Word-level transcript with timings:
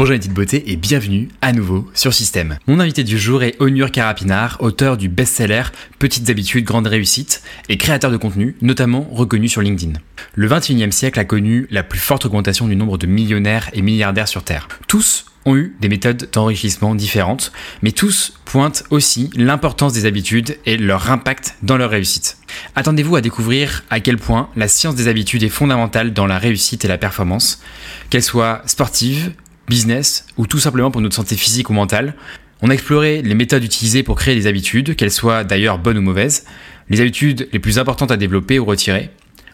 Bonjour 0.00 0.14
les 0.14 0.18
petites 0.18 0.32
beautés 0.32 0.72
et 0.72 0.76
bienvenue 0.76 1.28
à 1.42 1.52
nouveau 1.52 1.86
sur 1.92 2.14
Système. 2.14 2.56
Mon 2.66 2.80
invité 2.80 3.04
du 3.04 3.18
jour 3.18 3.42
est 3.42 3.60
Onur 3.60 3.90
Karapinard, 3.90 4.56
auteur 4.60 4.96
du 4.96 5.10
best-seller 5.10 5.64
Petites 5.98 6.30
habitudes, 6.30 6.64
grandes 6.64 6.86
réussites 6.86 7.42
et 7.68 7.76
créateur 7.76 8.10
de 8.10 8.16
contenu, 8.16 8.56
notamment 8.62 9.06
reconnu 9.12 9.46
sur 9.46 9.60
LinkedIn. 9.60 9.98
Le 10.34 10.48
21e 10.48 10.90
siècle 10.90 11.20
a 11.20 11.26
connu 11.26 11.66
la 11.70 11.82
plus 11.82 11.98
forte 11.98 12.24
augmentation 12.24 12.66
du 12.66 12.76
nombre 12.76 12.96
de 12.96 13.06
millionnaires 13.06 13.68
et 13.74 13.82
milliardaires 13.82 14.26
sur 14.26 14.42
Terre. 14.42 14.68
Tous 14.88 15.26
ont 15.44 15.54
eu 15.54 15.76
des 15.82 15.90
méthodes 15.90 16.30
d'enrichissement 16.32 16.94
différentes, 16.94 17.52
mais 17.82 17.92
tous 17.92 18.32
pointent 18.46 18.84
aussi 18.88 19.28
l'importance 19.36 19.92
des 19.92 20.06
habitudes 20.06 20.56
et 20.64 20.78
leur 20.78 21.10
impact 21.10 21.56
dans 21.62 21.76
leur 21.76 21.90
réussite. 21.90 22.38
Attendez-vous 22.74 23.16
à 23.16 23.20
découvrir 23.20 23.84
à 23.90 24.00
quel 24.00 24.16
point 24.16 24.48
la 24.56 24.66
science 24.66 24.94
des 24.94 25.08
habitudes 25.08 25.42
est 25.42 25.50
fondamentale 25.50 26.14
dans 26.14 26.26
la 26.26 26.38
réussite 26.38 26.86
et 26.86 26.88
la 26.88 26.96
performance, 26.96 27.60
qu'elle 28.08 28.22
soit 28.22 28.62
sportive, 28.64 29.32
business 29.70 30.26
ou 30.36 30.46
tout 30.46 30.58
simplement 30.58 30.90
pour 30.90 31.00
notre 31.00 31.16
santé 31.16 31.36
physique 31.36 31.70
ou 31.70 31.72
mentale. 31.72 32.14
On 32.60 32.68
a 32.68 32.74
exploré 32.74 33.22
les 33.22 33.34
méthodes 33.34 33.64
utilisées 33.64 34.02
pour 34.02 34.16
créer 34.16 34.34
des 34.34 34.46
habitudes, 34.46 34.94
qu'elles 34.94 35.10
soient 35.10 35.44
d'ailleurs 35.44 35.78
bonnes 35.78 35.96
ou 35.96 36.02
mauvaises, 36.02 36.44
les 36.90 37.00
habitudes 37.00 37.48
les 37.54 37.58
plus 37.58 37.78
importantes 37.78 38.10
à 38.10 38.18
développer 38.18 38.58
ou 38.58 38.66
retirer. 38.66 39.08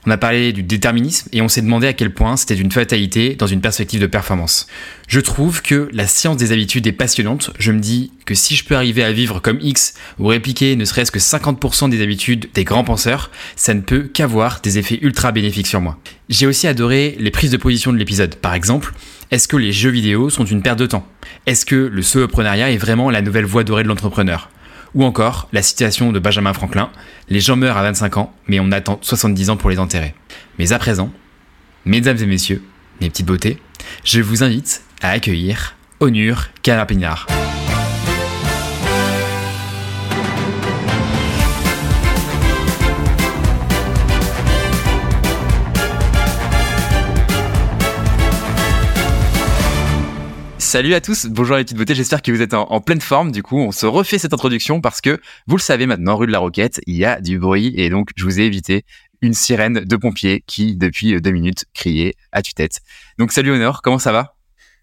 On 0.06 0.10
a 0.12 0.16
parlé 0.16 0.52
du 0.52 0.62
déterminisme 0.62 1.28
et 1.32 1.42
on 1.42 1.48
s'est 1.48 1.62
demandé 1.62 1.88
à 1.88 1.92
quel 1.92 2.14
point 2.14 2.36
c'était 2.36 2.54
une 2.54 2.70
fatalité 2.70 3.34
dans 3.34 3.48
une 3.48 3.60
perspective 3.60 4.00
de 4.00 4.06
performance. 4.06 4.68
Je 5.08 5.18
trouve 5.18 5.62
que 5.62 5.88
la 5.92 6.06
science 6.06 6.36
des 6.36 6.52
habitudes 6.52 6.86
est 6.86 6.92
passionnante. 6.92 7.50
Je 7.58 7.72
me 7.72 7.80
dis 7.80 8.12
que 8.24 8.36
si 8.36 8.54
je 8.54 8.64
peux 8.64 8.76
arriver 8.76 9.02
à 9.02 9.10
vivre 9.10 9.40
comme 9.40 9.58
X 9.60 9.94
ou 10.20 10.28
répliquer 10.28 10.76
ne 10.76 10.84
serait-ce 10.84 11.10
que 11.10 11.18
50% 11.18 11.90
des 11.90 12.02
habitudes 12.02 12.48
des 12.54 12.62
grands 12.62 12.84
penseurs, 12.84 13.32
ça 13.56 13.74
ne 13.74 13.80
peut 13.80 14.04
qu'avoir 14.04 14.60
des 14.62 14.78
effets 14.78 15.00
ultra 15.02 15.32
bénéfiques 15.32 15.66
sur 15.66 15.80
moi. 15.80 15.98
J'ai 16.28 16.46
aussi 16.46 16.68
adoré 16.68 17.16
les 17.18 17.32
prises 17.32 17.50
de 17.50 17.56
position 17.56 17.92
de 17.92 17.98
l'épisode. 17.98 18.36
Par 18.36 18.54
exemple, 18.54 18.94
est-ce 19.32 19.48
que 19.48 19.56
les 19.56 19.72
jeux 19.72 19.90
vidéo 19.90 20.30
sont 20.30 20.44
une 20.44 20.62
perte 20.62 20.78
de 20.78 20.86
temps? 20.86 21.06
Est-ce 21.46 21.66
que 21.66 21.74
le 21.74 22.02
soloprenariat 22.02 22.70
est 22.70 22.76
vraiment 22.76 23.10
la 23.10 23.22
nouvelle 23.22 23.44
voie 23.44 23.64
dorée 23.64 23.82
de 23.82 23.88
l'entrepreneur? 23.88 24.50
Ou 24.94 25.04
encore, 25.04 25.48
la 25.52 25.62
citation 25.62 26.12
de 26.12 26.18
Benjamin 26.18 26.52
Franklin, 26.52 26.90
les 27.28 27.40
gens 27.40 27.56
meurent 27.56 27.76
à 27.76 27.82
25 27.82 28.16
ans, 28.16 28.34
mais 28.46 28.60
on 28.60 28.72
attend 28.72 28.98
70 29.02 29.50
ans 29.50 29.56
pour 29.56 29.70
les 29.70 29.78
enterrer. 29.78 30.14
Mais 30.58 30.72
à 30.72 30.78
présent, 30.78 31.10
mesdames 31.84 32.18
et 32.18 32.26
messieurs, 32.26 32.62
mes 33.00 33.10
petites 33.10 33.26
beautés, 33.26 33.58
je 34.04 34.20
vous 34.20 34.42
invite 34.42 34.82
à 35.02 35.10
accueillir 35.10 35.76
Onur 36.00 36.48
Carapignard. 36.62 37.26
Salut 50.66 50.94
à 50.94 51.00
tous, 51.00 51.26
bonjour 51.26 51.54
les 51.54 51.62
petites 51.62 51.76
beautés, 51.76 51.94
j'espère 51.94 52.22
que 52.22 52.32
vous 52.32 52.42
êtes 52.42 52.52
en, 52.52 52.80
pleine 52.80 53.00
forme. 53.00 53.30
Du 53.30 53.44
coup, 53.44 53.56
on 53.56 53.70
se 53.70 53.86
refait 53.86 54.18
cette 54.18 54.34
introduction 54.34 54.80
parce 54.80 55.00
que, 55.00 55.20
vous 55.46 55.54
le 55.54 55.60
savez 55.60 55.86
maintenant, 55.86 56.16
rue 56.16 56.26
de 56.26 56.32
la 56.32 56.40
Roquette, 56.40 56.80
il 56.88 56.96
y 56.96 57.04
a 57.04 57.20
du 57.20 57.38
bruit 57.38 57.72
et 57.76 57.88
donc 57.88 58.10
je 58.16 58.24
vous 58.24 58.40
ai 58.40 58.42
évité 58.42 58.84
une 59.22 59.32
sirène 59.32 59.84
de 59.84 59.96
pompiers 59.96 60.42
qui, 60.44 60.74
depuis 60.74 61.20
deux 61.20 61.30
minutes, 61.30 61.66
criait 61.72 62.16
à 62.32 62.42
tue-tête. 62.42 62.80
Donc 63.16 63.30
salut 63.30 63.52
Honor, 63.52 63.80
comment 63.80 64.00
ça 64.00 64.10
va? 64.10 64.34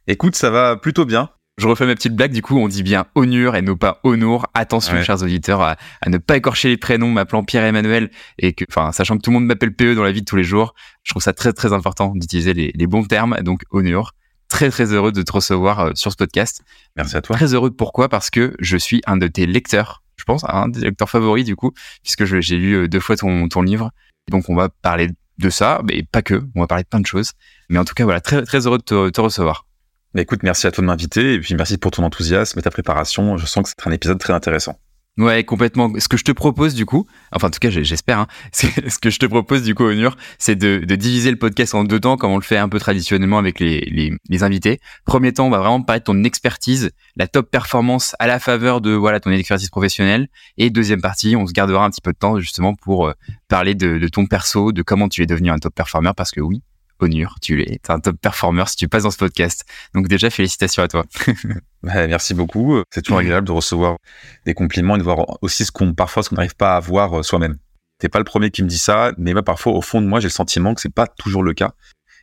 Écoute, 0.08 0.38
ça 0.38 0.50
va 0.50 0.78
plutôt 0.78 1.04
bien. 1.04 1.32
Je 1.58 1.68
refais 1.68 1.86
ma 1.86 1.96
petite 1.96 2.16
blague, 2.16 2.32
du 2.32 2.42
coup, 2.42 2.58
on 2.58 2.70
dit 2.70 2.82
bien 2.82 3.06
Onur 3.14 3.58
et 3.58 3.62
non 3.62 3.76
pas 3.76 4.00
Honour. 4.06 4.48
Attention, 4.54 5.04
chers 5.04 5.22
auditeurs, 5.22 5.62
à, 5.62 5.76
ne 6.08 6.18
pas 6.18 6.38
écorcher 6.38 6.70
les 6.70 6.78
prénoms, 6.78 7.12
m'appelant 7.12 7.44
Pierre-Emmanuel, 7.44 8.10
et 8.40 8.54
que, 8.54 8.64
enfin, 8.70 8.94
sachant 8.94 9.18
que 9.18 9.22
tout 9.22 9.32
le 9.32 9.34
monde 9.34 9.48
m'appelle 9.48 9.76
PE 9.76 9.96
dans 9.96 10.04
la 10.04 10.14
vie 10.14 10.22
de 10.22 10.26
tous 10.26 10.38
les 10.38 10.46
jours, 10.46 10.76
je 11.04 11.12
trouve 11.12 11.22
ça 11.22 11.34
très 11.34 11.52
très 11.52 11.74
important 11.74 12.14
d'utiliser 12.16 12.54
les, 12.54 12.72
les, 12.74 12.88
bons 12.88 13.04
termes, 13.04 13.38
donc 13.42 13.64
Onur 13.70 14.14
très 14.54 14.70
très 14.70 14.94
heureux 14.94 15.12
de 15.12 15.24
te 15.24 15.32
recevoir 15.32 15.80
euh, 15.80 15.92
sur 15.96 16.12
ce 16.12 16.16
podcast. 16.16 16.62
Merci 16.96 17.18
à 17.18 17.22
toi. 17.22 17.36
Très 17.36 17.56
heureux 17.56 17.72
pourquoi? 17.72 18.08
Parce 18.08 18.30
que 18.30 18.56
je 18.60 18.78
suis 18.78 19.02
un 19.08 19.18
de 19.18 19.26
tes 19.26 19.48
lecteurs, 19.48 20.04
je 20.16 20.24
pense, 20.26 20.44
un 20.48 20.68
des 20.68 20.82
lecteurs 20.82 21.10
favoris 21.10 21.44
du 21.44 21.56
coup, 21.56 21.72
puisque 22.04 22.24
j'ai 22.26 22.58
lu 22.58 22.74
euh, 22.74 22.88
deux 22.88 23.00
fois 23.00 23.18
ton, 23.18 23.48
ton 23.48 23.64
livre. 23.64 23.90
Donc 24.30 24.50
on 24.50 24.56
va 24.56 24.70
parler 24.70 25.10
de 25.40 25.50
ça, 25.50 25.82
mais 25.86 26.04
pas 26.04 26.22
que, 26.22 26.44
on 26.54 26.62
va 26.62 26.68
parler 26.68 26.84
de 26.84 26.88
plein 26.88 27.00
de 27.00 27.08
choses. 27.08 27.32
Mais 27.70 27.80
en 27.80 27.84
tout 27.84 27.96
cas, 27.96 28.04
voilà, 28.04 28.22
très, 28.22 28.44
très 28.44 28.68
heureux 28.68 28.78
de 28.78 28.84
te, 28.84 29.10
te 29.10 29.22
recevoir. 29.22 29.66
Bah, 30.14 30.22
écoute, 30.22 30.44
merci 30.44 30.68
à 30.68 30.72
toi 30.72 30.84
de 30.84 30.86
m'inviter 30.86 31.34
et 31.34 31.40
puis 31.40 31.56
merci 31.56 31.80
pour 31.80 31.90
ton 31.90 32.04
enthousiasme 32.04 32.60
et 32.60 32.62
ta 32.62 32.70
préparation. 32.70 33.38
Je 33.38 33.48
sens 33.48 33.64
que 33.64 33.70
c'est 33.76 33.90
un 33.90 33.92
épisode 33.92 34.20
très 34.20 34.34
intéressant. 34.34 34.78
Ouais, 35.20 35.44
complètement. 35.44 35.92
Ce 36.00 36.08
que 36.08 36.18
je 36.18 36.24
te 36.24 36.32
propose 36.32 36.74
du 36.74 36.88
coup, 36.88 37.06
enfin 37.32 37.48
en 37.48 37.52
tout 37.52 37.60
cas 37.60 37.70
j'espère, 37.70 38.18
hein, 38.18 38.28
ce 38.52 38.98
que 38.98 39.12
je 39.12 39.20
te 39.20 39.28
propose 39.28 39.62
du 39.62 39.76
coup 39.76 39.84
Onur, 39.84 40.18
c'est 40.40 40.56
de, 40.56 40.80
diviser 40.96 41.30
le 41.30 41.38
podcast 41.38 41.76
en 41.76 41.84
deux 41.84 42.00
temps 42.00 42.18
comme 42.18 42.32
on 42.32 42.38
le 42.38 42.42
fait 42.42 42.58
un 42.58 42.68
peu 42.68 42.80
traditionnellement 42.80 43.38
avec 43.38 43.60
les, 43.60 44.18
invités. 44.42 44.80
Premier 45.06 45.32
temps, 45.32 45.46
on 45.46 45.52
va 45.52 45.60
vraiment 45.60 45.84
parler 45.84 46.00
de 46.00 46.06
ton 46.06 46.24
expertise, 46.24 46.90
la 47.16 47.28
top 47.28 47.52
performance 47.52 48.16
à 48.18 48.26
la 48.26 48.40
faveur 48.40 48.82
de 48.82 48.92
voilà 48.92 49.20
ton 49.20 49.30
expertise 49.30 49.70
professionnelle. 49.70 50.30
Et 50.58 50.72
deuxième 50.72 51.02
partie, 51.02 51.36
on 51.36 51.46
se 51.46 51.54
gardera 51.54 51.86
un 51.86 51.92
petit 51.92 52.02
peu 52.02 52.12
de 52.12 52.18
temps 52.18 52.40
justement 52.40 52.74
pour 52.74 53.08
euh, 53.08 53.14
parler 53.48 53.76
de, 53.76 54.00
de 54.00 54.08
ton 54.08 54.26
perso, 54.26 54.72
de 54.72 54.82
comment 54.82 55.10
tu 55.10 55.22
es 55.22 55.28
devenu 55.28 55.52
un 55.52 55.60
top 55.60 55.76
performer 55.76 56.12
parce 56.18 56.32
que 56.32 56.42
oui, 56.42 56.64
Onur, 57.00 57.36
tu 57.42 57.62
es 57.62 57.80
un 57.90 58.00
top 58.00 58.18
performer 58.22 58.64
si 58.68 58.76
tu 58.76 58.88
passes 58.88 59.04
dans 59.04 59.12
ce 59.12 59.18
podcast. 59.18 59.66
Donc 59.94 60.08
déjà, 60.08 60.30
félicitations 60.30 60.84
à 60.84 60.88
toi. 60.88 61.06
merci 61.84 62.34
beaucoup. 62.34 62.82
C'est 62.92 63.02
toujours 63.02 63.20
agréable 63.20 63.48
de 63.48 63.52
recevoir 63.52 63.98
des 64.46 64.54
compliments 64.54 64.96
et 64.96 65.00
de 65.00 65.04
voir 65.04 65.38
aussi 65.42 65.66
ce 65.66 65.72
qu'on 65.72 65.94
parfois 65.94 66.24
ce 66.24 66.30
qu'on 66.30 66.36
n'arrive 66.36 66.56
pas 66.56 66.76
à 66.76 66.80
voir 66.80 67.20
euh, 67.20 67.24
soi-même. 67.24 67.58
T'es 68.00 68.10
pas 68.10 68.20
le 68.20 68.26
premier 68.26 68.52
qui 68.52 68.64
me 68.64 68.68
dit 68.68 68.78
ça, 68.78 69.12
mais 69.18 69.34
parfois 69.42 69.74
au 69.74 69.82
fond 69.82 70.02
de 70.02 70.08
moi, 70.08 70.20
j'ai 70.20 70.28
le 70.28 70.32
sentiment 70.32 70.74
que 70.74 70.82
c'est 70.82 70.94
pas 70.94 71.08
toujours 71.08 71.44
le 71.44 71.54
cas. 71.54 71.74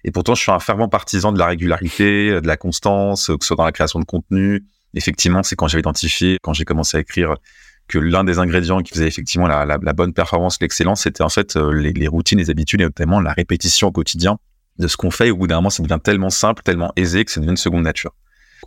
Et 0.04 0.10
pourtant, 0.10 0.34
je 0.34 0.42
suis 0.42 0.50
un 0.50 0.60
fervent 0.60 0.88
partisan 0.88 1.32
de 1.32 1.38
la 1.38 1.46
régularité, 1.46 2.40
de 2.40 2.46
la 2.46 2.56
constance, 2.56 3.26
que 3.26 3.36
ce 3.40 3.48
soit 3.48 3.56
dans 3.56 3.64
la 3.64 3.72
création 3.72 4.00
de 4.00 4.04
contenu. 4.04 4.64
Effectivement, 4.94 5.42
c'est 5.42 5.56
quand 5.56 5.68
j'ai 5.68 5.78
identifié, 5.78 6.38
quand 6.42 6.52
j'ai 6.52 6.64
commencé 6.64 6.96
à 6.96 7.00
écrire, 7.00 7.36
que 7.86 7.98
l'un 7.98 8.24
des 8.24 8.38
ingrédients 8.38 8.80
qui 8.82 8.94
faisait 8.94 9.08
effectivement 9.08 9.46
la, 9.46 9.78
bonne 9.92 10.12
performance, 10.12 10.58
l'excellence, 10.60 11.02
c'était 11.02 11.22
en 11.22 11.28
fait 11.28 11.56
euh, 11.56 11.72
les, 11.72 11.92
les, 11.92 12.08
routines, 12.08 12.38
les 12.38 12.48
habitudes 12.48 12.80
et 12.80 12.84
notamment 12.84 13.20
la 13.20 13.32
répétition 13.32 13.88
au 13.88 13.92
quotidien 13.92 14.38
de 14.80 14.88
ce 14.88 14.96
qu'on 14.96 15.10
fait. 15.10 15.30
Au 15.30 15.36
bout 15.36 15.46
d'un 15.46 15.56
moment, 15.56 15.70
ça 15.70 15.82
devient 15.82 15.98
tellement 16.02 16.30
simple, 16.30 16.62
tellement 16.62 16.92
aisé 16.96 17.24
que 17.24 17.30
ça 17.30 17.40
devient 17.40 17.52
une 17.52 17.56
seconde 17.56 17.84
nature. 17.84 18.12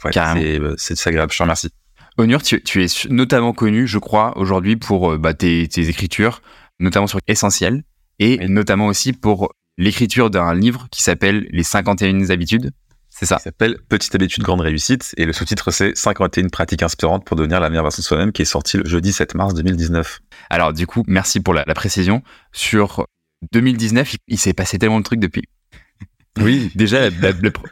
Euh, 0.05 0.75
c'est 0.77 1.07
agréable. 1.07 1.31
Je 1.31 1.37
te 1.37 1.43
remercie. 1.43 1.69
Onur, 2.17 2.43
tu, 2.43 2.61
tu, 2.63 2.83
es 2.83 2.87
notamment 3.09 3.53
connu, 3.53 3.87
je 3.87 3.97
crois, 3.97 4.37
aujourd'hui 4.37 4.75
pour 4.75 5.13
euh, 5.13 5.17
bah, 5.17 5.33
tes, 5.33 5.67
tes, 5.67 5.89
écritures, 5.89 6.41
notamment 6.79 7.07
sur 7.07 7.19
Essentiel, 7.27 7.83
et 8.19 8.47
notamment 8.47 8.87
aussi 8.87 9.13
pour 9.13 9.51
l'écriture 9.77 10.29
d'un 10.29 10.53
livre 10.53 10.87
qui 10.91 11.01
s'appelle 11.01 11.47
Les 11.51 11.63
51 11.63 12.29
habitudes. 12.29 12.71
C'est 13.09 13.25
ça. 13.25 13.37
Qui 13.37 13.43
s'appelle 13.43 13.77
Petite 13.89 14.13
habitude, 14.13 14.43
grande 14.43 14.61
réussite. 14.61 15.13
Et 15.17 15.25
le 15.25 15.33
sous-titre, 15.33 15.71
c'est 15.71 15.95
51 15.95 16.49
pratiques 16.49 16.83
inspirantes 16.83 17.25
pour 17.25 17.35
devenir 17.35 17.59
la 17.59 17.69
meilleure 17.69 17.83
version 17.83 18.01
de 18.01 18.05
soi-même, 18.05 18.31
qui 18.31 18.43
est 18.43 18.45
sorti 18.45 18.77
le 18.77 18.85
jeudi 18.85 19.11
7 19.11 19.35
mars 19.35 19.53
2019. 19.53 20.19
Alors, 20.49 20.73
du 20.73 20.85
coup, 20.85 21.03
merci 21.07 21.39
pour 21.39 21.53
la, 21.53 21.63
la 21.65 21.73
précision. 21.73 22.21
Sur 22.51 23.05
2019, 23.51 24.15
il 24.27 24.39
s'est 24.39 24.53
passé 24.53 24.77
tellement 24.79 24.99
de 24.99 25.03
trucs 25.03 25.19
depuis. 25.19 25.43
Oui, 26.39 26.71
déjà, 26.75 27.09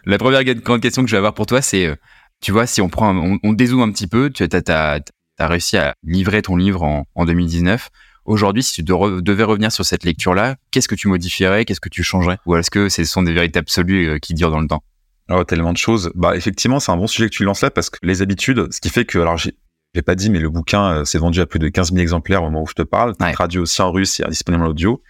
la, 0.05 0.17
première 0.17 0.43
grande 0.43 0.81
question 0.81 1.03
que 1.03 1.09
je 1.09 1.15
vais 1.15 1.17
avoir 1.17 1.33
pour 1.33 1.45
toi, 1.45 1.61
c'est, 1.61 1.85
euh, 1.85 1.95
tu 2.41 2.51
vois, 2.51 2.67
si 2.67 2.81
on 2.81 2.89
prend, 2.89 3.15
on, 3.15 3.39
on 3.43 3.53
dézoome 3.53 3.81
un 3.81 3.91
petit 3.91 4.07
peu, 4.07 4.29
tu 4.29 4.43
as, 4.43 4.99
as, 5.39 5.47
réussi 5.47 5.77
à 5.77 5.93
livrer 6.03 6.41
ton 6.41 6.55
livre 6.55 6.83
en, 6.83 7.07
en 7.15 7.25
2019. 7.25 7.89
Aujourd'hui, 8.25 8.61
si 8.61 8.73
tu 8.73 8.83
devais 8.83 9.43
revenir 9.43 9.71
sur 9.71 9.83
cette 9.83 10.03
lecture-là, 10.03 10.55
qu'est-ce 10.69 10.87
que 10.87 10.95
tu 10.95 11.07
modifierais, 11.07 11.65
qu'est-ce 11.65 11.79
que 11.79 11.89
tu 11.89 12.03
changerais? 12.03 12.37
Ou 12.45 12.55
est-ce 12.55 12.69
que 12.69 12.87
ce 12.87 13.03
sont 13.03 13.23
des 13.23 13.33
vérités 13.33 13.59
absolues 13.59 14.09
euh, 14.09 14.19
qui 14.19 14.35
durent 14.35 14.51
dans 14.51 14.61
le 14.61 14.67
temps? 14.67 14.83
Oh, 15.29 15.43
tellement 15.43 15.73
de 15.73 15.77
choses. 15.77 16.11
Bah, 16.13 16.35
effectivement, 16.35 16.79
c'est 16.79 16.91
un 16.91 16.97
bon 16.97 17.07
sujet 17.07 17.29
que 17.29 17.35
tu 17.35 17.43
lances 17.43 17.61
là 17.61 17.71
parce 17.71 17.89
que 17.89 17.97
les 18.03 18.21
habitudes, 18.21 18.71
ce 18.71 18.79
qui 18.79 18.89
fait 18.89 19.05
que, 19.05 19.17
alors, 19.17 19.37
j'ai 19.37 20.01
pas 20.01 20.15
dit, 20.15 20.29
mais 20.29 20.39
le 20.39 20.49
bouquin 20.49 20.99
euh, 20.99 21.05
s'est 21.05 21.17
vendu 21.17 21.41
à 21.41 21.47
plus 21.47 21.59
de 21.59 21.67
15 21.67 21.89
000 21.89 21.99
exemplaires 21.99 22.43
au 22.43 22.45
moment 22.45 22.63
où 22.63 22.67
je 22.67 22.73
te 22.73 22.83
parle. 22.83 23.15
Ouais. 23.19 23.31
Traduit 23.31 23.59
aussi 23.59 23.81
en 23.81 23.91
russe 23.91 24.19
et 24.19 24.23
disponible 24.29 24.63
en 24.63 24.69
audio 24.69 25.01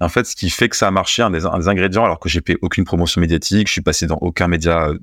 en 0.00 0.08
fait, 0.08 0.24
ce 0.24 0.34
qui 0.34 0.50
fait 0.50 0.68
que 0.68 0.76
ça 0.76 0.88
a 0.88 0.90
marché, 0.90 1.22
un 1.22 1.30
des, 1.30 1.46
ingrédients, 1.46 2.04
alors 2.04 2.20
que 2.20 2.28
j'ai 2.28 2.40
fait 2.44 2.56
aucune 2.62 2.84
promotion 2.84 3.20
médiatique, 3.20 3.68
je 3.68 3.72
suis 3.72 3.82
passé 3.82 4.06
dans 4.06 4.18
aucun 4.18 4.48
média 4.48 4.88
euh, 4.88 4.98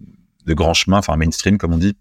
de 0.45 0.53
grand 0.53 0.73
chemin, 0.73 0.97
enfin 0.97 1.15
mainstream 1.17 1.57
comme 1.57 1.73
on 1.73 1.77
dit. 1.77 1.95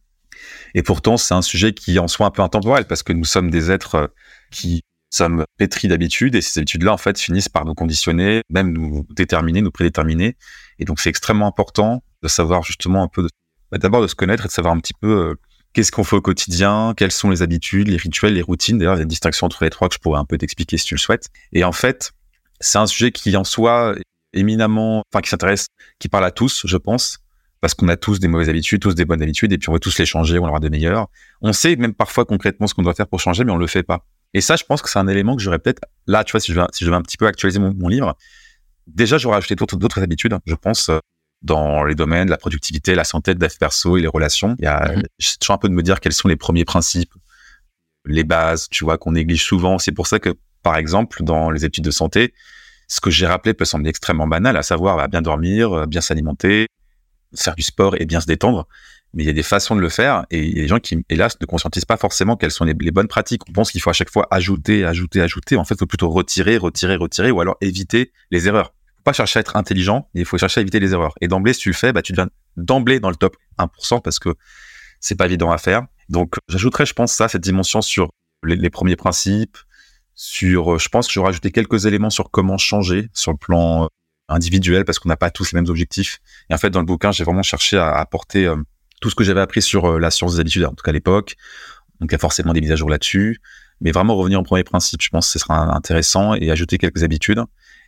Et 0.74 0.82
pourtant, 0.82 1.16
c'est 1.16 1.34
un 1.34 1.42
sujet 1.42 1.72
qui 1.72 1.98
en 1.98 2.08
soi 2.08 2.26
un 2.26 2.30
peu 2.30 2.42
intemporel 2.42 2.86
parce 2.86 3.02
que 3.02 3.12
nous 3.12 3.24
sommes 3.24 3.50
des 3.50 3.70
êtres 3.70 3.94
euh, 3.96 4.06
qui 4.50 4.82
sommes 5.10 5.44
pétris 5.56 5.88
d'habitudes 5.88 6.34
et 6.34 6.40
ces 6.40 6.60
habitudes-là, 6.60 6.92
en 6.92 6.98
fait, 6.98 7.18
finissent 7.18 7.48
par 7.48 7.64
nous 7.64 7.74
conditionner, 7.74 8.42
même 8.50 8.72
nous 8.72 9.06
déterminer, 9.10 9.62
nous 9.62 9.70
prédéterminer. 9.70 10.36
Et 10.78 10.84
donc, 10.84 11.00
c'est 11.00 11.10
extrêmement 11.10 11.46
important 11.46 12.02
de 12.22 12.28
savoir 12.28 12.62
justement 12.62 13.02
un 13.02 13.08
peu, 13.08 13.28
bah, 13.70 13.78
d'abord 13.78 14.02
de 14.02 14.06
se 14.06 14.14
connaître 14.14 14.44
et 14.44 14.48
de 14.48 14.52
savoir 14.52 14.74
un 14.74 14.80
petit 14.80 14.94
peu 15.00 15.08
euh, 15.08 15.34
qu'est-ce 15.72 15.92
qu'on 15.92 16.04
fait 16.04 16.16
au 16.16 16.22
quotidien, 16.22 16.94
quelles 16.96 17.12
sont 17.12 17.30
les 17.30 17.42
habitudes, 17.42 17.88
les 17.88 17.96
rituels, 17.96 18.34
les 18.34 18.42
routines. 18.42 18.78
D'ailleurs, 18.78 18.94
il 18.94 18.98
y 18.98 19.00
a 19.00 19.02
une 19.02 19.08
distinction 19.08 19.46
entre 19.46 19.64
les 19.64 19.70
trois 19.70 19.88
que 19.88 19.94
je 19.94 20.00
pourrais 20.00 20.18
un 20.18 20.24
peu 20.24 20.38
t'expliquer 20.38 20.78
si 20.78 20.86
tu 20.86 20.94
le 20.94 21.00
souhaites. 21.00 21.28
Et 21.52 21.64
en 21.64 21.72
fait, 21.72 22.12
c'est 22.60 22.78
un 22.78 22.86
sujet 22.86 23.12
qui 23.12 23.36
en 23.36 23.44
soi 23.44 23.94
éminemment, 24.32 25.02
enfin 25.12 25.20
qui 25.22 25.30
s'intéresse, 25.30 25.66
qui 25.98 26.08
parle 26.08 26.24
à 26.24 26.30
tous, 26.30 26.62
je 26.66 26.76
pense, 26.76 27.18
parce 27.60 27.74
qu'on 27.74 27.88
a 27.88 27.96
tous 27.96 28.20
des 28.20 28.28
mauvaises 28.28 28.48
habitudes, 28.48 28.80
tous 28.80 28.94
des 28.94 29.04
bonnes 29.04 29.22
habitudes, 29.22 29.52
et 29.52 29.58
puis 29.58 29.68
on 29.68 29.72
veut 29.72 29.80
tous 29.80 29.98
les 29.98 30.06
changer, 30.06 30.38
on 30.38 30.42
va 30.42 30.48
avoir 30.48 30.60
des 30.60 30.70
meilleures. 30.70 31.08
On 31.40 31.52
sait 31.52 31.76
même 31.76 31.94
parfois 31.94 32.24
concrètement 32.24 32.66
ce 32.66 32.74
qu'on 32.74 32.82
doit 32.82 32.94
faire 32.94 33.08
pour 33.08 33.20
changer, 33.20 33.44
mais 33.44 33.52
on 33.52 33.56
le 33.56 33.66
fait 33.66 33.82
pas. 33.82 34.06
Et 34.34 34.40
ça, 34.40 34.56
je 34.56 34.64
pense 34.64 34.82
que 34.82 34.90
c'est 34.90 34.98
un 34.98 35.08
élément 35.08 35.36
que 35.36 35.42
j'aurais 35.42 35.58
peut-être, 35.58 35.82
là, 36.06 36.24
tu 36.24 36.32
vois, 36.32 36.40
si 36.40 36.52
je 36.52 36.60
veux, 36.60 36.66
si 36.72 36.84
je 36.84 36.92
un 36.92 37.02
petit 37.02 37.16
peu 37.16 37.26
actualiser 37.26 37.58
mon, 37.58 37.88
livre, 37.88 38.16
déjà, 38.86 39.18
j'aurais 39.18 39.38
ajouté 39.38 39.54
d'autres, 39.54 39.76
d'autres 39.76 40.02
habitudes, 40.02 40.36
je 40.44 40.54
pense, 40.54 40.90
euh, 40.90 40.98
dans 41.42 41.84
les 41.84 41.94
domaines 41.94 42.26
de 42.26 42.30
la 42.30 42.38
productivité, 42.38 42.94
la 42.94 43.04
santé, 43.04 43.34
de 43.34 43.48
perso 43.58 43.96
et 43.96 44.00
les 44.00 44.08
relations. 44.08 44.56
Il 44.58 44.64
y 44.64 44.68
a, 44.68 44.96
mm 44.96 45.02
toujours 45.40 45.54
un 45.54 45.58
peu 45.58 45.68
de 45.68 45.74
me 45.74 45.82
dire 45.82 46.00
quels 46.00 46.12
sont 46.12 46.28
les 46.28 46.36
premiers 46.36 46.64
principes, 46.64 47.12
les 48.04 48.24
bases, 48.24 48.68
tu 48.70 48.84
vois, 48.84 48.98
qu'on 48.98 49.12
néglige 49.12 49.44
souvent. 49.44 49.78
C'est 49.78 49.92
pour 49.92 50.06
ça 50.06 50.18
que, 50.18 50.34
par 50.66 50.78
exemple, 50.78 51.22
dans 51.22 51.52
les 51.52 51.64
études 51.64 51.84
de 51.84 51.92
santé, 51.92 52.34
ce 52.88 53.00
que 53.00 53.08
j'ai 53.08 53.24
rappelé 53.24 53.54
peut 53.54 53.64
sembler 53.64 53.88
extrêmement 53.88 54.26
banal, 54.26 54.56
à 54.56 54.64
savoir 54.64 54.96
bah, 54.96 55.06
bien 55.06 55.22
dormir, 55.22 55.72
euh, 55.72 55.86
bien 55.86 56.00
s'alimenter, 56.00 56.66
faire 57.36 57.54
du 57.54 57.62
sport 57.62 57.94
et 58.00 58.04
bien 58.04 58.20
se 58.20 58.26
détendre. 58.26 58.66
Mais 59.14 59.22
il 59.22 59.26
y 59.26 59.30
a 59.30 59.32
des 59.32 59.44
façons 59.44 59.76
de 59.76 59.80
le 59.80 59.88
faire 59.88 60.26
et 60.32 60.42
il 60.42 60.56
y 60.56 60.58
a 60.58 60.62
des 60.62 60.66
gens 60.66 60.80
qui, 60.80 61.04
hélas, 61.08 61.38
ne 61.40 61.46
conscientisent 61.46 61.84
pas 61.84 61.96
forcément 61.96 62.36
quelles 62.36 62.50
sont 62.50 62.64
les, 62.64 62.74
bonnes 62.74 63.06
pratiques. 63.06 63.42
On 63.48 63.52
pense 63.52 63.70
qu'il 63.70 63.80
faut 63.80 63.90
à 63.90 63.92
chaque 63.92 64.10
fois 64.10 64.26
ajouter, 64.32 64.84
ajouter, 64.84 65.20
ajouter. 65.20 65.56
En 65.56 65.64
fait, 65.64 65.76
il 65.76 65.78
faut 65.78 65.86
plutôt 65.86 66.10
retirer, 66.10 66.56
retirer, 66.56 66.96
retirer 66.96 67.30
ou 67.30 67.40
alors 67.40 67.56
éviter 67.60 68.10
les 68.32 68.48
erreurs. 68.48 68.74
Il 68.88 68.96
faut 68.96 69.02
pas 69.04 69.12
chercher 69.12 69.38
à 69.38 69.42
être 69.42 69.54
intelligent, 69.54 70.08
il 70.14 70.24
faut 70.24 70.36
chercher 70.36 70.58
à 70.58 70.62
éviter 70.62 70.80
les 70.80 70.94
erreurs. 70.94 71.14
Et 71.20 71.28
d'emblée, 71.28 71.52
si 71.52 71.60
tu 71.60 71.68
le 71.68 71.76
fais, 71.76 71.92
bah, 71.92 72.02
tu 72.02 72.10
deviens 72.10 72.28
d'emblée 72.56 72.98
dans 72.98 73.10
le 73.10 73.14
top 73.14 73.36
1% 73.60 74.02
parce 74.02 74.18
que 74.18 74.30
c'est 74.98 75.14
pas 75.14 75.26
évident 75.26 75.52
à 75.52 75.58
faire. 75.58 75.86
Donc, 76.08 76.34
j'ajouterais, 76.48 76.86
je 76.86 76.92
pense, 76.94 77.12
ça, 77.12 77.28
cette 77.28 77.42
dimension 77.42 77.82
sur 77.82 78.10
les, 78.42 78.56
les 78.56 78.70
premiers 78.70 78.96
principes, 78.96 79.58
sur, 80.16 80.74
euh, 80.74 80.78
je 80.78 80.88
pense 80.88 81.06
que 81.06 81.12
j'aurais 81.12 81.28
ajouté 81.28 81.52
quelques 81.52 81.86
éléments 81.86 82.10
sur 82.10 82.30
comment 82.30 82.56
changer 82.56 83.08
sur 83.12 83.30
le 83.30 83.36
plan 83.36 83.84
euh, 83.84 83.86
individuel 84.28 84.84
parce 84.84 84.98
qu'on 84.98 85.10
n'a 85.10 85.16
pas 85.16 85.30
tous 85.30 85.52
les 85.52 85.56
mêmes 85.56 85.68
objectifs. 85.68 86.18
Et 86.50 86.54
en 86.54 86.58
fait, 86.58 86.70
dans 86.70 86.80
le 86.80 86.86
bouquin, 86.86 87.12
j'ai 87.12 87.22
vraiment 87.22 87.42
cherché 87.42 87.76
à 87.76 87.92
apporter 87.92 88.46
euh, 88.46 88.56
tout 89.00 89.10
ce 89.10 89.14
que 89.14 89.22
j'avais 89.22 89.42
appris 89.42 89.62
sur 89.62 89.98
la 89.98 90.10
science 90.10 90.34
des 90.34 90.40
habitudes, 90.40 90.64
en 90.64 90.72
tout 90.72 90.82
cas 90.82 90.90
à 90.90 90.94
l'époque. 90.94 91.36
Donc, 92.00 92.10
il 92.10 92.12
y 92.12 92.16
a 92.16 92.18
forcément 92.18 92.54
des 92.54 92.62
mises 92.62 92.72
à 92.72 92.76
jour 92.76 92.88
là-dessus. 92.88 93.40
Mais 93.82 93.92
vraiment 93.92 94.16
revenir 94.16 94.40
au 94.40 94.42
premier 94.42 94.64
principe, 94.64 95.02
je 95.02 95.10
pense 95.10 95.26
que 95.26 95.32
ce 95.32 95.38
sera 95.38 95.76
intéressant 95.76 96.34
et 96.34 96.50
ajouter 96.50 96.78
quelques 96.78 97.04
habitudes. 97.04 97.42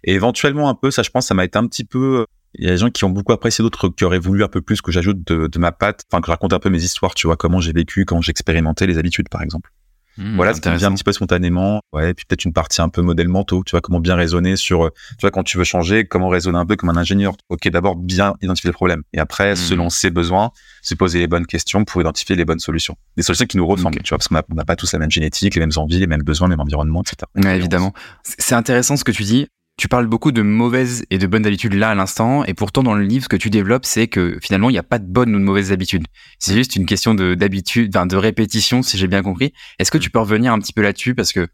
Et 0.05 0.13
éventuellement 0.13 0.69
un 0.69 0.75
peu, 0.75 0.91
ça, 0.91 1.03
je 1.03 1.09
pense, 1.09 1.27
ça 1.27 1.35
m'a 1.35 1.47
été 1.47 1.59
un 1.59 1.67
petit 1.67 1.85
peu. 1.85 2.27
Il 2.55 2.67
y 2.67 2.69
a 2.69 2.73
des 2.73 2.77
gens 2.77 2.91
qui 2.91 3.05
ont 3.05 3.11
beaucoup 3.11 3.33
apprécié, 3.33 3.63
d'autres 3.63 3.89
qui 3.89 4.05
auraient 4.05 4.19
voulu 4.19 4.45
un 4.45 4.49
peu 4.49 4.61
plus 4.61 4.83
que 4.83 4.93
j'ajoute 4.93 5.27
de, 5.27 5.59
ma 5.59 5.73
patte, 5.73 6.03
enfin 6.11 6.21
que 6.21 6.27
je 6.27 6.31
raconte 6.31 6.53
un 6.53 6.59
peu 6.59 6.69
mes 6.69 6.83
histoires, 6.83 7.15
tu 7.15 7.27
vois, 7.27 7.37
comment 7.37 7.61
j'ai 7.61 7.73
vécu, 7.73 8.05
comment 8.05 8.21
j'ai 8.21 8.31
expérimenté 8.31 8.87
les 8.87 8.99
habitudes, 8.99 9.31
par 9.31 9.43
exemple. 9.43 9.71
Mmh, 10.19 10.35
voilà, 10.35 10.53
ce 10.53 10.61
qui 10.61 10.69
vient 10.69 10.89
un 10.89 10.95
petit 10.95 11.05
peu 11.05 11.13
spontanément. 11.13 11.81
Ouais, 11.93 12.11
et 12.11 12.15
puis 12.15 12.27
peut-être 12.27 12.45
une 12.45 12.53
partie 12.53 12.83
un 12.83 12.89
peu 12.89 13.03
modèle 13.03 13.29
mentaux. 13.29 13.63
Tu 13.65 13.71
vois, 13.71 13.81
comment 13.81 14.01
bien 14.01 14.17
raisonner 14.17 14.57
sur, 14.57 14.87
euh, 14.87 14.91
tu 15.11 15.21
vois, 15.23 15.31
quand 15.31 15.45
tu 15.45 15.59
veux 15.59 15.65
changer, 15.65 16.07
comment 16.07 16.29
raisonner 16.29 16.59
un 16.59 16.67
peu 16.67 16.77
comme 16.77 16.91
un 16.91 16.97
ingénieur. 16.97 17.35
Ok, 17.49 17.69
d'abord 17.69 17.97
bien 17.97 18.35
identifier 18.43 18.69
le 18.69 18.75
problème. 18.75 19.03
Et 19.13 19.21
après, 19.21 19.53
mmh. 19.53 19.57
selon 19.57 19.91
ses 19.91 20.11
besoins, 20.11 20.51
se 20.83 20.95
poser 20.95 21.21
les 21.21 21.29
bonnes 21.29 21.47
questions 21.47 21.85
pour 21.85 22.01
identifier 22.01 22.35
les 22.35 22.45
bonnes 22.45 22.59
solutions. 22.59 22.97
Des 23.17 23.23
solutions 23.23 23.47
qui 23.47 23.57
nous 23.57 23.67
ressemblent, 23.67 24.03
tu 24.03 24.09
vois, 24.09 24.19
parce 24.19 24.29
qu'on 24.29 24.55
n'a 24.55 24.65
pas 24.65 24.77
tous 24.77 24.93
la 24.93 24.99
même 24.99 25.11
génétique, 25.11 25.55
les 25.55 25.61
mêmes 25.61 25.71
envies, 25.77 26.01
les 26.01 26.07
mêmes 26.07 26.23
besoins, 26.23 26.49
les 26.49 26.57
mêmes 26.57 26.61
environnements, 26.61 27.03
etc. 27.03 27.17
Ouais, 27.37 27.57
évidemment. 27.57 27.93
C'est 28.25 28.55
intéressant 28.55 28.97
ce 28.97 29.05
que 29.05 29.13
tu 29.13 29.23
dis 29.23 29.49
tu 29.79 29.87
parles 29.87 30.09
beaucoup 30.09 30.33
de 30.33 30.43
mauvaises 30.43 31.05
et 31.11 31.19
de 31.19 31.27
bonnes 31.29 31.47
habitudes 31.47 31.75
là 31.75 31.91
à 31.91 31.95
l'instant, 31.95 32.45
et 32.45 32.53
pourtant 32.53 32.83
dans 32.83 32.95
le 32.95 33.05
livre, 33.05 33.25
ce 33.25 33.29
que 33.29 33.37
tu 33.37 33.49
développes, 33.49 33.87
c'est 33.87 34.09
que 34.09 34.37
finalement, 34.43 34.71
il 34.71 34.73
n'y 34.73 34.79
a 34.79 34.83
pas 34.83 34.99
de 34.99 35.07
bonnes 35.07 35.35
ou 35.35 35.39
de 35.39 35.45
mauvaises 35.45 35.71
habitudes. 35.71 36.05
C'est 36.41 36.55
juste 36.55 36.75
une 36.75 36.85
question 36.85 37.15
de 37.15 37.35
d'habitude, 37.35 37.93
de 37.93 38.17
répétition, 38.17 38.83
si 38.83 38.99
j'ai 38.99 39.07
bien 39.07 39.23
compris. 39.23 39.53
Est-ce 39.79 39.93
que 39.93 39.99
tu 39.99 40.11
peux 40.11 40.19
revenir 40.19 40.53
un 40.53 40.59
petit 40.59 40.73
peu 40.73 40.83
là-dessus? 40.83 41.15
Parce 41.15 41.33
que 41.33 41.47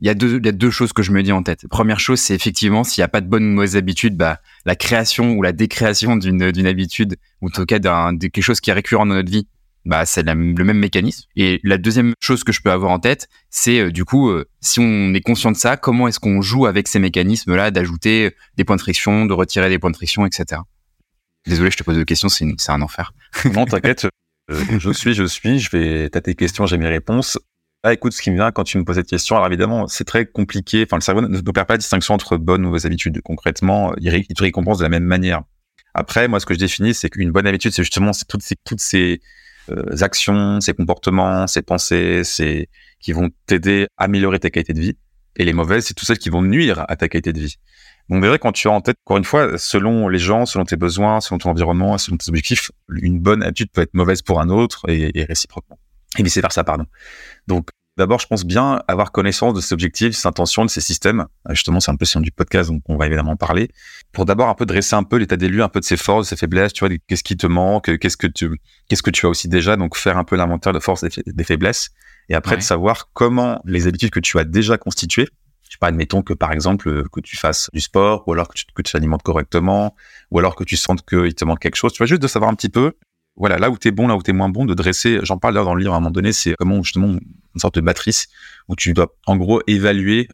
il 0.00 0.06
y 0.06 0.10
a 0.10 0.14
deux, 0.14 0.36
il 0.36 0.44
y 0.44 0.48
a 0.48 0.52
deux 0.52 0.70
choses 0.70 0.92
que 0.92 1.02
je 1.02 1.12
me 1.12 1.22
dis 1.22 1.32
en 1.32 1.42
tête. 1.42 1.66
Première 1.68 1.98
chose, 1.98 2.20
c'est 2.20 2.34
effectivement 2.34 2.84
s'il 2.84 3.00
n'y 3.00 3.04
a 3.06 3.08
pas 3.08 3.22
de 3.22 3.28
bonnes 3.28 3.44
ou 3.44 3.54
mauvaises 3.54 3.76
habitudes, 3.76 4.16
bah 4.16 4.40
la 4.66 4.76
création 4.76 5.32
ou 5.32 5.42
la 5.42 5.52
décréation 5.52 6.16
d'une 6.16 6.66
habitude 6.66 7.16
ou 7.40 7.46
en 7.46 7.50
tout 7.50 7.64
cas 7.64 7.78
d'un 7.78 8.12
de 8.12 8.26
quelque 8.26 8.44
chose 8.44 8.60
qui 8.60 8.68
est 8.68 8.74
récurrent 8.74 9.06
dans 9.06 9.14
notre 9.14 9.30
vie, 9.30 9.46
bah 9.84 10.06
c'est 10.06 10.22
le 10.22 10.34
même 10.34 10.78
mécanisme. 10.78 11.28
Et 11.36 11.60
la 11.64 11.78
deuxième 11.78 12.14
chose 12.20 12.44
que 12.44 12.52
je 12.52 12.60
peux 12.62 12.70
avoir 12.70 12.92
en 12.92 12.98
tête, 12.98 13.28
c'est 13.50 13.80
euh, 13.80 13.90
du 13.90 14.04
coup, 14.04 14.30
euh, 14.30 14.48
si 14.60 14.80
on 14.80 15.14
est 15.14 15.20
conscient 15.20 15.50
de 15.50 15.56
ça, 15.56 15.76
comment 15.76 16.08
est-ce 16.08 16.20
qu'on 16.20 16.40
joue 16.42 16.66
avec 16.66 16.88
ces 16.88 16.98
mécanismes-là, 16.98 17.70
d'ajouter 17.70 18.34
des 18.56 18.64
points 18.64 18.76
de 18.76 18.80
friction, 18.80 19.26
de 19.26 19.32
retirer 19.32 19.68
des 19.68 19.78
points 19.78 19.90
de 19.90 19.96
friction, 19.96 20.24
etc. 20.26 20.60
Désolé, 21.46 21.70
je 21.70 21.76
te 21.76 21.82
pose 21.82 21.96
deux 21.96 22.04
questions, 22.04 22.28
c'est 22.28 22.46
un 22.68 22.82
enfer. 22.82 23.12
non, 23.52 23.64
t'inquiète, 23.66 24.06
euh, 24.50 24.64
je 24.78 24.90
suis, 24.90 25.14
je 25.14 25.24
suis, 25.24 25.58
je 25.58 25.70
vais, 25.70 26.08
t'as 26.10 26.20
tes 26.20 26.34
questions, 26.34 26.66
j'ai 26.66 26.78
mes 26.78 26.88
réponses. 26.88 27.38
Ah, 27.84 27.92
écoute, 27.92 28.12
ce 28.12 28.22
qui 28.22 28.30
me 28.30 28.36
vient 28.36 28.52
quand 28.52 28.62
tu 28.62 28.78
me 28.78 28.84
poses 28.84 28.94
cette 28.94 29.08
question, 29.08 29.34
alors 29.34 29.48
évidemment, 29.48 29.88
c'est 29.88 30.04
très 30.04 30.24
compliqué. 30.24 30.84
Enfin, 30.86 30.96
le 30.96 31.02
cerveau 31.02 31.20
ne 31.20 31.38
opère 31.38 31.66
pas 31.66 31.74
la 31.74 31.78
distinction 31.78 32.14
entre 32.14 32.36
bonnes 32.36 32.64
ou 32.64 32.68
mauvaises 32.68 32.86
habitudes. 32.86 33.20
Concrètement, 33.22 33.92
il, 34.00 34.14
il 34.14 34.34
te 34.36 34.42
récompense 34.42 34.78
de 34.78 34.84
la 34.84 34.88
même 34.88 35.02
manière. 35.02 35.42
Après, 35.94 36.28
moi, 36.28 36.38
ce 36.38 36.46
que 36.46 36.54
je 36.54 36.60
définis, 36.60 36.94
c'est 36.94 37.10
qu'une 37.10 37.32
bonne 37.32 37.46
habitude, 37.46 37.72
c'est 37.72 37.82
justement 37.82 38.12
toutes 38.28 38.42
ces, 38.42 38.54
toutes 38.64 38.80
ces, 38.80 39.20
euh, 39.20 39.26
actions, 40.00 40.60
ces 40.60 40.74
comportements, 40.74 41.46
ces 41.46 41.62
pensées, 41.62 42.24
c'est 42.24 42.68
qui 43.00 43.12
vont 43.12 43.30
t'aider 43.46 43.86
à 43.96 44.04
améliorer 44.04 44.38
ta 44.38 44.50
qualité 44.50 44.72
de 44.72 44.80
vie. 44.80 44.96
Et 45.36 45.44
les 45.44 45.52
mauvaises, 45.52 45.86
c'est 45.86 45.94
tout 45.94 46.04
celles 46.04 46.18
qui 46.18 46.28
vont 46.28 46.42
nuire 46.42 46.84
à 46.88 46.96
ta 46.96 47.08
qualité 47.08 47.32
de 47.32 47.40
vie. 47.40 47.56
Donc, 48.08 48.24
vrai, 48.24 48.38
quand 48.38 48.52
tu 48.52 48.68
as 48.68 48.72
en 48.72 48.80
tête, 48.80 48.96
encore 49.06 49.16
une 49.16 49.24
fois, 49.24 49.56
selon 49.58 50.08
les 50.08 50.18
gens, 50.18 50.44
selon 50.44 50.64
tes 50.64 50.76
besoins, 50.76 51.20
selon 51.20 51.38
ton 51.38 51.50
environnement, 51.50 51.96
selon 51.98 52.16
tes 52.16 52.28
objectifs, 52.28 52.70
une 52.90 53.20
bonne 53.20 53.42
habitude 53.42 53.70
peut 53.72 53.80
être 53.80 53.94
mauvaise 53.94 54.22
pour 54.22 54.40
un 54.40 54.50
autre 54.50 54.88
et, 54.88 55.18
et 55.18 55.24
réciproquement. 55.24 55.78
Et 56.18 56.22
vice 56.22 56.36
versa, 56.38 56.64
pardon. 56.64 56.84
Donc, 57.46 57.68
D'abord, 57.98 58.18
je 58.20 58.26
pense 58.26 58.44
bien 58.44 58.82
avoir 58.88 59.12
connaissance 59.12 59.52
de 59.52 59.60
ses 59.60 59.74
objectifs, 59.74 60.10
de 60.10 60.14
ses 60.14 60.26
intentions, 60.26 60.64
de 60.64 60.70
ses 60.70 60.80
systèmes. 60.80 61.26
Euh, 61.48 61.54
justement, 61.54 61.78
c'est 61.78 61.90
un 61.90 61.96
peu 61.96 62.06
si 62.06 62.18
du 62.20 62.30
podcast, 62.30 62.70
donc 62.70 62.82
on 62.88 62.96
va 62.96 63.06
évidemment 63.06 63.36
parler. 63.36 63.68
Pour 64.12 64.24
d'abord 64.24 64.48
un 64.48 64.54
peu 64.54 64.64
dresser 64.64 64.96
un 64.96 65.02
peu 65.02 65.16
l'état 65.16 65.36
des 65.36 65.48
lieux, 65.48 65.62
un 65.62 65.68
peu 65.68 65.80
de 65.80 65.84
ses 65.84 65.98
forces, 65.98 66.26
de 66.26 66.28
ses 66.30 66.36
faiblesses, 66.36 66.72
tu 66.72 66.86
vois, 66.86 66.94
qu'est-ce 67.06 67.22
qui 67.22 67.36
te 67.36 67.46
manque, 67.46 67.98
qu'est-ce 67.98 68.16
que 68.16 68.26
tu, 68.26 68.50
qu'est-ce 68.88 69.02
que 69.02 69.10
tu 69.10 69.26
as 69.26 69.28
aussi 69.28 69.48
déjà, 69.48 69.76
donc 69.76 69.96
faire 69.96 70.16
un 70.16 70.24
peu 70.24 70.36
l'inventaire 70.36 70.72
de 70.72 70.80
forces 70.80 71.02
et 71.02 71.10
des 71.26 71.44
faiblesses. 71.44 71.90
Et 72.28 72.34
après, 72.34 72.56
de 72.56 72.62
savoir 72.62 73.10
comment 73.12 73.60
les 73.66 73.86
habitudes 73.86 74.10
que 74.10 74.20
tu 74.20 74.38
as 74.38 74.44
déjà 74.44 74.78
constituées, 74.78 75.28
tu 75.72 75.78
pas 75.78 75.86
admettons 75.86 76.20
que 76.20 76.34
par 76.34 76.52
exemple 76.52 76.88
euh, 76.90 77.04
que 77.10 77.20
tu 77.20 77.34
fasses 77.34 77.70
du 77.72 77.80
sport 77.80 78.24
ou 78.26 78.34
alors 78.34 78.46
que 78.46 78.52
tu 78.52 78.66
que 78.74 78.82
tu 78.82 78.92
t'alimentes 78.92 79.22
correctement 79.22 79.96
ou 80.30 80.38
alors 80.38 80.54
que 80.54 80.64
tu 80.64 80.76
sentes 80.76 81.02
qu'il 81.06 81.34
te 81.34 81.46
manque 81.46 81.60
quelque 81.60 81.76
chose 81.76 81.94
tu 81.94 81.96
vois 81.96 82.06
juste 82.06 82.20
de 82.20 82.26
savoir 82.26 82.50
un 82.50 82.54
petit 82.54 82.68
peu 82.68 82.92
voilà, 83.36 83.58
là 83.58 83.70
où 83.70 83.78
tu 83.78 83.88
es 83.88 83.90
bon, 83.90 84.06
là 84.08 84.16
où 84.16 84.22
tu 84.22 84.30
es 84.30 84.34
moins 84.34 84.48
bon, 84.48 84.64
de 84.64 84.74
dresser, 84.74 85.20
j'en 85.22 85.38
parle 85.38 85.54
là 85.54 85.64
dans 85.64 85.74
le 85.74 85.80
livre 85.80 85.94
à 85.94 85.96
un 85.96 86.00
moment 86.00 86.10
donné, 86.10 86.32
c'est 86.32 86.54
comment 86.58 86.82
justement 86.82 87.08
une 87.08 87.60
sorte 87.60 87.74
de 87.76 87.80
matrice 87.80 88.28
où 88.68 88.76
tu 88.76 88.92
dois 88.92 89.14
en 89.26 89.36
gros 89.36 89.62
évaluer 89.66 90.28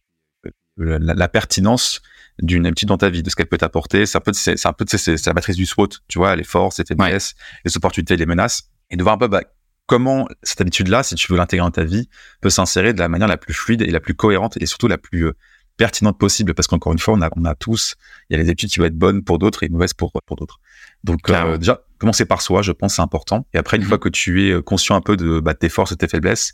euh, 0.80 0.98
la, 1.00 1.28
pertinence 1.28 2.00
d'une 2.40 2.66
habitude 2.66 2.88
dans 2.88 2.98
ta 2.98 3.10
vie, 3.10 3.22
de 3.22 3.30
ce 3.30 3.36
qu'elle 3.36 3.48
peut 3.48 3.58
t'apporter. 3.58 4.06
C'est 4.06 4.18
un 4.18 4.20
peu, 4.20 4.32
c'est 4.32 4.66
un 4.66 4.72
peu, 4.72 4.84
c'est 4.86 5.26
la 5.26 5.32
matrice 5.32 5.56
du 5.56 5.66
SWOT, 5.66 5.88
tu 6.08 6.18
vois, 6.18 6.36
les 6.36 6.44
forces, 6.44 6.78
les 6.78 6.84
faiblesses, 6.84 7.34
les 7.64 7.76
opportunités, 7.76 8.16
les 8.16 8.26
menaces, 8.26 8.70
et 8.90 8.96
de 8.96 9.02
voir 9.02 9.16
un 9.16 9.18
peu 9.18 9.28
bah, 9.28 9.42
comment 9.86 10.28
cette 10.42 10.60
habitude-là, 10.60 11.02
si 11.02 11.14
tu 11.16 11.32
veux 11.32 11.38
l'intégrer 11.38 11.64
dans 11.64 11.70
ta 11.70 11.84
vie, 11.84 12.08
peut 12.40 12.50
s'insérer 12.50 12.92
de 12.92 13.00
la 13.00 13.08
manière 13.08 13.26
la 13.26 13.36
plus 13.36 13.54
fluide 13.54 13.82
et 13.82 13.90
la 13.90 14.00
plus 14.00 14.14
cohérente 14.14 14.56
et 14.60 14.66
surtout 14.66 14.86
la 14.86 14.98
plus 14.98 15.26
euh, 15.26 15.32
pertinente 15.78 16.18
possible 16.18 16.52
parce 16.52 16.66
qu'encore 16.66 16.92
une 16.92 16.98
fois, 16.98 17.14
on 17.14 17.22
a, 17.22 17.30
on 17.36 17.44
a 17.46 17.54
tous, 17.54 17.94
il 18.28 18.36
y 18.36 18.38
a 18.38 18.42
les 18.42 18.50
habitudes 18.50 18.68
qui 18.68 18.80
vont 18.80 18.84
être 18.84 18.98
bonnes 18.98 19.24
pour 19.24 19.38
d'autres 19.38 19.62
et 19.62 19.68
mauvaises 19.70 19.94
pour, 19.94 20.12
pour 20.26 20.36
d'autres. 20.36 20.60
Donc, 21.04 21.30
euh, 21.30 21.56
déjà, 21.56 21.80
commencer 21.98 22.26
par 22.26 22.42
soi, 22.42 22.60
je 22.60 22.72
pense, 22.72 22.96
c'est 22.96 23.02
important. 23.02 23.46
Et 23.54 23.58
après, 23.58 23.78
une 23.78 23.84
mhm. 23.84 23.88
fois 23.88 23.98
que 23.98 24.10
tu 24.10 24.46
es 24.46 24.52
euh, 24.52 24.60
conscient 24.60 24.96
un 24.96 25.00
peu 25.00 25.16
de, 25.16 25.40
bah, 25.40 25.54
tes 25.54 25.70
forces 25.70 25.92
et 25.92 25.96
tes 25.96 26.08
faiblesses, 26.08 26.52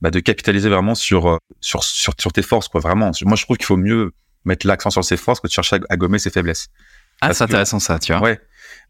bah, 0.00 0.10
de 0.10 0.18
capitaliser 0.18 0.68
vraiment 0.68 0.94
sur, 0.96 1.28
euh, 1.28 1.36
sur, 1.60 1.84
sur, 1.84 2.14
sur 2.18 2.32
tes 2.32 2.42
forces, 2.42 2.66
quoi, 2.66 2.80
vraiment. 2.80 3.12
Moi, 3.24 3.36
je 3.36 3.44
trouve 3.44 3.58
qu'il 3.58 3.66
faut 3.66 3.76
mieux 3.76 4.12
mettre 4.44 4.66
l'accent 4.66 4.90
sur 4.90 5.04
ses 5.04 5.16
forces 5.16 5.38
que 5.38 5.46
de 5.46 5.52
chercher 5.52 5.78
à, 5.88 5.96
gommer 5.96 6.18
ses 6.18 6.30
faiblesses. 6.30 6.68
Ah, 7.20 7.32
c'est 7.34 7.44
intéressant 7.44 7.78
ça, 7.78 8.00
tu 8.00 8.12
vois. 8.12 8.22
Ouais. 8.22 8.40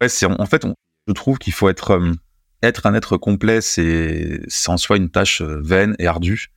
Ouais, 0.00 0.08
c'est, 0.08 0.24
en 0.24 0.46
fait, 0.46 0.64
je 1.06 1.12
trouve 1.12 1.38
qu'il 1.38 1.52
faut 1.52 1.68
être, 1.68 2.00
être 2.62 2.86
un 2.86 2.94
être 2.94 3.16
complet, 3.18 3.60
c'est 3.60 4.40
en 4.68 4.78
soi 4.78 4.96
une 4.96 5.10
tâche 5.10 5.42
vaine 5.42 5.96
et 5.98 6.06
ardue. 6.06 6.52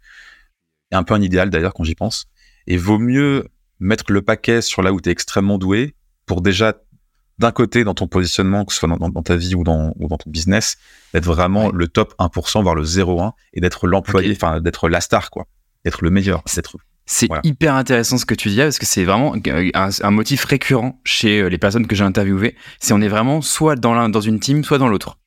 Et 0.91 0.95
un 0.95 1.03
peu 1.03 1.15
un 1.15 1.21
idéal 1.21 1.49
d'ailleurs 1.49 1.73
quand 1.73 1.83
j'y 1.83 1.95
pense. 1.95 2.27
Et 2.67 2.77
vaut 2.77 2.99
mieux 2.99 3.47
mettre 3.79 4.05
le 4.11 4.21
paquet 4.21 4.61
sur 4.61 4.81
là 4.81 4.93
où 4.93 5.01
tu 5.01 5.09
es 5.09 5.11
extrêmement 5.11 5.57
doué 5.57 5.95
pour 6.25 6.41
déjà 6.41 6.73
d'un 7.37 7.51
côté 7.51 7.83
dans 7.83 7.93
ton 7.93 8.07
positionnement, 8.07 8.65
que 8.65 8.73
ce 8.73 8.79
soit 8.79 8.87
dans, 8.87 9.23
ta 9.23 9.35
vie 9.35 9.55
ou 9.55 9.63
dans, 9.63 9.93
ou 9.97 10.07
dans 10.07 10.17
ton 10.17 10.29
business, 10.29 10.77
d'être 11.13 11.25
vraiment 11.25 11.69
le 11.69 11.87
top 11.87 12.13
1%, 12.17 12.63
voire 12.63 12.75
le 12.75 12.83
0,1 12.83 13.33
et 13.53 13.61
d'être 13.61 13.87
l'employé, 13.87 14.31
enfin 14.31 14.61
d'être 14.61 14.87
la 14.87 15.01
star, 15.01 15.29
quoi. 15.29 15.45
D'être 15.83 16.01
le 16.03 16.09
meilleur. 16.09 16.41
C'est 17.07 17.27
hyper 17.43 17.75
intéressant 17.75 18.17
ce 18.17 18.25
que 18.25 18.33
tu 18.33 18.49
dis 18.49 18.57
parce 18.57 18.79
que 18.79 18.85
c'est 18.85 19.03
vraiment 19.03 19.35
un, 19.35 19.89
un, 20.01 20.11
motif 20.11 20.43
récurrent 20.45 20.99
chez 21.03 21.41
euh, 21.41 21.49
les 21.49 21.59
personnes 21.59 21.85
que 21.85 21.95
j'ai 21.95 22.03
interviewées. 22.03 22.55
C'est 22.79 22.93
on 22.93 23.01
est 23.01 23.07
vraiment 23.07 23.41
soit 23.41 23.75
dans, 23.75 24.09
dans 24.09 24.21
une 24.21 24.39
team, 24.39 24.63
soit 24.63 24.79
dans 24.79 24.87
l'autre. 24.87 25.19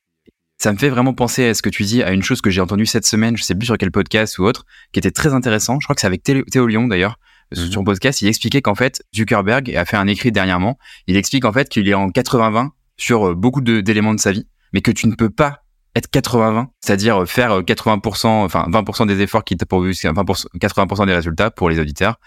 Ça 0.57 0.73
me 0.73 0.77
fait 0.77 0.89
vraiment 0.89 1.13
penser 1.13 1.47
à 1.47 1.53
ce 1.53 1.61
que 1.61 1.69
tu 1.69 1.83
dis, 1.83 2.03
à 2.03 2.11
une 2.11 2.21
chose 2.21 2.41
que 2.41 2.49
j'ai 2.49 2.59
entendue 2.59 2.85
cette 2.85 3.05
semaine, 3.05 3.37
je 3.37 3.43
sais 3.43 3.55
plus 3.55 3.67
sur 3.67 3.77
quel 3.77 3.91
podcast 3.91 4.39
ou 4.39 4.43
autre, 4.43 4.65
qui 4.91 4.99
était 4.99 5.11
très 5.11 5.33
intéressant. 5.33 5.79
Je 5.79 5.85
crois 5.85 5.95
que 5.95 6.01
c'est 6.01 6.07
avec 6.07 6.21
Théo 6.21 6.67
Lyon 6.67 6.87
d'ailleurs. 6.87 7.17
Sur 7.53 7.81
le 7.81 7.85
podcast, 7.85 8.21
il 8.21 8.27
expliquait 8.27 8.61
qu'en 8.61 8.75
fait, 8.75 9.01
Zuckerberg 9.15 9.75
a 9.75 9.85
fait 9.85 9.97
un 9.97 10.07
écrit 10.07 10.31
dernièrement. 10.31 10.77
Il 11.07 11.17
explique 11.17 11.45
en 11.45 11.53
fait 11.53 11.69
qu'il 11.69 11.87
est 11.87 11.93
en 11.93 12.09
80-20 12.09 12.69
sur 12.97 13.29
euh, 13.29 13.35
beaucoup 13.35 13.61
d'éléments 13.61 14.13
de, 14.13 14.19
sa 14.19 14.31
vie, 14.31 14.47
mais 14.73 14.81
que 14.81 14.91
tu 14.91 15.07
ne 15.07 15.15
peux 15.15 15.29
pas 15.29 15.63
être 15.95 16.09
80-20, 16.09 16.67
c'est-à-dire 16.81 17.23
euh, 17.23 17.25
faire 17.25 17.61
80%, 17.61 18.27
euh, 18.27 18.45
enfin 18.45 18.67
20% 18.69 19.07
des 19.07 19.21
efforts 19.21 19.43
qui 19.43 19.57
t'a 19.57 19.65
pourvu 19.65 19.91
80% 19.91 21.05
des 21.07 21.13
résultats 21.13 21.49
pour 21.49 21.69
les 21.69 21.79
auditeurs. 21.79 22.19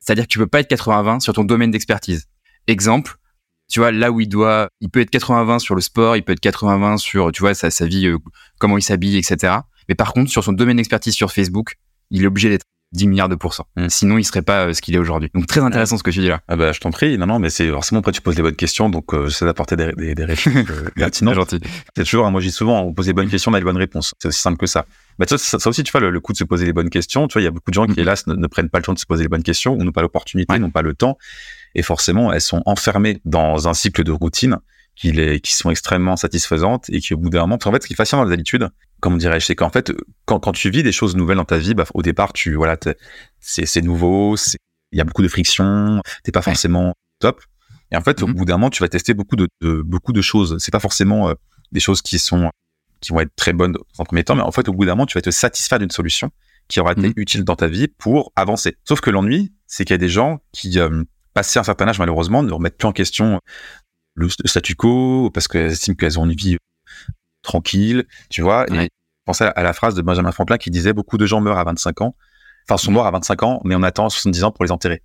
C'est-à-dire 0.00 0.24
que 0.24 0.28
tu 0.28 0.38
peux 0.38 0.46
pas 0.46 0.60
être 0.60 0.70
80-20 0.70 1.20
sur 1.20 1.32
ton 1.32 1.44
domaine 1.44 1.70
d'expertise. 1.70 2.26
Exemple, 2.66 3.16
tu 3.68 3.80
vois, 3.80 3.92
là 3.92 4.10
où 4.10 4.20
il 4.20 4.28
doit, 4.28 4.68
il 4.80 4.90
peut 4.90 5.00
être 5.00 5.12
80-20 5.12 5.58
sur 5.58 5.74
le 5.74 5.80
sport, 5.80 6.16
il 6.16 6.22
peut 6.22 6.32
être 6.32 6.42
80-20 6.42 6.98
sur, 6.98 7.32
tu 7.32 7.40
vois, 7.40 7.54
sa, 7.54 7.68
vie, 7.86 8.12
comment 8.58 8.78
il 8.78 8.82
s'habille, 8.82 9.16
etc. 9.16 9.54
Mais 9.88 9.96
par 9.96 10.12
contre, 10.12 10.30
sur 10.30 10.44
son 10.44 10.52
domaine 10.52 10.76
d'expertise 10.76 11.14
sur 11.14 11.32
Facebook, 11.32 11.74
il 12.10 12.22
est 12.22 12.26
obligé 12.26 12.48
d'être 12.48 12.64
10 12.92 13.08
milliards 13.08 13.28
de 13.28 13.34
pourcents. 13.34 13.66
Mm. 13.76 13.88
Sinon, 13.88 14.18
il 14.18 14.24
serait 14.24 14.42
pas 14.42 14.66
euh, 14.66 14.72
ce 14.72 14.80
qu'il 14.80 14.94
est 14.94 14.98
aujourd'hui. 14.98 15.30
Donc 15.34 15.46
très 15.46 15.60
intéressant 15.60 15.98
ce 15.98 16.02
que 16.02 16.10
tu 16.10 16.20
dis 16.20 16.28
là. 16.28 16.40
Ah 16.48 16.56
bah 16.56 16.72
je 16.72 16.80
t'en 16.80 16.90
prie. 16.90 17.18
Non 17.18 17.26
non, 17.26 17.38
mais 17.38 17.50
c'est 17.50 17.68
forcément 17.68 18.00
après 18.00 18.12
tu 18.12 18.20
poses 18.20 18.36
les 18.36 18.42
bonnes 18.42 18.56
questions, 18.56 18.88
donc 18.88 19.12
euh, 19.12 19.26
j'essaie 19.26 19.44
d'apporter 19.44 19.76
des, 19.76 19.92
des, 19.92 20.14
des 20.14 20.24
réponses 20.24 20.54
euh, 20.56 20.90
pertinentes. 20.96 21.54
C'est 21.96 22.04
toujours, 22.04 22.26
hein, 22.26 22.30
moi 22.30 22.40
je 22.40 22.46
dis 22.46 22.52
souvent, 22.52 22.80
on 22.82 22.92
pose 22.92 23.06
les 23.06 23.12
bonnes 23.12 23.28
questions, 23.28 23.50
on 23.50 23.54
a 23.54 23.58
les 23.58 23.64
bonnes 23.64 23.76
réponses. 23.76 24.14
C'est 24.18 24.28
aussi 24.28 24.40
simple 24.40 24.58
que 24.58 24.66
ça. 24.66 24.86
Bah 25.18 25.26
ça, 25.28 25.38
ça, 25.38 25.68
aussi, 25.68 25.82
tu 25.82 25.90
vois, 25.92 26.00
le, 26.00 26.20
coup 26.20 26.32
de 26.32 26.38
se 26.38 26.44
poser 26.44 26.66
les 26.66 26.72
bonnes 26.72 26.90
questions. 26.90 27.26
Tu 27.28 27.34
vois, 27.34 27.42
il 27.42 27.44
y 27.44 27.48
a 27.48 27.50
beaucoup 27.50 27.70
de 27.70 27.74
gens 27.74 27.86
qui 27.86 27.98
mm. 27.98 28.02
hélas 28.02 28.26
ne, 28.26 28.46
prennent 28.46 28.68
pas 28.68 28.78
le 28.78 28.84
temps 28.84 28.94
de 28.94 28.98
se 28.98 29.06
poser 29.06 29.22
les 29.22 29.28
bonnes 29.28 29.42
questions, 29.42 29.74
ou 29.74 29.82
n'ont 29.82 29.92
pas 29.92 30.02
l'opportunité, 30.02 30.58
n'ont 30.58 30.70
pas 30.70 30.82
le 30.82 30.94
temps, 30.94 31.18
et 31.74 31.82
forcément 31.82 32.32
elles 32.32 32.40
sont 32.40 32.62
enfermées 32.66 33.20
dans 33.24 33.68
un 33.68 33.74
cycle 33.74 34.04
de 34.04 34.12
routine 34.12 34.58
qui, 34.94 35.12
les, 35.12 35.40
qui 35.40 35.54
sont 35.54 35.70
extrêmement 35.70 36.16
satisfaisantes 36.16 36.86
et 36.88 37.00
qui 37.00 37.14
au 37.14 37.18
bout 37.18 37.30
d'un 37.30 37.40
moment, 37.42 37.58
en 37.62 37.72
fait, 37.72 37.82
ce 37.82 37.86
qui 37.86 37.92
est 37.92 37.96
fascinant 37.96 38.22
dans 38.22 38.28
les 38.28 38.34
habitudes, 38.34 38.68
comment 39.00 39.16
dirais-je, 39.16 39.46
c'est 39.46 39.54
qu'en 39.54 39.70
fait, 39.70 39.92
quand, 40.24 40.40
quand 40.40 40.52
tu 40.52 40.70
vis 40.70 40.82
des 40.82 40.92
choses 40.92 41.16
nouvelles 41.16 41.36
dans 41.36 41.44
ta 41.44 41.58
vie, 41.58 41.74
bah, 41.74 41.84
au 41.94 42.02
départ, 42.02 42.32
tu 42.32 42.54
voilà, 42.54 42.76
c'est 43.40 43.82
nouveau, 43.82 44.36
il 44.92 44.98
y 44.98 45.00
a 45.00 45.04
beaucoup 45.04 45.22
de 45.22 45.28
friction, 45.28 46.02
t'es 46.22 46.32
pas 46.32 46.42
forcément 46.42 46.94
top. 47.18 47.42
Et 47.92 47.96
en 47.96 48.00
fait, 48.00 48.22
au 48.22 48.26
mm-hmm. 48.26 48.32
bout 48.32 48.44
d'un 48.44 48.54
moment, 48.54 48.70
tu 48.70 48.82
vas 48.82 48.88
tester 48.88 49.14
beaucoup 49.14 49.36
de, 49.36 49.48
de 49.60 49.82
beaucoup 49.82 50.12
de 50.12 50.22
choses. 50.22 50.56
C'est 50.58 50.72
pas 50.72 50.80
forcément 50.80 51.28
euh, 51.28 51.34
des 51.72 51.80
choses 51.80 52.02
qui 52.02 52.18
sont 52.18 52.50
qui 53.00 53.12
vont 53.12 53.20
être 53.20 53.34
très 53.36 53.52
bonnes 53.52 53.72
dans 53.72 53.80
un 53.98 54.04
premier 54.04 54.24
temps, 54.24 54.34
mais 54.34 54.42
en 54.42 54.50
fait, 54.50 54.68
au 54.68 54.72
bout 54.72 54.86
d'un 54.86 54.92
moment, 54.92 55.06
tu 55.06 55.18
vas 55.18 55.22
te 55.22 55.30
satisfaire 55.30 55.78
d'une 55.78 55.90
solution 55.90 56.30
qui 56.68 56.80
aura 56.80 56.92
été 56.92 57.02
mm-hmm. 57.02 57.12
utile 57.16 57.44
dans 57.44 57.54
ta 57.54 57.68
vie 57.68 57.88
pour 57.88 58.32
avancer. 58.34 58.76
Sauf 58.84 59.00
que 59.00 59.10
l'ennui, 59.10 59.52
c'est 59.66 59.84
qu'il 59.84 59.94
y 59.94 59.94
a 59.94 59.98
des 59.98 60.08
gens 60.08 60.40
qui, 60.52 60.80
euh, 60.80 61.04
passé 61.36 61.58
un 61.58 61.64
certain 61.64 61.86
âge, 61.86 61.98
malheureusement, 61.98 62.42
ne 62.42 62.50
remettent 62.50 62.78
plus 62.78 62.88
en 62.88 62.92
question 62.92 63.40
le 64.14 64.28
statu 64.30 64.74
quo 64.74 65.30
parce 65.30 65.46
qu'elles 65.46 65.72
estiment 65.72 65.94
qu'elles 65.94 66.18
ont 66.18 66.24
une 66.24 66.34
vie 66.34 66.56
tranquille, 67.46 68.04
tu 68.28 68.42
vois. 68.42 68.66
Et 68.72 68.90
pensais 69.26 69.50
à 69.54 69.62
la 69.62 69.72
phrase 69.72 69.94
de 69.94 70.02
Benjamin 70.02 70.32
Franklin 70.32 70.56
qui 70.56 70.70
disait 70.70 70.92
beaucoup 70.92 71.18
de 71.18 71.26
gens 71.26 71.40
meurent 71.40 71.58
à 71.58 71.64
25 71.64 72.00
ans, 72.00 72.16
enfin 72.68 72.76
sont 72.78 72.92
morts 72.92 73.06
à 73.06 73.10
25 73.10 73.42
ans, 73.42 73.60
mais 73.64 73.74
on 73.74 73.82
attend 73.82 74.08
70 74.08 74.44
ans 74.44 74.50
pour 74.52 74.64
les 74.64 74.72
enterrer. 74.72 75.02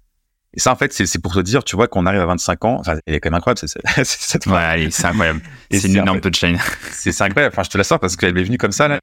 Et 0.54 0.60
ça, 0.60 0.72
en 0.72 0.76
fait, 0.76 0.92
c'est 0.92 1.20
pour 1.20 1.34
te 1.34 1.40
dire, 1.40 1.64
tu 1.64 1.78
vois, 1.78 1.88
qu'on 1.88 2.06
arrive 2.06 2.20
à 2.20 2.26
25 2.26 2.66
ans, 2.66 2.78
enfin, 2.80 2.98
elle 3.06 3.16
est 3.16 3.20
quand 3.22 3.30
même 3.30 3.38
incroyable, 3.38 3.60
c'est 3.60 3.80
cette 4.04 4.46
Ouais, 4.48 4.90
c'est 4.92 5.06
incroyable. 5.06 5.42
c'est 5.72 5.88
une 5.88 5.98
énorme 5.98 6.20
touchline. 6.20 6.60
C'est 6.92 7.10
incroyable. 7.22 7.54
Enfin, 7.54 7.64
je 7.64 7.70
te 7.70 7.78
la 7.78 7.86
sors 7.86 8.00
parce 8.00 8.18
qu'elle 8.18 8.38
est 8.38 8.44
venue 8.44 8.58
comme 8.58 8.74
ça, 8.74 8.90
là. 8.90 9.00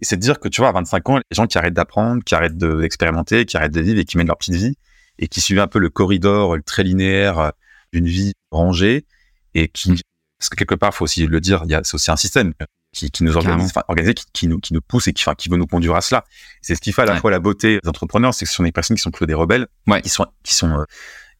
Et 0.00 0.04
c'est 0.04 0.16
de 0.16 0.20
dire 0.20 0.40
que, 0.40 0.48
tu 0.48 0.60
vois, 0.60 0.70
à 0.70 0.72
25 0.72 1.08
ans, 1.10 1.16
les 1.18 1.22
gens 1.30 1.46
qui 1.46 1.56
arrêtent 1.56 1.74
d'apprendre, 1.74 2.24
qui 2.24 2.34
arrêtent 2.34 2.58
d'expérimenter, 2.58 3.46
qui 3.46 3.56
arrêtent 3.56 3.72
de 3.72 3.80
vivre 3.80 4.00
et 4.00 4.04
qui 4.04 4.18
mènent 4.18 4.26
leur 4.26 4.36
petite 4.36 4.56
vie 4.56 4.74
et 5.20 5.28
qui 5.28 5.40
suivent 5.40 5.60
un 5.60 5.68
peu 5.68 5.78
le 5.78 5.90
corridor 5.90 6.56
très 6.66 6.82
linéaire 6.82 7.38
euh, 7.38 7.50
d'une 7.92 8.06
vie 8.06 8.32
rangée 8.50 9.06
et 9.54 9.68
qui, 9.68 10.02
parce 10.44 10.50
que 10.50 10.56
quelque 10.56 10.74
part, 10.74 10.94
faut 10.94 11.04
aussi 11.04 11.26
le 11.26 11.40
dire, 11.40 11.64
il 11.66 11.80
c'est 11.84 11.94
aussi 11.94 12.10
un 12.10 12.16
système 12.16 12.52
qui, 12.92 13.10
qui 13.10 13.24
nous 13.24 13.34
organise, 13.34 13.70
enfin, 13.70 13.82
organisé, 13.88 14.12
qui, 14.12 14.26
qui, 14.30 14.46
nous, 14.46 14.58
qui 14.58 14.74
nous 14.74 14.82
pousse 14.82 15.08
et 15.08 15.14
qui, 15.14 15.22
enfin, 15.22 15.34
qui 15.34 15.48
veut 15.48 15.56
nous 15.56 15.66
conduire 15.66 15.94
à 15.94 16.02
cela. 16.02 16.22
C'est 16.60 16.74
ce 16.74 16.82
qui 16.82 16.92
fait 16.92 17.00
à 17.00 17.06
la 17.06 17.16
fois 17.16 17.30
la 17.30 17.38
beauté 17.38 17.80
des 17.82 17.88
entrepreneurs, 17.88 18.34
c'est 18.34 18.44
que 18.44 18.50
ce 18.50 18.56
sont 18.56 18.62
des 18.62 18.70
personnes 18.70 18.94
qui 18.94 19.02
sont 19.02 19.10
plutôt 19.10 19.24
des 19.24 19.32
rebelles, 19.32 19.66
ouais. 19.86 20.02
qui 20.02 20.10
sont, 20.10 20.26
qui 20.42 20.54
sont 20.54 20.80
euh, 20.80 20.84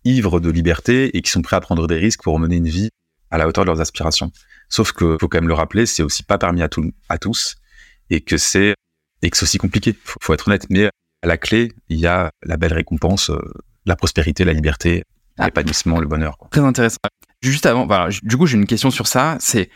ivres 0.05 0.41
de 0.41 0.49
liberté 0.49 1.15
et 1.15 1.21
qui 1.21 1.31
sont 1.31 1.43
prêts 1.43 1.57
à 1.57 1.61
prendre 1.61 1.87
des 1.87 1.97
risques 1.97 2.23
pour 2.23 2.39
mener 2.39 2.57
une 2.57 2.69
vie 2.69 2.89
à 3.31 3.37
la 3.37 3.47
hauteur 3.47 3.67
de 3.67 3.71
leurs 3.71 3.83
aspirations. 3.83 4.33
Sauf 4.71 4.93
que, 4.93 5.19
faut 5.21 5.29
quand 5.29 5.37
même 5.37 5.49
le 5.49 5.55
rappeler, 5.55 5.85
c'est 5.85 6.03
aussi 6.03 6.23
pas 6.23 6.39
permis 6.39 6.63
à, 6.63 6.71
tout, 6.71 6.91
à 7.11 7.19
tous 7.19 7.57
et 8.09 8.23
que 8.23 8.39
c'est, 8.39 8.75
et 9.21 9.29
que 9.29 9.37
c'est 9.37 9.45
aussi 9.45 9.59
compliqué. 9.59 9.95
Faut, 10.03 10.19
faut 10.23 10.33
être 10.33 10.49
honnête. 10.49 10.65
Mais 10.71 10.89
à 11.23 11.27
la 11.27 11.37
clé, 11.37 11.73
il 11.91 11.99
y 11.99 12.07
a 12.07 12.31
la 12.43 12.57
belle 12.57 12.73
récompense, 12.73 13.29
euh, 13.29 13.53
la 13.85 13.97
prospérité, 13.97 14.47
la 14.47 14.55
liberté, 14.55 15.05
ah. 15.37 15.45
l'épanouissement, 15.45 16.01
le 16.01 16.07
bonheur. 16.07 16.39
Très 16.51 16.63
intéressant. 16.63 16.97
Juste 17.45 17.67
avant, 17.67 17.87
voilà, 17.87 18.09
du 18.23 18.37
coup, 18.39 18.47
j'ai 18.47 18.57
une 18.57 18.67
question 18.67 18.91
sur 18.91 19.07
ça. 19.07 19.37
C'est 19.39 19.69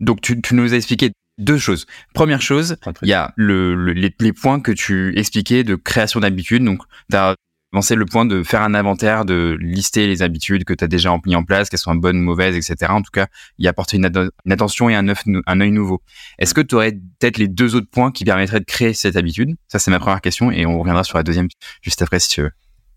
donc 0.00 0.22
tu, 0.22 0.40
tu, 0.40 0.54
nous 0.54 0.72
as 0.72 0.76
expliqué 0.76 1.12
deux 1.38 1.58
choses. 1.58 1.86
Première 2.14 2.40
chose, 2.40 2.76
il 3.02 3.08
y 3.08 3.12
a 3.12 3.34
le, 3.36 3.92
les, 3.92 4.32
points 4.32 4.60
que 4.60 4.72
tu 4.72 5.16
expliquais 5.18 5.62
de 5.62 5.74
création 5.74 6.20
d'habitudes. 6.20 6.64
Donc, 6.64 6.80
tu 7.10 7.16
as 7.16 7.34
avancé 7.72 7.96
le 7.96 8.06
point 8.06 8.24
de 8.24 8.42
faire 8.42 8.62
un 8.62 8.72
inventaire, 8.72 9.26
de 9.26 9.58
lister 9.60 10.06
les 10.06 10.22
habitudes 10.22 10.64
que 10.64 10.72
tu 10.72 10.84
as 10.84 10.88
déjà 10.88 11.14
mis 11.26 11.36
en 11.36 11.44
place, 11.44 11.68
qu'elles 11.68 11.78
soient 11.78 11.94
bonnes, 11.94 12.20
mauvaises, 12.20 12.56
etc. 12.56 12.92
En 12.92 13.02
tout 13.02 13.10
cas, 13.12 13.26
y 13.58 13.68
apporter 13.68 13.98
une, 13.98 14.10
une 14.46 14.52
attention 14.52 14.88
et 14.88 14.94
un, 14.94 15.06
œuf, 15.08 15.22
un 15.46 15.60
œil 15.60 15.70
nouveau. 15.70 16.02
Est-ce 16.38 16.54
que 16.54 16.62
tu 16.62 16.74
aurais 16.76 16.92
peut-être 16.92 17.36
les 17.36 17.48
deux 17.48 17.74
autres 17.74 17.90
points 17.90 18.10
qui 18.10 18.24
permettraient 18.24 18.60
de 18.60 18.64
créer 18.64 18.94
cette 18.94 19.16
habitude? 19.16 19.54
Ça, 19.68 19.78
c'est 19.78 19.90
ma 19.90 19.98
première 19.98 20.22
question 20.22 20.50
et 20.50 20.64
on 20.64 20.78
reviendra 20.78 21.04
sur 21.04 21.18
la 21.18 21.24
deuxième 21.24 21.48
juste 21.82 22.00
après 22.00 22.20
si 22.20 22.30
tu 22.30 22.40
veux. 22.40 22.52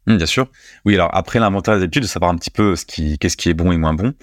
Mmh, 0.07 0.17
bien 0.17 0.25
sûr. 0.25 0.47
Oui, 0.85 0.95
alors 0.95 1.09
après 1.13 1.39
l'inventaire 1.39 1.77
des 1.77 1.83
habitudes, 1.83 2.03
de 2.03 2.07
savoir 2.07 2.31
un 2.31 2.35
petit 2.35 2.51
peu 2.51 2.75
ce 2.75 2.85
qui, 2.85 3.17
qu'est-ce 3.17 3.37
qui 3.37 3.49
est 3.49 3.53
bon 3.53 3.71
et 3.71 3.77
moins 3.77 3.93
bon. 3.93 4.13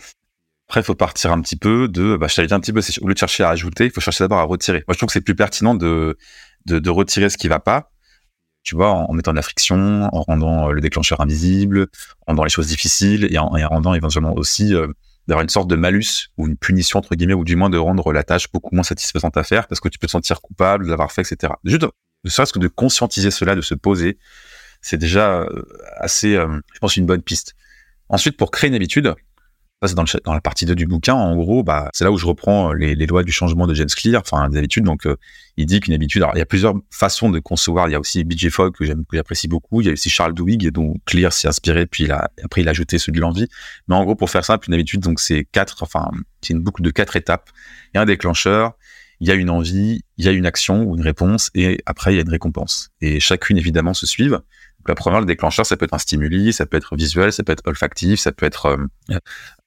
Après, 0.69 0.81
il 0.81 0.85
faut 0.85 0.95
partir 0.95 1.33
un 1.33 1.41
petit 1.43 1.57
peu 1.57 1.89
de, 1.89 2.17
bah, 2.17 2.29
je 2.29 2.37
t'avais 2.37 2.49
dit 2.49 2.55
un 2.55 2.61
petit 2.61 2.73
peu, 2.73 2.81
au 3.03 3.09
lieu 3.09 3.15
de 3.15 3.19
chercher 3.19 3.45
à 3.45 3.51
ajouter, 3.51 3.87
il 3.87 3.91
faut 3.91 4.01
chercher 4.01 4.25
d'abord 4.25 4.39
à 4.39 4.45
retirer. 4.45 4.85
Moi, 4.89 4.95
je 4.95 4.99
trouve 4.99 5.09
que 5.09 5.13
c'est 5.13 5.21
plus 5.21 5.35
pertinent 5.35 5.75
de, 5.75 6.17
de, 6.67 6.91
retirer 6.91 7.29
ce 7.29 7.37
qui 7.37 7.49
va 7.49 7.61
pas, 7.61 7.91
tu 8.63 8.75
vois, 8.75 8.91
en, 8.91 9.13
mettant 9.13 9.33
de 9.33 9.37
la 9.37 9.43
friction, 9.43 10.09
en 10.13 10.23
rendant 10.23 10.69
euh, 10.69 10.73
le 10.73 10.81
déclencheur 10.81 11.21
invisible, 11.21 11.89
en 12.23 12.33
rendant 12.33 12.45
les 12.45 12.51
choses 12.51 12.69
difficiles 12.69 13.29
et 13.31 13.39
en, 13.39 13.49
rendant 13.49 13.93
éventuellement 13.95 14.35
aussi 14.35 14.75
euh, 14.75 14.87
d'avoir 15.29 15.43
une 15.43 15.49
sorte 15.51 15.69
de 15.69 15.77
malus 15.77 16.31
ou 16.39 16.47
une 16.47 16.57
punition 16.57 17.01
entre 17.01 17.15
guillemets 17.17 17.35
ou 17.35 17.45
du 17.45 17.57
moins 17.57 17.71
de 17.71 17.79
rendre 17.79 18.13
la 18.13 18.23
tâche 18.23 18.51
beaucoup 18.51 18.75
moins 18.75 18.85
satisfaisante 18.85 19.37
à 19.37 19.45
faire 19.45 19.69
parce 19.69 19.81
que 19.81 19.89
tu 19.89 19.99
peux 19.99 20.07
te 20.07 20.13
sentir 20.13 20.41
coupable 20.41 20.87
de 20.87 20.91
l'avoir 20.91 21.13
fait, 21.13 21.23
etc. 21.23 21.53
Juste, 21.65 21.85
ne 22.25 22.31
serait-ce 22.31 22.53
que 22.53 22.59
de 22.59 22.69
conscientiser 22.69 23.31
cela, 23.31 23.55
de 23.55 23.61
se 23.61 23.75
poser, 23.75 24.19
c'est 24.83 24.99
déjà 24.99 25.41
euh, 25.41 25.63
assez, 25.99 26.35
je 26.35 26.79
pense, 26.81 26.97
une 26.97 27.07
bonne 27.07 27.23
piste. 27.23 27.55
Ensuite, 28.09 28.37
pour 28.37 28.51
créer 28.51 28.69
une 28.69 28.75
habitude, 28.75 29.15
c'est 29.89 29.95
dans, 29.95 30.33
la 30.33 30.41
partie 30.41 30.65
2 30.65 30.75
du 30.75 30.87
bouquin. 30.87 31.15
En 31.15 31.37
gros, 31.37 31.63
bah, 31.63 31.91
c'est 31.93 32.05
là 32.05 32.13
où 32.13 32.17
je 32.17 32.27
reprends 32.27 32.73
euh, 32.73 32.75
les, 32.75 33.07
lois 33.07 33.23
du 33.23 33.33
changement 33.33 33.67
de 33.67 33.75
James 33.75 33.89
Clear, 33.89 34.23
enfin 34.25 34.49
des 34.49 34.59
habitudes. 34.59 34.85
Donc, 34.85 35.07
euh, 35.07 35.17
il 35.57 35.67
dit 35.67 35.81
qu'une 35.81 35.95
habitude, 35.95 36.23
alors 36.23 36.37
il 36.37 36.39
y 36.39 36.43
a 36.43 36.47
plusieurs 36.47 36.75
façons 36.91 37.31
de 37.31 37.39
concevoir. 37.41 37.89
Il 37.89 37.93
y 37.93 37.95
a 37.95 38.01
aussi 38.01 38.25
B.J. 38.25 38.51
Fogg 38.51 38.75
que 38.75 38.85
j'apprécie 38.85 39.49
beaucoup. 39.49 39.81
Il 39.81 39.87
y 39.87 39.91
a 39.91 39.93
aussi 39.93 40.09
Charles 40.09 40.35
Duhigg 40.35 40.71
dont 40.71 40.95
Clear 41.05 41.33
s'est 41.33 41.49
inspiré, 41.49 41.87
puis 41.87 42.05
il 42.05 42.13
a, 42.13 42.31
après 42.45 42.63
il 42.63 42.69
a 42.69 42.71
ajouté 42.71 42.99
celui 42.99 43.17
de 43.17 43.21
l'envie. 43.21 43.49
Mais 43.89 43.95
en 43.95 44.05
gros, 44.05 44.15
pour 44.15 44.31
faire 44.31 44.45
simple, 44.45 44.69
une 44.69 44.75
habitude, 44.75 45.01
donc 45.01 45.21
c'est 45.21 45.45
quatre, 45.51 45.83
enfin 45.83 46.11
c'est 46.43 46.53
une 46.53 46.61
boucle 46.61 46.83
de 46.83 46.91
quatre 46.91 47.17
étapes. 47.17 47.51
Il 47.93 47.97
y 47.97 47.99
a 47.99 48.03
un 48.03 48.07
déclencheur, 48.07 48.75
il 49.21 49.29
y 49.29 49.31
a 49.31 49.35
une 49.35 49.51
envie, 49.51 50.03
il 50.17 50.25
y 50.25 50.29
a 50.29 50.33
une 50.33 50.47
action 50.47 50.85
ou 50.85 50.97
une 50.97 51.03
réponse, 51.03 51.51
et 51.55 51.79
après 51.87 52.13
il 52.13 52.17
y 52.17 52.19
a 52.19 52.23
une 52.23 52.31
récompense. 52.31 52.91
Et 53.01 53.21
chacune 53.21 53.59
évidemment 53.59 53.95
se 53.95 54.07
suivent 54.07 54.41
la 54.89 54.95
première, 54.95 55.21
le 55.21 55.27
déclencheur, 55.27 55.67
ça 55.67 55.77
peut 55.77 55.85
être 55.85 55.95
un 55.95 55.99
stimuli, 55.99 56.53
ça 56.53 56.67
peut 56.67 56.77
être 56.77 56.97
visuel, 56.97 57.33
ça 57.33 57.43
peut 57.43 57.53
être 57.53 57.63
olfactif, 57.67 58.21
ça 58.21 58.33
peut 58.33 58.47
être, 58.47 58.67
euh, 58.67 59.19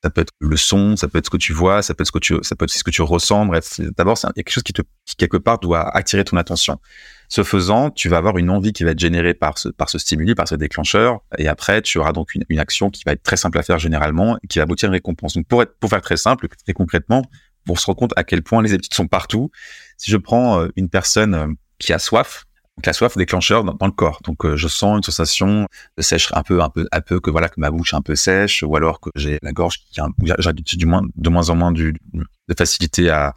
ça 0.03 0.10
peut 0.10 0.22
être 0.22 0.34
le 0.39 0.57
son, 0.57 0.95
ça 0.95 1.07
peut 1.07 1.17
être 1.17 1.25
ce 1.25 1.29
que 1.29 1.38
tu 1.38 1.53
vois, 1.53 1.81
ça 1.81 1.93
peut 1.93 2.01
être 2.01 2.07
ce 2.07 2.12
que 2.12 2.19
tu, 2.19 2.36
ça 2.41 2.55
peut 2.55 2.65
être 2.65 2.72
ce 2.72 2.84
que 2.84 2.91
tu 2.91 3.01
ressens. 3.01 3.45
Bref, 3.45 3.79
d'abord, 3.98 4.17
a 4.24 4.34
quelque 4.34 4.51
chose 4.51 4.63
qui 4.63 4.74
te, 4.74 4.81
qui 5.05 5.15
quelque 5.15 5.38
part 5.38 5.60
doit 5.60 5.95
attirer 5.95 6.24
ton 6.24 6.38
attention. 6.38 6.79
Ce 7.27 7.43
faisant, 7.43 7.89
tu 7.89 8.10
vas 8.10 8.17
avoir 8.17 8.38
une 8.38 8.50
envie 8.50 8.74
qui 8.74 8.84
va 8.84 8.91
être 8.91 9.00
générée 9.00 9.34
par 9.34 9.57
ce, 9.57 9.69
par 9.69 9.89
ce 9.89 9.98
stimuli, 9.98 10.36
par 10.36 10.48
ce 10.48 10.55
déclencheur, 10.55 11.19
et 11.38 11.48
après, 11.48 11.81
tu 11.81 11.98
auras 11.98 12.12
donc 12.12 12.36
une, 12.36 12.43
une 12.50 12.60
action 12.60 12.89
qui 12.89 13.03
va 13.05 13.13
être 13.13 13.24
très 13.24 13.38
simple 13.38 13.57
à 13.57 13.63
faire 13.63 13.79
généralement, 13.79 14.38
et 14.43 14.48
qui 14.48 14.60
va 14.60 14.63
aboutir 14.63 14.88
à 14.88 14.89
une 14.89 14.93
récompense. 14.93 15.34
Donc, 15.34 15.48
pour 15.48 15.62
être, 15.63 15.77
pour 15.79 15.89
faire 15.89 16.01
très 16.01 16.17
simple, 16.17 16.48
très 16.48 16.74
concrètement, 16.74 17.24
pour 17.65 17.79
se 17.79 17.86
rendre 17.88 17.98
compte 17.98 18.13
à 18.15 18.24
quel 18.24 18.43
point 18.43 18.62
les 18.62 18.74
habitudes 18.74 18.93
sont 18.93 19.07
partout. 19.07 19.51
Si 19.98 20.12
je 20.12 20.17
prends 20.17 20.62
euh, 20.62 20.67
une 20.75 20.89
personne 20.89 21.34
euh, 21.34 21.48
qui 21.79 21.93
a 21.93 22.00
soif, 22.00 22.45
donc 22.77 22.86
la 22.86 22.94
soif 22.94 23.15
déclencheur 23.17 23.63
dans, 23.63 23.74
dans 23.74 23.86
le 23.86 23.91
corps. 23.91 24.20
Donc 24.24 24.46
euh, 24.46 24.58
je 24.58 24.67
sens 24.67 24.98
une 24.98 25.03
sensation 25.03 25.67
de 25.98 26.01
sèche 26.01 26.29
un 26.34 26.44
peu, 26.44 26.62
un 26.62 26.70
peu, 26.70 26.88
un 26.91 27.01
peu 27.01 27.20
que 27.20 27.29
voilà 27.29 27.50
que 27.50 27.60
ma 27.60 27.72
bouche 27.72 27.94
est 27.94 27.96
un 27.96 28.01
peu 28.01 28.15
sèche, 28.15 28.63
ou 28.63 28.75
alors 28.75 29.00
que 29.00 29.10
j'ai 29.15 29.39
la 29.41 29.51
gorge 29.51 29.79
qui 29.79 30.01
j'ai 30.39 30.77
du 30.77 30.86
moins 30.86 31.03
de 31.15 31.29
moins 31.29 31.50
en 31.50 31.55
moins 31.55 31.72
du, 31.72 31.94
de 32.13 32.55
facilité 32.58 33.10
à 33.10 33.34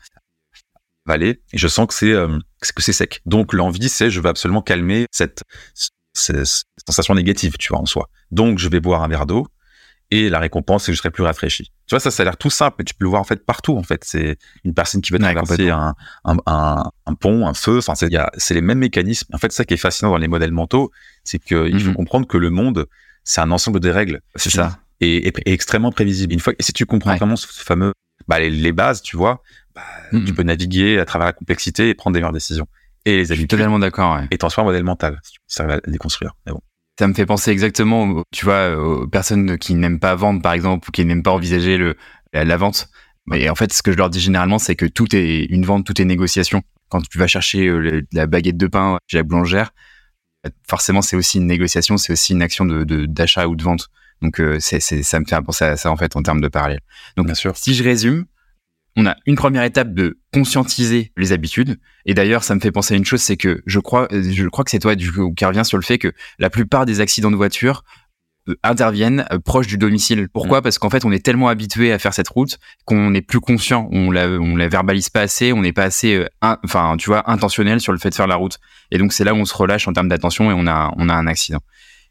avaler. 1.06 1.40
Et 1.52 1.58
je 1.58 1.68
sens 1.68 1.86
que 1.86 1.94
c'est 1.94 2.12
euh, 2.12 2.38
que 2.60 2.82
c'est 2.82 2.92
sec. 2.92 3.22
Donc 3.26 3.52
l'envie, 3.52 3.88
c'est 3.88 4.10
je 4.10 4.20
veux 4.20 4.28
absolument 4.28 4.62
calmer 4.62 5.06
cette, 5.12 5.42
cette 6.14 6.64
sensation 6.86 7.14
négative, 7.14 7.56
tu 7.58 7.68
vois, 7.68 7.80
en 7.80 7.86
soi. 7.86 8.08
Donc 8.30 8.58
je 8.58 8.68
vais 8.68 8.80
boire 8.80 9.02
un 9.02 9.08
verre 9.08 9.26
d'eau 9.26 9.46
et 10.10 10.30
la 10.30 10.38
récompense, 10.38 10.84
c'est 10.84 10.92
que 10.92 10.96
je 10.96 10.98
serai 10.98 11.10
plus 11.10 11.22
rafraîchi. 11.22 11.64
Tu 11.64 11.90
vois, 11.90 12.00
ça, 12.00 12.10
ça 12.10 12.22
a 12.22 12.24
l'air 12.24 12.36
tout 12.38 12.48
simple, 12.48 12.76
mais 12.78 12.84
tu 12.84 12.94
peux 12.94 13.04
le 13.04 13.10
voir 13.10 13.20
en 13.20 13.24
fait 13.24 13.44
partout. 13.44 13.76
En 13.76 13.82
fait, 13.82 14.04
c'est 14.04 14.38
une 14.64 14.72
personne 14.72 15.02
qui 15.02 15.12
veut 15.12 15.18
traverser 15.18 15.68
un, 15.68 15.94
un, 16.24 16.36
un, 16.46 16.90
un, 17.04 17.14
pont, 17.14 17.46
un 17.46 17.52
feu. 17.52 17.78
Enfin, 17.78 17.94
c'est 17.94 18.54
les 18.54 18.60
mêmes 18.62 18.78
mécanismes. 18.78 19.28
En 19.34 19.38
fait, 19.38 19.52
ça 19.52 19.64
qui 19.64 19.74
est 19.74 19.78
fascinant 19.78 20.10
dans 20.10 20.16
les 20.16 20.28
modèles 20.28 20.52
mentaux, 20.52 20.90
c'est 21.24 21.38
qu'il 21.38 21.78
faut 21.80 21.90
mhm. 21.90 21.94
comprendre 21.94 22.26
que 22.26 22.38
le 22.38 22.48
monde, 22.48 22.86
c'est 23.22 23.42
un 23.42 23.50
ensemble 23.50 23.80
de 23.80 23.90
règles. 23.90 24.20
C'est 24.36 24.50
ça. 24.50 24.78
Et, 25.00 25.28
et, 25.28 25.52
extrêmement 25.52 25.92
prévisible. 25.92 26.32
Une 26.32 26.40
fois, 26.40 26.54
et 26.58 26.62
si 26.62 26.72
tu 26.72 26.86
comprends 26.86 27.14
vraiment 27.16 27.36
ce 27.36 27.46
fameux, 27.46 27.92
bah, 28.28 28.40
les, 28.40 28.72
bases, 28.72 29.02
tu 29.02 29.16
vois, 29.18 29.42
bah, 29.74 29.82
mhm. 30.12 30.24
tu 30.24 30.32
peux 30.32 30.42
naviguer 30.42 30.98
à 30.98 31.04
travers 31.04 31.26
la 31.26 31.32
complexité 31.34 31.90
et 31.90 31.94
prendre 31.94 32.14
des 32.14 32.20
meilleures 32.20 32.32
décisions. 32.32 32.66
Et 33.04 33.16
les 33.16 33.30
habitudes. 33.30 33.50
totalement 33.50 33.78
d'accord. 33.78 34.16
Ouais. 34.16 34.26
Et 34.30 34.38
transformer 34.38 34.68
un 34.68 34.72
modèle 34.72 34.84
mental. 34.84 35.20
Ça 35.46 35.66
va 35.66 35.80
les 35.86 35.98
construire. 35.98 36.34
Mais 36.46 36.52
bon. 36.52 36.62
Ça 36.98 37.06
me 37.06 37.14
fait 37.14 37.26
penser 37.26 37.52
exactement, 37.52 38.24
tu 38.32 38.44
vois, 38.44 38.76
aux 38.76 39.06
personnes 39.06 39.56
qui 39.56 39.74
n'aiment 39.74 40.00
pas 40.00 40.16
vendre, 40.16 40.42
par 40.42 40.52
exemple, 40.52 40.88
ou 40.88 40.90
qui 40.90 41.04
n'aiment 41.04 41.22
pas 41.22 41.30
envisager 41.30 41.76
le, 41.76 41.96
la, 42.32 42.56
vente. 42.56 42.88
Et 43.32 43.48
en 43.48 43.54
fait, 43.54 43.72
ce 43.72 43.82
que 43.82 43.92
je 43.92 43.96
leur 43.96 44.10
dis 44.10 44.20
généralement, 44.20 44.58
c'est 44.58 44.74
que 44.74 44.86
tout 44.86 45.14
est 45.14 45.44
une 45.44 45.64
vente, 45.64 45.86
tout 45.86 46.00
est 46.00 46.04
négociation. 46.04 46.62
Quand 46.88 47.00
tu 47.06 47.18
vas 47.18 47.28
chercher 47.28 47.68
euh, 47.68 48.02
la 48.12 48.26
baguette 48.26 48.56
de 48.56 48.66
pain 48.66 48.98
chez 49.06 49.18
la 49.18 49.22
boulangère, 49.22 49.70
forcément, 50.66 51.02
c'est 51.02 51.14
aussi 51.14 51.38
une 51.38 51.46
négociation, 51.46 51.98
c'est 51.98 52.12
aussi 52.12 52.32
une 52.32 52.42
action 52.42 52.64
de 52.64 53.06
d'achat 53.06 53.46
ou 53.46 53.54
de 53.54 53.62
vente. 53.62 53.88
Donc, 54.20 54.40
euh, 54.40 54.58
c'est, 54.58 54.80
ça 54.80 55.20
me 55.20 55.24
fait 55.24 55.40
penser 55.42 55.64
à 55.64 55.76
ça 55.76 55.90
en 55.90 55.96
fait 55.96 56.16
en 56.16 56.22
termes 56.22 56.40
de 56.40 56.48
parallèle. 56.48 56.80
Donc, 57.16 57.26
Bien 57.26 57.34
sûr. 57.34 57.56
si 57.56 57.74
je 57.74 57.84
résume, 57.84 58.24
on 58.98 59.06
a 59.06 59.16
une 59.26 59.36
première 59.36 59.62
étape 59.62 59.94
de 59.94 60.18
conscientiser 60.34 61.12
les 61.16 61.30
habitudes. 61.30 61.78
Et 62.04 62.14
d'ailleurs, 62.14 62.42
ça 62.42 62.56
me 62.56 62.60
fait 62.60 62.72
penser 62.72 62.94
à 62.94 62.96
une 62.96 63.04
chose, 63.04 63.22
c'est 63.22 63.36
que 63.36 63.62
je 63.64 63.78
crois, 63.78 64.08
je 64.10 64.48
crois 64.48 64.64
que 64.64 64.72
c'est 64.72 64.80
toi 64.80 64.96
du 64.96 65.12
qui 65.36 65.44
revient 65.44 65.64
sur 65.64 65.78
le 65.78 65.84
fait 65.84 65.98
que 65.98 66.12
la 66.40 66.50
plupart 66.50 66.84
des 66.84 67.00
accidents 67.00 67.30
de 67.30 67.36
voiture 67.36 67.84
euh, 68.48 68.56
interviennent 68.64 69.24
euh, 69.32 69.38
proche 69.38 69.68
du 69.68 69.78
domicile. 69.78 70.28
Pourquoi? 70.32 70.58
Mm. 70.58 70.62
Parce 70.62 70.78
qu'en 70.78 70.90
fait, 70.90 71.04
on 71.04 71.12
est 71.12 71.24
tellement 71.24 71.46
habitué 71.46 71.92
à 71.92 72.00
faire 72.00 72.12
cette 72.12 72.28
route 72.28 72.58
qu'on 72.86 73.10
n'est 73.10 73.22
plus 73.22 73.38
conscient. 73.38 73.88
On 73.92 74.10
la, 74.10 74.26
on 74.26 74.56
la 74.56 74.66
verbalise 74.66 75.10
pas 75.10 75.20
assez. 75.20 75.52
On 75.52 75.62
n'est 75.62 75.72
pas 75.72 75.84
assez, 75.84 76.16
euh, 76.16 76.26
enfin, 76.64 76.96
tu 76.98 77.08
vois, 77.08 77.30
intentionnel 77.30 77.80
sur 77.80 77.92
le 77.92 77.98
fait 77.98 78.10
de 78.10 78.16
faire 78.16 78.26
la 78.26 78.36
route. 78.36 78.58
Et 78.90 78.98
donc, 78.98 79.12
c'est 79.12 79.22
là 79.22 79.32
où 79.32 79.36
on 79.36 79.44
se 79.44 79.54
relâche 79.54 79.86
en 79.86 79.92
termes 79.92 80.08
d'attention 80.08 80.50
et 80.50 80.54
on 80.54 80.66
a, 80.66 80.92
on 80.96 81.08
a 81.08 81.14
un 81.14 81.28
accident. 81.28 81.60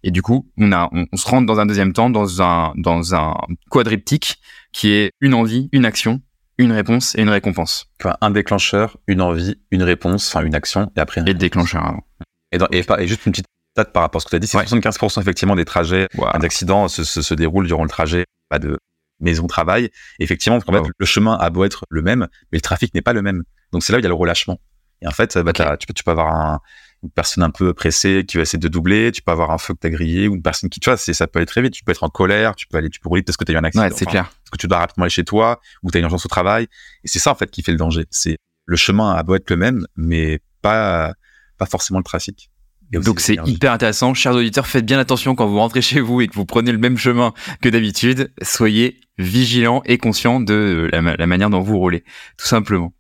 Et 0.04 0.12
du 0.12 0.22
coup, 0.22 0.50
on 0.58 0.72
a, 0.72 0.88
on, 0.94 1.06
on, 1.12 1.18
se 1.18 1.28
rentre 1.28 1.48
dans 1.48 1.60
un 1.60 1.66
deuxième 1.66 1.92
temps 1.92 2.10
dans 2.10 2.42
un, 2.42 2.72
dans 2.78 3.14
un 3.14 3.34
quadriptyque 3.70 4.38
qui 4.72 4.92
est 4.92 5.12
une 5.20 5.34
envie, 5.34 5.68
une 5.74 5.84
action 5.84 6.22
une 6.58 6.72
réponse 6.72 7.16
et 7.16 7.22
une 7.22 7.30
récompense. 7.30 7.88
Enfin, 8.00 8.18
un 8.22 8.32
déclencheur, 8.32 8.98
une 9.08 9.22
envie, 9.22 9.56
une 9.72 9.84
réponse, 9.84 10.28
enfin 10.28 10.46
une 10.46 10.56
action, 10.56 10.92
et 10.96 11.00
après. 11.00 11.22
Et 11.22 11.26
le 11.26 11.34
déclencheur 11.34 11.86
avant. 11.86 12.08
Et, 12.52 12.58
et, 12.72 12.86
et, 13.00 13.08
juste 13.08 13.26
une 13.26 13.32
petite 13.32 13.46
date 13.76 13.92
par 13.94 14.04
rapport 14.04 14.20
à 14.20 14.22
ce 14.22 14.26
que 14.26 14.30
tu 14.32 14.36
as 14.38 14.40
dit, 14.40 14.48
c'est 14.48 14.58
75% 14.58 15.22
effectivement 15.22 15.56
des 15.56 15.66
trajets, 15.66 16.08
des 16.14 16.46
accidents 16.46 16.88
se, 16.88 17.04
se, 17.04 17.22
se, 17.22 17.34
déroulent 17.34 17.68
durant 17.68 17.84
le 17.84 17.90
trajet 17.90 18.26
pas 18.50 18.60
de 18.60 18.78
maison-travail. 19.20 19.90
Effectivement, 20.20 20.58
en 20.58 20.62
fait, 20.62 20.90
le 20.98 21.06
chemin 21.06 21.36
a 21.36 21.50
beau 21.50 21.64
être 21.66 21.84
le 21.90 22.02
même, 22.02 22.28
mais 22.52 22.58
le 22.58 22.62
trafic 22.62 22.94
n'est 22.94 23.02
pas 23.02 23.14
le 23.14 23.22
même. 23.22 23.44
Donc 23.72 23.84
c'est 23.84 23.92
là 23.92 23.98
où 23.98 24.00
il 24.00 24.04
y 24.04 24.08
a 24.08 24.10
le 24.10 24.16
relâchement. 24.16 24.60
Et 25.02 25.08
en 25.08 25.12
fait, 25.12 25.38
bah, 25.38 25.54
tu, 25.54 25.88
peux, 25.88 25.94
tu 25.94 26.04
peux 26.04 26.12
avoir 26.12 26.34
un, 26.34 26.60
une 27.04 27.12
personne 27.12 27.44
un 27.44 27.52
peu 27.52 27.74
pressée 27.74 28.26
qui 28.28 28.38
va 28.38 28.44
essayer 28.44 28.60
de 28.60 28.68
doubler, 28.68 29.12
tu 29.12 29.22
peux 29.22 29.32
avoir 29.32 29.52
un 29.52 29.58
feu 29.58 29.74
que 29.74 29.80
t'as 29.80 29.90
grillé 29.90 30.28
ou 30.28 30.36
une 30.36 30.42
personne 30.42 30.70
qui, 30.70 30.80
tu 30.80 30.90
vois, 30.90 30.98
c'est, 30.98 31.14
ça 31.14 31.28
peut 31.28 31.40
aller 31.40 31.46
très 31.46 31.62
vite. 31.62 31.74
Tu 31.74 31.84
peux 31.84 31.92
être 31.92 32.04
en 32.04 32.10
colère, 32.10 32.56
tu 32.56 32.68
peux 32.68 32.78
aller, 32.78 32.90
tu 32.90 33.00
peux 33.00 33.10
rouler 33.10 33.22
parce 33.22 33.38
que 33.38 33.44
t'as 33.44 33.54
eu 33.54 33.58
un 33.58 33.64
accident. 33.64 33.84
Ouais, 33.84 33.92
c'est 33.96 34.06
clair. 34.06 34.32
Parce 34.48 34.52
que 34.52 34.62
tu 34.62 34.68
dois 34.68 34.80
rapidement 34.80 35.04
aller 35.04 35.10
chez 35.10 35.26
toi 35.26 35.60
ou 35.84 35.92
t'as 35.92 36.00
une 36.00 36.06
urgence 36.06 36.26
au 36.26 36.30
travail. 36.30 36.68
Et 37.04 37.08
c'est 37.08 37.20
ça, 37.20 37.32
en 37.32 37.36
fait, 37.36 37.52
qui 37.52 37.62
fait 37.62 37.74
le 37.74 37.78
danger. 37.78 38.06
C'est 38.10 38.38
le 38.66 38.78
chemin 38.78 39.14
a 39.14 39.24
beau 39.24 39.36
être 39.36 39.50
le 39.50 39.58
même, 39.58 39.86
mais 39.96 40.40
pas, 40.62 41.14
pas 41.58 41.66
forcément 41.66 42.00
le 42.00 42.04
trafic. 42.04 42.50
Donc 42.92 43.20
c'est 43.20 43.38
hyper 43.46 43.74
intéressant. 43.74 44.14
Chers 44.14 44.34
auditeurs, 44.34 44.68
faites 44.68 44.86
bien 44.86 45.00
attention 45.00 45.36
quand 45.36 45.46
vous 45.46 45.58
rentrez 45.58 45.82
chez 45.82 46.00
vous 46.00 46.22
et 46.22 46.28
que 46.28 46.36
vous 46.36 46.46
prenez 46.46 46.72
le 46.72 46.78
même 46.78 46.98
chemin 46.98 47.34
que 47.62 47.68
d'habitude. 47.68 48.32
Soyez 48.42 49.02
vigilants 49.18 49.82
et 49.86 49.98
conscients 49.98 50.40
de 50.40 50.90
la, 50.92 51.02
la 51.02 51.28
manière 51.28 51.50
dont 51.50 51.60
vous 51.60 51.78
roulez, 51.78 52.04
tout 52.38 52.48
simplement. 52.48 52.94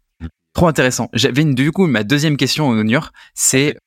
Trop 0.53 0.67
intéressant. 0.67 1.09
J'avais 1.13 1.45
du 1.45 1.71
coup 1.71 1.87
ma 1.87 2.03
deuxième 2.03 2.35
question, 2.35 2.67
Onur, 2.67 3.11
c'est 3.33 3.77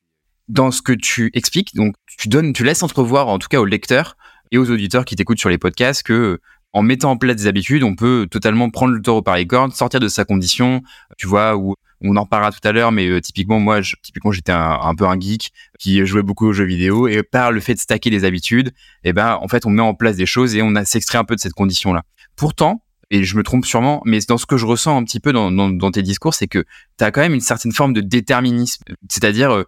dans 0.49 0.71
ce 0.71 0.83
que 0.83 0.93
tu 0.93 1.31
expliques, 1.35 1.75
donc 1.75 1.95
tu 2.19 2.29
donnes, 2.29 2.53
tu 2.53 2.65
laisses 2.65 2.83
entrevoir, 2.83 3.29
en 3.29 3.39
tout 3.39 3.49
cas 3.49 3.61
aux 3.61 3.67
lecteurs 3.67 4.17
et 4.51 4.59
aux 4.59 4.71
auditeurs 4.71 5.05
qui 5.05 5.17
t'écoutent 5.17 5.39
sur 5.39 5.49
les 5.49 5.59
podcasts, 5.59 6.03
que 6.03 6.41
en 6.73 6.83
mettant 6.83 7.11
en 7.13 7.17
place 7.17 7.37
des 7.37 7.47
habitudes, 7.47 7.83
on 7.83 7.95
peut 7.95 8.27
totalement 8.31 8.71
prendre 8.71 8.95
le 8.95 9.03
taureau 9.03 9.23
par 9.23 9.37
les 9.37 9.47
cornes, 9.47 9.73
sortir 9.73 10.01
de 10.01 10.09
sa 10.09 10.25
condition, 10.25 10.83
tu 11.19 11.27
vois, 11.27 11.57
ou 11.57 11.75
on 12.03 12.17
en 12.17 12.23
reparlera 12.23 12.51
tout 12.51 12.67
à 12.67 12.73
l'heure, 12.73 12.93
mais 12.93 13.07
euh, 13.09 13.21
typiquement 13.21 13.61
moi, 13.61 13.83
je, 13.83 13.95
typiquement 14.03 14.33
j'étais 14.33 14.53
un, 14.53 14.95
peu 14.95 15.07
un 15.07 15.19
geek 15.19 15.53
qui 15.79 16.05
jouait 16.07 16.23
beaucoup 16.23 16.47
aux 16.47 16.53
jeux 16.53 16.65
vidéo 16.65 17.09
et 17.09 17.23
par 17.23 17.53
le 17.53 17.61
fait 17.61 17.75
de 17.75 17.81
stacker 17.81 18.11
les 18.11 18.25
habitudes, 18.25 18.73
eh 19.05 19.13
ben 19.13 19.39
en 19.41 19.49
fait 19.49 19.67
on 19.67 19.71
met 19.71 19.83
en 19.83 19.95
place 19.95 20.17
des 20.17 20.27
choses 20.27 20.55
et 20.55 20.63
on 20.63 20.73
s'extrait 20.85 21.19
un 21.19 21.25
peu 21.25 21.35
de 21.35 21.41
cette 21.41 21.53
condition 21.53 21.93
là. 21.93 22.03
Pourtant, 22.37 22.83
et 23.11 23.25
je 23.25 23.37
me 23.37 23.43
trompe 23.43 23.67
sûrement, 23.67 24.03
mais 24.05 24.21
dans 24.29 24.39
ce 24.39 24.47
que 24.47 24.57
je 24.57 24.65
ressens 24.65 24.97
un 24.97 25.05
petit 25.05 25.19
peu 25.19 25.33
dans, 25.33 25.51
dans, 25.51 25.69
dans 25.69 25.91
tes 25.91 26.03
discours, 26.03 26.33
c'est 26.33 26.47
que 26.47 26.65
tu 26.99 27.05
as 27.05 27.11
quand 27.11 27.21
même 27.21 27.35
une 27.35 27.41
certaine 27.41 27.73
forme 27.73 27.93
de 27.93 28.01
déterminisme. 28.01 28.85
C'est-à-dire, 29.09 29.51
euh, 29.51 29.65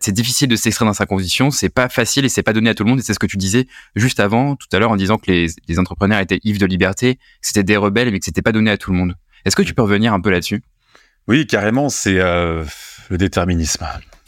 c'est 0.00 0.12
difficile 0.12 0.48
de 0.48 0.56
s'extraire 0.56 0.86
dans 0.86 0.94
sa 0.94 1.06
condition, 1.06 1.50
c'est 1.50 1.70
pas 1.70 1.88
facile 1.88 2.26
et 2.26 2.28
c'est 2.28 2.42
pas 2.42 2.52
donné 2.52 2.68
à 2.68 2.74
tout 2.74 2.84
le 2.84 2.90
monde. 2.90 2.98
Et 2.98 3.02
c'est 3.02 3.14
ce 3.14 3.18
que 3.18 3.26
tu 3.26 3.38
disais 3.38 3.66
juste 3.96 4.20
avant, 4.20 4.54
tout 4.54 4.66
à 4.72 4.78
l'heure, 4.78 4.90
en 4.90 4.96
disant 4.96 5.16
que 5.16 5.30
les, 5.30 5.46
les 5.66 5.78
entrepreneurs 5.78 6.20
étaient 6.20 6.40
ivres 6.44 6.58
de 6.58 6.66
liberté, 6.66 7.14
que 7.14 7.20
c'était 7.40 7.62
des 7.62 7.78
rebelles, 7.78 8.10
mais 8.10 8.18
que 8.18 8.26
c'était 8.26 8.42
pas 8.42 8.52
donné 8.52 8.70
à 8.70 8.76
tout 8.76 8.92
le 8.92 8.98
monde. 8.98 9.14
Est-ce 9.46 9.56
que 9.56 9.62
tu 9.62 9.72
peux 9.72 9.82
revenir 9.82 10.12
un 10.12 10.20
peu 10.20 10.30
là-dessus? 10.30 10.62
Oui, 11.26 11.46
carrément, 11.46 11.88
c'est 11.88 12.18
euh, 12.18 12.64
le 13.08 13.16
déterminisme. 13.16 13.86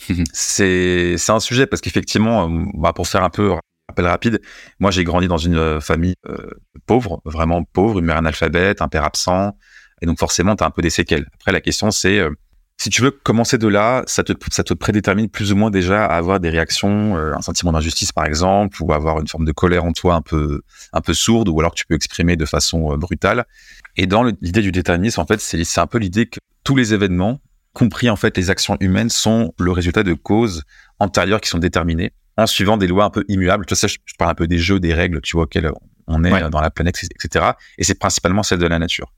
c'est 0.33 1.17
un 1.29 1.41
sujet 1.41 1.67
parce 1.67 1.83
qu'effectivement, 1.83 2.49
euh, 2.49 2.65
bah, 2.75 2.95
pour 2.95 3.07
faire 3.07 3.23
un 3.23 3.31
peu 3.31 3.53
rappel 3.89 4.07
rapide, 4.07 4.41
moi 4.81 4.91
j'ai 4.91 5.05
grandi 5.05 5.29
dans 5.29 5.39
une 5.39 5.57
euh, 5.57 5.81
famille 5.81 6.15
euh, 6.29 6.51
pauvre, 6.87 7.21
vraiment 7.25 7.63
pauvre, 7.63 7.99
une 7.99 8.07
mère 8.07 8.17
analphabète, 8.17 8.83
un 8.83 8.89
père 8.89 9.05
absent, 9.05 9.57
et 10.03 10.07
donc 10.07 10.19
forcément 10.19 10.57
tu 10.57 10.65
as 10.65 10.67
un 10.67 10.71
peu 10.71 10.83
des 10.83 10.91
séquelles. 10.91 11.27
Après 11.35 11.53
la 11.53 11.61
question 11.61 11.91
c'est 11.91 12.19
euh, 12.19 12.31
si 12.79 12.91
tu 12.91 13.01
veux 13.01 13.11
commencer 13.11 13.57
de 13.57 13.69
là, 13.69 14.03
ça 14.07 14.23
te, 14.23 14.33
ça 14.51 14.63
te 14.63 14.75
prédétermine 14.75 15.31
plus 15.31 15.51
ou 15.51 15.57
moins 15.57 15.71
déjà 15.71 16.05
à 16.05 16.17
avoir 16.17 16.41
des 16.41 16.51
réactions, 16.51 17.17
un 17.17 17.41
sentiment 17.41 17.73
d'injustice 17.73 18.13
par 18.13 18.27
exemple, 18.27 18.83
ou 18.83 18.93
avoir 18.93 19.19
une 19.19 19.27
forme 19.27 19.47
de 19.47 19.53
colère 19.53 19.87
en 19.87 19.93
toi 19.93 20.15
un 20.15 20.21
peu, 20.21 20.61
un 20.93 21.01
peu 21.01 21.15
sourde, 21.15 21.49
ou 21.49 21.59
alors 21.59 21.73
que 21.73 21.79
tu 21.79 21.87
peux 21.87 21.95
exprimer 21.95 22.37
de 22.37 22.45
façon 22.45 22.95
brutale. 22.99 23.47
Et 23.97 24.07
dans 24.07 24.25
l'idée 24.25 24.61
du 24.61 24.73
déterminisme, 24.73 25.23
en 25.23 25.27
fait, 25.27 25.41
c'est 25.41 25.81
un 25.81 25.87
peu 25.87 25.97
l'idée 25.97 26.27
que 26.27 26.39
tous 26.65 26.77
les 26.77 26.93
événements, 26.93 27.41
compris 27.73 28.11
en 28.11 28.17
fait 28.17 28.37
les 28.37 28.51
actions 28.51 28.77
humaines, 28.81 29.09
sont 29.09 29.55
le 29.59 29.73
résultat 29.73 30.03
de 30.03 30.13
causes 30.13 30.63
antérieures 30.99 31.41
qui 31.41 31.49
sont 31.49 31.57
déterminées 31.57 32.13
en 32.37 32.47
suivant 32.47 32.77
des 32.77 32.87
lois 32.87 33.05
un 33.05 33.11
peu 33.11 33.25
immuables. 33.29 33.67
Tu 33.67 33.75
sais, 33.75 33.89
je, 33.89 33.99
parle 34.19 34.31
un 34.31 34.35
peu 34.35 34.47
des 34.47 34.59
jeux, 34.59 34.81
des 34.81 34.95
règles, 34.95 35.21
tu 35.23 35.37
vois, 35.37 35.45
auxquelles 35.45 35.71
on 36.07 36.25
est 36.25 36.51
dans 36.51 36.61
la 36.61 36.71
planète, 36.71 37.03
etc. 37.03 37.53
Et 37.79 37.85
c'est 37.85 37.99
principalement 37.99 38.43
celle 38.43 38.59
de 38.59 38.67
la 38.67 38.79
nature. 38.79 39.13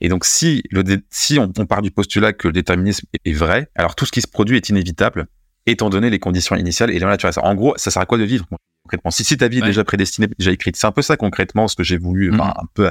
Et 0.00 0.08
donc, 0.08 0.24
si, 0.24 0.62
le 0.70 0.82
si 1.10 1.38
on, 1.38 1.48
part 1.66 1.82
du 1.82 1.90
postulat 1.90 2.32
que 2.32 2.48
le 2.48 2.52
déterminisme 2.52 3.06
est, 3.24 3.32
vrai, 3.32 3.68
alors 3.74 3.94
tout 3.94 4.06
ce 4.06 4.12
qui 4.12 4.22
se 4.22 4.28
produit 4.28 4.56
est 4.56 4.68
inévitable, 4.70 5.26
étant 5.66 5.90
donné 5.90 6.08
les 6.08 6.18
conditions 6.18 6.56
initiales 6.56 6.90
et 6.90 6.98
la 6.98 7.08
nature. 7.08 7.30
En 7.42 7.54
gros, 7.54 7.74
ça 7.76 7.90
sert 7.90 8.00
à 8.00 8.06
quoi 8.06 8.16
de 8.16 8.24
vivre 8.24 8.46
concrètement? 8.82 9.10
Si, 9.10 9.24
si 9.24 9.36
ta 9.36 9.48
vie 9.48 9.58
est 9.58 9.66
déjà 9.66 9.84
prédestinée, 9.84 10.28
déjà 10.38 10.52
écrite, 10.52 10.76
c'est 10.76 10.86
un 10.86 10.92
peu 10.92 11.02
ça 11.02 11.16
concrètement 11.16 11.68
ce 11.68 11.76
que 11.76 11.84
j'ai 11.84 11.98
voulu, 11.98 12.30
mm. 12.30 12.40
un 12.40 12.66
peu. 12.74 12.90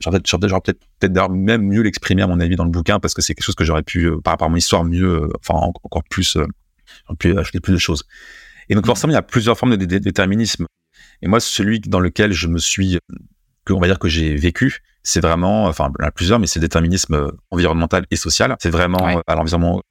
J'aurais 0.00 0.20
peut-être 0.20 0.78
peut 1.00 1.08
peut 1.08 1.28
même 1.30 1.62
mieux 1.62 1.82
l'exprimer 1.82 2.22
à 2.22 2.28
mon 2.28 2.38
avis 2.38 2.54
dans 2.54 2.64
le 2.64 2.70
bouquin 2.70 3.00
parce 3.00 3.14
que 3.14 3.22
c'est 3.22 3.34
quelque 3.34 3.44
chose 3.44 3.56
que 3.56 3.64
j'aurais 3.64 3.82
pu, 3.82 4.04
euh, 4.04 4.20
par 4.20 4.34
rapport 4.34 4.46
à 4.46 4.50
mon 4.50 4.56
histoire, 4.56 4.84
mieux, 4.84 5.24
euh, 5.24 5.32
enfin 5.40 5.54
encore 5.58 6.04
plus, 6.08 6.36
euh, 6.36 6.46
pu 7.18 7.36
acheter 7.36 7.58
plus 7.58 7.72
de 7.72 7.78
choses. 7.78 8.04
Et 8.68 8.74
donc 8.74 8.86
forcément, 8.86 9.12
il 9.12 9.14
y 9.14 9.18
a 9.18 9.22
plusieurs 9.22 9.56
formes 9.56 9.76
de 9.76 9.84
déterminisme. 9.84 10.66
Et 11.22 11.28
moi, 11.28 11.40
celui 11.40 11.80
dans 11.80 12.00
lequel 12.00 12.32
je 12.32 12.48
me 12.48 12.58
suis, 12.58 12.98
que 13.64 13.72
on 13.72 13.80
va 13.80 13.86
dire 13.86 13.98
que 13.98 14.08
j'ai 14.08 14.34
vécu, 14.34 14.78
c'est 15.02 15.20
vraiment, 15.20 15.66
enfin, 15.66 15.90
il 15.98 16.02
y 16.02 16.04
en 16.04 16.08
a 16.08 16.10
plusieurs, 16.10 16.38
mais 16.38 16.46
c'est 16.46 16.58
le 16.58 16.66
déterminisme 16.66 17.14
euh, 17.14 17.30
environnemental 17.50 18.06
et 18.10 18.16
social. 18.16 18.56
C'est 18.60 18.70
vraiment 18.70 18.98
à 18.98 19.16
euh, 19.16 19.34
l'environnement, 19.34 19.82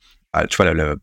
tu 0.50 0.58
vois, 0.58 0.74
le, 0.74 0.98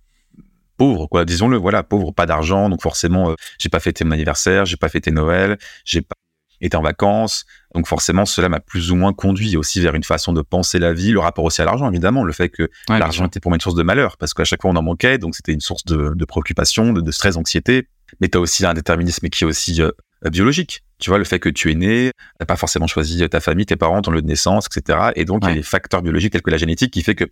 pauvre, 0.77 1.07
quoi, 1.07 1.25
disons-le, 1.25 1.57
voilà, 1.57 1.83
pauvre, 1.83 2.13
pas 2.13 2.27
d'argent, 2.27 2.69
donc 2.69 2.83
forcément, 2.83 3.31
euh, 3.31 3.35
j'ai 3.59 3.69
pas 3.69 3.81
fêté 3.81 4.05
mon 4.05 4.13
anniversaire, 4.13 4.67
j'ai 4.67 4.77
pas 4.77 4.89
fêté 4.89 5.11
Noël, 5.11 5.59
j'ai 5.85 6.03
pas 6.03 6.17
été 6.61 6.77
en 6.77 6.83
vacances. 6.83 7.45
Donc 7.75 7.87
forcément, 7.87 8.25
cela 8.25 8.49
m'a 8.49 8.61
plus 8.61 8.91
ou 8.91 8.97
moins 8.97 9.13
conduit 9.13 9.57
aussi 9.57 9.81
vers 9.81 9.95
une 9.95 10.05
façon 10.05 10.33
de 10.33 10.43
penser 10.43 10.79
la 10.79 10.93
vie, 10.93 11.11
le 11.11 11.21
rapport 11.21 11.45
aussi 11.45 11.61
à 11.63 11.65
l'argent, 11.65 11.91
évidemment, 11.91 12.25
le 12.25 12.33
fait 12.33 12.49
que 12.49 12.71
l'argent 12.89 13.27
était 13.27 13.41
pour 13.41 13.51
moi 13.51 13.57
une 13.57 13.61
source 13.61 13.75
de 13.75 13.83
malheur, 13.83 14.17
parce 14.17 14.35
qu'à 14.35 14.45
chaque 14.45 14.63
fois 14.63 14.71
on 14.71 14.77
en 14.77 14.83
manquait, 14.83 15.19
donc 15.19 15.35
c'était 15.35 15.53
une 15.53 15.61
source 15.61 15.85
de, 15.85 16.25
préoccupation, 16.25 16.93
de, 16.93 17.11
stress, 17.11 17.35
d'anxiété. 17.35 17.89
Mais 18.21 18.29
tu 18.29 18.39
as 18.39 18.41
aussi 18.41 18.65
un 18.65 18.75
déterminisme 18.75 19.29
qui 19.29 19.43
est 19.43 19.47
aussi 19.47 19.83
euh, 19.83 19.91
biologique. 20.31 20.85
Tu 20.99 21.11
vois, 21.11 21.19
le 21.19 21.25
fait 21.25 21.39
que 21.39 21.49
tu 21.49 21.71
es 21.71 21.75
né, 21.75 22.13
t'as 22.39 22.47
pas 22.47 22.57
forcément 22.57 22.87
choisi 22.87 23.29
ta 23.29 23.41
famille, 23.41 23.67
tes 23.67 23.77
parents, 23.77 24.01
ton 24.03 24.13
lieu 24.13 24.23
de 24.23 24.27
naissance, 24.27 24.67
etc. 24.67 25.11
Et 25.17 25.25
donc, 25.25 25.43
il 25.45 25.49
y 25.49 25.53
a 25.53 25.55
des 25.55 25.63
facteurs 25.63 26.03
biologiques 26.03 26.33
tels 26.33 26.43
que 26.43 26.51
la 26.51 26.57
génétique 26.57 26.93
qui 26.93 27.03
fait 27.03 27.15
que, 27.15 27.25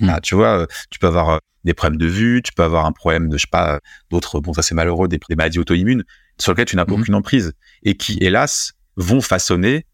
hmm. 0.00 0.06
bah, 0.06 0.20
tu 0.20 0.34
vois, 0.34 0.60
euh, 0.60 0.66
tu 0.90 0.98
peux 0.98 1.06
avoir 1.06 1.30
euh, 1.30 1.38
des 1.64 1.74
problèmes 1.74 1.98
de 1.98 2.06
vue, 2.06 2.42
tu 2.42 2.52
peux 2.52 2.62
avoir 2.62 2.86
un 2.86 2.92
problème 2.92 3.28
de, 3.28 3.38
je 3.38 3.42
sais 3.42 3.50
pas, 3.50 3.80
d'autres, 4.10 4.40
bon, 4.40 4.52
ça 4.52 4.62
c'est 4.62 4.74
malheureux, 4.74 5.08
des, 5.08 5.18
maladies 5.30 5.58
auto-immunes 5.58 6.04
sur 6.38 6.52
lesquelles 6.52 6.66
tu 6.66 6.76
n'as 6.76 6.84
hmm. 6.84 6.92
aucune 6.92 7.14
emprise 7.14 7.52
et 7.82 7.96
qui, 7.96 8.18
hélas, 8.20 8.74
vont 8.96 9.20
façonner 9.20 9.86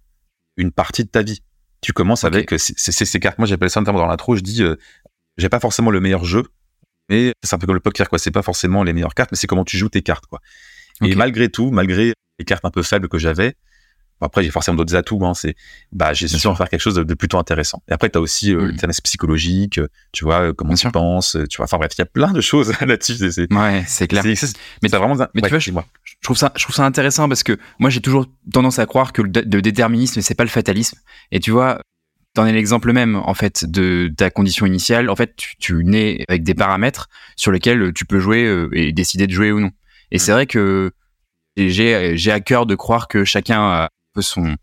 une 0.57 0.73
partie 0.73 1.05
de 1.05 1.09
ta 1.09 1.23
vie. 1.23 1.43
Tu 1.81 1.93
commences 1.93 2.25
avec 2.25 2.55
ces 2.59 3.21
cartes. 3.21 3.39
Moi, 3.39 3.47
j'appelle 3.47 3.71
ça 3.71 3.81
en 3.81 3.85
termes 3.85 3.97
dans 3.97 4.07
l'intro. 4.07 4.37
Je 4.37 4.41
dis, 4.41 4.63
euh, 4.63 4.77
j'ai 5.37 5.49
pas 5.49 5.59
forcément 5.59 5.91
le 5.91 6.01
meilleur 6.01 6.25
jeu, 6.25 6.45
mais 7.09 7.33
c'est 7.43 7.55
un 7.55 7.59
peu 7.59 7.67
comme 7.67 7.75
le 7.75 7.81
poker, 7.81 8.09
quoi. 8.09 8.19
C'est 8.19 8.31
pas 8.31 8.43
forcément 8.43 8.85
les 8.85 8.93
meilleures 8.93 9.15
cartes, 9.15 9.33
mais 9.33 9.37
c'est 9.37 9.49
comment 9.49 9.65
tu 9.65 9.77
joues 9.77 9.89
tes 9.89 10.03
cartes, 10.03 10.27
quoi. 10.27 10.41
Et 11.03 11.17
malgré 11.17 11.49
tout, 11.49 11.71
malgré 11.73 12.13
les 12.39 12.45
cartes 12.45 12.65
un 12.65 12.71
peu 12.71 12.83
faibles 12.83 13.09
que 13.09 13.19
j'avais, 13.19 13.57
après, 14.23 14.43
j'ai 14.43 14.51
forcément 14.51 14.77
d'autres 14.77 14.95
atouts. 14.95 15.25
Hein, 15.25 15.35
c'est, 15.35 15.57
bah, 15.93 16.13
j'ai 16.13 16.29
faire 16.29 16.69
quelque 16.69 16.81
chose 16.81 16.95
de, 16.95 17.15
plutôt 17.15 17.39
intéressant. 17.39 17.83
Et 17.89 17.93
après, 17.93 18.11
tu 18.11 18.19
as 18.19 18.21
aussi 18.21 18.55
euh, 18.55 18.73
mmh. 18.73 18.91
psychologique, 19.03 19.79
euh, 19.79 19.89
tu 20.13 20.25
vois, 20.25 20.41
euh, 20.41 20.53
comment 20.53 20.75
tu 20.75 20.91
penses, 20.91 21.37
tu 21.49 21.57
vois. 21.57 21.65
Enfin 21.65 21.79
bref, 21.79 21.93
il 21.97 22.01
y 22.01 22.03
a 22.03 22.07
plein 22.07 22.33
de 22.33 22.41
choses 22.41 22.73
là-dessus. 22.81 23.47
ouais, 23.51 23.85
c'est 23.87 24.09
clair. 24.09 24.25
mais 24.83 24.89
t'as 24.89 24.99
vraiment. 24.99 25.17
Mais 25.35 25.43
tu 25.43 25.49
vois, 25.49 25.59
je, 25.59 25.71
je, 25.71 26.15
trouve 26.23 26.37
ça, 26.37 26.53
je 26.57 26.63
trouve 26.63 26.75
ça 26.75 26.85
intéressant 26.85 27.29
parce 27.29 27.43
que 27.43 27.59
moi, 27.79 27.91
j'ai 27.91 28.01
toujours 28.01 28.27
tendance 28.53 28.79
à 28.79 28.87
croire 28.87 29.13
que 29.13 29.23
le, 29.23 29.31
le 29.35 29.63
déterminisme, 29.63 30.21
c'est 30.21 30.35
pas 30.35 30.45
le 30.45 30.51
fatalisme. 30.51 30.99
Et 31.31 31.41
tu 31.41 31.51
vois, 31.51 31.81
T'en 32.35 32.47
es 32.47 32.53
l'exemple 32.53 32.95
même 32.95 33.17
en 33.17 33.35
fait 33.35 33.67
de 33.67 34.11
ta 34.17 34.31
condition 34.31 34.65
initiale. 34.65 35.11
En 35.11 35.17
fait, 35.17 35.37
tu, 35.37 35.55
tu 35.59 35.85
nais 35.85 36.25
avec 36.29 36.45
des 36.45 36.55
paramètres 36.55 37.11
sur 37.37 37.53
lesquels 37.53 37.93
tu 37.93 38.07
peux 38.07 38.21
jouer 38.21 38.45
euh, 38.45 38.71
et 38.73 38.93
décider 38.93 39.27
de 39.27 39.33
jouer 39.33 39.53
ou 39.53 39.61
non. 39.61 39.71
Et 40.11 40.17
mmh. 40.17 40.19
c'est 40.19 40.33
vrai 40.33 40.47
que 40.47 40.93
j'ai 41.59 42.17
j'ai 42.17 42.33
à 42.33 42.41
cœur 42.41 42.65
de 42.65 42.75
croire 42.75 43.07
que 43.07 43.25
chacun 43.25 43.61
a 43.61 43.89
peu 44.13 44.23
son 44.23 44.57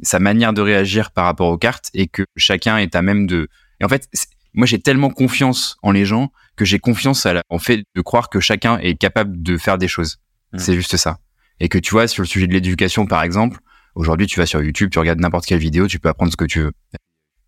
sa 0.00 0.20
manière 0.20 0.52
de 0.52 0.60
réagir 0.60 1.10
par 1.10 1.24
rapport 1.24 1.48
aux 1.48 1.58
cartes 1.58 1.90
et 1.92 2.06
que 2.06 2.24
chacun 2.36 2.78
est 2.78 2.94
à 2.94 3.02
même 3.02 3.26
de. 3.26 3.48
Et 3.80 3.84
en 3.84 3.88
fait, 3.88 4.08
moi 4.54 4.66
j'ai 4.66 4.80
tellement 4.80 5.10
confiance 5.10 5.76
en 5.82 5.90
les 5.90 6.04
gens 6.04 6.30
que 6.56 6.64
j'ai 6.64 6.78
confiance 6.78 7.26
à 7.26 7.42
en 7.48 7.58
fait 7.58 7.82
de 7.94 8.00
croire 8.00 8.28
que 8.28 8.40
chacun 8.40 8.78
est 8.78 8.94
capable 8.94 9.42
de 9.42 9.56
faire 9.56 9.78
des 9.78 9.88
choses. 9.88 10.18
Mmh. 10.52 10.58
C'est 10.58 10.74
juste 10.74 10.96
ça. 10.96 11.18
Et 11.60 11.68
que 11.68 11.78
tu 11.78 11.90
vois 11.90 12.06
sur 12.06 12.22
le 12.22 12.28
sujet 12.28 12.46
de 12.46 12.52
l'éducation 12.52 13.06
par 13.06 13.22
exemple, 13.22 13.58
aujourd'hui 13.94 14.26
tu 14.26 14.38
vas 14.38 14.46
sur 14.46 14.62
YouTube, 14.62 14.90
tu 14.90 14.98
regardes 14.98 15.20
n'importe 15.20 15.46
quelle 15.46 15.58
vidéo, 15.58 15.88
tu 15.88 15.98
peux 15.98 16.08
apprendre 16.08 16.30
ce 16.30 16.36
que 16.36 16.44
tu 16.44 16.60
veux. 16.60 16.72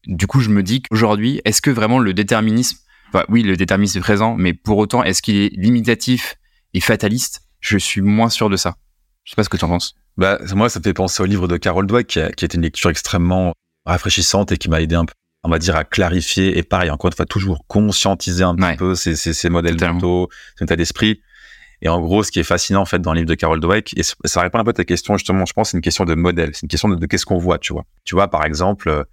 Du 0.07 0.27
coup, 0.27 0.41
je 0.41 0.49
me 0.49 0.63
dis 0.63 0.83
qu'aujourd'hui, 0.83 1.43
est-ce 1.45 1.61
que 1.61 1.71
vraiment 1.71 1.99
le 1.99 2.15
déterminisme, 2.15 2.79
enfin, 3.09 3.25
oui, 3.29 3.43
le 3.43 3.57
déterminisme 3.57 3.99
est 3.99 4.03
présent, 4.03 4.35
mais 4.35 4.55
pour 4.55 4.79
autant, 4.79 5.05
est-ce 5.05 5.21
qu'il 5.21 5.37
est 5.37 5.51
limitatif 5.55 6.37
et 6.73 6.81
fataliste? 6.81 7.43
Je 7.61 7.77
suis 7.77 8.01
moins 8.01 8.31
sûr 8.31 8.49
de 8.49 8.57
ça. 8.57 8.77
Je 9.25 9.33
sais 9.33 9.37
pas 9.37 9.45
ce 9.45 9.51
que 9.51 9.59
tu 9.59 9.65
en 9.65 9.69
penses. 9.69 9.95
Bah, 10.17 10.39
moi, 10.55 10.69
ça 10.69 10.81
me 10.81 10.85
fait 10.85 10.95
penser 10.95 11.23
au 11.23 11.27
livre 11.27 11.49
de 11.49 11.57
Carol 11.57 11.87
Dweck, 11.87 12.07
qui 12.07 12.21
a, 12.21 12.31
qui 12.31 12.45
a 12.45 12.47
été 12.47 12.57
une 12.57 12.63
lecture 12.63 12.91
extrêmement 12.91 13.55
rafraîchissante 13.87 14.53
et 14.53 14.59
qui 14.59 14.69
m'a 14.69 14.81
aidé 14.81 14.95
un 14.95 15.05
peu, 15.05 15.15
on 15.45 15.51
va 15.51 15.59
dire, 15.59 15.77
à 15.77 15.85
clarifier 15.85 16.59
et 16.59 16.63
pareil, 16.63 16.91
encore 16.91 17.09
une 17.09 17.17
fois, 17.17 17.27
toujours 17.27 17.65
conscientiser 17.67 18.45
un 18.45 18.55
petit 18.55 18.77
peu 18.77 18.95
ces, 18.95 19.17
ces, 19.17 19.33
ces 19.33 19.49
modèles 19.49 19.81
mentaux, 19.81 20.29
cet 20.57 20.63
état 20.63 20.77
d'esprit. 20.77 21.21
Et 21.83 21.89
en 21.89 22.01
gros, 22.01 22.23
ce 22.23 22.31
qui 22.31 22.41
est 22.41 22.45
fascinant 22.45 22.83
en 22.83 22.85
fait 22.85 22.99
dans 22.99 23.13
le 23.13 23.21
livre 23.21 23.29
de 23.29 23.35
Carol 23.35 23.59
Dweck, 23.59 23.97
et 23.97 24.03
ça 24.03 24.43
répond 24.43 24.59
un 24.59 24.65
peu 24.65 24.71
à 24.71 24.75
ta 24.75 24.85
question 24.85 25.17
justement, 25.17 25.47
je 25.47 25.55
pense, 25.55 25.71
c'est 25.71 25.79
une 25.79 25.83
question 25.83 26.05
de 26.05 26.15
modèle, 26.15 26.51
c'est 26.53 26.63
une 26.63 26.69
question 26.69 26.91
de, 26.91 27.07
qu'est-ce 27.07 27.25
qu'on 27.25 27.39
voit, 27.39 27.59
tu 27.59 27.73
vois. 27.73 27.87
Tu 28.05 28.15
vois, 28.15 28.29
par 28.29 28.45
exemple, 28.45 28.91
euh, 28.91 29.05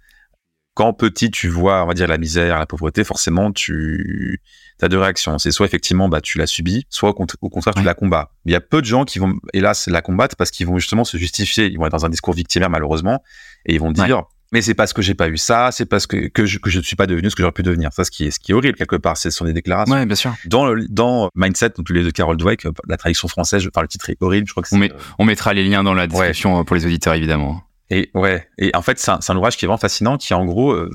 quand 0.74 0.92
petit 0.92 1.30
tu 1.30 1.48
vois, 1.48 1.82
on 1.82 1.86
va 1.86 1.94
dire 1.94 2.06
la 2.06 2.18
misère, 2.18 2.58
la 2.58 2.66
pauvreté, 2.66 3.04
forcément 3.04 3.52
tu 3.52 4.42
as 4.84 4.88
deux 4.88 4.98
réactions. 4.98 5.38
C'est 5.38 5.50
soit 5.50 5.66
effectivement 5.66 6.08
bah 6.08 6.20
tu 6.20 6.38
l'as 6.38 6.46
subi, 6.46 6.86
soit 6.90 7.10
au, 7.10 7.12
contraire 7.14 7.74
tu 7.74 7.82
la 7.82 7.94
combats. 7.94 8.30
Il 8.44 8.52
y 8.52 8.56
a 8.56 8.60
peu 8.60 8.80
de 8.80 8.86
gens 8.86 9.04
qui 9.04 9.18
vont 9.18 9.34
hélas 9.52 9.88
la 9.88 10.02
combattre 10.02 10.36
parce 10.36 10.50
qu'ils 10.50 10.66
vont 10.66 10.78
justement 10.78 11.04
se 11.04 11.16
justifier, 11.16 11.66
ils 11.66 11.78
vont 11.78 11.86
être 11.86 11.92
dans 11.92 12.06
un 12.06 12.10
discours 12.10 12.34
victimaire 12.34 12.70
malheureusement 12.70 13.22
et 13.66 13.74
ils 13.74 13.80
vont 13.80 13.92
dire 13.92 14.24
mais 14.52 14.62
c'est 14.62 14.74
parce 14.74 14.92
que 14.92 15.02
j'ai 15.02 15.14
pas 15.14 15.28
eu 15.28 15.36
ça, 15.36 15.70
c'est 15.72 15.84
parce 15.84 16.06
que, 16.06 16.28
que 16.28 16.46
je, 16.46 16.58
que 16.58 16.70
je 16.70 16.78
ne 16.78 16.82
suis 16.82 16.96
pas 16.96 17.06
devenu 17.06 17.30
ce 17.30 17.36
que 17.36 17.42
j'aurais 17.42 17.52
pu 17.52 17.62
devenir. 17.62 17.92
Ça, 17.92 18.04
ce 18.04 18.10
qui 18.10 18.26
est, 18.26 18.30
ce 18.30 18.40
qui 18.40 18.52
est 18.52 18.54
horrible 18.54 18.78
quelque 18.78 18.96
part, 18.96 19.16
ce 19.16 19.28
sont 19.28 19.44
des 19.44 19.52
déclarations. 19.52 19.94
Ouais, 19.94 20.06
bien 20.06 20.14
sûr. 20.14 20.34
Dans 20.46 20.66
le, 20.66 20.86
dans 20.88 21.28
Mindset, 21.34 21.70
donc 21.76 21.90
les 21.90 22.02
de 22.02 22.10
Carol 22.10 22.36
Dweck, 22.36 22.66
la 22.88 22.96
traduction 22.96 23.28
française, 23.28 23.62
je 23.62 23.68
parle 23.68 23.84
le 23.84 23.88
titre 23.88 24.08
est 24.08 24.16
horrible, 24.20 24.46
je 24.46 24.52
crois 24.52 24.62
que 24.62 24.74
on, 24.74 24.78
met, 24.78 24.90
on 25.18 25.24
mettra 25.24 25.52
les 25.52 25.68
liens 25.68 25.82
dans 25.82 25.92
la 25.92 26.06
description 26.06 26.60
euh, 26.60 26.64
pour 26.64 26.76
les 26.76 26.86
auditeurs, 26.86 27.14
évidemment. 27.14 27.62
Et 27.90 28.10
ouais. 28.14 28.48
Et 28.58 28.74
en 28.74 28.82
fait, 28.82 28.98
c'est 28.98 29.10
un, 29.10 29.18
un, 29.26 29.36
ouvrage 29.36 29.56
qui 29.56 29.66
est 29.66 29.68
vraiment 29.68 29.78
fascinant, 29.78 30.16
qui 30.16 30.32
est 30.32 30.36
en 30.36 30.46
gros, 30.46 30.72
euh, 30.72 30.90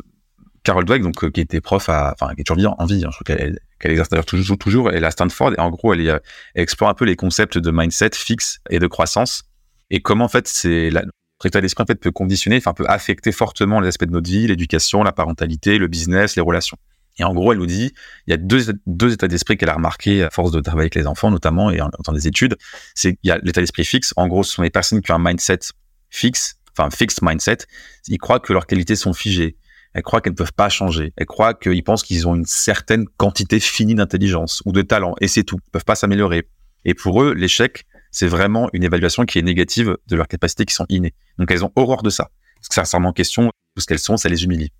Carol 0.63 0.86
Dweck, 0.86 1.04
donc, 1.04 1.24
euh, 1.24 1.30
qui 1.30 1.41
était 1.41 1.62
prof 1.62 1.89
à, 1.89 2.15
enfin, 2.19 2.34
qui 2.34 2.41
est 2.41 2.43
toujours 2.43 2.76
en 2.80 2.86
vie, 2.86 3.04
hein, 3.06 3.10
je 3.12 3.24
crois 3.24 3.36
qu'elle, 3.36 3.60
qu'elle 3.84 3.91
exerce 3.91 4.10
d'ailleurs 4.10 4.26
toujours, 4.26 4.58
toujours, 4.58 4.89
elle 4.89 5.04
est 5.04 5.08
à 5.08 5.12
Stanford, 5.12 5.54
et 5.54 5.60
en 5.60 5.69
gros, 5.69 5.93
elle, 5.93 6.22
explore 6.56 6.89
un 6.89 6.93
peu 6.93 7.06
les 7.06 7.15
concepts 7.15 7.58
de 7.58 7.72
mindset 7.72 8.12
fixe 8.13 8.60
et 8.69 8.80
de 8.80 8.88
croissance, 8.88 9.43
et 9.89 10.02
comment, 10.02 10.26
en 10.26 10.30
fait, 10.30 10.48
c'est 10.48 10.89
la, 10.89 11.04
état 11.46 11.62
d'esprit 11.62 11.84
en 11.84 11.86
fait 11.86 11.96
peut 11.96 12.12
conditionner, 12.12 12.58
enfin 12.58 12.74
peut 12.74 12.86
affecter 12.88 13.32
fortement 13.32 13.82
les 13.82 13.89
aspects 13.89 14.06
de 14.06 14.12
notre 14.12 14.30
vie, 14.30 14.48
l'éducation, 14.48 15.04
la 15.04 15.12
parentalité, 15.12 15.78
le 15.78 15.88
business, 15.88 16.36
les 16.36 16.41
relations. 16.41 16.78
Et 17.19 17.24
en 17.24 17.34
gros, 17.34 17.52
elle 17.52 17.60
nous 17.60 17.67
dit, 17.67 17.93
il 18.26 18.32
y 18.32 18.34
a 18.34 18.38
deux, 18.38 19.13
états 19.13 19.28
d'esprit 19.28 19.58
qu'elle 19.58 19.69
a 19.69 19.76
remarqué 19.76 20.24
à 20.24 20.30
force 20.32 20.52
de 20.52 20.60
travailler 20.62 20.86
avec 20.86 20.96
les 20.96 21.06
enfants, 21.06 21.30
notamment, 21.30 21.69
et 21.69 21.80
en 21.80 21.89
faisant 22.00 22.13
des 22.13 22.28
études. 22.28 22.56
C'est 22.96 23.19
il 23.22 23.28
y 23.28 23.32
a 23.32 23.38
l'état 23.43 23.62
d'esprit 23.62 23.86
fixe. 23.86 24.13
En 24.15 24.28
gros, 24.28 24.43
ce 24.43 24.54
sont 24.54 24.63
les 24.63 24.72
personnes 24.72 25.02
qui 25.02 25.12
ont 25.12 25.15
un 25.15 25.24
mindset 25.24 25.60
fixe, 26.10 26.56
enfin 26.72 26.89
fixed 26.89 27.19
mindset. 27.22 27.58
Ils 28.08 28.17
croient 28.17 28.39
que 28.39 28.52
leurs 28.52 28.65
qualités 28.65 28.96
sont 28.96 29.13
figées. 29.13 29.58
Elles 29.93 30.03
croient 30.03 30.21
qu'elles 30.21 30.34
ne 30.34 30.38
peuvent 30.38 30.53
pas 30.53 30.69
changer. 30.69 31.13
Elles 31.17 31.25
croient 31.25 31.53
qu'ils 31.53 31.84
pensent 31.84 32.03
qu'ils 32.03 32.27
ont 32.27 32.36
une 32.36 32.45
certaine 32.45 33.06
quantité 33.17 33.60
finie 33.60 33.95
d'intelligence 33.95 34.62
ou 34.65 34.71
de 34.71 34.82
talent, 34.82 35.15
et 35.21 35.27
c'est 35.27 35.43
tout. 35.43 35.60
Ils 35.67 35.71
peuvent 35.71 35.86
pas 35.86 35.95
s'améliorer. 35.95 36.47
Et 36.86 36.93
pour 36.93 37.21
eux, 37.21 37.34
l'échec, 37.34 37.86
c'est 38.12 38.27
vraiment 38.27 38.69
une 38.73 38.84
évaluation 38.84 39.25
qui 39.25 39.39
est 39.39 39.43
négative 39.43 39.97
de 40.08 40.15
leurs 40.15 40.27
capacités 40.27 40.65
qui 40.65 40.73
sont 40.73 40.86
innées. 40.89 41.13
Donc 41.38 41.49
elles 41.51 41.63
ont 41.63 41.71
horreur 41.75 42.03
de 42.03 42.10
ça. 42.10 42.29
Parce 42.56 42.69
que 42.69 42.88
ça 42.88 42.97
remet 42.97 43.08
en 43.08 43.13
question 43.13 43.51
tout 43.75 43.82
ce 43.82 43.88
qu'elles 43.88 43.99
sont, 43.99 44.17
ça 44.17 44.29
les 44.29 44.43
humilie. 44.43 44.71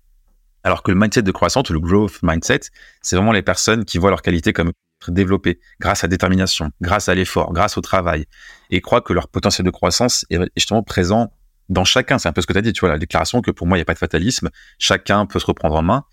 Alors 0.62 0.82
que 0.82 0.90
le 0.90 0.98
mindset 0.98 1.22
de 1.22 1.32
croissance, 1.32 1.68
le 1.70 1.80
growth 1.80 2.20
mindset, 2.22 2.60
c'est 3.02 3.16
vraiment 3.16 3.32
les 3.32 3.42
personnes 3.42 3.84
qui 3.84 3.98
voient 3.98 4.10
leurs 4.10 4.22
qualités 4.22 4.52
comme 4.52 4.72
développées 5.08 5.60
grâce 5.80 6.04
à 6.04 6.08
détermination, 6.08 6.70
grâce 6.80 7.08
à 7.08 7.14
l'effort, 7.14 7.52
grâce 7.52 7.76
au 7.76 7.82
travail, 7.82 8.24
et 8.70 8.80
croient 8.80 9.02
que 9.02 9.12
leur 9.12 9.28
potentiel 9.28 9.64
de 9.64 9.70
croissance 9.70 10.24
est 10.30 10.38
justement 10.56 10.82
présent 10.82 11.32
dans 11.68 11.84
chacun. 11.84 12.18
C'est 12.18 12.28
un 12.28 12.32
peu 12.32 12.40
ce 12.40 12.46
que 12.46 12.52
tu 12.52 12.58
as 12.58 12.62
dit, 12.62 12.72
tu 12.72 12.80
vois, 12.80 12.90
la 12.90 12.98
déclaration 12.98 13.40
que 13.40 13.50
pour 13.50 13.66
moi, 13.66 13.76
il 13.76 13.80
n'y 13.80 13.82
a 13.82 13.86
pas 13.86 13.94
de 13.94 13.98
fatalisme, 13.98 14.50
chacun 14.78 15.26
peut 15.26 15.38
se 15.38 15.46
reprendre 15.46 15.76
en 15.76 15.82
main. 15.82 16.04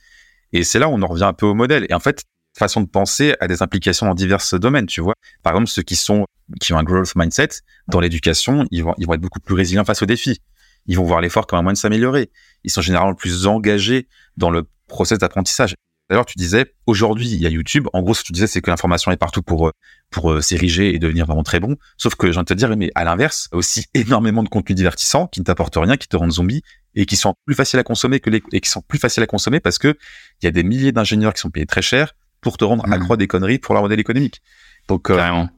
Et 0.53 0.63
c'est 0.63 0.79
là 0.79 0.89
où 0.89 0.93
on 0.93 1.01
en 1.01 1.07
revient 1.07 1.23
un 1.23 1.33
peu 1.33 1.45
au 1.45 1.53
modèle. 1.53 1.85
Et 1.89 1.93
en 1.93 1.99
fait, 1.99 2.23
façon 2.57 2.81
de 2.81 2.87
penser 2.87 3.35
a 3.39 3.47
des 3.47 3.61
implications 3.61 4.05
dans 4.05 4.13
divers 4.13 4.41
domaines, 4.53 4.85
tu 4.85 5.01
vois. 5.01 5.13
Par 5.43 5.53
exemple, 5.53 5.69
ceux 5.69 5.83
qui 5.83 5.95
sont 5.95 6.25
qui 6.59 6.73
ont 6.73 6.77
un 6.77 6.83
growth 6.83 7.15
mindset 7.15 7.49
dans 7.87 7.99
l'éducation, 7.99 8.65
ils 8.71 8.83
vont 8.83 8.93
ils 8.97 9.07
vont 9.07 9.13
être 9.13 9.21
beaucoup 9.21 9.39
plus 9.39 9.55
résilients 9.55 9.85
face 9.85 10.01
aux 10.01 10.05
défis. 10.05 10.39
Ils 10.87 10.97
vont 10.97 11.03
voir 11.03 11.21
l'effort 11.21 11.47
comme 11.47 11.59
un 11.59 11.61
moyen 11.61 11.73
de 11.73 11.77
s'améliorer. 11.77 12.31
Ils 12.63 12.71
sont 12.71 12.81
généralement 12.81 13.13
plus 13.13 13.47
engagés 13.47 14.07
dans 14.35 14.49
le 14.49 14.67
process 14.87 15.19
d'apprentissage. 15.19 15.75
D'ailleurs, 16.09 16.25
tu 16.25 16.37
disais 16.37 16.73
aujourd'hui 16.87 17.29
il 17.29 17.41
y 17.41 17.45
a 17.45 17.49
YouTube. 17.49 17.87
En 17.93 18.01
gros, 18.01 18.13
ce 18.13 18.21
que 18.21 18.27
tu 18.27 18.33
disais, 18.33 18.47
c'est 18.47 18.61
que 18.61 18.69
l'information 18.69 19.11
est 19.11 19.17
partout 19.17 19.41
pour 19.41 19.67
euh, 19.67 19.71
pour 20.12 20.32
euh, 20.32 20.41
s'ériger 20.41 20.93
et 20.93 21.00
devenir 21.00 21.26
vraiment 21.26 21.43
très 21.43 21.60
bon. 21.60 21.78
Sauf 21.97 22.15
que 22.15 22.32
j'ai 22.32 22.38
envie 22.38 22.45
de 22.45 22.50
te 22.50 22.54
dire, 22.54 22.76
mais 22.78 22.91
à 22.93 23.04
l'inverse, 23.04 23.47
aussi 23.52 23.86
énormément 23.95 24.43
de 24.43 24.50
contenu 24.50 24.76
divertissant 24.76 25.28
qui 25.28 25.39
ne 25.39 25.45
t'apporte 25.45 25.76
rien, 25.76 25.97
qui 25.97 26.08
te 26.08 26.17
rendent 26.17 26.32
zombie 26.32 26.62
et 26.93 27.06
qui 27.06 27.15
sont 27.15 27.34
plus 27.45 27.56
faciles 27.56 27.80
à 27.80 27.84
consommer 27.84 28.19
que 28.19 28.30
les 28.30 28.43
et 28.52 28.60
qui 28.60 28.69
sont 28.69 28.82
plus 28.82 29.00
faciles 29.00 29.24
à 29.24 29.28
consommer 29.28 29.62
parce 29.62 29.78
que 29.78 29.97
il 30.41 30.45
y 30.45 30.47
a 30.47 30.52
des 30.52 30.63
milliers 30.63 30.91
d'ingénieurs 30.91 31.34
qui 31.34 31.39
sont 31.39 31.50
payés 31.50 31.65
très 31.65 31.82
cher 31.82 32.13
pour 32.41 32.58
te 32.58 32.65
rendre 32.65 32.84
accro 32.91 33.13
à 33.13 33.17
des 33.17 33.28
conneries 33.28 33.60
pour 33.60 33.74
leur 33.74 33.84
modèle 33.84 34.00
économique. 34.00 34.41
Donc, 34.88 35.10
euh, 35.10 35.15
Carrément. 35.15 35.50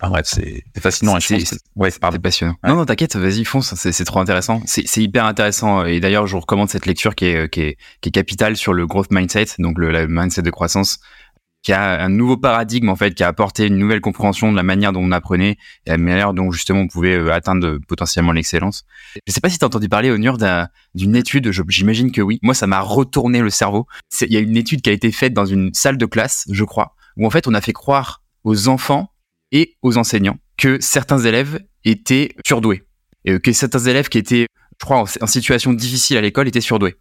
Enfin 0.00 0.10
bref, 0.10 0.26
c'est 0.26 0.64
fascinant. 0.80 1.20
C'est 1.20 1.38
ouais, 1.76 1.90
c'est 1.90 2.00
passionnant. 2.00 2.56
Non, 2.64 2.74
non, 2.74 2.84
t'inquiète, 2.84 3.14
vas-y, 3.14 3.44
fonce, 3.44 3.74
c'est 3.74 4.04
trop 4.04 4.18
intéressant. 4.18 4.60
C'est 4.66 4.96
hyper 4.96 5.24
intéressant. 5.24 5.84
Et 5.84 6.00
d'ailleurs, 6.00 6.26
je 6.26 6.32
vous 6.32 6.40
recommande 6.40 6.68
cette 6.68 6.86
lecture 6.86 7.14
qui 7.14 7.26
est, 7.26 7.48
qui 7.48 7.60
est, 7.60 7.76
qui 8.00 8.08
est 8.08 8.12
capitale 8.12 8.56
sur 8.56 8.72
le 8.72 8.88
growth 8.88 9.12
mindset, 9.12 9.46
donc 9.60 9.78
le, 9.78 10.08
mindset 10.08 10.42
de 10.42 10.50
croissance, 10.50 10.98
qui 11.64 11.72
a 11.72 12.04
un 12.04 12.10
nouveau 12.10 12.36
paradigme 12.36 12.90
en 12.90 12.94
fait, 12.94 13.14
qui 13.14 13.24
a 13.24 13.28
apporté 13.28 13.66
une 13.66 13.78
nouvelle 13.78 14.02
compréhension 14.02 14.52
de 14.52 14.56
la 14.56 14.62
manière 14.62 14.92
dont 14.92 15.02
on 15.02 15.10
apprenait 15.12 15.56
et 15.86 15.90
la 15.90 15.96
manière 15.96 16.34
dont 16.34 16.52
justement 16.52 16.80
on 16.80 16.88
pouvait 16.88 17.14
euh, 17.14 17.32
atteindre 17.32 17.78
potentiellement 17.88 18.32
l'excellence. 18.32 18.84
Je 19.26 19.32
sais 19.32 19.40
pas 19.40 19.48
si 19.48 19.58
t'as 19.58 19.66
entendu 19.66 19.88
parler, 19.88 20.10
Onur, 20.10 20.36
d'une 20.94 21.16
étude. 21.16 21.50
J'imagine 21.68 22.12
que 22.12 22.20
oui. 22.20 22.38
Moi, 22.42 22.52
ça 22.52 22.66
m'a 22.66 22.80
retourné 22.80 23.40
le 23.40 23.48
cerveau. 23.48 23.86
Il 24.20 24.32
y 24.32 24.36
a 24.36 24.40
une 24.40 24.58
étude 24.58 24.82
qui 24.82 24.90
a 24.90 24.92
été 24.92 25.10
faite 25.10 25.32
dans 25.32 25.46
une 25.46 25.72
salle 25.72 25.96
de 25.96 26.06
classe, 26.06 26.44
je 26.50 26.64
crois, 26.64 26.94
où 27.16 27.26
en 27.26 27.30
fait 27.30 27.48
on 27.48 27.54
a 27.54 27.62
fait 27.62 27.72
croire 27.72 28.22
aux 28.44 28.68
enfants 28.68 29.08
et 29.50 29.76
aux 29.80 29.96
enseignants 29.96 30.36
que 30.58 30.78
certains 30.80 31.18
élèves 31.18 31.60
étaient 31.84 32.36
surdoués 32.46 32.84
et 33.24 33.38
que 33.40 33.52
certains 33.52 33.80
élèves 33.80 34.10
qui 34.10 34.18
étaient, 34.18 34.46
je 34.78 34.84
crois, 34.84 35.04
en, 35.20 35.26
situation 35.26 35.72
difficile 35.72 36.18
à 36.18 36.20
l'école 36.20 36.46
étaient 36.46 36.60
surdoués. 36.60 36.96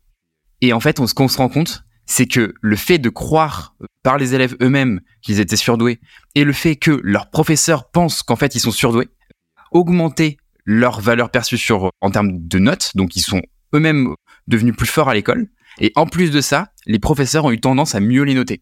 Et 0.61 0.71
en 0.71 0.79
fait, 0.79 1.01
on, 1.01 1.07
ce 1.07 1.13
qu'on 1.13 1.27
se 1.27 1.37
rend 1.37 1.49
compte, 1.49 1.83
c'est 2.05 2.27
que 2.27 2.53
le 2.61 2.75
fait 2.75 2.97
de 2.97 3.09
croire 3.09 3.75
par 4.03 4.17
les 4.17 4.35
élèves 4.35 4.55
eux-mêmes 4.61 5.01
qu'ils 5.21 5.39
étaient 5.39 5.55
surdoués 5.55 5.99
et 6.35 6.43
le 6.43 6.53
fait 6.53 6.75
que 6.75 6.99
leurs 7.03 7.29
professeurs 7.29 7.89
pensent 7.89 8.23
qu'en 8.23 8.35
fait 8.35 8.55
ils 8.55 8.59
sont 8.59 8.71
surdoués, 8.71 9.09
augmenter 9.71 10.37
leur 10.65 11.01
valeur 11.01 11.29
perçue 11.29 11.57
sur 11.57 11.91
en 12.01 12.11
termes 12.11 12.47
de 12.47 12.59
notes, 12.59 12.91
donc 12.95 13.15
ils 13.15 13.21
sont 13.21 13.41
eux-mêmes 13.73 14.13
devenus 14.47 14.75
plus 14.75 14.87
forts 14.87 15.09
à 15.09 15.13
l'école. 15.13 15.47
Et 15.79 15.91
en 15.95 16.05
plus 16.05 16.31
de 16.31 16.41
ça, 16.41 16.71
les 16.85 16.99
professeurs 16.99 17.45
ont 17.45 17.51
eu 17.51 17.59
tendance 17.59 17.95
à 17.95 17.99
mieux 17.99 18.23
les 18.23 18.35
noter. 18.35 18.61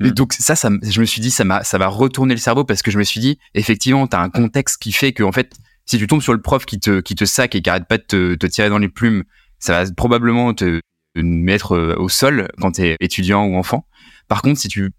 Et 0.00 0.08
hmm. 0.08 0.12
donc 0.12 0.32
ça, 0.34 0.54
ça, 0.54 0.70
je 0.82 1.00
me 1.00 1.06
suis 1.06 1.20
dit, 1.20 1.30
ça 1.30 1.44
m'a, 1.44 1.64
ça 1.64 1.78
va 1.78 1.88
retourner 1.88 2.34
le 2.34 2.40
cerveau 2.40 2.64
parce 2.64 2.82
que 2.82 2.90
je 2.90 2.98
me 2.98 3.02
suis 3.02 3.20
dit, 3.20 3.38
effectivement, 3.54 4.06
t'as 4.06 4.20
un 4.20 4.30
contexte 4.30 4.80
qui 4.80 4.92
fait 4.92 5.12
que 5.12 5.22
en 5.22 5.32
fait, 5.32 5.54
si 5.86 5.98
tu 5.98 6.06
tombes 6.06 6.22
sur 6.22 6.34
le 6.34 6.40
prof 6.40 6.64
qui 6.66 6.78
te, 6.78 7.00
qui 7.00 7.14
te 7.14 7.24
sac 7.24 7.54
et 7.54 7.62
qui 7.62 7.70
arrête 7.70 7.88
pas 7.88 7.98
de 7.98 8.04
te, 8.04 8.34
te 8.34 8.46
tirer 8.46 8.68
dans 8.68 8.78
les 8.78 8.88
plumes, 8.88 9.24
ça 9.58 9.84
va 9.84 9.90
probablement 9.92 10.52
te, 10.54 10.80
mettre 11.22 11.72
euh, 11.72 11.96
au 11.98 12.08
sol 12.08 12.48
quand 12.60 12.72
t'es 12.72 12.96
étudiant 13.00 13.44
ou 13.44 13.56
enfant. 13.56 13.86
Par 14.28 14.42
contre, 14.42 14.60
si 14.60 14.68
tu 14.68 14.92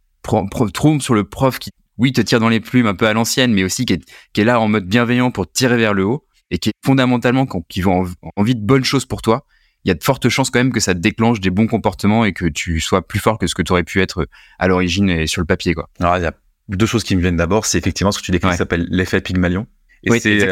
tombes 0.74 1.02
sur 1.02 1.14
le 1.14 1.24
prof 1.24 1.60
qui, 1.60 1.72
oui, 1.98 2.14
te 2.14 2.22
tire 2.22 2.40
dans 2.40 2.50
les 2.50 2.60
plumes 2.60 2.88
un 2.88 2.96
peu 2.96 3.08
à 3.08 3.14
l'ancienne, 3.14 3.54
mais 3.54 3.64
aussi 3.64 3.86
qui 3.86 3.94
est, 3.94 4.02
qui 4.34 4.42
est 4.42 4.46
là 4.46 4.60
en 4.60 4.68
mode 4.68 4.86
bienveillant 4.86 5.32
pour 5.32 5.48
te 5.48 5.54
tirer 5.54 5.78
vers 5.78 5.94
le 5.94 6.06
haut 6.06 6.26
et 6.52 6.60
qui 6.60 6.70
est 6.70 6.74
fondamentalement 6.86 7.46
qui 7.68 7.82
veut 7.82 7.92
envie 8.36 8.56
de 8.56 8.62
bonnes 8.62 8.86
choses 8.86 9.06
pour 9.06 9.22
toi, 9.22 9.46
il 9.84 9.90
y 9.90 9.92
a 9.92 9.94
de 9.94 10.04
fortes 10.04 10.28
chances 10.30 10.50
quand 10.50 10.60
même 10.60 10.74
que 10.74 10.80
ça 10.80 10.94
te 10.94 11.00
déclenche 11.00 11.40
des 11.40 11.50
bons 11.50 11.68
comportements 11.68 12.26
et 12.26 12.34
que 12.34 12.46
tu 12.46 12.80
sois 12.80 13.06
plus 13.06 13.20
fort 13.20 13.38
que 13.38 13.48
ce 13.48 13.56
que 13.56 13.62
tu 13.62 13.72
aurais 13.72 13.84
pu 13.84 14.02
être 14.02 14.28
à 14.60 14.68
l'origine 14.68 15.10
et 15.10 15.28
sur 15.28 15.42
le 15.42 15.46
papier. 15.46 15.74
Quoi. 15.74 15.90
Alors, 16.00 16.18
il 16.18 16.24
y 16.24 16.26
a 16.26 16.34
deux 16.70 16.86
choses 16.86 17.04
qui 17.04 17.16
me 17.16 17.22
viennent 17.22 17.38
d'abord. 17.38 17.66
C'est 17.66 17.78
effectivement 17.78 18.12
ce 18.12 18.20
que 18.20 18.26
tu 18.26 18.32
décris 18.32 18.52
qui 18.52 18.58
s'appelle 18.58 18.88
l'effet 18.90 19.22
Pygmalion. 19.22 19.66
Et 20.04 20.12
oui, 20.12 20.20
c'est, 20.20 20.52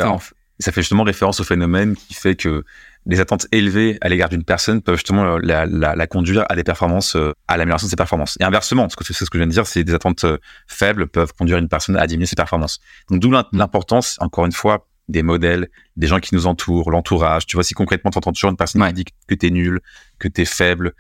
euh, 0.55 0.63
ça 0.63 0.71
fait 0.71 0.81
justement 0.81 1.03
référence 1.03 1.39
au 1.39 1.43
phénomène 1.43 1.95
qui 1.95 2.13
fait 2.13 2.35
que 2.35 2.63
les 3.05 3.19
attentes 3.19 3.47
élevées 3.51 3.97
à 4.01 4.09
l'égard 4.09 4.29
d'une 4.29 4.43
personne 4.43 4.81
peuvent 4.81 4.95
justement 4.95 5.37
la, 5.37 5.65
la, 5.65 5.95
la, 5.95 6.07
conduire 6.07 6.45
à 6.49 6.55
des 6.55 6.63
performances, 6.63 7.15
euh, 7.15 7.33
à 7.47 7.57
l'amélioration 7.57 7.85
de 7.85 7.89
ses 7.91 7.95
performances. 7.95 8.37
Et 8.39 8.43
inversement, 8.43 8.89
ce 8.89 8.95
que 8.95 9.03
c'est 9.03 9.13
ce 9.13 9.29
que 9.29 9.37
je 9.37 9.39
viens 9.39 9.47
de 9.47 9.51
dire, 9.51 9.67
c'est 9.67 9.83
des 9.83 9.93
attentes 9.93 10.23
euh, 10.23 10.37
faibles 10.67 11.07
peuvent 11.07 11.33
conduire 11.33 11.57
une 11.57 11.69
personne 11.69 11.97
à 11.97 12.07
diminuer 12.07 12.25
ses 12.25 12.35
performances. 12.35 12.79
Donc 13.09 13.19
d'où 13.19 13.31
l'importance, 13.51 14.17
encore 14.19 14.45
une 14.45 14.51
fois, 14.51 14.87
des 15.07 15.21
modèles, 15.21 15.69
des 15.97 16.07
gens 16.07 16.19
qui 16.19 16.33
nous 16.33 16.47
entourent, 16.47 16.89
l'entourage. 16.89 17.45
Tu 17.45 17.55
vois, 17.55 17.63
si 17.63 17.75
concrètement, 17.75 18.09
tu 18.09 18.17
entends 18.17 18.33
toujours 18.33 18.49
une 18.49 18.57
personne 18.57 18.85
qui 18.87 18.93
dit 18.93 19.05
que 19.27 19.35
tu 19.35 19.45
es 19.45 19.49
nul, 19.51 19.81
que 20.17 20.27
tu 20.27 20.41
es 20.41 20.45
faible, 20.45 20.93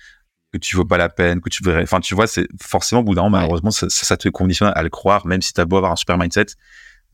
que 0.53 0.59
tu 0.59 0.75
vaux 0.75 0.85
pas 0.85 0.97
la 0.97 1.09
peine, 1.09 1.41
que 1.41 1.49
tu 1.49 1.63
veux... 1.63 1.81
Enfin, 1.81 1.99
tu 1.99 2.13
vois, 2.13 2.27
c'est 2.27 2.47
forcément, 2.61 3.01
au 3.01 3.03
bout 3.03 3.15
d'un 3.15 3.23
moment, 3.23 3.37
malheureusement, 3.37 3.71
ça, 3.71 3.87
ça, 3.89 4.15
te 4.15 4.29
conditionne 4.29 4.71
à 4.75 4.83
le 4.83 4.89
croire, 4.89 5.25
même 5.25 5.41
si 5.41 5.53
tu 5.53 5.59
as 5.59 5.65
beau 5.65 5.77
avoir 5.77 5.91
un 5.91 5.95
super 5.95 6.17
mindset. 6.17 6.45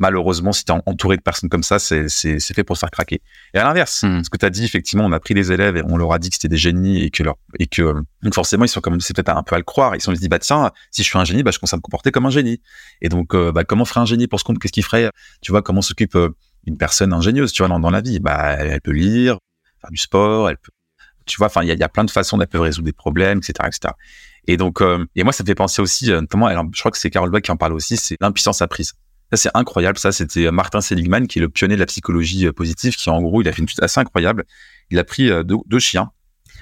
Malheureusement, 0.02 0.52
si 0.52 0.66
tu 0.66 0.74
es 0.74 0.82
entouré 0.88 1.16
de 1.16 1.22
personnes 1.22 1.48
comme 1.48 1.62
ça, 1.62 1.78
c'est 1.78 2.10
fait 2.40 2.64
pour 2.64 2.76
se 2.76 2.80
faire 2.80 2.90
craquer. 2.90 3.22
Et 3.54 3.60
à 3.60 3.64
l'inverse, 3.64 4.02
hmm. 4.02 4.24
ce 4.24 4.32
que 4.32 4.38
tu 4.38 4.46
as 4.48 4.50
dit, 4.50 4.66
effectivement, 4.66 5.06
on 5.06 5.12
a 5.12 5.20
pris 5.20 5.36
des 5.36 5.52
élèves 5.52 5.78
et 5.78 5.84
on 5.88 5.96
leur 5.96 6.12
a 6.12 6.18
dit 6.18 6.30
que 6.30 6.38
c'était 6.38 6.48
des 6.48 6.58
génies 6.58 7.04
et 7.04 7.12
que 7.12 7.22
leur, 7.22 7.36
et 7.60 7.68
que, 7.68 7.94
donc 8.24 8.34
forcément, 8.34 8.66
ils 8.66 8.68
sont 8.68 8.82
comme, 8.82 9.00
c'est 9.00 9.16
peut-être 9.16 9.30
un 9.30 9.44
peu 9.44 9.54
à 9.54 9.60
le 9.60 9.64
croire. 9.64 9.96
Ils 9.96 10.02
se 10.02 10.06
sont 10.06 10.14
dit, 10.14 10.28
bah, 10.28 10.40
tiens, 10.40 10.72
si 10.90 11.04
je 11.04 11.08
suis 11.08 11.20
un 11.20 11.24
génie, 11.24 11.44
bah, 11.44 11.52
je 11.52 11.60
commence 11.60 11.76
à 11.76 11.78
me 11.78 11.82
comporter 11.82 12.10
comme 12.10 12.26
un 12.26 12.32
génie. 12.32 12.62
Et 13.02 13.10
donc, 13.10 13.36
euh, 13.36 13.52
bah, 13.52 13.64
comment 13.64 13.86
ferait 13.86 14.00
un 14.00 14.06
génie 14.06 14.26
pour 14.26 14.40
ce 14.40 14.44
compte? 14.44 14.58
Qu'est-ce 14.58 14.74
qu'il 14.74 14.84
ferait? 14.84 15.12
Tu 15.44 15.52
vois, 15.52 15.62
comment 15.62 15.84
s'occupe, 15.84 16.16
euh, 16.16 16.36
une 16.66 16.78
personne 16.78 17.14
ingénieuse, 17.14 17.52
tu 17.52 17.62
vois, 17.62 17.70
dans, 17.70 17.80
dans 17.80 17.92
la 17.92 18.02
vie? 18.02 18.20
Bah, 18.20 18.54
elle, 18.54 18.82
peut 18.82 18.94
lire, 18.94 19.38
faire 19.82 19.92
du 19.92 19.98
sport, 19.98 20.50
elle 20.50 20.58
peut 20.58 20.72
Tu 21.28 21.38
vois, 21.38 21.46
enfin, 21.46 21.62
il 21.62 21.70
y 21.70 21.84
a, 21.84 21.90
plein 21.90 22.06
de 22.06 22.12
façons 22.12 22.40
d'être 22.40 22.58
résoudre 22.58 22.86
des 22.86 22.92
problèmes, 22.92 23.38
etc., 23.38 23.54
etc. 23.68 23.94
Et 24.48 24.58
donc, 24.58 24.82
euh, 24.82 25.06
et 25.16 25.24
moi, 25.24 25.34
ça 25.34 25.44
me 25.44 25.48
fait 25.48 25.56
penser 25.56 25.80
aussi, 25.80 26.12
euh, 26.12 26.22
notamment, 26.22 26.48
alors, 26.48 26.66
je 26.74 26.80
crois 26.80 26.90
que 26.90 26.98
c'est 26.98 27.12
Carol 27.12 27.30
Dweck 27.30 27.46
qui 27.46 27.52
en 27.52 27.58
parle 27.58 27.74
aussi, 27.74 27.98
c'est 27.98 28.18
l'impuissance 28.20 28.64
apprise. 28.64 28.94
Ça, 29.32 29.38
c'est 29.38 29.50
incroyable. 29.54 29.98
Ça, 29.98 30.12
c'était 30.12 30.52
Martin 30.52 30.82
Seligman, 30.82 31.28
qui 31.28 31.40
est 31.40 31.42
le 31.42 31.50
pionnier 31.50 31.76
de 31.76 31.80
la 31.80 31.86
psychologie 31.86 32.52
positive, 32.52 32.96
qui, 32.96 33.10
en 33.10 33.22
gros, 33.22 33.42
il 33.42 33.48
a 33.48 33.52
fait 33.52 33.62
une 33.62 33.70
chose 33.70 33.80
assez 33.82 34.00
incroyable. 34.00 34.46
Il 34.90 35.00
a 35.00 35.04
pris 35.04 35.30
deux, 35.46 35.80
chiens, 35.80 36.12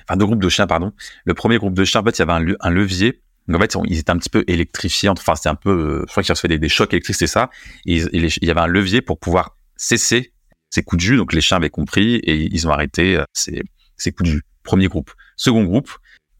enfin, 0.07 0.17
deux 0.17 0.25
groupes 0.25 0.41
de 0.41 0.49
chiens, 0.49 0.67
pardon. 0.67 0.93
Le 1.25 1.33
premier 1.33 1.57
groupe 1.57 1.73
de 1.73 1.83
chiens, 1.83 2.01
en 2.01 2.03
fait, 2.03 2.17
il 2.17 2.19
y 2.19 2.29
avait 2.29 2.55
un, 2.59 2.69
levier. 2.69 3.21
Donc, 3.47 3.57
en 3.57 3.61
fait, 3.61 3.75
ils 3.87 3.97
étaient 3.97 4.11
un 4.11 4.17
petit 4.17 4.29
peu 4.29 4.43
électrifiés. 4.47 5.09
Enfin, 5.09 5.35
c'était 5.35 5.49
un 5.49 5.55
peu, 5.55 6.03
je 6.05 6.11
crois 6.11 6.21
qu'ils 6.21 6.33
recevaient 6.33 6.57
des, 6.57 6.69
chocs 6.69 6.93
électriques, 6.93 7.15
c'est 7.15 7.27
ça. 7.27 7.49
Et, 7.85 7.97
il 8.13 8.45
y 8.45 8.51
avait 8.51 8.61
un 8.61 8.67
levier 8.67 9.01
pour 9.01 9.19
pouvoir 9.19 9.57
cesser 9.75 10.33
ces 10.69 10.83
coups 10.83 11.01
de 11.01 11.07
jus. 11.07 11.17
Donc, 11.17 11.33
les 11.33 11.41
chiens 11.41 11.57
avaient 11.57 11.71
compris 11.71 12.15
et 12.17 12.35
ils 12.35 12.67
ont 12.67 12.71
arrêté 12.71 13.19
ces, 13.33 13.63
ces 13.97 14.11
coups 14.11 14.29
de 14.29 14.35
jus. 14.35 14.43
Premier 14.63 14.87
groupe. 14.87 15.11
Second 15.37 15.63
groupe, 15.63 15.89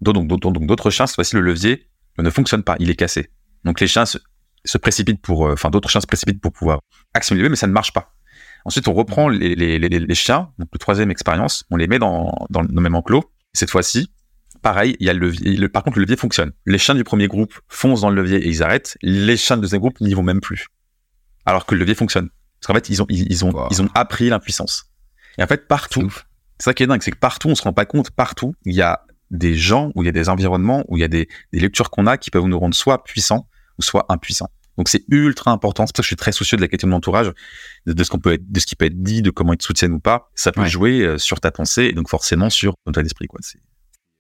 donc 0.02 0.28
d'autres 0.28 0.90
chiens, 0.90 1.08
cette 1.08 1.16
fois-ci, 1.16 1.36
le 1.36 1.42
levier 1.42 1.88
ne 2.18 2.30
fonctionne 2.30 2.64
pas, 2.64 2.76
il 2.80 2.90
est 2.90 2.96
cassé. 2.96 3.30
Donc 3.66 3.80
les 3.80 3.88
chiens 3.88 4.06
se, 4.70 4.78
précipitent 4.78 5.22
pour, 5.22 5.48
euh, 5.48 5.54
enfin 5.54 5.70
d'autres 5.70 5.90
chiens 5.90 6.02
se 6.02 6.08
précipitent 6.08 6.42
pour 6.42 6.52
pouvoir 6.52 6.80
actionner 7.14 7.40
le 7.40 7.44
levier, 7.44 7.52
mais 7.52 7.56
ça 7.56 7.68
ne 7.68 7.74
marche 7.74 7.94
pas. 7.94 8.14
Ensuite, 8.66 8.88
on 8.88 8.94
reprend 8.94 9.30
les, 9.30 9.56
les, 9.56 9.80
les, 9.80 10.16
chiens, 10.16 10.52
donc 10.60 10.68
le 10.74 10.80
troisième 10.80 11.12
expérience, 11.12 11.64
on 11.72 11.78
les 11.78 11.88
met 11.88 11.98
dans, 11.98 12.34
dans 12.50 12.62
le 12.62 12.68
même 12.68 12.94
enclos. 12.94 13.24
Cette 13.54 13.70
fois-ci, 13.70 14.12
pareil, 14.62 14.98
il 15.00 15.08
y 15.08 15.10
a 15.10 15.14
le 15.14 15.20
levier. 15.20 15.70
par 15.70 15.84
contre, 15.84 15.98
le 15.98 16.04
levier 16.04 16.18
fonctionne. 16.18 16.52
Les 16.66 16.78
chiens 16.78 16.96
du 16.96 17.04
premier 17.04 17.28
groupe 17.28 17.54
foncent 17.68 18.02
dans 18.02 18.10
le 18.10 18.22
levier 18.22 18.38
et 18.38 18.50
ils 18.50 18.62
arrêtent. 18.62 18.98
Les 19.02 19.38
chiens 19.38 19.56
du 19.56 19.62
deuxième 19.62 19.80
groupe 19.80 20.02
n'y 20.02 20.14
vont 20.14 20.24
même 20.24 20.42
plus. 20.42 20.68
Alors 21.46 21.66
que 21.66 21.74
le 21.74 21.80
levier 21.80 21.96
fonctionne. 21.96 22.30
Parce 22.60 22.68
qu'en 22.68 22.74
fait, 22.74 22.90
ils 22.90 23.02
ont, 23.02 23.06
ils, 23.10 23.46
ont, 23.46 23.68
ils 23.72 23.82
ont 23.82 23.90
appris 23.96 24.30
l'impuissance. 24.30 24.92
Et 25.38 25.44
en 25.44 25.48
fait, 25.48 25.68
partout, 25.68 26.12
c'est 26.60 26.66
ça 26.66 26.74
qui 26.74 26.84
est 26.84 26.88
dingue, 26.88 27.02
c'est 27.02 27.12
que 27.12 27.18
partout, 27.18 27.48
on 27.48 27.56
se 27.56 27.64
rend 27.64 27.72
pas 27.72 27.86
compte, 27.86 28.12
partout, 28.12 28.54
il 28.66 28.76
y 28.76 28.82
a 28.82 29.06
des 29.32 29.56
gens, 29.56 29.92
où 29.96 30.04
il 30.04 30.08
y 30.08 30.10
a 30.10 30.12
des 30.12 30.28
environnements, 30.28 30.84
où 30.88 30.98
il 30.98 31.02
y 31.02 31.04
a 31.04 31.08
des, 31.08 31.30
lectures 31.54 31.90
qu'on 31.90 32.08
a 32.08 32.18
qui 32.18 32.32
peuvent 32.32 32.46
nous 32.46 32.60
rendre 32.60 32.76
soit 32.76 33.04
puissants 33.04 33.48
ou 33.78 33.82
soit 33.82 34.06
impuissants. 34.10 34.50
Donc 34.80 34.88
c'est 34.88 35.04
ultra 35.10 35.52
important. 35.52 35.86
C'est 35.86 35.92
pour 35.92 35.98
ça 35.98 36.02
que 36.02 36.06
je 36.06 36.08
suis 36.08 36.16
très 36.16 36.32
soucieux 36.32 36.56
de 36.56 36.62
la 36.62 36.70
question 36.70 36.88
de 36.88 36.94
l'entourage, 36.94 37.34
de, 37.86 38.02
ce 38.02 38.10
qu'on 38.10 38.20
peut 38.20 38.32
être, 38.32 38.50
de 38.50 38.60
ce 38.62 38.66
qui 38.66 38.78
peut 38.78 38.86
être 38.86 39.04
dit, 39.04 39.22
de 39.22 39.30
comment 39.30 39.52
ils 39.52 39.58
te 39.58 39.66
soutiennent 39.66 39.92
ou 39.92 40.00
pas. 40.00 40.32
Ça 40.36 40.54
peut 40.54 40.66
jouer 40.66 41.02
euh, 41.02 41.18
sur 41.18 41.42
ta 41.42 41.52
pensée 41.52 41.84
et 41.84 41.92
donc 41.92 42.08
forcément 42.08 42.50
sur 42.50 42.76
ton 42.86 42.92
état 42.94 43.04
d'esprit. 43.04 43.28
Quoi. 43.28 43.40
C'est, 43.44 43.60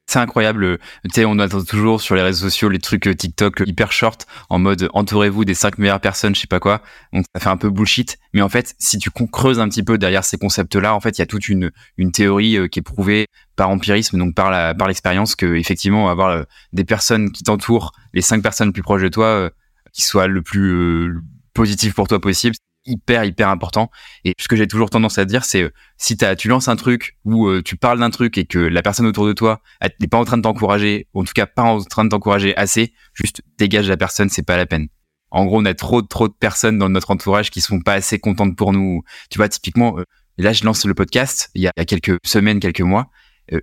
c'est 0.09 0.17
incroyable. 0.17 0.79
Tu 1.03 1.09
sais, 1.13 1.25
on 1.25 1.37
attend 1.37 1.63
toujours 1.63 2.01
sur 2.01 2.15
les 2.15 2.23
réseaux 2.23 2.49
sociaux 2.49 2.67
les 2.67 2.79
trucs 2.79 3.07
euh, 3.07 3.13
TikTok 3.13 3.61
hyper 3.67 3.91
short 3.91 4.25
en 4.49 4.57
mode 4.57 4.89
entourez-vous 4.93 5.45
des 5.45 5.53
cinq 5.53 5.77
meilleures 5.77 6.01
personnes, 6.01 6.33
je 6.33 6.41
sais 6.41 6.47
pas 6.47 6.59
quoi. 6.59 6.81
Donc 7.13 7.25
ça 7.35 7.39
fait 7.39 7.49
un 7.49 7.57
peu 7.57 7.69
bullshit. 7.69 8.17
Mais 8.33 8.41
en 8.41 8.49
fait, 8.49 8.73
si 8.79 8.97
tu 8.97 9.11
creuses 9.11 9.59
un 9.59 9.69
petit 9.69 9.83
peu 9.83 9.99
derrière 9.99 10.25
ces 10.25 10.37
concepts-là, 10.37 10.95
en 10.95 10.99
fait, 10.99 11.19
il 11.19 11.21
y 11.21 11.21
a 11.21 11.27
toute 11.27 11.47
une, 11.47 11.71
une 11.97 12.11
théorie 12.11 12.57
euh, 12.57 12.67
qui 12.67 12.79
est 12.79 12.81
prouvée 12.81 13.27
par 13.55 13.69
empirisme, 13.69 14.17
donc 14.17 14.33
par 14.33 14.49
la 14.49 14.73
par 14.73 14.87
l'expérience, 14.87 15.35
que 15.35 15.55
effectivement 15.55 16.09
avoir 16.09 16.29
euh, 16.29 16.43
des 16.73 16.85
personnes 16.85 17.31
qui 17.31 17.43
t'entourent, 17.43 17.91
les 18.13 18.21
cinq 18.21 18.41
personnes 18.41 18.73
plus 18.73 18.81
proches 18.81 19.03
de 19.03 19.09
toi, 19.09 19.51
qui 19.93 20.01
soient 20.01 20.27
le 20.27 20.41
plus 20.41 21.13
positif 21.53 21.93
pour 21.93 22.07
toi 22.07 22.21
possible, 22.21 22.55
hyper 22.85 23.23
hyper 23.23 23.49
important. 23.49 23.89
Et 24.25 24.33
ce 24.39 24.47
que 24.47 24.55
j'ai 24.55 24.67
toujours 24.67 24.89
tendance 24.89 25.17
à 25.17 25.25
dire 25.25 25.45
c'est 25.45 25.63
euh, 25.63 25.69
si 25.97 26.17
tu 26.37 26.47
lances 26.47 26.67
un 26.67 26.75
truc 26.75 27.17
ou 27.25 27.47
euh, 27.47 27.61
tu 27.61 27.75
parles 27.75 27.99
d'un 27.99 28.09
truc 28.09 28.37
et 28.37 28.45
que 28.45 28.59
la 28.59 28.81
personne 28.81 29.05
autour 29.05 29.27
de 29.27 29.33
toi 29.33 29.61
n'est 29.99 30.07
pas 30.07 30.17
en 30.17 30.25
train 30.25 30.37
de 30.37 30.43
t'encourager 30.43 31.07
ou 31.13 31.21
en 31.21 31.23
tout 31.23 31.33
cas 31.33 31.45
pas 31.45 31.63
en 31.63 31.81
train 31.81 32.05
de 32.05 32.09
t'encourager 32.09 32.55
assez 32.57 32.93
juste 33.13 33.41
dégage 33.57 33.87
la 33.87 33.97
personne 33.97 34.29
c'est 34.29 34.45
pas 34.45 34.57
la 34.57 34.65
peine. 34.65 34.87
En 35.31 35.45
gros 35.45 35.59
on 35.61 35.65
a 35.65 35.73
trop 35.73 36.01
trop 36.01 36.27
de 36.27 36.33
personnes 36.33 36.77
dans 36.77 36.89
notre 36.89 37.11
entourage 37.11 37.51
qui 37.51 37.61
sont 37.61 37.81
pas 37.81 37.93
assez 37.93 38.19
contentes 38.19 38.55
pour 38.55 38.73
nous. 38.73 39.03
Tu 39.29 39.37
vois 39.37 39.49
typiquement 39.49 39.99
euh, 39.99 40.03
là 40.37 40.53
je 40.53 40.63
lance 40.63 40.85
le 40.85 40.93
podcast 40.93 41.49
il 41.55 41.61
y 41.61 41.67
a, 41.67 41.71
il 41.77 41.81
y 41.81 41.83
a 41.83 41.85
quelques 41.85 42.17
semaines 42.25 42.59
quelques 42.59 42.81
mois 42.81 43.09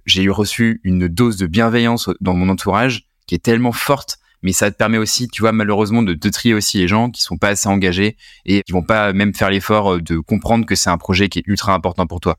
j'ai 0.04 0.24
eu 0.24 0.30
reçu 0.30 0.80
une 0.82 1.06
dose 1.06 1.36
de 1.36 1.46
bienveillance 1.46 2.10
dans 2.20 2.34
mon 2.34 2.48
entourage 2.48 3.06
qui 3.28 3.36
est 3.36 3.44
tellement 3.44 3.70
forte 3.70 4.18
mais 4.42 4.52
ça 4.52 4.70
te 4.70 4.76
permet 4.76 4.98
aussi, 4.98 5.28
tu 5.28 5.42
vois, 5.42 5.52
malheureusement, 5.52 6.02
de, 6.02 6.14
te 6.14 6.28
trier 6.28 6.54
aussi 6.54 6.78
les 6.78 6.88
gens 6.88 7.10
qui 7.10 7.22
sont 7.22 7.36
pas 7.36 7.48
assez 7.48 7.68
engagés 7.68 8.16
et 8.44 8.62
qui 8.62 8.72
vont 8.72 8.82
pas 8.82 9.12
même 9.12 9.34
faire 9.34 9.50
l'effort 9.50 9.94
euh, 9.94 10.02
de 10.02 10.18
comprendre 10.18 10.66
que 10.66 10.74
c'est 10.74 10.90
un 10.90 10.98
projet 10.98 11.28
qui 11.28 11.40
est 11.40 11.46
ultra 11.46 11.74
important 11.74 12.06
pour 12.06 12.20
toi. 12.20 12.36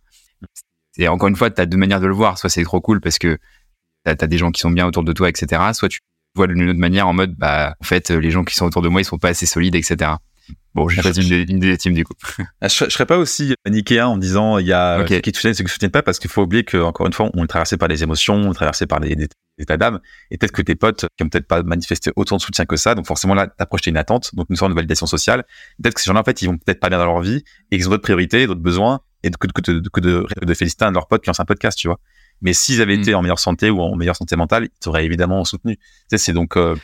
Et 0.97 1.07
encore 1.07 1.29
une 1.29 1.35
fois, 1.35 1.51
tu 1.51 1.61
as 1.61 1.65
deux 1.65 1.77
manières 1.77 2.01
de 2.01 2.07
le 2.07 2.13
voir. 2.13 2.37
Soit 2.37 2.49
c'est 2.49 2.63
trop 2.63 2.81
cool 2.81 3.01
parce 3.01 3.19
que 3.19 3.37
tu 4.05 4.11
as, 4.11 4.15
des 4.15 4.37
gens 4.37 4.51
qui 4.51 4.61
sont 4.61 4.71
bien 4.71 4.87
autour 4.87 5.03
de 5.03 5.13
toi, 5.13 5.29
etc. 5.29 5.61
Soit 5.73 5.89
tu 5.89 5.99
vois 6.35 6.47
d'une 6.47 6.69
autre 6.69 6.79
manière 6.79 7.07
en 7.07 7.13
mode, 7.13 7.35
bah, 7.35 7.75
en 7.79 7.83
fait, 7.83 8.09
les 8.09 8.31
gens 8.31 8.43
qui 8.43 8.55
sont 8.55 8.65
autour 8.65 8.81
de 8.81 8.89
moi, 8.89 9.01
ils 9.01 9.05
sont 9.05 9.17
pas 9.17 9.29
assez 9.29 9.45
solides, 9.45 9.75
etc. 9.75 10.11
Bon, 10.73 10.87
j'ai 10.87 11.01
choisi 11.01 11.27
une, 11.27 11.49
une, 11.49 11.59
des 11.59 11.77
teams 11.77 11.93
du 11.93 12.03
coup. 12.05 12.13
Ah, 12.61 12.67
je, 12.67 12.85
je 12.85 12.89
serais 12.89 13.05
pas 13.05 13.17
aussi 13.17 13.53
manichéen 13.65 14.07
en 14.07 14.17
disant 14.17 14.59
il 14.59 14.67
y 14.67 14.73
a 14.73 14.99
okay. 14.99 15.15
ceux 15.15 15.21
qui 15.21 15.31
te 15.31 15.37
soutiennent, 15.37 15.53
ceux 15.55 15.63
qui 15.63 15.67
te 15.67 15.73
soutiennent 15.73 15.91
pas, 15.91 16.03
parce 16.03 16.19
qu'il 16.19 16.29
faut 16.29 16.43
oublier 16.43 16.63
que 16.63 16.77
encore 16.77 17.07
une 17.07 17.13
fois, 17.13 17.29
on 17.33 17.43
est 17.43 17.47
traversé 17.47 17.77
par 17.77 17.89
des 17.89 18.03
émotions, 18.03 18.35
on 18.35 18.51
est 18.51 18.55
traversé 18.55 18.85
par 18.85 18.99
des, 18.99 19.15
des, 19.15 19.27
états 19.57 19.77
d'âme, 19.77 19.99
et 20.31 20.37
peut-être 20.37 20.51
que 20.51 20.61
tes 20.61 20.75
potes 20.75 21.05
qui 21.17 21.23
ont 21.23 21.29
peut-être 21.29 21.47
pas 21.47 21.63
manifesté 21.63 22.11
autant 22.15 22.37
de 22.37 22.41
soutien 22.41 22.65
que 22.65 22.75
ça, 22.75 22.95
donc 22.95 23.07
forcément 23.07 23.33
là, 23.33 23.47
t'as 23.47 23.65
projeté 23.65 23.89
une 23.89 23.97
attente, 23.97 24.33
donc 24.35 24.47
une 24.49 24.55
sorte 24.55 24.71
de 24.71 24.75
validation 24.75 25.05
sociale. 25.05 25.45
Peut-être 25.81 25.95
que 25.95 26.01
ces 26.01 26.07
gens-là 26.07 26.21
en 26.21 26.23
fait, 26.23 26.41
ils 26.41 26.47
vont 26.47 26.57
peut-être 26.57 26.79
pas 26.79 26.89
bien 26.89 26.97
dans 26.97 27.05
leur 27.05 27.21
vie 27.21 27.43
et 27.71 27.77
qu'ils 27.77 27.87
ont 27.87 27.91
d'autres 27.91 28.03
priorités, 28.03 28.47
d'autres 28.47 28.61
besoins, 28.61 29.01
et 29.23 29.31
que, 29.31 29.47
que, 29.47 29.71
de, 29.71 29.89
que 29.89 29.99
de, 29.99 30.25
de 30.41 30.53
féliciter 30.53 30.85
un 30.85 30.89
de 30.89 30.95
leurs 30.95 31.07
potes 31.07 31.23
qui 31.23 31.27
lance 31.27 31.39
un 31.39 31.45
podcast, 31.45 31.77
tu 31.77 31.87
vois. 31.87 31.99
Mais 32.41 32.53
s'ils 32.53 32.81
avaient 32.81 32.97
mm. 32.97 33.01
été 33.01 33.15
en 33.15 33.21
meilleure 33.21 33.39
santé 33.39 33.69
ou 33.69 33.81
en 33.81 33.95
meilleure 33.95 34.15
santé 34.15 34.35
mentale, 34.35 34.65
ils 34.65 34.79
t'auraient 34.79 35.05
évidemment 35.05 35.43
soutenu. 35.43 35.77
Tu 35.77 35.83
sais, 36.09 36.17
c'est 36.17 36.33
donc 36.33 36.55
euh, 36.57 36.75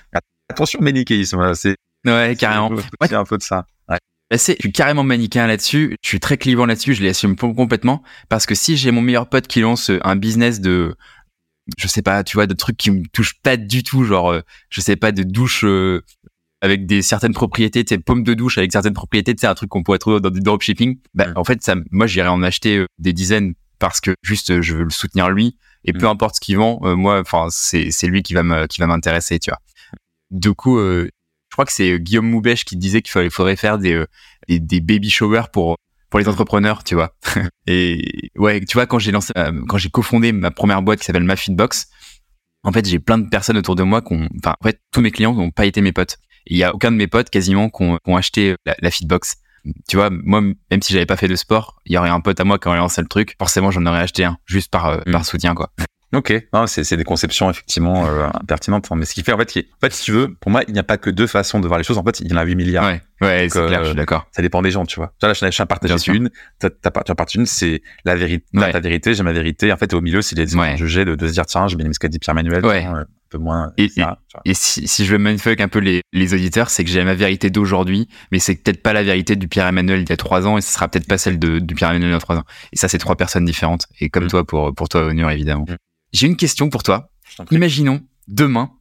attention 0.49 0.79
manichéisme, 0.81 1.53
c'est 1.53 1.75
ouais 2.05 2.35
carrément. 2.37 2.71
C'est 3.01 3.13
un 3.13 3.23
peu 3.23 3.37
de 3.37 3.43
ça. 3.43 3.65
Ouais. 3.87 3.97
Bah, 4.31 4.37
je 4.37 4.53
suis 4.59 4.71
carrément 4.71 5.03
manichéen 5.03 5.47
là-dessus. 5.47 5.95
Je 6.01 6.09
suis 6.09 6.19
très 6.19 6.37
clivant 6.37 6.65
là-dessus. 6.65 6.95
Je 6.95 7.03
l'assume 7.03 7.35
complètement 7.35 8.01
parce 8.29 8.45
que 8.45 8.55
si 8.55 8.77
j'ai 8.77 8.91
mon 8.91 9.01
meilleur 9.01 9.29
pote 9.29 9.47
qui 9.47 9.61
lance 9.61 9.91
un 10.03 10.15
business 10.15 10.59
de, 10.59 10.95
je 11.77 11.87
sais 11.87 12.01
pas, 12.01 12.23
tu 12.23 12.37
vois, 12.37 12.47
de 12.47 12.53
trucs 12.53 12.77
qui 12.77 12.91
me 12.91 13.03
touchent 13.11 13.39
pas 13.41 13.57
du 13.57 13.83
tout, 13.83 14.03
genre, 14.03 14.31
euh, 14.31 14.41
je 14.69 14.81
sais 14.81 14.95
pas, 14.95 15.11
de 15.11 15.23
douche 15.23 15.63
euh, 15.63 16.03
avec 16.61 16.85
des 16.85 17.01
certaines 17.01 17.33
propriétés, 17.33 17.83
tu 17.83 17.95
sais, 17.95 17.99
pommes 17.99 18.23
de 18.23 18.33
douche 18.33 18.57
avec 18.57 18.71
certaines 18.71 18.93
propriétés, 18.93 19.33
c'est 19.37 19.47
un 19.47 19.55
truc 19.55 19.69
qu'on 19.69 19.83
pourrait 19.83 19.99
trouver 19.99 20.19
dans 20.19 20.29
du 20.29 20.39
dropshipping. 20.39 20.97
Bah, 21.13 21.27
en 21.35 21.43
fait, 21.43 21.61
ça, 21.61 21.75
moi, 21.91 22.07
j'irais 22.07 22.29
en 22.29 22.43
acheter 22.43 22.77
euh, 22.77 22.85
des 22.99 23.13
dizaines 23.13 23.53
parce 23.79 24.01
que 24.01 24.15
juste, 24.23 24.61
je 24.61 24.75
veux 24.75 24.83
le 24.83 24.89
soutenir 24.89 25.29
lui 25.29 25.57
et 25.85 25.93
peu 25.93 26.05
mm. 26.05 26.11
importe 26.11 26.35
ce 26.35 26.39
qu'il 26.39 26.57
vend, 26.57 26.79
moi, 26.95 27.19
enfin, 27.19 27.47
c'est 27.49 27.91
c'est 27.91 28.07
lui 28.07 28.23
qui 28.23 28.33
va 28.33 28.43
me 28.43 28.65
qui 28.67 28.79
va 28.79 28.87
m'intéresser, 28.87 29.39
tu 29.39 29.49
vois. 29.49 29.59
Du 30.31 30.53
coup, 30.53 30.79
je 30.79 31.09
crois 31.51 31.65
que 31.65 31.73
c'est 31.73 31.99
Guillaume 31.99 32.29
Moubèche 32.29 32.63
qui 32.63 32.77
disait 32.77 33.01
qu'il 33.01 33.29
faudrait 33.29 33.57
faire 33.57 33.77
des, 33.77 34.05
des, 34.47 34.61
des 34.61 34.79
baby 34.79 35.09
showers 35.09 35.47
pour 35.51 35.75
pour 36.13 36.19
les 36.19 36.29
entrepreneurs, 36.29 36.83
tu 36.83 36.93
vois. 36.93 37.15
et 37.65 38.29
ouais, 38.35 38.59
tu 38.59 38.75
vois, 38.75 38.85
quand 38.85 38.99
j'ai 38.99 39.11
lancé, 39.11 39.33
euh, 39.35 39.51
quand 39.67 39.79
j'ai 39.79 39.89
cofondé 39.89 40.31
ma 40.31 40.51
première 40.51 40.83
boîte 40.83 40.99
qui 40.99 41.05
s'appelle 41.05 41.23
Ma 41.23 41.35
Feedbox, 41.35 41.87
en 42.61 42.71
fait, 42.71 42.87
j'ai 42.87 42.99
plein 42.99 43.17
de 43.17 43.27
personnes 43.29 43.57
autour 43.57 43.73
de 43.73 43.81
moi 43.81 44.03
qui 44.03 44.13
ont, 44.13 44.29
enfin, 44.37 44.53
en 44.61 44.63
fait, 44.63 44.79
tous 44.91 45.01
mes 45.01 45.09
clients 45.09 45.33
n'ont 45.33 45.49
pas 45.49 45.65
été 45.65 45.81
mes 45.81 45.91
potes. 45.91 46.17
Il 46.45 46.55
y 46.55 46.63
a 46.63 46.75
aucun 46.75 46.91
de 46.91 46.97
mes 46.97 47.07
potes 47.07 47.31
quasiment 47.31 47.71
qui 47.71 47.97
ont, 48.05 48.15
acheté 48.15 48.53
la, 48.63 48.75
la, 48.79 48.91
Feedbox. 48.91 49.37
Tu 49.89 49.95
vois, 49.95 50.11
moi, 50.11 50.41
même 50.41 50.81
si 50.83 50.93
j'avais 50.93 51.07
pas 51.07 51.17
fait 51.17 51.27
de 51.27 51.35
sport, 51.35 51.81
il 51.87 51.93
y 51.93 51.97
aurait 51.97 52.11
un 52.11 52.21
pote 52.21 52.39
à 52.39 52.43
moi 52.43 52.59
qui 52.59 52.67
aurait 52.67 52.77
lancé 52.77 53.01
le 53.01 53.07
truc. 53.07 53.33
Forcément, 53.39 53.71
j'en 53.71 53.83
aurais 53.87 54.01
acheté 54.01 54.23
un, 54.23 54.37
juste 54.45 54.69
par, 54.69 54.85
euh, 54.85 54.99
par 55.11 55.21
mm. 55.21 55.23
soutien, 55.23 55.55
quoi. 55.55 55.71
Ok, 56.13 56.33
c'est 56.67 56.97
des 56.97 57.03
conceptions 57.03 57.49
effectivement 57.49 58.05
euh, 58.05 58.27
pertinentes. 58.47 58.89
Mais 58.95 59.05
ce 59.05 59.15
qui 59.15 59.23
fait 59.23 59.33
en 59.33 59.37
fait, 59.37 59.57
en 59.57 59.79
fait, 59.81 59.93
si 59.93 60.03
tu 60.03 60.11
veux, 60.11 60.33
pour 60.39 60.51
moi, 60.51 60.61
il 60.67 60.73
n'y 60.73 60.79
a 60.79 60.83
pas 60.83 60.97
que 60.97 61.09
deux 61.09 61.25
façons 61.27 61.59
de 61.59 61.67
voir 61.67 61.79
les 61.79 61.83
choses. 61.83 61.97
En 61.97 62.03
fait, 62.03 62.19
il 62.19 62.31
y 62.31 62.33
en 62.33 62.37
a 62.37 62.43
8 62.43 62.55
milliards. 62.55 62.85
Ouais, 62.85 63.01
ouais 63.21 63.47
c'est 63.49 63.65
clair, 63.65 63.81
je 63.83 63.89
suis 63.89 63.95
d'accord. 63.95 64.27
Ça 64.31 64.41
dépend 64.41 64.61
des 64.61 64.71
gens, 64.71 64.85
tu 64.85 64.97
vois. 64.97 65.13
Là, 65.21 65.33
je 65.33 65.49
suis 65.49 65.65
partagé 65.65 66.11
une. 66.11 66.29
Tu 66.59 66.67
as 66.67 66.91
partagé 66.91 67.39
une, 67.39 67.45
c'est 67.45 67.81
la 68.05 68.15
vérité. 68.15 68.45
Ta 68.53 68.79
vérité, 68.79 69.13
j'ai 69.13 69.23
ma 69.23 69.33
vérité. 69.33 69.71
En 69.73 69.77
fait, 69.77 69.93
au 69.93 70.01
milieu, 70.01 70.21
c'est 70.21 70.37
les 70.37 70.47
jugés 70.77 71.05
de, 71.05 71.15
de 71.15 71.27
se 71.27 71.33
dire 71.33 71.45
tiens, 71.45 71.67
j'ai 71.67 71.75
bien 71.75 71.85
aimé 71.85 71.93
ce 71.93 71.99
qu'a 71.99 72.07
dit 72.07 72.19
Pierre 72.19 72.35
Manuel. 72.35 72.65
Ouais. 72.65 72.83
un 72.83 73.05
peu 73.29 73.39
moins. 73.39 73.73
Et, 73.77 73.89
et, 74.45 74.53
si, 74.53 74.87
si, 74.87 75.05
je 75.05 75.11
veux 75.11 75.17
mindfuck 75.17 75.59
un 75.59 75.67
peu 75.67 75.79
les, 75.79 76.01
les 76.13 76.33
auditeurs, 76.35 76.69
c'est 76.69 76.83
que 76.83 76.91
j'ai 76.91 77.03
ma 77.03 77.15
vérité 77.15 77.49
d'aujourd'hui, 77.49 78.07
mais 78.31 78.37
c'est 78.37 78.55
peut-être 78.55 78.83
pas 78.83 78.93
la 78.93 79.01
vérité 79.01 79.35
du 79.35 79.47
Pierre 79.47 79.67
Emmanuel 79.67 80.01
il 80.01 80.09
y 80.09 80.13
a 80.13 80.17
trois 80.17 80.45
ans, 80.45 80.57
et 80.59 80.61
ce 80.61 80.71
sera 80.71 80.87
peut-être 80.87 81.07
pas 81.07 81.17
celle 81.17 81.39
de, 81.39 81.57
du 81.57 81.73
Pierre 81.73 81.89
Emmanuel 81.89 82.11
il 82.11 82.13
y 82.13 82.15
a 82.15 82.19
trois 82.19 82.37
ans. 82.37 82.45
Et 82.71 82.77
ça, 82.77 82.87
c'est 82.87 82.99
trois 82.99 83.15
personnes 83.15 83.45
différentes. 83.45 83.87
Et 83.99 84.09
comme 84.09 84.25
mm. 84.25 84.29
toi, 84.29 84.45
pour 84.45 84.75
pour 84.75 84.87
toi, 84.87 85.07
Onur, 85.07 85.31
évidemment. 85.31 85.65
Mm. 85.67 85.75
J'ai 86.13 86.27
une 86.27 86.37
question 86.37 86.69
pour 86.69 86.83
toi. 86.83 87.09
Imaginons, 87.51 88.01
demain, 88.27 88.71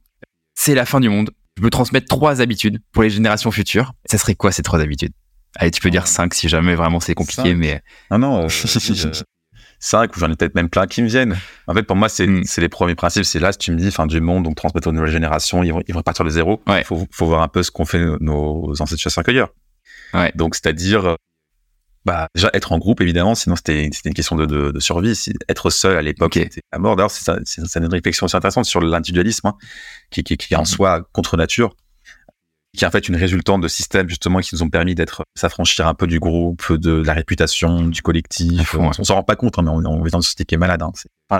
c'est 0.53 0.75
la 0.75 0.85
fin 0.85 0.99
du 0.99 1.09
monde. 1.09 1.31
Je 1.57 1.63
veux 1.63 1.71
transmettre 1.71 2.07
trois 2.07 2.41
habitudes 2.41 2.79
pour 2.91 3.03
les 3.03 3.09
générations 3.09 3.51
futures. 3.51 3.93
Ça 4.05 4.17
serait 4.17 4.35
quoi 4.35 4.51
ces 4.51 4.61
trois 4.61 4.79
habitudes? 4.79 5.13
Allez, 5.55 5.71
tu 5.71 5.81
peux 5.81 5.89
dire 5.89 6.07
cinq 6.07 6.33
si 6.33 6.47
jamais 6.47 6.75
vraiment 6.75 6.99
c'est 6.99 7.15
compliqué, 7.15 7.53
mais. 7.55 7.81
Non, 8.11 8.19
non, 8.19 8.45
euh, 8.45 8.47
cinq 9.79 10.15
ou 10.15 10.19
j'en 10.19 10.31
ai 10.31 10.35
peut-être 10.35 10.55
même 10.55 10.69
plein 10.69 10.87
qui 10.87 11.01
me 11.01 11.07
viennent. 11.07 11.37
En 11.67 11.73
fait, 11.73 11.83
pour 11.83 11.95
moi, 11.95 12.09
c'est 12.09 12.27
hmm. 12.27 12.43
les 12.57 12.69
premiers 12.69 12.95
principes. 12.95 13.25
C'est 13.25 13.39
là, 13.39 13.51
si 13.51 13.57
tu 13.57 13.71
me 13.71 13.77
dis 13.77 13.91
fin 13.91 14.07
du 14.07 14.21
monde, 14.21 14.43
donc 14.43 14.55
transmettre 14.55 14.87
aux 14.87 14.91
nouvelles 14.91 15.11
générations, 15.11 15.63
ils 15.63 15.73
vont, 15.73 15.83
ils 15.87 15.93
vont 15.93 16.01
partir 16.01 16.25
de 16.25 16.29
zéro. 16.29 16.61
Il 16.67 16.83
faut, 16.83 17.07
faut, 17.11 17.25
voir 17.25 17.41
un 17.41 17.47
peu 17.47 17.61
ce 17.61 17.71
qu'ont 17.71 17.85
fait 17.85 18.03
nos 18.19 18.73
ancêtres 18.79 19.01
chasseurs-cueilleurs. 19.01 19.49
Ouais. 20.13 20.31
Donc, 20.35 20.55
c'est-à-dire 20.55 21.17
bah, 22.05 22.27
déjà 22.35 22.49
être 22.53 22.71
en 22.71 22.77
groupe 22.77 23.01
évidemment, 23.01 23.35
sinon 23.35 23.55
c'était 23.55 23.85
une 23.85 24.13
question 24.13 24.35
de, 24.35 24.45
de, 24.45 24.71
de 24.71 24.79
survie. 24.79 25.17
être 25.47 25.69
seul 25.69 25.97
à 25.97 26.01
l'époque, 26.01 26.33
c'était 26.33 26.61
la 26.71 26.79
mort. 26.79 26.95
D'ailleurs, 26.95 27.11
c'est 27.11 27.79
une 27.79 27.85
réflexion 27.87 28.25
aussi 28.25 28.35
intéressante 28.35 28.65
sur 28.65 28.81
l'individualisme, 28.81 29.47
hein, 29.47 29.55
qui, 30.11 30.23
qui, 30.23 30.37
qui 30.37 30.53
est 30.53 30.57
en 30.57 30.63
mm-hmm. 30.63 30.65
soi 30.65 31.07
contre 31.13 31.37
nature. 31.37 31.75
qui 32.77 32.83
est 32.83 32.87
en 32.87 32.91
fait 32.91 33.07
une 33.07 33.15
résultante 33.15 33.61
de 33.61 33.67
systèmes 33.67 34.09
justement 34.09 34.39
qui 34.39 34.53
nous 34.53 34.63
ont 34.63 34.69
permis 34.69 34.95
d'être 34.95 35.23
s'affranchir 35.35 35.87
un 35.87 35.93
peu 35.93 36.07
du 36.07 36.19
groupe, 36.19 36.73
de, 36.73 36.91
la 36.91 37.13
réputation, 37.13 37.83
du 37.83 38.01
collectif. 38.01 38.75
on, 38.75 38.91
s'en 38.91 39.15
rend 39.15 39.23
pas 39.23 39.35
compte, 39.35 39.57
hein, 39.59 39.63
mais 39.63 39.69
on, 39.69 39.85
on, 39.85 40.05
est 40.05 40.09
dans 40.09 40.19
une 40.19 40.23
société 40.23 40.43
qui 40.43 40.55
est 40.55 40.59
malade. 40.59 40.81
Hein. 40.81 40.91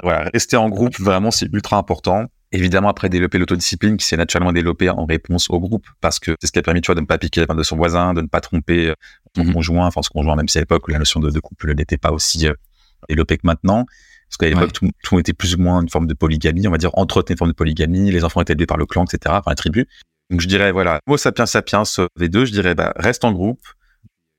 voilà, 0.02 0.30
rester 0.34 0.56
en 0.56 0.70
groupe, 0.70 0.98
vraiment, 0.98 1.32
c'est 1.32 1.50
ultra 1.52 1.78
important. 1.78 2.28
Évidemment, 2.56 2.90
après 2.90 3.10
développer 3.10 3.40
l'autodiscipline 3.40 3.98
qui 3.98 4.06
s'est 4.06 4.16
naturellement 4.16 4.54
développée 4.54 4.88
en 4.88 5.06
réponse 5.06 5.50
au 5.50 5.60
groupe, 5.60 5.88
parce 6.02 6.20
que 6.20 6.36
c'est 6.40 6.48
ce 6.48 6.52
qui 6.52 6.60
a 6.60 6.62
permis, 6.62 6.82
tu 6.82 6.86
vois, 6.86 6.96
de 6.96 7.02
ne 7.02 7.08
pas 7.08 7.18
piquer 7.18 7.42
la 7.42 7.48
main 7.48 7.56
de 7.56 7.64
son 7.64 7.76
voisin, 7.76 8.14
de 8.14 8.22
ne 8.22 8.28
pas 8.28 8.42
tromper 8.42 8.90
euh, 8.90 8.94
son 9.36 9.44
mhm. 9.44 9.54
conjoint, 9.54 9.88
enfin 9.88 10.04
son 10.04 10.12
conjoint, 10.14 10.36
même 10.36 10.48
si 10.48 10.60
à 10.60 10.62
l'époque 10.62 10.88
la 10.92 11.00
notion 11.00 11.20
de, 11.20 11.32
de 11.32 11.40
couple 11.40 11.74
n'était 11.74 11.98
pas 11.98 12.12
aussi 12.12 12.48
euh, 12.48 12.54
développée 13.10 13.38
que 13.38 13.48
maintenant. 13.48 13.88
Parce 14.30 14.38
qu'à 14.38 14.50
l'époque, 14.50 14.72
tout, 14.72 14.88
tout, 15.04 15.18
était 15.18 15.34
plus 15.34 15.56
ou 15.56 15.62
moins 15.62 15.82
une 15.82 15.90
forme 15.90 16.06
de 16.06 16.14
polygamie, 16.14 16.68
on 16.68 16.72
va 16.72 16.78
dire, 16.78 16.92
entretenir 16.94 17.34
une 17.34 17.38
forme 17.40 17.52
de 17.52 17.56
polygamie, 17.56 18.12
les 18.12 18.24
enfants 18.24 18.42
étaient 18.42 18.54
élevés 18.54 18.68
par 18.68 18.78
le 18.78 18.86
clan, 18.86 19.06
etc., 19.06 19.18
par 19.24 19.50
la 19.50 19.56
tribu. 19.56 19.88
Donc 20.30 20.40
je 20.40 20.48
dirais, 20.48 20.72
voilà, 20.72 21.00
Homo 21.08 21.18
sapiens 21.18 21.48
sapiens 21.48 21.84
V2, 21.84 22.46
je 22.46 22.52
dirais, 22.52 22.76
bah, 22.76 22.94
reste 22.98 23.26
en 23.26 23.32
groupe, 23.32 23.62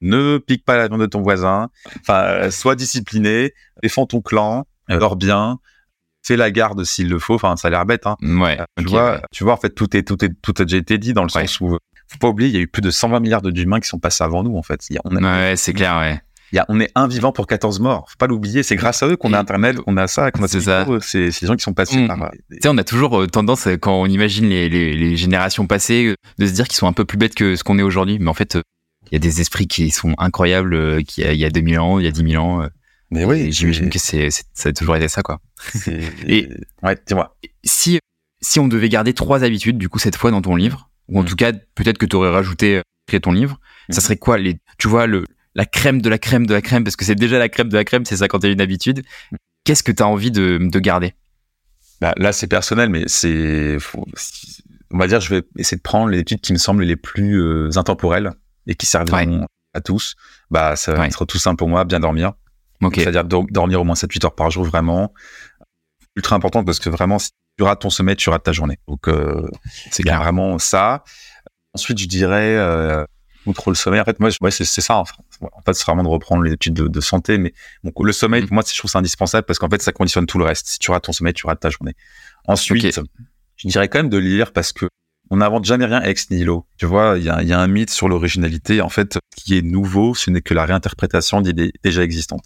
ne 0.00 0.38
pique 0.38 0.64
pas 0.64 0.77
la 0.77 0.87
viande 0.87 1.00
de 1.00 1.07
ton 1.07 1.22
voisin, 1.22 1.68
enfin, 2.00 2.22
euh, 2.22 2.50
sois 2.53 2.77
discipliné, 2.77 3.55
défends 3.83 4.07
ton 4.07 4.20
clan, 4.20 4.66
dors 4.88 5.16
bien, 5.16 5.59
fais 6.24 6.37
la 6.37 6.50
garde 6.50 6.84
s'il 6.84 7.08
le 7.08 7.18
faut. 7.18 7.34
Enfin, 7.34 7.56
ça 7.56 7.68
a 7.68 7.70
l'air 7.70 7.87
bête, 7.87 8.06
hein. 8.06 8.16
Ouais. 8.22 8.58
Euh, 8.60 8.64
tu 8.78 8.87
vois, 8.87 9.20
tu 9.30 9.44
vois, 9.44 9.52
en 9.52 9.56
fait, 9.56 9.70
tout 9.70 9.96
est, 9.96 10.02
tout 10.02 10.22
est, 10.24 10.30
tout 10.42 10.54
a 10.58 10.64
déjà 10.64 10.78
été 10.78 10.98
dit 10.98 11.12
dans 11.12 11.22
le 11.22 11.28
sens 11.28 11.60
où, 11.60 11.78
faut 12.08 12.18
pas 12.18 12.28
oublier, 12.28 12.48
il 12.50 12.54
y 12.54 12.58
a 12.58 12.60
eu 12.60 12.68
plus 12.68 12.82
de 12.82 12.90
120 12.90 13.20
milliards 13.20 13.42
d'humains 13.42 13.80
qui 13.80 13.88
sont 13.88 13.98
passés 13.98 14.24
avant 14.24 14.42
nous, 14.42 14.56
en 14.56 14.62
fait. 14.62 14.80
on 15.04 15.16
ouais, 15.16 15.54
c'est 15.56 15.72
clair, 15.72 15.98
ouais. 15.98 16.20
Il 16.52 16.56
y 16.56 16.58
a, 16.60 16.66
on 16.68 16.78
est 16.78 16.90
un 16.94 17.08
vivant 17.08 17.32
pour 17.32 17.48
14 17.48 17.80
morts. 17.80 18.06
Faut 18.08 18.16
pas 18.16 18.28
l'oublier. 18.28 18.62
C'est 18.62 18.76
grâce 18.76 19.02
à 19.02 19.08
eux 19.08 19.16
qu'on 19.16 19.32
a 19.32 19.38
Internet, 19.40 19.80
qu'on 19.80 19.96
a 19.96 20.06
ça, 20.06 20.30
qu'on 20.30 20.44
a 20.44 20.48
c'est 20.48 20.60
ça. 20.60 20.87
C'est 21.00 21.32
ces 21.32 21.46
gens 21.46 21.56
qui 21.56 21.64
sont 21.64 21.72
passés 21.72 21.98
mm. 21.98 22.06
par. 22.06 22.22
Euh, 22.22 22.28
tu 22.52 22.58
sais, 22.62 22.68
on 22.68 22.78
a 22.78 22.84
toujours 22.84 23.22
euh, 23.22 23.26
tendance, 23.26 23.66
quand 23.80 24.00
on 24.00 24.06
imagine 24.06 24.48
les, 24.48 24.68
les, 24.68 24.94
les 24.94 25.16
générations 25.16 25.66
passées, 25.66 26.14
de 26.38 26.46
se 26.46 26.52
dire 26.52 26.68
qu'ils 26.68 26.76
sont 26.76 26.87
un 26.87 26.92
peu 26.92 27.04
plus 27.04 27.18
bêtes 27.18 27.34
que 27.34 27.56
ce 27.56 27.64
qu'on 27.64 27.78
est 27.78 27.82
aujourd'hui. 27.82 28.18
Mais 28.20 28.28
en 28.28 28.34
fait, 28.34 28.56
il 29.10 29.14
y 29.14 29.16
a 29.16 29.18
des 29.18 29.40
esprits 29.40 29.66
qui 29.66 29.90
sont 29.90 30.14
incroyables, 30.18 31.02
qui 31.02 31.22
il 31.22 31.37
y 31.37 31.44
a 31.44 31.50
2000 31.50 31.80
ans, 31.80 31.98
il 31.98 32.04
y 32.04 32.08
a 32.08 32.12
10 32.12 32.30
000 32.30 32.44
ans. 32.44 32.68
Mais 33.14 33.24
oui, 33.24 33.53
j'imagine 33.53 33.90
que 33.90 33.98
c'est, 34.00 34.29
ça 34.31 34.70
a 34.70 34.72
toujours 34.72 34.96
été 34.96 35.07
ça, 35.07 35.22
quoi. 35.22 35.40
Et 36.27 36.48
ouais, 36.83 36.98
dis-moi. 37.07 37.37
Si 37.62 38.00
si 38.40 38.59
on 38.59 38.66
devait 38.66 38.88
garder 38.88 39.14
trois 39.14 39.44
habitudes, 39.44 39.79
du 39.79 39.88
coup, 39.88 40.00
cette 40.00 40.16
fois 40.16 40.33
dans 40.33 40.42
ton 40.42 40.57
livre, 40.57 40.90
ou 41.09 41.20
en 41.20 41.22
mm. 41.22 41.27
tout 41.27 41.37
cas, 41.37 41.53
peut-être 41.53 41.96
que 41.96 42.07
tu 42.07 42.16
aurais 42.16 42.31
rajouté 42.31 42.83
créé 43.07 43.20
ton 43.20 43.31
livre, 43.31 43.61
ça 43.88 44.00
mm. 44.00 44.03
serait 44.03 44.16
quoi 44.16 44.37
les, 44.37 44.57
tu 44.79 44.88
vois, 44.88 45.07
le 45.07 45.24
la 45.55 45.64
crème 45.64 46.03
de 46.03 46.09
la 46.09 46.18
crème 46.18 46.46
de 46.46 46.53
la 46.53 46.61
crème, 46.61 46.83
parce 46.83 46.96
que 46.96 47.05
c'est 47.05 47.14
déjà 47.14 47.38
la 47.38 47.48
crème 47.48 47.68
de 47.68 47.77
la 47.77 47.85
crème, 47.85 48.05
c'est 48.05 48.16
ça 48.16 48.27
quand 48.27 48.42
une 48.42 48.61
habitude. 48.61 49.05
Qu'est-ce 49.62 49.85
que 49.85 49.92
tu 49.92 50.03
as 50.03 50.09
envie 50.09 50.33
de, 50.33 50.59
de 50.61 50.79
garder? 50.81 51.14
Bah, 52.00 52.12
Là, 52.16 52.33
c'est 52.33 52.48
personnel, 52.48 52.88
mais 52.88 53.05
c'est, 53.07 53.79
on 54.90 54.98
va 54.98 55.07
dire, 55.07 55.20
je 55.20 55.33
vais 55.33 55.42
essayer 55.57 55.77
de 55.77 55.83
prendre 55.83 56.09
les 56.09 56.18
habitudes 56.18 56.40
qui 56.40 56.53
me 56.53 56.59
semblent 56.59 56.83
les 56.83 56.96
plus 56.96 57.40
euh, 57.40 57.70
intemporelles 57.77 58.33
et 58.66 58.74
qui 58.74 58.87
servent 58.87 59.14
à 59.14 59.81
tous. 59.81 60.16
Bah, 60.50 60.74
ça 60.74 60.92
va 60.92 61.07
être 61.07 61.24
tout 61.24 61.38
simple 61.38 61.57
pour 61.57 61.68
moi, 61.68 61.85
bien 61.85 62.00
dormir. 62.00 62.33
C'est-à-dire 62.94 63.24
dormir 63.24 63.80
au 63.80 63.84
moins 63.84 63.94
7-8 63.94 64.26
heures 64.26 64.34
par 64.34 64.50
jour, 64.50 64.64
vraiment. 64.64 65.12
Ultra 66.16 66.37
important 66.37 66.64
parce 66.64 66.78
que 66.78 66.90
vraiment, 66.90 67.18
si 67.18 67.30
tu 67.56 67.64
rates 67.64 67.80
ton 67.80 67.90
sommeil, 67.90 68.16
tu 68.16 68.30
rates 68.30 68.42
ta 68.42 68.52
journée. 68.52 68.78
Donc, 68.88 69.08
euh, 69.08 69.48
c'est 69.90 70.04
vraiment 70.04 70.58
ça. 70.58 71.04
Ensuite, 71.72 71.98
je 71.98 72.06
dirais, 72.06 72.56
euh, 72.56 73.04
outre 73.46 73.70
le 73.70 73.74
sommeil, 73.74 74.00
en 74.00 74.04
fait, 74.04 74.20
moi, 74.20 74.30
ouais, 74.40 74.50
c'est 74.50 74.64
ça. 74.64 74.96
En 74.96 75.04
fait, 75.04 75.72
c'est 75.72 75.84
vraiment 75.84 76.02
de 76.02 76.08
reprendre 76.08 76.42
les 76.42 76.52
études 76.52 76.74
de, 76.74 77.00
santé. 77.00 77.38
Mais 77.38 77.52
donc, 77.82 77.94
le 78.00 78.12
sommeil, 78.12 78.42
mm. 78.42 78.46
pour 78.46 78.54
moi, 78.54 78.62
je 78.66 78.78
trouve 78.78 78.90
ça 78.90 78.98
indispensable 78.98 79.46
parce 79.46 79.58
qu'en 79.58 79.68
fait, 79.68 79.82
ça 79.82 79.92
conditionne 79.92 80.26
tout 80.26 80.38
le 80.38 80.44
reste. 80.44 80.68
Si 80.68 80.78
tu 80.78 80.90
rates 80.90 81.04
ton 81.04 81.12
sommeil, 81.12 81.34
tu 81.34 81.46
rates 81.46 81.60
ta 81.60 81.70
journée. 81.70 81.94
Ensuite, 82.46 83.00
je 83.56 83.68
dirais 83.68 83.88
quand 83.88 83.98
même 83.98 84.08
de 84.08 84.18
lire 84.18 84.52
parce 84.52 84.72
que 84.72 84.87
on 85.30 85.38
n'invente 85.38 85.64
jamais 85.64 85.87
rien 85.87 86.02
ex 86.02 86.30
nihilo. 86.30 86.66
Tu 86.76 86.87
vois, 86.87 87.16
il 87.16 87.24
y 87.24 87.30
a, 87.30 87.42
y 87.42 87.52
a, 87.52 87.58
un 87.58 87.66
mythe 87.66 87.90
sur 87.90 88.08
l'originalité. 88.08 88.82
En 88.82 88.90
fait, 88.90 89.18
qui 89.37 89.56
est 89.56 89.62
nouveau, 89.62 90.14
ce 90.14 90.30
n'est 90.30 90.42
que 90.42 90.52
la 90.52 90.66
réinterprétation 90.66 91.40
d'idées 91.40 91.72
déjà 91.82 92.02
existantes. 92.02 92.44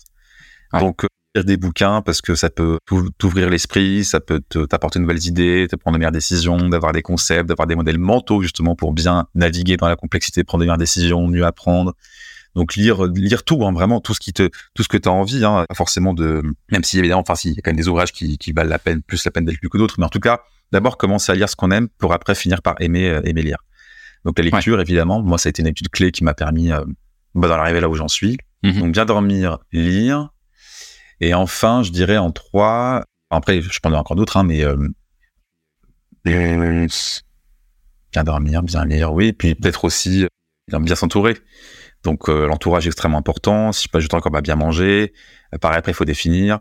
Donc, 0.72 1.04
euh, 1.04 1.08
lire 1.34 1.44
des 1.44 1.56
bouquins 1.56 2.02
parce 2.02 2.20
que 2.20 2.34
ça 2.34 2.50
peut 2.50 2.78
t'ouvrir 3.18 3.50
l'esprit, 3.50 4.04
ça 4.04 4.20
peut 4.20 4.40
t'apporter 4.68 4.98
de 4.98 5.02
nouvelles 5.02 5.26
idées, 5.26 5.66
te 5.70 5.76
prendre 5.76 5.96
de 5.96 5.98
meilleures 5.98 6.12
décisions, 6.12 6.68
d'avoir 6.68 6.92
des 6.92 7.02
concepts, 7.02 7.48
d'avoir 7.48 7.66
des 7.66 7.74
modèles 7.74 7.98
mentaux 7.98 8.42
justement 8.42 8.74
pour 8.74 8.92
bien 8.92 9.26
naviguer 9.34 9.76
dans 9.76 9.88
la 9.88 9.96
complexité, 9.96 10.44
prendre 10.44 10.62
de 10.62 10.66
meilleures 10.66 10.78
décisions, 10.78 11.26
mieux 11.26 11.44
apprendre. 11.44 11.94
Donc 12.54 12.74
lire 12.74 13.04
lire 13.04 13.44
tout, 13.44 13.64
hein, 13.64 13.72
vraiment 13.72 14.00
tout 14.00 14.14
ce 14.14 14.20
qui 14.20 14.32
te 14.32 14.48
tout 14.74 14.82
ce 14.82 14.88
que 14.88 14.96
tu 14.96 15.08
as 15.08 15.12
envie, 15.12 15.44
hein, 15.44 15.64
pas 15.68 15.74
forcément 15.74 16.14
de 16.14 16.42
même 16.72 16.82
si 16.82 16.98
évidemment, 16.98 17.20
enfin 17.20 17.34
si 17.34 17.50
il 17.50 17.54
y 17.54 17.58
a 17.58 17.62
quand 17.62 17.70
même 17.70 17.76
des 17.76 17.88
ouvrages 17.88 18.12
qui, 18.12 18.38
qui 18.38 18.52
valent 18.52 18.70
la 18.70 18.78
peine, 18.78 19.02
plus 19.02 19.24
la 19.24 19.30
peine 19.30 19.44
d'être 19.44 19.60
lus 19.62 19.68
que 19.68 19.78
d'autres, 19.78 19.96
mais 19.98 20.06
en 20.06 20.08
tout 20.08 20.20
cas 20.20 20.40
d'abord 20.72 20.96
commencer 20.96 21.30
à 21.30 21.34
lire 21.34 21.48
ce 21.48 21.56
qu'on 21.56 21.70
aime 21.70 21.88
pour 21.98 22.12
après 22.12 22.34
finir 22.34 22.62
par 22.62 22.74
aimer 22.80 23.08
euh, 23.10 23.20
aimer 23.24 23.42
lire. 23.42 23.58
Donc 24.24 24.38
la 24.38 24.44
lecture 24.44 24.80
évidemment, 24.80 25.22
moi 25.22 25.38
ça 25.38 25.48
a 25.48 25.50
été 25.50 25.62
une 25.62 25.68
habitude 25.68 25.90
clé 25.90 26.10
qui 26.10 26.24
m'a 26.24 26.34
permis 26.34 26.72
euh, 26.72 26.84
bah, 27.34 27.48
d'en 27.48 27.54
arriver 27.54 27.80
là 27.80 27.88
où 27.88 27.94
j'en 27.94 28.08
suis. 28.08 28.38
Mm-hmm. 28.64 28.78
Donc 28.80 28.92
bien 28.92 29.04
dormir, 29.04 29.58
lire, 29.72 30.30
et 31.20 31.34
enfin, 31.34 31.82
je 31.82 31.90
dirais 31.90 32.18
en 32.18 32.30
trois, 32.30 33.04
après, 33.30 33.60
je 33.60 33.80
prendrai 33.80 33.98
encore 33.98 34.16
d'autres, 34.16 34.36
hein, 34.36 34.44
mais 34.44 34.64
euh, 34.64 34.76
bien 36.24 38.24
dormir, 38.24 38.62
bien 38.62 38.84
lire, 38.84 39.12
oui, 39.12 39.32
puis 39.32 39.54
peut-être 39.54 39.84
aussi 39.84 40.24
euh, 40.24 40.78
bien 40.78 40.94
s'entourer. 40.94 41.36
Donc 42.04 42.28
euh, 42.28 42.46
l'entourage 42.46 42.86
est 42.86 42.90
extrêmement 42.90 43.18
important. 43.18 43.72
Si 43.72 43.84
je 43.84 43.88
passe 43.88 44.02
du 44.02 44.08
temps 44.08 44.18
encore 44.18 44.34
à 44.36 44.40
bien 44.40 44.56
manger, 44.56 45.12
pareil 45.60 45.78
après 45.78 45.92
il 45.92 45.94
faut 45.94 46.04
définir. 46.04 46.60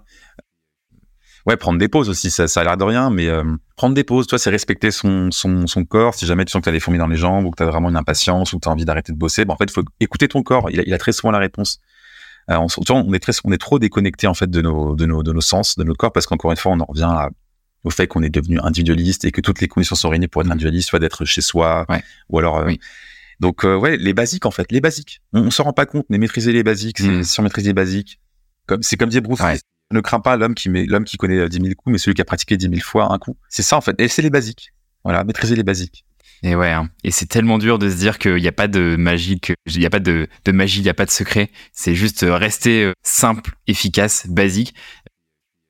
Ouais, 1.46 1.56
prendre 1.56 1.80
des 1.80 1.88
pauses 1.88 2.10
aussi, 2.10 2.30
ça, 2.30 2.48
ça 2.48 2.60
a 2.60 2.64
l'air 2.66 2.76
de 2.76 2.84
rien, 2.84 3.10
mais 3.10 3.30
prendre 3.78 3.96
des 3.96 4.04
pauses, 4.04 4.28
toi, 4.28 4.38
c'est 4.38 4.50
respecter 4.50 4.92
son, 4.92 5.32
son, 5.32 5.66
son 5.66 5.86
corps. 5.86 6.14
Si 6.14 6.26
jamais 6.26 6.44
tu 6.44 6.52
sens 6.52 6.60
que 6.60 6.66
tu 6.66 6.70
as 6.70 6.74
des 6.74 6.82
fourmis 6.82 6.98
dans 6.98 7.08
les 7.08 7.16
jambes 7.16 7.46
ou 7.46 7.52
que 7.52 7.56
tu 7.56 7.64
as 7.64 7.68
vraiment 7.68 7.88
une 7.88 7.96
impatience 7.96 8.52
ou 8.52 8.58
que 8.58 8.64
tu 8.64 8.68
as 8.68 8.72
envie 8.74 8.84
d'arrêter 8.84 9.14
de 9.14 9.18
bosser, 9.18 9.46
ben, 9.46 9.54
en 9.54 9.58
fait, 9.58 9.64
il 9.64 9.72
faut 9.72 9.86
écouter 10.02 10.28
ton 10.28 10.44
corps. 10.44 10.70
Il 10.72 10.82
a, 10.82 10.84
il 10.86 10.94
a 10.94 10.98
très 10.98 11.14
souvent 11.14 11.32
la 11.32 11.40
réponse. 11.40 11.80
Euh, 12.50 12.56
on, 12.56 12.68
on, 12.90 13.14
est 13.14 13.20
très, 13.20 13.34
on 13.44 13.52
est 13.52 13.58
trop 13.58 13.80
déconnecté 13.80 14.28
en 14.28 14.34
fait 14.34 14.50
de 14.50 14.62
nos, 14.62 14.96
de 14.96 15.06
nos, 15.06 15.24
de 15.24 15.34
nos 15.34 15.42
sens, 15.42 15.78
de 15.78 15.84
notre 15.84 15.98
corps, 15.98 16.12
parce 16.12 16.26
qu'encore 16.26 16.52
une 16.52 16.58
fois, 16.58 16.72
on 16.72 16.80
en 16.80 16.86
revient 16.86 17.30
au 17.84 17.90
fait 17.90 18.08
qu'on 18.08 18.24
est 18.24 18.30
devenu 18.30 18.60
individualiste 18.62 19.26
et 19.26 19.32
que 19.32 19.42
toutes 19.42 19.62
les 19.62 19.68
conditions 19.68 19.96
sont 19.96 20.10
réunies 20.10 20.28
pour 20.28 20.42
être 20.42 20.52
individualiste, 20.52 20.90
soit 20.90 21.00
d'être 21.00 21.26
chez 21.26 21.42
soi, 21.42 21.86
ou 22.30 22.40
alors. 22.40 22.60
Euh, 22.60 22.74
donc 23.40 23.66
euh, 23.66 23.78
ouais, 23.78 23.98
les 23.98 24.14
basiques 24.14 24.46
en 24.46 24.52
fait, 24.52 24.72
les 24.72 24.82
basiques. 24.82 25.22
On, 25.34 25.44
on 25.44 25.52
s'en 25.52 25.64
rend 25.64 25.74
pas 25.74 25.86
compte, 25.86 26.06
mais 26.10 26.18
maîtriser 26.18 26.52
les 26.52 26.64
basiques, 26.64 26.98
c'est, 27.00 27.08
mm. 27.08 27.24
si 27.24 27.40
on 27.40 27.44
maîtrise 27.44 27.66
les 27.66 27.74
basiques, 27.74 28.20
comme 28.66 28.82
c'est 28.82 28.98
comme 28.98 29.10
dit 29.10 29.22
Bruce, 29.22 29.42
ne 29.92 30.02
crains 30.02 30.20
pas 30.20 30.38
l'homme 30.38 30.56
qui 30.56 30.70
met 30.70 30.86
l'homme 30.86 31.06
qui 31.06 31.18
connaît 31.18 31.48
10 31.48 31.56
000 31.58 31.68
coups, 31.76 31.92
mais 31.92 31.98
celui 31.98 32.16
qui 32.16 32.22
a 32.22 32.26
pratiqué 32.26 32.58
10 32.58 32.70
000 32.70 32.80
fois 32.82 33.14
un 33.14 33.20
coup. 33.20 33.38
C'est 33.48 33.62
ça 33.62 33.78
en 33.78 33.82
fait, 33.82 34.00
et 34.00 34.08
c'est 34.08 34.22
les 34.22 34.30
basiques. 34.30 34.74
Voilà, 35.04 35.24
maîtriser 35.24 35.56
les 35.56 35.64
basiques. 35.64 36.07
Et 36.44 36.56
ouais, 36.56 36.70
hein. 36.70 36.90
et 37.04 37.12
c'est 37.12 37.26
tellement 37.26 37.58
dur 37.58 37.80
de 37.80 37.90
se 37.90 37.96
dire 37.96 38.20
qu'il 38.20 38.36
n'y 38.36 38.48
a 38.48 38.52
pas 38.52 38.68
de 38.68 38.96
magie, 38.96 39.40
il 39.66 39.80
n'y 39.80 39.86
a 39.86 39.90
pas 39.90 40.00
de, 40.00 40.28
de 40.46 40.52
magie, 40.52 40.80
il 40.80 40.84
n'y 40.84 40.90
a 40.90 40.94
pas 40.94 41.06
de 41.06 41.12
secret. 41.12 41.50
C'est 41.74 41.96
juste 41.96 42.26
rester 42.28 42.84
euh, 42.84 42.94
simple, 43.04 43.56
efficace, 43.68 44.28
basique. 44.28 44.76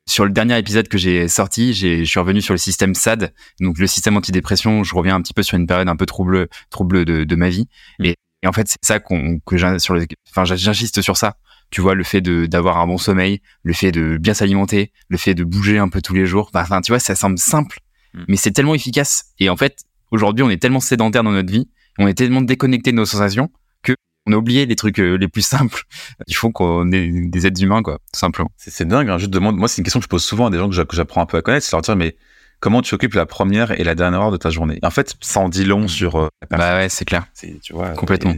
Sur 0.09 0.23
le 0.23 0.31
dernier 0.31 0.57
épisode 0.57 0.87
que 0.87 0.97
j'ai 0.97 1.27
sorti, 1.27 1.73
je 1.73 2.03
suis 2.03 2.19
revenu 2.19 2.41
sur 2.41 2.53
le 2.53 2.57
système 2.57 2.95
SAD, 2.95 3.33
donc 3.59 3.77
le 3.77 3.87
système 3.87 4.15
antidépression. 4.15 4.83
Je 4.83 4.95
reviens 4.95 5.15
un 5.15 5.21
petit 5.21 5.33
peu 5.33 5.43
sur 5.43 5.57
une 5.57 5.67
période 5.67 5.89
un 5.89 5.97
peu 5.97 6.05
trouble, 6.05 6.47
trouble 6.69 7.03
de, 7.03 7.25
de 7.25 7.35
ma 7.35 7.49
vie. 7.49 7.67
Mm. 7.99 8.05
Et, 8.05 8.15
en 8.45 8.53
fait, 8.53 8.67
c'est 8.69 8.77
ça 8.83 8.99
qu'on, 8.99 9.39
que 9.45 9.57
sur 9.79 9.97
enfin, 10.29 10.45
j'insiste 10.45 11.01
sur 11.01 11.17
ça. 11.17 11.35
Tu 11.71 11.81
vois, 11.81 11.93
le 11.93 12.05
fait 12.05 12.21
de 12.21 12.45
d'avoir 12.45 12.77
un 12.77 12.87
bon 12.87 12.97
sommeil, 12.97 13.41
le 13.63 13.73
fait 13.73 13.91
de 13.91 14.17
bien 14.17 14.33
s'alimenter, 14.33 14.93
le 15.09 15.17
fait 15.17 15.33
de 15.33 15.43
bouger 15.43 15.77
un 15.77 15.89
peu 15.89 16.01
tous 16.01 16.13
les 16.13 16.25
jours. 16.25 16.51
Enfin, 16.53 16.79
tu 16.79 16.93
vois, 16.93 16.99
ça 16.99 17.15
semble 17.15 17.37
simple, 17.37 17.79
mm. 18.13 18.23
mais 18.29 18.37
c'est 18.37 18.51
tellement 18.51 18.75
efficace. 18.75 19.33
Et 19.39 19.49
en 19.49 19.57
fait, 19.57 19.83
Aujourd'hui, 20.11 20.43
on 20.43 20.49
est 20.49 20.61
tellement 20.61 20.79
sédentaire 20.79 21.23
dans 21.23 21.31
notre 21.31 21.51
vie, 21.51 21.69
on 21.99 22.07
est 22.07 22.13
tellement 22.13 22.41
déconnecté 22.41 22.91
de 22.91 22.97
nos 22.97 23.05
sensations 23.05 23.49
que 23.83 23.93
on 24.25 24.33
a 24.33 24.35
oublié 24.35 24.65
les 24.65 24.75
trucs 24.75 24.99
euh, 24.99 25.15
les 25.15 25.27
plus 25.27 25.41
simples 25.41 25.83
qui 26.27 26.33
font 26.33 26.51
qu'on 26.51 26.91
est 26.91 27.09
des 27.09 27.47
êtres 27.47 27.61
humains, 27.61 27.81
quoi, 27.81 27.99
tout 28.13 28.19
simplement. 28.19 28.49
C'est 28.57 28.87
dingue. 28.87 29.09
Hein. 29.09 29.17
Je 29.17 29.27
demande, 29.27 29.57
moi, 29.57 29.67
c'est 29.67 29.79
une 29.79 29.83
question 29.83 29.99
que 29.99 30.05
je 30.05 30.09
pose 30.09 30.23
souvent 30.23 30.47
à 30.47 30.49
des 30.49 30.57
gens 30.57 30.69
que 30.69 30.95
j'apprends 30.95 31.21
un 31.21 31.25
peu 31.25 31.37
à 31.37 31.41
connaître, 31.41 31.65
c'est 31.65 31.75
leur 31.75 31.81
dire, 31.81 31.95
mais 31.95 32.15
comment 32.59 32.81
tu 32.81 32.95
occupes 32.95 33.13
la 33.13 33.25
première 33.25 33.79
et 33.79 33.83
la 33.83 33.95
dernière 33.95 34.21
heure 34.21 34.31
de 34.31 34.37
ta 34.37 34.49
journée? 34.49 34.79
En 34.83 34.89
fait, 34.89 35.15
ça 35.21 35.39
en 35.39 35.49
dit 35.49 35.65
long 35.65 35.83
mmh. 35.83 35.89
sur 35.89 36.15
euh, 36.15 36.27
Bah 36.49 36.77
ouais, 36.77 36.89
c'est 36.89 37.05
clair. 37.05 37.27
Tu 37.35 37.73
vois, 37.73 37.89
Complètement. 37.91 38.35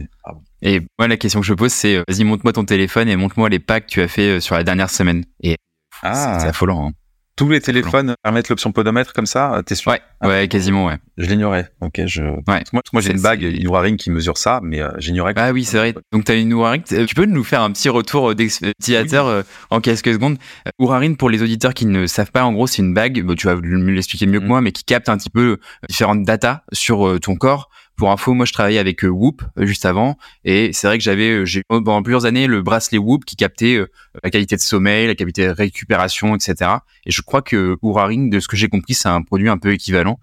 Et, 0.62 0.80
moi, 0.98 1.08
la 1.08 1.16
question 1.16 1.40
que 1.40 1.46
je 1.46 1.54
pose, 1.54 1.72
c'est, 1.72 1.96
euh, 1.96 2.02
vas-y, 2.08 2.24
montre-moi 2.24 2.52
ton 2.52 2.64
téléphone 2.64 3.08
et 3.08 3.16
montre-moi 3.16 3.48
les 3.48 3.58
pas 3.58 3.80
que 3.80 3.86
tu 3.86 4.00
as 4.00 4.08
fait 4.08 4.40
sur 4.40 4.54
la 4.54 4.64
dernière 4.64 4.90
semaine. 4.90 5.24
Et 5.42 5.56
ah. 6.02 6.38
c'est 6.40 6.48
affolant. 6.48 6.88
Hein. 6.88 6.92
Tous 7.40 7.48
les 7.48 7.62
téléphones 7.62 8.16
permettent 8.22 8.50
l'option 8.50 8.70
podomètre 8.70 9.14
comme 9.14 9.24
ça 9.24 9.62
T'es 9.64 9.74
sûr? 9.74 9.92
Ouais, 9.92 10.02
ouais, 10.22 10.46
quasiment, 10.46 10.84
ouais. 10.84 10.98
Je 11.16 11.24
l'ignorais. 11.24 11.70
Ok, 11.80 12.02
je. 12.04 12.22
Ouais. 12.22 12.62
Moi, 12.74 12.82
moi 12.92 13.00
j'ai 13.00 13.12
une 13.12 13.22
bague, 13.22 13.40
une 13.40 13.66
Oura 13.66 13.80
Ring 13.80 13.98
qui 13.98 14.10
mesure 14.10 14.36
ça, 14.36 14.60
mais 14.62 14.82
euh, 14.82 14.90
j'ignorais. 14.98 15.32
Ah 15.36 15.50
oui, 15.50 15.64
c'est 15.64 15.78
vrai. 15.78 15.94
Donc 16.12 16.24
t'as 16.24 16.36
une 16.36 16.52
Oura 16.52 16.72
Ring. 16.72 16.84
Tu 16.84 17.14
peux 17.14 17.24
nous 17.24 17.42
faire 17.42 17.62
un 17.62 17.72
petit 17.72 17.88
retour 17.88 18.34
d'utilisateur 18.34 19.26
euh, 19.26 19.40
en 19.70 19.80
quelques 19.80 20.12
secondes? 20.12 20.36
Oura 20.78 20.98
Ring, 20.98 21.16
pour 21.16 21.30
les 21.30 21.42
auditeurs 21.42 21.72
qui 21.72 21.86
ne 21.86 22.06
savent 22.06 22.30
pas, 22.30 22.44
en 22.44 22.52
gros, 22.52 22.66
c'est 22.66 22.82
une 22.82 22.92
bague. 22.92 23.24
tu 23.36 23.46
vas 23.46 23.54
me 23.54 23.90
l'expliquer 23.90 24.26
mieux 24.26 24.40
que 24.40 24.44
mm. 24.44 24.48
moi, 24.48 24.60
mais 24.60 24.72
qui 24.72 24.84
capte 24.84 25.08
un 25.08 25.16
petit 25.16 25.30
peu 25.30 25.56
différentes 25.88 26.24
datas 26.24 26.60
sur 26.74 27.18
ton 27.20 27.36
corps 27.36 27.70
pour 28.00 28.10
info, 28.10 28.32
moi 28.32 28.46
je 28.46 28.54
travaillais 28.54 28.78
avec 28.78 29.04
euh, 29.04 29.08
Whoop 29.08 29.42
euh, 29.58 29.66
juste 29.66 29.84
avant 29.84 30.16
et 30.42 30.72
c'est 30.72 30.86
vrai 30.86 30.96
que 30.96 31.04
j'avais 31.04 31.28
euh, 31.28 31.44
j'ai 31.44 31.62
pendant 31.68 32.02
plusieurs 32.02 32.24
années 32.24 32.46
le 32.46 32.62
bracelet 32.62 32.96
Whoop 32.96 33.26
qui 33.26 33.36
captait 33.36 33.78
la 34.24 34.30
qualité 34.30 34.56
de 34.56 34.60
sommeil, 34.62 35.06
la 35.06 35.14
qualité 35.14 35.46
de 35.46 35.50
récupération, 35.50 36.34
etc. 36.34 36.78
Et 37.04 37.10
je 37.10 37.20
crois 37.20 37.42
que 37.42 37.76
Oura 37.82 38.06
Ring, 38.06 38.32
de 38.32 38.40
ce 38.40 38.48
que 38.48 38.56
j'ai 38.56 38.68
compris, 38.68 38.94
c'est 38.94 39.10
un 39.10 39.20
produit 39.20 39.50
un 39.50 39.58
peu 39.58 39.74
équivalent. 39.74 40.18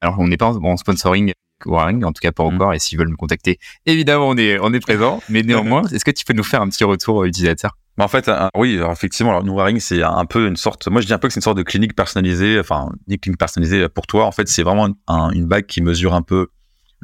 Alors 0.00 0.18
on 0.20 0.26
n'est 0.26 0.38
pas 0.38 0.56
en 0.56 0.76
sponsoring 0.78 1.34
Waring, 1.66 2.02
en 2.02 2.12
tout 2.12 2.20
cas 2.22 2.32
pas 2.32 2.44
mm. 2.44 2.54
encore. 2.54 2.72
Et 2.72 2.78
s'ils 2.78 2.98
veulent 2.98 3.10
me 3.10 3.16
contacter, 3.16 3.58
évidemment, 3.84 4.30
on 4.30 4.36
est, 4.38 4.58
on 4.58 4.72
est 4.72 4.80
présent. 4.80 5.22
Mais 5.28 5.42
néanmoins, 5.42 5.82
est-ce 5.92 6.06
que 6.06 6.10
tu 6.10 6.24
peux 6.24 6.32
nous 6.32 6.42
faire 6.42 6.62
un 6.62 6.68
petit 6.70 6.84
retour 6.84 7.24
utilisateur? 7.24 7.76
En 7.98 8.08
fait, 8.08 8.30
oui, 8.56 8.80
effectivement, 8.90 9.38
alors, 9.38 9.68
c'est 9.80 10.02
un 10.02 10.24
peu 10.24 10.48
une 10.48 10.56
sorte. 10.56 10.88
Moi, 10.88 11.02
je 11.02 11.06
dis 11.06 11.12
un 11.12 11.18
peu 11.18 11.28
que 11.28 11.34
c'est 11.34 11.38
une 11.40 11.42
sorte 11.42 11.58
de 11.58 11.62
clinique 11.62 11.94
personnalisée, 11.94 12.58
enfin, 12.58 12.90
une 13.06 13.18
clinique 13.18 13.38
personnalisée 13.38 13.86
pour 13.90 14.06
toi. 14.06 14.24
En 14.24 14.32
fait, 14.32 14.48
c'est 14.48 14.62
vraiment 14.62 14.88
une 15.08 15.46
bague 15.46 15.66
qui 15.66 15.82
mesure 15.82 16.14
un 16.14 16.22
peu 16.22 16.48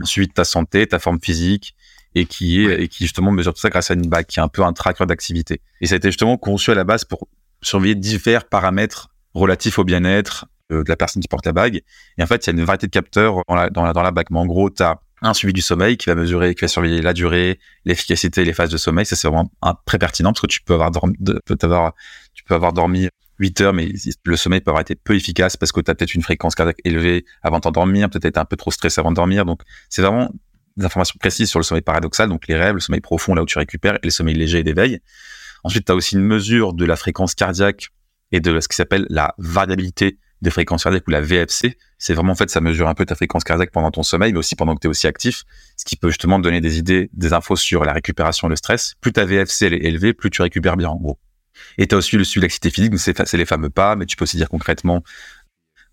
suivi 0.05 0.29
de 0.29 0.33
ta 0.33 0.45
santé, 0.45 0.87
ta 0.87 0.99
forme 0.99 1.21
physique, 1.21 1.75
et 2.15 2.27
qui 2.27 2.65
est 2.65 2.83
et 2.83 2.89
qui 2.89 3.05
justement 3.05 3.31
mesure 3.31 3.55
tout 3.55 3.61
ça 3.61 3.71
grâce 3.71 3.91
à 3.91 3.95
une 3.95 4.09
bague 4.09 4.27
qui 4.27 4.39
est 4.39 4.43
un 4.43 4.49
peu 4.49 4.63
un 4.63 4.73
tracker 4.73 5.07
d'activité. 5.07 5.61
Et 5.81 5.87
ça 5.87 5.95
a 5.95 5.97
été 5.97 6.09
justement 6.09 6.37
conçu 6.37 6.71
à 6.71 6.75
la 6.75 6.85
base 6.85 7.05
pour 7.05 7.29
surveiller 7.63 7.95
divers 7.95 8.45
paramètres 8.49 9.09
relatifs 9.35 9.79
au 9.79 9.85
bien-être 9.85 10.47
euh, 10.73 10.85
de 10.85 10.89
la 10.89 10.97
personne 10.97 11.23
qui 11.23 11.29
porte 11.29 11.47
la 11.47 11.53
bague. 11.53 11.83
Et 12.17 12.23
en 12.23 12.27
fait, 12.27 12.47
il 12.47 12.51
y 12.51 12.57
a 12.57 12.59
une 12.59 12.65
variété 12.65 12.87
de 12.87 12.93
capteurs 12.93 13.43
dans 13.49 13.55
la, 13.55 13.71
dans 13.71 13.85
la, 13.85 13.93
dans 13.93 14.03
la 14.03 14.11
bague. 14.11 14.27
Mais 14.31 14.39
en 14.39 14.47
gros, 14.47 14.71
tu 14.71 14.83
as 14.83 15.01
un 15.23 15.35
suivi 15.35 15.53
du 15.53 15.63
sommeil 15.63 15.97
qui 15.97 16.07
va 16.07 16.15
mesurer, 16.15 16.55
qui 16.55 16.63
va 16.63 16.69
surveiller 16.69 17.03
la 17.03 17.13
durée, 17.13 17.59
l'efficacité 17.85 18.45
les 18.45 18.53
phases 18.53 18.71
de 18.71 18.77
sommeil. 18.77 19.05
Ça, 19.07 19.17
c'est 19.17 19.29
vraiment 19.29 19.51
un, 19.63 19.75
très 19.85 19.99
pertinent 19.99 20.33
parce 20.33 20.43
que 20.43 20.47
tu 20.47 20.61
peux 20.63 20.75
avoir 20.75 20.91
dormi, 20.91 21.15
tu 22.35 22.45
peux 22.45 22.55
avoir 22.55 22.73
dormi 22.73 23.09
8 23.39 23.61
heures, 23.61 23.73
mais 23.73 23.93
le 24.25 24.37
sommeil 24.37 24.61
peut 24.61 24.71
avoir 24.71 24.81
été 24.81 24.95
peu 24.95 25.15
efficace 25.15 25.57
parce 25.57 25.73
que 25.73 25.81
tu 25.81 25.91
as 25.91 25.95
peut-être 25.95 26.15
une 26.15 26.23
fréquence 26.23 26.55
cardiaque 26.55 26.79
élevée 26.85 27.25
avant 27.43 27.59
de 27.59 27.63
t'endormir, 27.63 28.11
peut-être 28.11 28.39
un 28.39 28.45
peu 28.45 28.57
trop 28.57 28.71
stressé 28.71 29.01
avant 29.01 29.11
de 29.11 29.17
dormir. 29.17 29.45
Donc, 29.45 29.63
c'est 29.89 30.03
vraiment 30.03 30.31
des 30.77 30.85
informations 30.85 31.17
précises 31.19 31.49
sur 31.49 31.59
le 31.59 31.65
sommeil 31.65 31.83
paradoxal, 31.83 32.29
donc 32.29 32.47
les 32.49 32.57
rêves, 32.57 32.75
le 32.75 32.81
sommeil 32.81 33.01
profond, 33.01 33.35
là 33.35 33.43
où 33.43 33.47
tu 33.47 33.59
récupères, 33.59 33.97
et 33.97 34.01
le 34.07 34.11
sommeil 34.11 34.35
léger 34.35 34.59
et 34.59 34.65
d'éveil. 34.65 35.01
Ensuite, 35.65 35.87
tu 35.87 35.93
as 35.93 35.95
aussi 35.95 36.15
une 36.15 36.23
mesure 36.23 36.73
de 36.73 36.85
la 36.85 36.97
fréquence 36.97 37.35
cardiaque 37.35 37.89
et 38.33 38.41
de 38.41 38.61
ce 38.61 38.69
qui 38.69 38.77
s'appelle 38.77 39.07
la 39.09 39.35
variabilité 39.39 40.19
des 40.41 40.51
fréquences 40.51 40.85
cardiaques 40.85 41.07
ou 41.09 41.11
la 41.11 41.21
VFC. 41.21 41.77
C'est 41.99 42.15
vraiment, 42.15 42.33
en 42.33 42.37
fait, 42.37 42.49
ça 42.49 42.61
mesure 42.61 42.89
un 42.89 42.95
peu 42.95 43.05
ta 43.05 43.17
fréquence 43.17 43.43
cardiaque 43.43 43.73
pendant 43.73 43.91
ton 43.91 44.05
sommeil, 44.05 44.33
mais 44.33 44.39
aussi 44.39 44.55
pendant 44.55 44.75
que 44.75 44.81
tu 44.81 44.87
es 44.87 44.91
aussi 44.91 45.09
actif, 45.09 45.45
ce 45.77 45.85
qui 45.85 45.97
peut 45.97 46.11
justement 46.11 46.39
donner 46.39 46.61
des 46.61 46.79
idées, 46.79 47.11
des 47.13 47.33
infos 47.33 47.57
sur 47.57 47.85
la 47.85 47.93
récupération 47.93 48.47
et 48.47 48.51
le 48.51 48.57
stress. 48.57 48.95
Plus 49.01 49.13
ta 49.13 49.25
VFC 49.25 49.67
elle 49.67 49.75
est 49.75 49.85
élevée, 49.85 50.13
plus 50.13 50.31
tu 50.31 50.43
récupères 50.43 50.77
bien, 50.77 50.91
en 50.91 50.97
gros. 50.97 51.19
Et 51.79 51.87
tu 51.87 51.95
as 51.95 51.99
aussi 51.99 52.17
le 52.17 52.25
suivi 52.25 52.43
de 52.43 52.47
l'activité 52.47 52.71
physique, 52.71 52.99
c'est 52.99 53.37
les 53.37 53.47
fameux 53.47 53.71
pas, 53.71 53.97
mais 53.97 54.07
tu 54.07 54.17
peux 54.17 54.25
aussi 54.25 54.37
dire 54.37 54.49
concrètement 54.49 55.03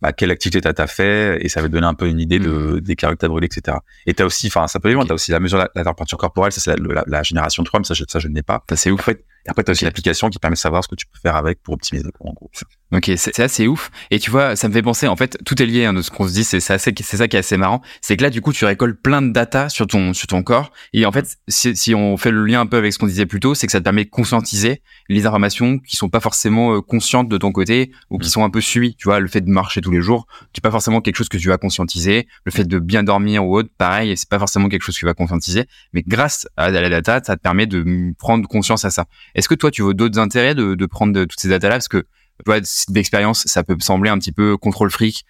bah, 0.01 0.13
quelle 0.13 0.31
activité 0.31 0.61
t'as 0.61 0.83
as 0.83 0.87
fait 0.87 1.43
et 1.43 1.49
ça 1.49 1.61
va 1.61 1.67
te 1.67 1.71
donner 1.71 1.87
un 1.87 1.93
peu 1.93 2.07
une 2.07 2.19
idée 2.19 2.39
de, 2.39 2.49
mm. 2.49 2.81
des 2.81 2.95
calories 2.95 3.15
que 3.17 3.21
t'as 3.21 3.27
brûlées, 3.27 3.47
etc. 3.47 3.77
Et 4.05 4.13
t'as 4.13 4.25
aussi, 4.25 4.47
enfin, 4.47 4.67
ça 4.67 4.79
peut 4.79 4.89
aller 4.89 4.95
loin, 4.95 5.05
t'as 5.05 5.13
aussi 5.13 5.31
la 5.31 5.39
mesure 5.39 5.57
de 5.57 5.67
la, 5.73 5.83
température 5.83 6.17
corporelle, 6.17 6.51
ça 6.51 6.61
c'est 6.61 6.75
la, 6.77 7.03
la, 7.07 7.23
génération 7.23 7.63
3, 7.63 7.79
mais 7.79 7.85
ça, 7.85 7.95
ça 8.07 8.19
je 8.19 8.27
ne 8.27 8.35
l'ai 8.35 8.43
pas. 8.43 8.63
Ça 8.69 8.75
c'est 8.75 8.91
ouf. 8.91 9.09
Et 9.45 9.49
après, 9.49 9.63
tu 9.63 9.71
as 9.71 9.73
aussi 9.73 9.85
l'application 9.85 10.29
qui 10.29 10.39
permet 10.39 10.55
de 10.55 10.59
savoir 10.59 10.83
ce 10.83 10.87
que 10.87 10.95
tu 10.95 11.05
peux 11.05 11.19
faire 11.19 11.35
avec 11.35 11.61
pour 11.61 11.75
optimiser 11.75 12.09
en 12.19 12.33
gros. 12.33 12.49
Ok, 12.91 13.11
c'est 13.17 13.39
assez 13.39 13.67
ouf. 13.67 13.91
Et 14.09 14.19
tu 14.19 14.31
vois, 14.31 14.55
ça 14.55 14.67
me 14.69 14.73
fait 14.73 14.81
penser, 14.81 15.07
en 15.07 15.15
fait, 15.15 15.37
tout 15.43 15.61
est 15.61 15.65
lié 15.65 15.85
hein, 15.85 16.01
ce 16.01 16.09
qu'on 16.09 16.27
se 16.27 16.33
dit, 16.33 16.43
c'est 16.43 16.59
ça 16.59 16.77
qui 16.91 17.03
est 17.35 17.35
assez 17.35 17.57
marrant. 17.57 17.81
C'est 18.01 18.15
que 18.15 18.23
là, 18.23 18.29
du 18.29 18.41
coup, 18.41 18.53
tu 18.53 18.63
récoltes 18.63 19.01
plein 19.01 19.21
de 19.21 19.31
data 19.31 19.69
sur 19.69 19.85
ton, 19.87 20.13
sur 20.13 20.27
ton 20.27 20.43
corps. 20.43 20.71
Et 20.93 21.05
en 21.05 21.11
fait, 21.11 21.37
si, 21.47 21.75
si 21.75 21.93
on 21.93 22.15
fait 22.17 22.31
le 22.31 22.45
lien 22.45 22.61
un 22.61 22.65
peu 22.67 22.77
avec 22.77 22.93
ce 22.93 22.99
qu'on 22.99 23.07
disait 23.07 23.25
plus 23.25 23.39
tôt, 23.39 23.53
c'est 23.53 23.65
que 23.65 23.71
ça 23.71 23.79
te 23.79 23.83
permet 23.83 24.05
de 24.05 24.09
conscientiser 24.09 24.81
les 25.09 25.25
informations 25.25 25.79
qui 25.79 25.95
sont 25.95 26.09
pas 26.09 26.19
forcément 26.19 26.75
euh, 26.75 26.81
conscientes 26.81 27.27
de 27.27 27.37
ton 27.37 27.51
côté 27.51 27.91
ou 28.09 28.17
qui 28.17 28.27
mm. 28.27 28.31
sont 28.31 28.43
un 28.43 28.49
peu 28.49 28.61
suivies. 28.61 28.95
Tu 28.95 29.05
vois, 29.05 29.19
le 29.19 29.27
fait 29.27 29.41
de 29.41 29.49
marcher 29.49 29.81
tous 29.81 29.91
les 29.91 30.01
jours, 30.01 30.27
c'est 30.53 30.63
pas 30.63 30.71
forcément 30.71 31.01
quelque 31.01 31.17
chose 31.17 31.29
que 31.29 31.37
tu 31.37 31.49
vas 31.49 31.57
conscientiser. 31.57 32.27
Le 32.45 32.51
fait 32.51 32.65
de 32.65 32.79
bien 32.79 33.03
dormir 33.03 33.45
ou 33.45 33.57
autre, 33.57 33.69
pareil, 33.77 34.15
c'est 34.15 34.29
pas 34.29 34.39
forcément 34.39 34.69
quelque 34.69 34.83
chose 34.83 34.95
que 34.95 34.99
tu 34.99 35.05
vas 35.05 35.13
conscientiser. 35.13 35.65
Mais 35.93 36.03
grâce 36.07 36.47
à 36.55 36.69
la 36.69 36.89
data, 36.89 37.19
ça 37.23 37.35
te 37.35 37.41
permet 37.41 37.65
de 37.65 38.13
prendre 38.17 38.47
conscience 38.47 38.85
à 38.85 38.89
ça. 38.89 39.05
Est-ce 39.35 39.47
que 39.47 39.55
toi, 39.55 39.69
tu 39.69 39.83
veux 39.83 39.93
d'autres 39.93 40.19
intérêt 40.19 40.55
de, 40.55 40.75
de 40.75 40.85
prendre 40.85 41.25
toutes 41.25 41.39
ces 41.39 41.49
datas 41.49 41.69
là 41.69 41.75
parce 41.75 41.87
que 41.87 41.99
tu 41.99 42.43
vois 42.45 42.59
d'expérience 42.89 43.43
ça 43.45 43.63
peut 43.63 43.77
sembler 43.79 44.09
un 44.09 44.17
petit 44.17 44.31
peu 44.31 44.57
contrôle 44.57 44.89
fric. 44.89 45.25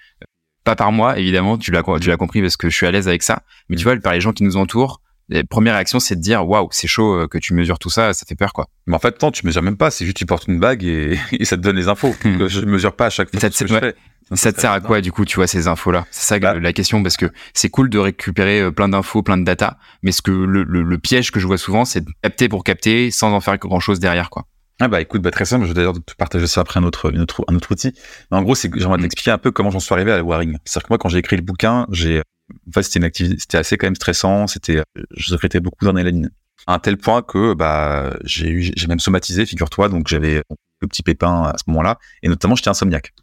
Pas 0.64 0.76
par 0.76 0.92
moi 0.92 1.20
évidemment 1.20 1.58
tu 1.60 1.70
l'as 1.72 1.84
tu 2.02 2.10
l'as 2.10 2.18
compris 2.18 2.42
parce 2.42 2.58
que 2.58 2.70
je 2.70 2.76
suis 2.76 2.88
à 2.88 2.92
l'aise 2.92 3.08
avec 3.08 3.22
ça. 3.22 3.44
Mais 3.70 3.76
tu 3.76 3.84
vois 3.84 3.96
par 3.98 4.14
les 4.14 4.22
gens 4.22 4.32
qui 4.32 4.44
nous 4.44 4.58
entourent 4.58 5.02
la 5.30 5.44
première 5.44 5.74
réaction, 5.74 6.00
c'est 6.00 6.16
de 6.16 6.22
dire 6.22 6.48
waouh, 6.48 6.68
c'est 6.72 6.88
chaud 6.88 7.22
euh, 7.22 7.28
que 7.28 7.38
tu 7.38 7.54
mesures 7.54 7.80
tout 7.80 7.90
ça, 7.90 8.14
ça 8.14 8.26
fait 8.28 8.36
peur 8.36 8.54
quoi. 8.54 8.68
Mais 8.86 8.96
en 8.96 9.00
fait, 9.00 9.22
non, 9.22 9.32
tu 9.32 9.46
mesures 9.46 9.62
même 9.62 9.78
pas, 9.78 9.92
c'est 9.92 10.06
juste 10.06 10.18
tu 10.18 10.26
portes 10.26 10.48
une 10.48 10.60
bague 10.60 10.84
et, 10.84 11.18
ça 11.44 11.58
te 11.58 11.62
donne 11.62 11.76
les 11.76 11.88
infos. 11.88 12.16
Hmm. 12.26 12.48
je 12.48 12.62
mesure 12.62 12.96
pas 12.96 13.08
à 13.08 13.10
chaque 13.10 13.30
fois 13.30 13.40
ça 13.40 13.50
te, 13.50 13.64
que 13.64 13.68
fais. 13.68 13.96
Ça, 14.34 14.52
te 14.52 14.60
sert 14.60 14.72
à 14.72 14.80
quoi 14.80 15.02
du 15.02 15.12
coup, 15.12 15.26
tu 15.26 15.36
vois 15.36 15.46
ces 15.46 15.68
infos 15.68 15.92
là 15.92 16.08
C'est 16.10 16.26
ça 16.26 16.40
bah. 16.40 16.60
la 16.60 16.74
question 16.74 17.04
parce 17.04 17.18
que 17.18 17.32
c'est 17.54 17.70
cool 17.70 17.90
de 17.90 18.00
récupérer 18.00 18.62
euh, 18.62 18.72
plein 18.72 18.90
d'infos, 18.90 19.22
plein 19.22 19.38
de 19.38 19.44
data, 19.44 19.78
mais 20.02 20.12
ce 20.12 20.24
que 20.24 20.32
le, 20.32 20.64
le 20.64 20.98
piège 20.98 21.32
que 21.32 21.40
je 21.40 21.46
vois 21.46 21.60
souvent, 21.60 21.86
c'est 21.86 22.02
de 22.02 22.10
capter 22.24 22.50
pour 22.50 22.64
capter 22.64 23.12
sans 23.12 23.32
en 23.32 23.42
faire 23.42 23.58
grand 23.58 23.80
chose 23.80 24.00
derrière 24.00 24.30
quoi. 24.32 24.48
Ah 24.82 24.90
bah 24.90 25.00
écoute, 25.00 25.22
bah 25.22 25.32
très 25.32 25.46
simple, 25.46 25.64
je 25.64 25.70
vais 25.70 25.74
d'ailleurs 25.74 25.94
te 25.94 26.16
partager 26.16 26.48
ça 26.48 26.62
après 26.62 26.80
un 26.82 26.84
autre, 26.84 27.10
autre, 27.18 27.46
un 27.48 27.56
autre 27.56 27.72
outil. 27.72 27.94
Mais 28.30 28.38
en 28.38 28.42
gros, 28.42 28.56
c'est 28.56 28.70
que 28.70 28.78
j'aimerais 28.78 28.98
mm. 28.98 29.02
t'expliquer 29.04 29.32
un 29.32 29.38
peu 29.38 29.52
comment 29.52 29.72
j'en 29.72 29.80
suis 29.80 29.94
arrivé 29.94 30.12
à 30.12 30.18
la 30.18 30.24
Waring. 30.24 30.58
C'est-à-dire 30.66 30.88
que 30.88 30.94
moi, 30.94 30.98
quand 30.98 31.08
j'ai 31.08 31.20
écrit 31.20 31.38
le 31.38 31.44
bouquin, 31.44 31.88
j'ai, 31.92 32.22
en 32.68 32.72
fait, 32.72 32.84
c'était 32.84 33.00
une 33.00 33.06
activité, 33.06 33.36
c'était 33.40 33.58
assez 33.58 33.78
quand 33.78 33.88
même 33.88 33.96
stressant, 33.96 34.48
c'était, 34.48 34.82
je 35.16 35.28
secrétais 35.30 35.60
beaucoup 35.60 35.86
d'adrénaline. 35.86 36.30
À 36.68 36.76
un 36.76 36.80
tel 36.80 36.98
point 36.98 37.22
que, 37.22 37.54
bah, 37.54 38.18
j'ai 38.24 38.50
eu, 38.50 38.72
j'ai 38.76 38.88
même 38.88 39.00
somatisé, 39.00 39.46
figure-toi, 39.46 39.90
donc 39.90 40.08
j'avais 40.08 40.42
le 40.82 40.88
petit 40.88 41.04
pépin 41.04 41.44
à 41.44 41.58
ce 41.58 41.64
moment-là, 41.68 42.00
et 42.24 42.28
notamment 42.28 42.56
j'étais 42.56 42.70
insomniaque. 42.70 43.14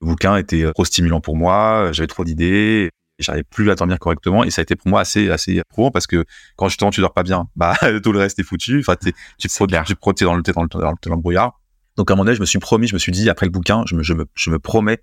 Le 0.00 0.06
bouquin 0.06 0.36
était 0.36 0.70
trop 0.72 0.84
stimulant 0.84 1.20
pour 1.20 1.36
moi, 1.36 1.90
j'avais 1.92 2.06
trop 2.06 2.24
d'idées, 2.24 2.90
j'arrivais 3.20 3.44
plus 3.44 3.70
à 3.70 3.74
dormir 3.74 3.98
correctement. 3.98 4.44
Et 4.44 4.50
ça 4.50 4.60
a 4.60 4.64
été 4.64 4.76
pour 4.76 4.88
moi 4.88 5.00
assez 5.00 5.30
assez 5.30 5.62
prouvant 5.68 5.90
parce 5.90 6.06
que 6.06 6.24
quand 6.56 6.68
justement 6.68 6.90
tu 6.90 7.00
dors 7.00 7.12
pas 7.12 7.22
bien 7.22 7.48
bah 7.56 7.76
tout 8.02 8.12
le 8.12 8.18
reste 8.18 8.38
est 8.38 8.42
foutu. 8.42 8.80
Enfin 8.80 8.96
tu 9.00 9.12
tu 9.38 9.48
te 9.48 10.24
dans 10.24 10.34
le 10.34 10.42
dans 10.42 10.62
le 10.62 10.68
dans 10.68 11.16
le, 11.16 11.16
brouillard. 11.16 11.60
Donc 11.96 12.10
à 12.10 12.14
un 12.14 12.16
moment 12.16 12.24
donné 12.24 12.36
je 12.36 12.40
me 12.40 12.46
suis 12.46 12.58
promis 12.58 12.86
je 12.86 12.94
me 12.94 12.98
suis 12.98 13.12
dit 13.12 13.28
après 13.30 13.46
le 13.46 13.52
bouquin 13.52 13.84
je 13.86 13.94
me 13.94 14.02
je 14.02 14.14
me, 14.14 14.26
je 14.34 14.50
me 14.50 14.58
promets 14.58 15.00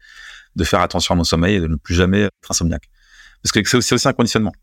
de 0.55 0.63
faire 0.63 0.81
attention 0.81 1.13
à 1.13 1.15
mon 1.15 1.23
sommeil 1.23 1.55
et 1.55 1.59
de 1.59 1.67
ne 1.67 1.75
plus 1.75 1.93
jamais 1.95 2.21
être 2.21 2.31
insomniaque 2.49 2.89
parce 3.43 3.51
que 3.51 3.81
c'est 3.81 3.95
aussi 3.95 4.07
un 4.07 4.13
conditionnement. 4.13 4.53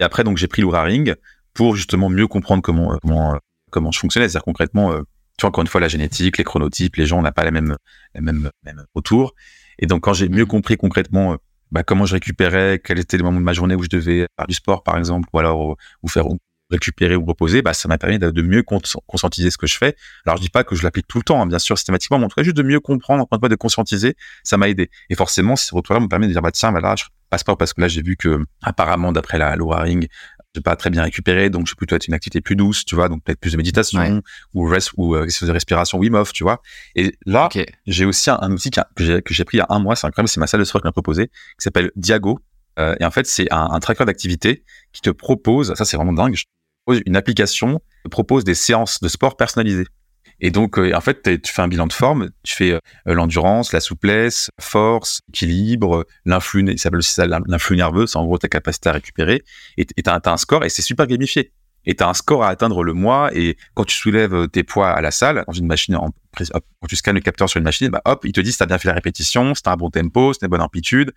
Et 0.00 0.04
après 0.04 0.24
donc 0.24 0.36
j'ai 0.38 0.48
pris 0.48 0.62
l'Oura 0.62 0.86
pour 1.54 1.76
justement 1.76 2.08
mieux 2.08 2.26
comprendre 2.26 2.62
comment 2.62 2.98
comment 3.02 3.38
comment 3.70 3.90
je 3.90 3.98
fonctionnais. 3.98 4.28
C'est-à-dire 4.28 4.44
concrètement 4.44 4.92
euh, 4.92 5.02
tu 5.38 5.42
vois 5.42 5.48
encore 5.48 5.62
une 5.62 5.68
fois 5.68 5.80
la 5.80 5.88
génétique 5.88 6.38
les 6.38 6.44
chronotypes 6.44 6.96
les 6.96 7.06
gens 7.06 7.18
on 7.18 7.22
n'a 7.22 7.32
pas 7.32 7.44
la 7.44 7.50
même 7.50 7.76
la 8.14 8.20
même 8.20 8.50
même 8.64 8.84
retour. 8.94 9.34
Et 9.78 9.86
donc 9.86 10.02
quand 10.02 10.12
j'ai 10.12 10.28
mieux 10.28 10.46
compris 10.46 10.76
concrètement 10.76 11.36
bah, 11.72 11.82
comment 11.82 12.04
je 12.04 12.12
récupérais, 12.12 12.80
quel 12.84 12.98
était 12.98 13.16
le 13.16 13.24
moment 13.24 13.40
de 13.40 13.44
ma 13.44 13.54
journée 13.54 13.74
où 13.74 13.82
je 13.82 13.88
devais 13.88 14.26
faire 14.36 14.46
du 14.46 14.54
sport, 14.54 14.82
par 14.82 14.98
exemple, 14.98 15.26
ou 15.32 15.38
alors 15.38 15.76
ou 16.02 16.08
faire 16.08 16.26
récupérer 16.72 17.16
ou 17.16 17.24
reposer, 17.24 17.62
bah, 17.62 17.74
ça 17.74 17.88
m'a 17.88 17.98
permis 17.98 18.18
de, 18.18 18.42
mieux 18.42 18.62
conscientiser 18.62 19.50
ce 19.50 19.58
que 19.58 19.66
je 19.66 19.76
fais. 19.76 19.94
Alors, 20.26 20.36
je 20.38 20.42
dis 20.42 20.48
pas 20.48 20.64
que 20.64 20.74
je 20.74 20.82
l'applique 20.82 21.06
tout 21.06 21.18
le 21.18 21.24
temps, 21.24 21.40
hein, 21.40 21.46
bien 21.46 21.58
sûr, 21.58 21.78
systématiquement, 21.78 22.18
mais 22.18 22.24
en 22.24 22.28
tout 22.28 22.34
cas, 22.34 22.42
juste 22.42 22.56
de 22.56 22.62
mieux 22.62 22.80
comprendre, 22.80 23.22
encore 23.22 23.36
une 23.36 23.40
fois, 23.40 23.48
de 23.48 23.54
conscientiser, 23.54 24.16
ça 24.42 24.56
m'a 24.56 24.68
aidé. 24.68 24.90
Et 25.10 25.14
forcément, 25.14 25.54
ces 25.54 25.74
retours-là 25.74 26.00
me 26.00 26.08
permet 26.08 26.26
de 26.26 26.32
dire, 26.32 26.42
bah, 26.42 26.50
tiens, 26.50 26.70
voilà, 26.70 26.96
je 26.96 27.04
passe 27.30 27.44
pas 27.44 27.56
parce 27.56 27.72
que 27.72 27.80
là, 27.80 27.88
j'ai 27.88 28.02
vu 28.02 28.16
que, 28.16 28.44
apparemment, 28.62 29.12
d'après 29.12 29.38
la 29.38 29.54
loi 29.56 29.80
Ring, 29.80 30.08
j'ai 30.54 30.60
pas 30.60 30.76
très 30.76 30.90
bien 30.90 31.02
récupéré, 31.02 31.48
donc 31.48 31.66
je 31.66 31.72
vais 31.72 31.76
plutôt 31.76 31.96
être 31.96 32.06
une 32.06 32.14
activité 32.14 32.40
plus 32.40 32.56
douce, 32.56 32.84
tu 32.84 32.94
vois, 32.94 33.08
donc 33.08 33.22
peut-être 33.24 33.40
plus 33.40 33.52
de 33.52 33.56
méditation 33.56 34.22
ou 34.52 34.64
rest, 34.66 34.90
ou 34.96 35.14
euh, 35.14 35.26
de 35.26 35.50
respiration 35.50 35.98
Wim 35.98 36.14
Hof, 36.14 36.32
tu 36.32 36.42
vois. 36.42 36.60
Et 36.94 37.16
là, 37.24 37.48
j'ai 37.86 38.04
aussi 38.04 38.30
un, 38.30 38.52
outil 38.52 38.70
que 38.70 38.80
j'ai 38.98 39.22
que 39.22 39.32
j'ai 39.32 39.44
pris 39.44 39.58
il 39.58 39.60
y 39.60 39.62
a 39.62 39.66
un 39.70 39.78
mois, 39.78 39.96
c'est 39.96 40.06
incroyable, 40.06 40.28
c'est 40.28 40.40
ma 40.40 40.46
salle 40.46 40.60
de 40.60 40.64
sport 40.64 40.82
qui 40.82 40.86
m'a 40.86 40.92
proposé, 40.92 41.28
qui 41.28 41.32
s'appelle 41.58 41.90
Diago. 41.96 42.38
Euh, 42.78 42.94
et 43.00 43.04
en 43.04 43.10
fait, 43.10 43.26
c'est 43.26 43.50
un, 43.52 43.68
un 43.70 43.80
tracker 43.80 44.04
d'activité 44.04 44.64
qui 44.92 45.00
te 45.00 45.10
propose, 45.10 45.74
ça 45.74 45.84
c'est 45.84 45.96
vraiment 45.96 46.12
dingue, 46.12 46.36
une 46.88 47.16
application 47.16 47.80
qui 48.04 48.10
propose 48.10 48.44
des 48.44 48.54
séances 48.54 49.00
de 49.00 49.08
sport 49.08 49.36
personnalisées. 49.36 49.86
Et 50.44 50.50
donc, 50.50 50.76
euh, 50.76 50.92
en 50.94 51.00
fait, 51.00 51.22
tu 51.22 51.52
fais 51.52 51.62
un 51.62 51.68
bilan 51.68 51.86
de 51.86 51.92
forme, 51.92 52.30
tu 52.42 52.54
fais 52.54 52.72
euh, 52.72 52.80
l'endurance, 53.06 53.72
la 53.72 53.78
souplesse, 53.78 54.50
force, 54.60 55.20
l'équilibre, 55.28 56.04
l'influx, 56.24 56.76
ça 56.76 56.90
nerveux, 57.70 58.06
c'est 58.08 58.18
en 58.18 58.24
gros 58.24 58.38
ta 58.38 58.48
capacité 58.48 58.88
à 58.88 58.92
récupérer. 58.92 59.44
Et 59.76 59.86
tu 59.86 59.94
as, 60.04 60.20
un 60.24 60.36
score 60.36 60.64
et 60.64 60.68
c'est 60.68 60.82
super 60.82 61.06
gamifié. 61.06 61.52
Et 61.84 61.94
tu 61.94 62.02
as 62.02 62.08
un 62.08 62.14
score 62.14 62.42
à 62.42 62.48
atteindre 62.48 62.82
le 62.82 62.92
mois 62.92 63.30
et 63.36 63.56
quand 63.74 63.84
tu 63.84 63.96
soulèves 63.96 64.34
euh, 64.34 64.46
tes 64.48 64.64
poids 64.64 64.90
à 64.90 65.00
la 65.00 65.12
salle, 65.12 65.44
quand 65.46 65.52
tu 65.52 66.96
scannes 66.96 67.14
le 67.14 67.20
capteur 67.20 67.48
sur 67.48 67.58
une 67.58 67.64
machine, 67.64 67.88
bah 67.88 68.02
hop, 68.04 68.24
il 68.24 68.32
te 68.32 68.40
dit 68.40 68.50
si 68.50 68.58
tu 68.58 68.64
as 68.64 68.66
bien 68.66 68.78
fait 68.78 68.88
la 68.88 68.94
répétition, 68.94 69.54
si 69.54 69.62
tu 69.62 69.68
un 69.68 69.76
bon 69.76 69.90
tempo, 69.90 70.32
si 70.32 70.40
tu 70.40 70.46
une 70.46 70.50
bonne 70.50 70.60
amplitude. 70.60 71.12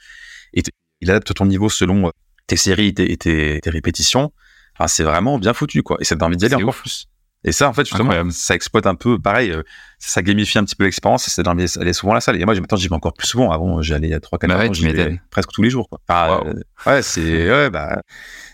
Et 0.54 0.62
il 1.02 1.10
adapte 1.10 1.34
ton 1.34 1.48
niveau 1.48 1.70
selon 1.70 2.12
tes 2.48 2.58
séries 2.58 2.94
et 2.98 3.18
tes, 3.18 3.60
répétitions. 3.66 4.32
Enfin, 4.78 4.88
c'est 4.88 5.04
vraiment 5.04 5.40
bien 5.40 5.54
foutu, 5.54 5.84
quoi. 5.84 5.98
Et 6.00 6.04
ça 6.04 6.16
donne 6.16 6.28
envie 6.28 6.38
d'y 6.38 6.46
aller 6.46 6.56
encore 6.56 6.76
plus. 6.76 7.08
Et 7.48 7.52
ça, 7.52 7.70
en 7.70 7.74
fait, 7.74 7.86
justement, 7.86 8.12
ça 8.32 8.56
exploite 8.56 8.88
un 8.88 8.96
peu, 8.96 9.20
pareil, 9.20 9.52
euh, 9.52 9.62
ça 10.00 10.24
gamifie 10.24 10.58
un 10.58 10.66
petit 10.66 10.76
peu 10.76 10.84
l'expérience, 10.84 11.30
c'est 11.30 11.44
d'aller 11.44 11.94
souvent 11.94 12.14
à 12.14 12.16
la 12.16 12.22
salle. 12.22 12.42
Et 12.42 12.46
moi, 12.46 12.56
maintenant, 12.56 12.76
j'y 12.76 12.88
vais 12.88 12.96
encore 12.96 13.14
plus 13.14 13.28
souvent. 13.28 13.52
Avant, 13.52 13.84
j'allais 13.84 14.14
à 14.14 14.20
3 14.20 14.40
4 14.40 14.50
bah 14.50 14.58
ouais, 14.58 15.20
presque 15.30 15.52
tous 15.52 15.62
les 15.62 15.70
jours, 15.70 15.88
quoi. 15.88 16.02
Euh, 16.44 16.54
ouais, 16.88 17.04
c'est, 17.04 17.48
ouais, 17.48 17.70
bah, 17.70 18.02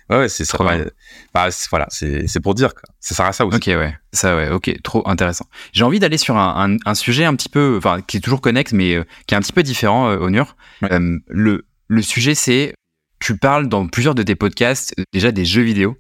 ouais, 0.10 0.28
c'est 0.28 0.44
ça. 0.44 0.58
Bah, 1.34 1.48
voilà, 1.70 1.88
c'est, 1.90 2.28
c'est 2.28 2.42
pour 2.42 2.54
dire, 2.54 2.74
quoi. 2.74 2.84
Ça 3.00 3.16
sert 3.16 3.26
à 3.26 3.32
ça 3.32 3.46
aussi. 3.46 3.56
Ok, 3.56 3.68
ouais. 3.68 3.96
Ça, 4.12 4.36
ouais, 4.36 4.50
ok. 4.50 4.70
Trop 4.84 5.08
intéressant. 5.08 5.46
J'ai 5.72 5.86
envie 5.86 6.00
d'aller 6.00 6.18
sur 6.18 6.36
un, 6.36 6.76
un, 6.86 6.94
sujet 6.94 7.24
un 7.24 7.36
petit 7.36 7.50
peu, 7.50 7.76
enfin, 7.78 8.02
qui 8.02 8.18
est 8.18 8.22
toujours 8.22 8.42
connexe, 8.42 8.74
mais 8.74 8.96
euh, 8.96 9.06
qui 9.26 9.36
est 9.36 9.38
un 9.38 9.42
petit 9.42 9.54
peu 9.54 9.64
différent, 9.64 10.10
euh, 10.10 10.18
Onur. 10.18 10.58
le, 10.82 11.66
le 11.88 12.02
sujet, 12.02 12.36
c'est, 12.36 12.74
tu 13.22 13.38
parles 13.38 13.70
dans 13.70 13.88
plusieurs 13.88 14.16
de 14.16 14.24
tes 14.24 14.36
podcasts, 14.36 14.94
déjà 15.14 15.32
des 15.32 15.46
jeux 15.46 15.62
vidéo. 15.62 15.98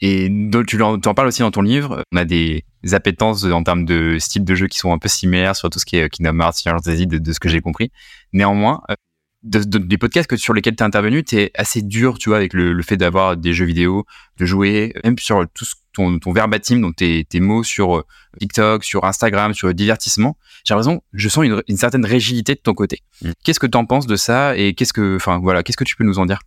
Et 0.00 0.30
tu 0.66 0.82
en, 0.82 0.98
parles 1.00 1.28
aussi 1.28 1.40
dans 1.40 1.50
ton 1.50 1.62
livre. 1.62 2.04
On 2.12 2.16
a 2.16 2.24
des 2.24 2.64
appétences 2.92 3.44
en 3.44 3.62
termes 3.62 3.84
de 3.84 4.18
style 4.18 4.44
de 4.44 4.54
jeu 4.54 4.68
qui 4.68 4.78
sont 4.78 4.92
un 4.92 4.98
peu 4.98 5.08
similaires 5.08 5.56
sur 5.56 5.70
tout 5.70 5.78
ce 5.78 5.86
qui 5.86 5.96
est 5.96 6.08
Kingdom 6.08 6.38
Hearts, 6.40 6.58
Final 6.58 6.78
Fantasy, 6.78 7.06
de, 7.06 7.18
de 7.18 7.32
ce 7.32 7.40
que 7.40 7.48
j'ai 7.48 7.60
compris. 7.60 7.90
Néanmoins, 8.32 8.80
euh, 8.90 8.94
des 9.42 9.98
podcasts 9.98 10.28
que, 10.28 10.36
sur 10.36 10.52
lesquels 10.52 10.74
tu 10.74 10.82
es 10.82 10.86
intervenu, 10.86 11.22
tu 11.22 11.36
es 11.36 11.50
assez 11.54 11.82
dur, 11.82 12.18
tu 12.18 12.28
vois, 12.28 12.38
avec 12.38 12.52
le, 12.54 12.80
fait 12.82 12.96
d'avoir 12.96 13.36
des 13.36 13.52
jeux 13.52 13.64
vidéo, 13.64 14.04
de 14.38 14.46
jouer, 14.46 14.92
même 15.04 15.18
sur 15.18 15.46
tout 15.54 15.64
ton, 15.92 16.18
ton 16.18 16.32
verbatim, 16.32 16.80
donc 16.80 16.96
tes, 16.96 17.24
tes 17.24 17.40
mots 17.40 17.62
sur 17.62 17.98
euh, 17.98 18.04
TikTok, 18.40 18.84
sur 18.84 19.04
Instagram, 19.04 19.54
sur 19.54 19.68
le 19.68 19.74
divertissement. 19.74 20.36
J'ai 20.64 20.74
l'impression, 20.74 21.02
je 21.12 21.28
sens 21.28 21.44
une, 21.44 21.76
certaine 21.76 22.04
rigidité 22.04 22.54
de 22.54 22.60
ton 22.60 22.74
côté. 22.74 23.02
Mm. 23.22 23.30
Qu'est-ce 23.44 23.60
que 23.60 23.66
tu 23.66 23.78
en 23.78 23.84
penses 23.84 24.06
de 24.06 24.16
ça 24.16 24.56
et 24.56 24.74
qu'est-ce 24.74 24.92
que, 24.92 25.16
enfin 25.16 25.38
voilà, 25.38 25.62
qu'est-ce 25.62 25.76
que 25.76 25.84
tu 25.84 25.96
peux 25.96 26.04
nous 26.04 26.18
en 26.18 26.26
dire? 26.26 26.40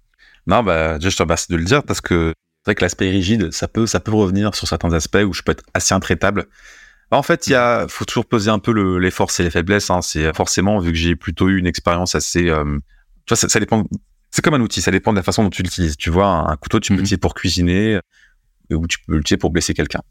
Non, 0.47 0.63
bah, 0.63 0.99
je 0.99 1.15
te 1.15 1.23
remercie 1.23 1.51
de 1.51 1.57
le 1.57 1.63
dire 1.63 1.83
parce 1.83 2.01
que 2.01 2.33
c'est 2.61 2.71
vrai 2.71 2.75
que 2.75 2.83
l'aspect 2.83 3.09
rigide, 3.09 3.51
ça 3.51 3.67
peut, 3.67 3.87
ça 3.87 3.99
peut 3.99 4.13
revenir 4.13 4.53
sur 4.53 4.67
certains 4.67 4.93
aspects 4.93 5.23
où 5.25 5.33
je 5.33 5.41
peux 5.41 5.51
être 5.51 5.63
assez 5.73 5.95
intraitable. 5.95 6.45
Bah, 7.09 7.17
en 7.17 7.23
fait, 7.23 7.47
il 7.47 7.53
y 7.53 7.55
a, 7.55 7.87
faut 7.87 8.05
toujours 8.05 8.27
peser 8.27 8.51
un 8.51 8.59
peu 8.59 8.71
le, 8.71 8.99
les 8.99 9.09
forces 9.09 9.39
et 9.39 9.43
les 9.43 9.49
faiblesses. 9.49 9.89
Hein. 9.89 10.03
C'est 10.03 10.31
forcément 10.35 10.79
vu 10.79 10.91
que 10.91 10.97
j'ai 10.97 11.15
plutôt 11.15 11.49
eu 11.49 11.57
une 11.57 11.65
expérience 11.65 12.13
assez, 12.13 12.49
euh, 12.49 12.77
tu 13.25 13.31
vois, 13.31 13.37
ça, 13.37 13.49
ça 13.49 13.59
dépend. 13.59 13.85
C'est 14.29 14.43
comme 14.43 14.53
un 14.53 14.61
outil, 14.61 14.79
ça 14.79 14.91
dépend 14.91 15.11
de 15.11 15.17
la 15.17 15.23
façon 15.23 15.43
dont 15.43 15.49
tu 15.49 15.63
l'utilises. 15.63 15.97
Tu 15.97 16.11
vois, 16.11 16.27
un 16.27 16.55
couteau, 16.55 16.79
tu 16.79 16.89
peux 16.89 16.93
mhm. 16.93 16.99
l'utiliser 16.99 17.17
pour 17.17 17.33
cuisiner 17.33 17.95
euh, 17.95 18.75
ou 18.75 18.85
tu 18.85 18.99
peux 19.07 19.15
l'utiliser 19.17 19.39
pour 19.39 19.49
blesser 19.49 19.73
quelqu'un. 19.73 20.01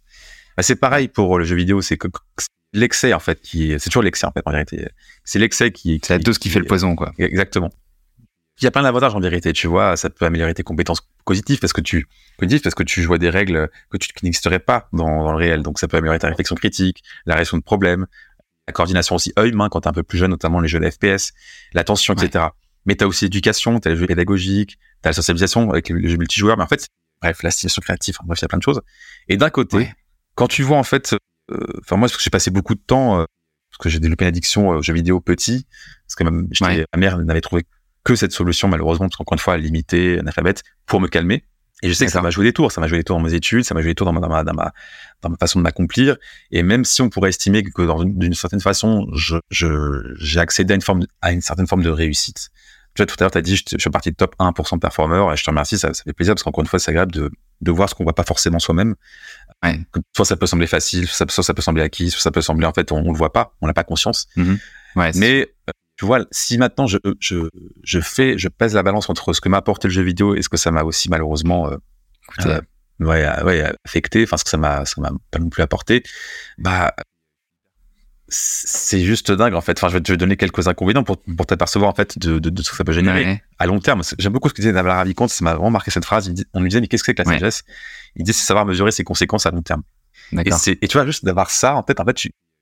Bah, 0.57 0.65
c'est 0.65 0.77
pareil 0.77 1.07
pour 1.07 1.39
le 1.39 1.45
jeu 1.45 1.55
vidéo, 1.55 1.81
c'est 1.83 1.97
que 1.97 2.09
l'excès 2.73 3.15
en 3.15 3.21
fait 3.21 3.41
qui, 3.41 3.77
c'est 3.79 3.91
toujours 3.91 4.03
l'excès 4.03 4.27
en 4.27 4.33
fait 4.33 4.43
en 4.45 4.51
vérité. 4.51 4.89
C'est 5.23 5.39
l'excès 5.39 5.71
qui, 5.71 6.01
c'est 6.05 6.15
la 6.15 6.19
dose 6.19 6.39
qui 6.39 6.51
fait 6.51 6.59
le 6.59 6.67
poison 6.67 6.97
quoi. 6.97 7.13
Exactement 7.19 7.71
il 8.61 8.65
y 8.65 8.67
a 8.67 8.71
plein 8.71 8.83
d'avantages 8.83 9.15
en 9.15 9.21
vérité, 9.21 9.53
tu 9.53 9.67
vois. 9.67 9.97
Ça 9.97 10.11
peut 10.11 10.25
améliorer 10.27 10.55
tes 10.55 10.63
compétences 10.63 11.01
cognitives 11.25 11.61
parce 11.61 11.73
que 11.73 11.81
tu 11.81 12.07
cognitives 12.39 12.63
parce 12.63 12.75
que 12.75 12.83
tu 12.83 13.03
joues 13.03 13.17
des 13.19 13.31
règles 13.31 13.71
que 13.91 13.97
tu 13.97 14.09
qui 14.13 14.25
n'existeraient 14.25 14.59
pas 14.59 14.89
dans, 14.93 15.25
dans, 15.25 15.33
le 15.33 15.39
réel. 15.39 15.63
Donc 15.63 15.79
ça 15.79 15.89
peut 15.89 15.97
améliorer 15.97 16.19
ta 16.19 16.29
réflexion 16.29 16.57
critique, 16.57 17.03
la 17.27 17.35
résolution 17.35 17.59
de 17.59 17.63
problèmes, 17.63 18.07
la 18.67 18.73
coordination 18.73 19.17
aussi 19.17 19.33
œil-main 19.39 19.69
quand 19.69 19.83
t'es 19.83 19.89
un 19.89 19.93
peu 19.93 20.03
plus 20.03 20.19
jeune, 20.19 20.31
notamment 20.31 20.61
les 20.61 20.69
jeux 20.69 20.79
de 20.79 20.91
FPS, 20.91 21.33
l'attention, 21.73 22.15
etc. 22.15 22.47
Mais 22.87 22.97
t'as 22.97 23.07
aussi 23.07 23.25
l'éducation, 23.25 23.81
t'as 23.81 23.91
les 23.91 23.97
jeux 23.97 24.07
pédagogiques, 24.07 24.79
t'as 25.03 25.11
la 25.11 25.15
socialisation 25.15 25.71
avec 25.71 25.89
les 25.89 26.09
jeux 26.09 26.19
multijoueurs. 26.19 26.57
Mais 26.57 26.65
en 26.65 26.69
fait, 26.69 26.87
bref, 27.23 27.43
la 27.43 27.51
stimulation 27.51 27.81
créative. 27.81 28.17
bref, 28.25 28.39
il 28.41 28.43
y 28.43 28.45
a 28.45 28.49
plein 28.49 28.59
de 28.59 28.63
choses. 28.63 28.81
Et 29.29 29.37
d'un 29.37 29.51
côté, 29.51 29.91
quand 30.35 30.49
tu 30.49 30.63
vois 30.63 30.79
en 30.79 30.85
fait, 30.85 31.15
euh, 31.51 31.59
enfin 31.81 31.97
moi, 31.97 32.09
parce 32.09 32.17
que 32.17 32.23
j'ai 32.23 32.31
passé 32.31 32.51
beaucoup 32.51 32.75
de 32.75 32.81
temps, 32.81 33.21
euh, 33.21 33.25
parce 33.71 33.79
que 33.79 33.89
j'ai 33.89 34.01
développé 34.01 34.25
une 34.25 34.29
addiction 34.29 34.69
aux 34.69 34.83
jeux 34.83 34.95
vidéo 34.95 35.21
petit, 35.21 35.67
parce 36.07 36.15
que 36.15 36.25
même 36.25 36.49
ma 36.61 36.99
mère 36.99 37.19
n'avait 37.19 37.41
trouvé 37.41 37.65
que 38.05 38.15
cette 38.15 38.33
solution, 38.33 38.69
malheureusement, 38.69 39.07
parce 39.07 39.17
qu'encore 39.17 39.35
une 39.35 39.41
fois, 39.41 39.57
limitée, 39.57 40.19
analphabète, 40.19 40.63
pour 40.87 41.01
me 41.01 41.09
calmer. 41.09 41.45
Et 41.83 41.89
je 41.89 41.95
sais 41.95 42.05
que 42.05 42.13
ça 42.13 42.21
m'a 42.21 42.31
joué 42.31 42.45
des 42.45 42.53
tours, 42.53 42.73
ça 42.73 42.81
m'a 42.81 42.89
joué 42.89 42.99
des 42.99 43.05
tours 43.05 43.17
dans 43.17 43.23
mes 43.23 43.33
études, 43.33 43.65
ça 43.65 43.75
m'a 43.75 43.81
joué 43.81 43.93
des 43.93 43.95
tours 43.95 44.07
dans 44.07 44.13
ma, 44.13 44.21
dans 44.21 44.29
ma, 44.29 44.45
dans 44.45 44.53
ma, 44.53 44.73
dans 45.23 45.31
ma 45.31 45.37
façon 45.37 45.59
de 45.59 45.63
m'accomplir. 45.63 46.17
Et 46.51 46.63
même 46.63 46.85
si 46.85 47.01
on 47.01 47.09
pourrait 47.09 47.31
estimer 47.31 47.63
que 47.63 48.05
d'une 48.05 48.35
certaine 48.35 48.61
façon, 48.61 49.07
je, 49.15 49.37
je, 49.51 50.15
j'ai 50.19 50.41
accédé 50.41 50.73
à 50.73 50.75
une 50.75 50.83
forme, 50.83 51.07
à 51.23 51.33
une 51.33 51.41
certaine 51.41 51.67
forme 51.67 51.83
de 51.83 51.89
réussite. 51.89 52.51
Tu 52.95 53.03
vois, 53.03 53.07
tout 53.07 53.15
à 53.21 53.25
l'heure, 53.25 53.31
tu 53.31 53.39
as 53.39 53.43
dit, 53.43 53.57
je, 53.57 53.63
je, 53.71 53.79
suis 53.79 53.91
parti 53.91 54.11
de 54.11 54.17
top 54.17 54.35
1% 54.39 54.79
performeur, 54.79 55.33
et 55.33 55.37
je 55.37 55.45
te 55.45 55.49
remercie, 55.49 55.79
ça, 55.79 55.95
ça 55.95 56.03
fait 56.03 56.13
plaisir, 56.13 56.35
parce 56.35 56.43
qu'encore 56.43 56.63
une 56.63 56.69
fois, 56.69 56.79
c'est 56.79 56.91
agréable 56.91 57.13
de, 57.13 57.31
de 57.61 57.71
voir 57.71 57.89
ce 57.89 57.95
qu'on 57.95 58.05
voit 58.05 58.15
pas 58.15 58.25
forcément 58.25 58.59
soi-même. 58.59 58.97
Ouais. 59.63 59.81
Soit 60.15 60.25
ça 60.25 60.37
peut 60.37 60.47
sembler 60.47 60.67
facile, 60.67 61.07
soit 61.07 61.31
ça 61.31 61.55
peut 61.55 61.63
sembler 61.63 61.83
acquis, 61.83 62.11
soit 62.11 62.21
ça 62.21 62.31
peut 62.31 62.43
sembler, 62.43 62.67
en 62.67 62.73
fait, 62.73 62.91
on, 62.91 62.97
on 62.97 63.13
le 63.13 63.17
voit 63.17 63.33
pas, 63.33 63.55
on 63.61 63.69
n'a 63.69 63.73
pas 63.73 63.85
conscience. 63.85 64.27
Mm-hmm. 64.37 64.59
Ouais, 64.97 65.13
Mais 65.15 65.49
tu 66.01 66.07
vois, 66.07 66.25
si 66.31 66.57
maintenant 66.57 66.87
je, 66.87 66.97
je, 67.19 67.51
je 67.85 68.01
fais, 68.01 68.39
je 68.39 68.49
pèse 68.49 68.75
la 68.75 68.83
balance 68.83 69.11
entre 69.11 69.35
ce 69.35 69.43
que 69.43 69.51
m'a 69.51 69.59
apporté 69.59 69.87
le 69.87 69.93
jeu 69.93 70.01
vidéo 70.01 70.35
et 70.35 70.41
ce 70.41 70.49
que 70.49 70.57
ça 70.57 70.71
m'a 70.71 70.83
aussi 70.83 71.11
malheureusement 71.11 71.71
euh, 71.71 71.77
euh, 72.47 72.61
ouais, 73.01 73.29
ouais, 73.43 73.71
affecté, 73.85 74.23
enfin 74.25 74.39
ce 74.39 74.45
que 74.45 74.49
ça 74.49 74.57
m'a, 74.57 74.83
pas 75.31 75.39
non 75.39 75.51
plus 75.51 75.63
apporté, 75.63 76.03
bah 76.57 76.95
c'est 78.29 79.03
juste 79.03 79.31
dingue 79.31 79.53
en 79.53 79.61
fait. 79.61 79.77
Enfin, 79.77 79.89
je 79.89 79.99
vais 79.99 80.01
te 80.01 80.15
donner 80.15 80.39
quelques 80.39 80.69
inconvénients 80.69 81.05
pour, 81.05 81.19
pour 81.21 81.45
t'apercevoir 81.45 81.91
en 81.91 81.95
fait 81.95 82.19
de, 82.19 82.39
de, 82.39 82.63
ce 82.63 82.71
que 82.71 82.77
ça 82.79 82.85
peut 82.85 82.93
générer 82.93 83.43
à 83.59 83.67
long 83.67 83.79
terme. 83.79 84.01
J'aime 84.19 84.33
beaucoup 84.33 84.49
ce 84.49 84.55
que 84.55 84.63
disait 84.63 84.73
Naval 84.73 84.93
Ravikant, 84.93 85.29
ça 85.29 85.45
m'a 85.45 85.53
vraiment 85.53 85.71
marqué 85.71 85.91
cette 85.91 86.07
phrase. 86.07 86.33
on 86.55 86.63
lui 86.63 86.71
disait 86.71 86.81
mais 86.81 86.89
qu'est-ce 86.89 87.03
que 87.03 87.13
c'est 87.13 87.15
que 87.15 87.23
la 87.29 87.39
sagesse? 87.39 87.63
Il 88.17 88.25
disait 88.25 88.39
c'est 88.39 88.47
savoir 88.47 88.65
mesurer 88.65 88.91
ses 88.91 89.05
conséquences 89.05 89.45
à 89.45 89.51
long 89.51 89.61
terme. 89.61 89.83
Et, 90.33 90.49
et, 90.81 90.89
tu 90.89 90.97
vois 90.97 91.05
juste 91.05 91.27
d'avoir 91.27 91.51
ça 91.51 91.75
en 91.75 91.83
tête, 91.83 92.01
en 92.01 92.07
fait, 92.07 92.17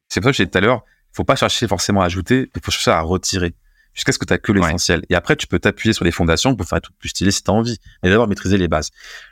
c'est 0.09 0.20
pour 0.20 0.24
ça 0.24 0.32
que 0.32 0.36
j'ai 0.39 0.45
dit 0.47 0.51
tout 0.51 0.59
à 0.59 0.61
l'heure, 0.61 0.82
faut 1.12 1.24
pas 1.24 1.36
chercher 1.36 1.66
forcément 1.66 2.02
à 2.02 2.06
ajouter, 2.06 2.50
il 2.54 2.62
faut 2.62 2.70
chercher 2.70 2.90
à 2.90 3.00
retirer 3.00 3.54
jusqu'à 3.94 4.12
ce 4.12 4.18
que 4.18 4.24
tu 4.24 4.32
as 4.32 4.38
que 4.38 4.52
l'essentiel. 4.52 5.02
Et 5.11 5.14
après, 5.14 5.36
tu 5.36 5.46
peux 5.46 5.59
t'appuyer 5.59 5.92
sur 5.92 6.04
les 6.04 6.12
fondations 6.12 6.54
pour 6.54 6.66
faire 6.66 6.80
tout 6.80 6.92
plus 6.98 7.09
stylé 7.09 7.30
si 7.30 7.42
tu 7.42 7.50
as 7.50 7.54
envie, 7.54 7.78
mais 8.02 8.11
d'abord 8.11 8.28
maîtriser 8.28 8.56
les 8.56 8.68
bases. 8.68 8.90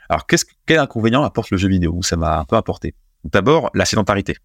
Alors, 0.09 0.25
qu'est-ce 0.27 0.45
quel 0.65 0.79
inconvénient 0.79 1.23
apporte 1.23 1.51
le 1.51 1.57
jeu 1.57 1.69
vidéo 1.69 2.01
Ça 2.01 2.17
m'a 2.17 2.39
un 2.39 2.45
peu 2.45 2.57
apporté? 2.57 2.93
D'abord, 3.23 3.71
la 3.73 3.85
sédentarité. 3.85 4.35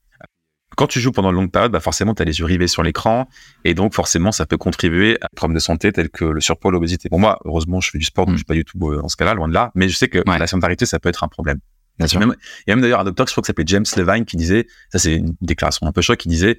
Quand 0.76 0.86
tu 0.86 1.00
joues 1.00 1.12
pendant 1.12 1.30
une 1.30 1.36
longue 1.36 1.50
période, 1.50 1.70
bah 1.70 1.80
forcément, 1.80 2.14
tu 2.14 2.22
as 2.22 2.24
les 2.24 2.38
yeux 2.38 2.46
rivés 2.46 2.66
sur 2.66 2.82
l'écran, 2.82 3.28
et 3.64 3.74
donc 3.74 3.92
forcément, 3.94 4.32
ça 4.32 4.46
peut 4.46 4.56
contribuer 4.56 5.18
à 5.20 5.26
des 5.26 5.36
problèmes 5.36 5.54
de 5.54 5.60
santé 5.60 5.92
tels 5.92 6.08
que 6.08 6.24
le 6.24 6.40
surpoids, 6.40 6.70
l'obésité. 6.70 7.10
Pour 7.10 7.20
moi, 7.20 7.38
heureusement, 7.44 7.80
je 7.80 7.90
fais 7.90 7.98
du 7.98 8.04
sport, 8.04 8.24
donc 8.24 8.34
mm. 8.34 8.36
je 8.36 8.38
suis 8.38 8.46
pas 8.46 8.54
du 8.54 8.64
tout 8.64 8.78
euh, 8.88 9.02
dans 9.02 9.08
ce 9.08 9.16
cas-là, 9.16 9.34
loin 9.34 9.48
de 9.48 9.52
là, 9.52 9.70
mais 9.74 9.88
je 9.88 9.96
sais 9.96 10.08
que 10.08 10.22
la 10.26 10.46
sédentarité, 10.46 10.86
ça 10.86 10.98
peut 10.98 11.10
être 11.10 11.24
un 11.24 11.28
problème. 11.28 11.58
Bien 11.98 12.06
sûr. 12.06 12.22
il 12.22 12.26
y 12.68 12.72
a 12.72 12.74
même 12.74 12.80
d'ailleurs 12.80 13.00
un 13.00 13.04
docteur, 13.04 13.26
je 13.26 13.32
crois 13.32 13.42
que 13.42 13.46
s'appelait 13.46 13.66
James 13.66 13.84
Levine, 13.96 14.24
qui 14.24 14.36
disait, 14.36 14.66
ça 14.90 14.98
c'est 14.98 15.14
une 15.16 15.34
déclaration 15.42 15.86
un 15.86 15.92
peu 15.92 16.00
choc, 16.00 16.18
qui 16.18 16.28
disait, 16.28 16.56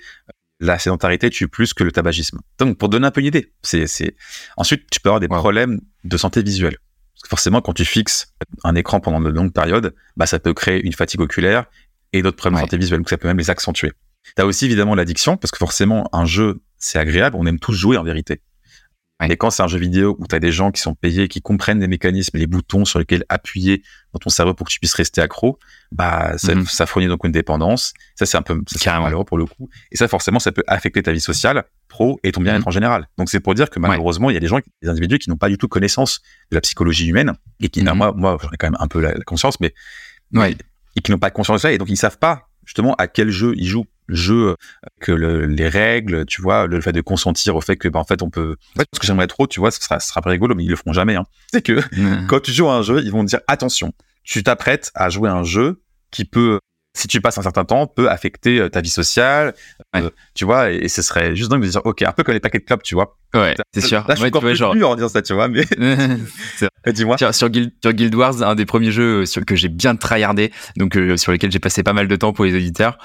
la 0.60 0.80
sédentarité 0.80 1.30
tue 1.30 1.48
plus 1.48 1.74
que 1.74 1.84
le 1.84 1.92
tabagisme. 1.92 2.40
Donc, 2.60 2.78
pour 2.78 2.90
donner 2.90 3.08
un 3.08 3.12
peu 3.12 3.22
une 3.22 3.28
idée, 3.28 3.52
c'est, 3.64 3.88
c'est... 3.88 4.16
ensuite, 4.58 4.90
tu 4.90 5.00
peux 5.00 5.10
avoir 5.10 5.20
des 5.20 5.28
problèmes 5.28 5.82
de 6.04 6.18
santé 6.18 6.42
visuelle. 6.42 6.78
Parce 7.16 7.24
que 7.24 7.30
forcément, 7.30 7.62
quand 7.62 7.74
tu 7.74 7.86
fixes 7.86 8.34
un 8.64 8.76
écran 8.76 9.00
pendant 9.00 9.20
de 9.20 9.30
longues 9.30 9.54
périodes, 9.54 9.94
bah, 10.16 10.26
ça 10.26 10.40
peut 10.40 10.54
créer 10.54 10.86
une 10.86 10.94
fatigue 10.94 11.22
oculaire 11.22 11.66
et 12.12 12.22
d'autres 12.22 12.38
problèmes 12.38 12.58
de 12.58 12.66
santé 12.66 12.78
visuelle. 12.78 13.00
Donc, 13.00 13.10
ça 13.10 13.18
peut 13.18 13.28
même 13.28 13.38
les 13.38 13.50
accentuer. 13.50 13.92
Tu 14.36 14.42
as 14.42 14.46
aussi 14.46 14.66
évidemment 14.66 14.96
l'addiction, 14.96 15.38
parce 15.38 15.52
que 15.52 15.58
forcément, 15.58 16.10
un 16.14 16.26
jeu, 16.26 16.62
c'est 16.78 17.00
agréable. 17.00 17.36
On 17.38 17.46
aime 17.46 17.60
tous 17.60 17.74
jouer 17.74 17.98
en 17.98 18.04
vérité. 18.04 18.42
Et 19.30 19.38
quand 19.38 19.50
c'est 19.50 19.64
un 19.64 19.68
jeu 19.68 19.80
vidéo 19.80 20.16
où 20.20 20.28
tu 20.28 20.36
as 20.36 20.40
des 20.40 20.52
gens 20.52 20.72
qui 20.72 20.82
sont 20.82 20.96
payés, 20.96 21.28
qui 21.28 21.42
comprennent 21.42 21.80
les 21.80 21.88
mécanismes, 21.88 22.38
les 22.38 22.48
boutons 22.48 22.86
sur 22.86 23.00
lesquels 23.00 23.24
appuyer 23.30 23.84
dans 24.14 24.20
ton 24.20 24.30
cerveau 24.30 24.54
pour 24.54 24.68
que 24.68 24.72
tu 24.72 24.80
puisses 24.80 24.94
rester 24.94 25.22
accro, 25.22 25.60
bah 25.92 26.38
ça, 26.38 26.56
mhm. 26.56 26.66
ça 26.66 26.86
fournit 26.86 27.08
donc 27.08 27.24
une 27.24 27.32
dépendance. 27.32 27.94
Ça 28.16 28.26
c'est 28.26 28.38
un 28.38 28.42
peu 28.42 28.60
ça, 28.68 29.00
malheureux 29.00 29.26
pour 29.26 29.38
le 29.38 29.46
coup. 29.46 29.70
Et 29.92 29.98
ça 29.98 30.08
forcément 30.08 30.40
ça 30.40 30.52
peut 30.52 30.64
affecter 30.68 31.04
ta 31.04 31.12
vie 31.12 31.22
sociale, 31.22 31.64
pro 31.88 32.20
et 32.24 32.32
ton 32.32 32.42
bien-être 32.42 32.62
mhm. 32.62 32.68
en 32.68 32.72
général. 32.72 33.08
Donc 33.18 33.30
c'est 33.30 33.40
pour 33.40 33.56
dire 33.56 33.70
que 33.70 33.80
malheureusement 33.80 34.30
il 34.30 34.34
y 34.34 34.38
a 34.38 34.40
des 34.40 34.48
gens, 34.48 34.60
des 34.82 34.90
individus 34.90 35.20
qui 35.20 35.30
n'ont 35.30 35.38
pas 35.38 35.50
du 35.50 35.58
tout 35.58 35.68
connaissance 35.68 36.22
de 36.52 36.56
la 36.56 36.62
psychologie 36.62 37.08
humaine 37.08 37.34
et 37.60 37.70
qui, 37.70 37.84
mhm. 37.84 37.94
moi 37.94 38.14
moi 38.16 38.38
j'en 38.42 38.50
ai 38.50 38.58
quand 38.58 38.68
même 38.68 38.78
un 38.80 38.88
peu 38.88 39.00
la, 39.00 39.14
conscience, 39.26 39.60
mais 39.60 39.74
ouais. 40.34 40.56
et 40.96 41.02
qui 41.02 41.12
n'ont 41.12 41.20
pas 41.20 41.32
conscience 41.32 41.58
de 41.58 41.62
ça 41.62 41.72
et 41.72 41.78
donc 41.78 41.90
ils 41.90 41.98
savent 41.98 42.20
pas 42.20 42.50
justement 42.66 42.96
à 42.96 43.08
quel 43.08 43.30
jeu 43.30 43.54
ils 43.58 43.68
jouent 43.68 43.86
jeu 44.10 44.56
que 45.00 45.12
les 45.12 45.68
règles, 45.68 46.26
tu 46.26 46.42
vois, 46.42 46.68
le 46.68 46.82
fait 46.82 46.92
de 46.92 47.02
consentir 47.02 47.56
au 47.56 47.62
fait 47.62 47.78
que, 47.78 47.88
bah, 47.88 48.00
en 48.00 48.04
fait, 48.04 48.22
on 48.22 48.30
peut. 48.30 48.56
En 48.76 48.80
fait, 48.80 48.88
ce 48.94 49.00
que 49.00 49.08
j'aimerais 49.08 49.28
trop, 49.28 49.48
tu 49.48 49.60
vois, 49.60 49.72
ce 49.72 49.82
sera, 49.82 50.00
ce 50.00 50.10
sera 50.10 50.22
pas 50.22 50.30
rigolo, 50.30 50.56
mais 50.56 50.64
ils 50.64 50.70
le 50.70 50.76
feront 50.76 50.94
jamais. 50.94 51.16
Hein. 51.16 51.26
C'est 51.54 51.62
que 51.62 51.80
quand 52.28 52.42
tu 52.42 52.52
joues 52.52 52.70
à 52.70 52.76
un 52.76 52.82
jeu, 52.82 53.02
ils 53.04 53.12
vont 53.12 53.24
te 53.24 53.30
dire 53.30 53.42
attention, 53.48 53.94
tu 54.24 54.44
t'apprêtes 54.44 54.92
à 54.96 55.10
jouer 55.10 55.30
à 55.30 55.34
un 55.34 55.44
jeu 55.44 55.82
qui 56.12 56.26
peut 56.26 56.60
si 56.96 57.08
tu 57.08 57.22
passes 57.22 57.38
un 57.38 57.42
certain 57.42 57.66
temps, 57.66 57.88
peut 57.88 58.10
affecter 58.10 58.60
euh, 58.60 58.70
ta 58.70 58.82
vie 58.82 58.90
sociale, 58.90 59.54
euh, 59.96 60.10
tu 60.36 60.46
vois, 60.46 60.72
et, 60.72 60.88
ce 60.88 61.02
serait 61.02 61.36
juste 61.36 61.50
dingue 61.50 61.64
de 61.64 61.68
dire, 61.68 61.82
ok, 61.86 62.04
un 62.04 62.12
peu 62.12 62.24
comme 62.24 62.34
les 62.34 62.40
paquets 62.40 62.60
de 62.60 62.66
clubs, 62.66 62.84
tu 62.84 62.94
vois. 62.94 63.18
Ouais, 63.34 63.56
c'est 63.74 63.82
sûr. 63.82 64.06
Là, 64.08 64.14
je 64.14 64.20
suis 64.20 64.28
encore 64.28 64.42
plus 64.42 64.56
genre... 64.56 64.76
en 64.76 64.96
disant 64.96 65.10
ça, 65.10 65.22
tu 65.24 65.34
vois, 65.34 65.48
mais. 65.48 65.66
Dis-moi. 66.88 67.18
Sur, 67.18 67.34
sur, 67.34 67.50
Guild, 67.50 67.72
sur, 67.82 67.94
Guild, 67.94 68.14
Wars, 68.14 68.44
un 68.44 68.56
des 68.56 68.66
premiers 68.66 68.92
jeux 68.92 69.22
euh, 69.22 69.26
sur, 69.26 69.44
que 69.44 69.56
j'ai 69.56 69.70
bien 69.70 69.96
tryhardé, 69.96 70.52
donc 70.78 70.98
sur 71.18 71.32
lesquels 71.32 71.52
j'ai 71.52 71.60
passé 71.60 71.82
pas 71.82 71.94
mal 71.94 72.08
de 72.08 72.16
temps 72.16 72.32
pour 72.32 72.46
les 72.46 72.56
auditeurs, 72.56 72.98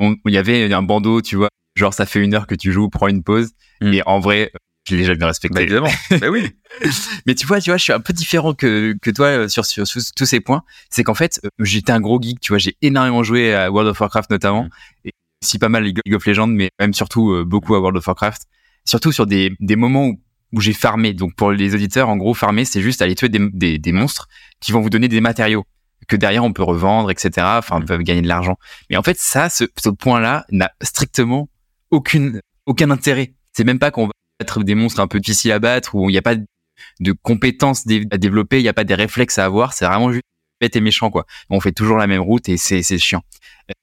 il 0.00 0.32
y 0.32 0.38
avait 0.38 0.72
un 0.72 0.82
bandeau, 0.82 1.22
tu 1.22 1.36
vois, 1.36 1.48
genre 1.76 1.94
ça 1.94 2.06
fait 2.06 2.22
une 2.22 2.34
heure 2.34 2.46
que 2.46 2.54
tu 2.54 2.72
joues, 2.72 2.88
prends 2.88 3.08
une 3.08 3.22
pause, 3.22 3.50
mm. 3.80 3.92
et 3.94 4.02
en 4.06 4.20
vrai, 4.20 4.52
je 4.88 4.96
l'ai 4.96 5.04
jamais 5.04 5.24
respecté. 5.24 5.54
Bah, 5.54 5.62
évidemment. 5.62 5.90
bah 6.10 6.28
oui. 6.30 6.50
Mais 7.26 7.34
tu 7.34 7.46
vois, 7.46 7.60
tu 7.60 7.70
vois, 7.70 7.76
je 7.76 7.84
suis 7.84 7.92
un 7.92 8.00
peu 8.00 8.12
différent 8.12 8.54
que, 8.54 8.96
que 9.00 9.10
toi 9.10 9.26
euh, 9.26 9.48
sur, 9.48 9.64
sur, 9.64 9.84
tous 9.86 10.24
ces 10.24 10.40
points. 10.40 10.62
C'est 10.90 11.04
qu'en 11.04 11.14
fait, 11.14 11.40
euh, 11.44 11.48
j'étais 11.60 11.92
un 11.92 12.00
gros 12.00 12.20
geek, 12.20 12.40
tu 12.40 12.52
vois, 12.52 12.58
j'ai 12.58 12.76
énormément 12.82 13.22
joué 13.22 13.54
à 13.54 13.70
World 13.70 13.90
of 13.90 14.00
Warcraft 14.00 14.30
notamment, 14.30 14.64
mm. 14.64 15.08
et 15.08 15.12
aussi 15.42 15.58
pas 15.58 15.68
mal 15.68 15.84
League 15.84 16.00
of 16.12 16.26
Legends, 16.26 16.48
mais 16.48 16.70
même 16.78 16.94
surtout 16.94 17.32
euh, 17.32 17.44
beaucoup 17.44 17.74
à 17.74 17.80
World 17.80 17.98
of 17.98 18.06
Warcraft. 18.06 18.42
Surtout 18.84 19.12
sur 19.12 19.26
des, 19.26 19.52
des 19.60 19.76
moments 19.76 20.06
où, 20.06 20.20
où 20.52 20.60
j'ai 20.60 20.72
farmé. 20.72 21.12
Donc 21.12 21.34
pour 21.34 21.52
les 21.52 21.74
auditeurs, 21.74 22.08
en 22.08 22.16
gros, 22.16 22.34
farmer, 22.34 22.64
c'est 22.64 22.82
juste 22.82 23.02
aller 23.02 23.14
tuer 23.14 23.28
des, 23.28 23.48
des, 23.52 23.78
des, 23.78 23.92
monstres 23.92 24.28
qui 24.60 24.72
vont 24.72 24.80
vous 24.80 24.90
donner 24.90 25.08
des 25.08 25.20
matériaux 25.20 25.64
que 26.10 26.16
derrière 26.16 26.44
on 26.44 26.52
peut 26.52 26.62
revendre, 26.62 27.10
etc. 27.10 27.30
Enfin, 27.38 27.76
on 27.76 27.80
mm. 27.80 27.86
peut 27.86 27.96
gagner 27.98 28.22
de 28.22 28.28
l'argent. 28.28 28.56
Mais 28.90 28.96
en 28.96 29.02
fait, 29.02 29.18
ça, 29.18 29.48
ce, 29.48 29.64
ce 29.82 29.88
point-là 29.88 30.44
n'a 30.50 30.70
strictement 30.82 31.48
aucune, 31.90 32.40
aucun 32.66 32.90
intérêt. 32.90 33.34
C'est 33.52 33.64
même 33.64 33.78
pas 33.78 33.90
qu'on 33.90 34.06
va 34.06 34.12
être 34.40 34.62
des 34.62 34.74
monstres 34.74 35.00
un 35.00 35.06
peu 35.06 35.20
difficiles 35.20 35.52
à 35.52 35.58
battre, 35.58 35.94
où 35.94 36.10
il 36.10 36.12
n'y 36.12 36.18
a 36.18 36.22
pas 36.22 36.36
de 36.36 37.12
compétences 37.22 37.84
à 38.10 38.18
développer, 38.18 38.58
il 38.58 38.62
n'y 38.62 38.68
a 38.68 38.74
pas 38.74 38.84
des 38.84 38.94
réflexes 38.94 39.38
à 39.38 39.44
avoir, 39.44 39.72
c'est 39.72 39.86
vraiment 39.86 40.12
juste 40.12 40.24
bête 40.60 40.76
et 40.76 40.80
méchant, 40.80 41.10
quoi. 41.10 41.26
On 41.48 41.60
fait 41.60 41.72
toujours 41.72 41.96
la 41.96 42.06
même 42.06 42.20
route 42.20 42.48
et 42.48 42.56
c'est, 42.56 42.82
c'est 42.82 42.98
chiant. 42.98 43.22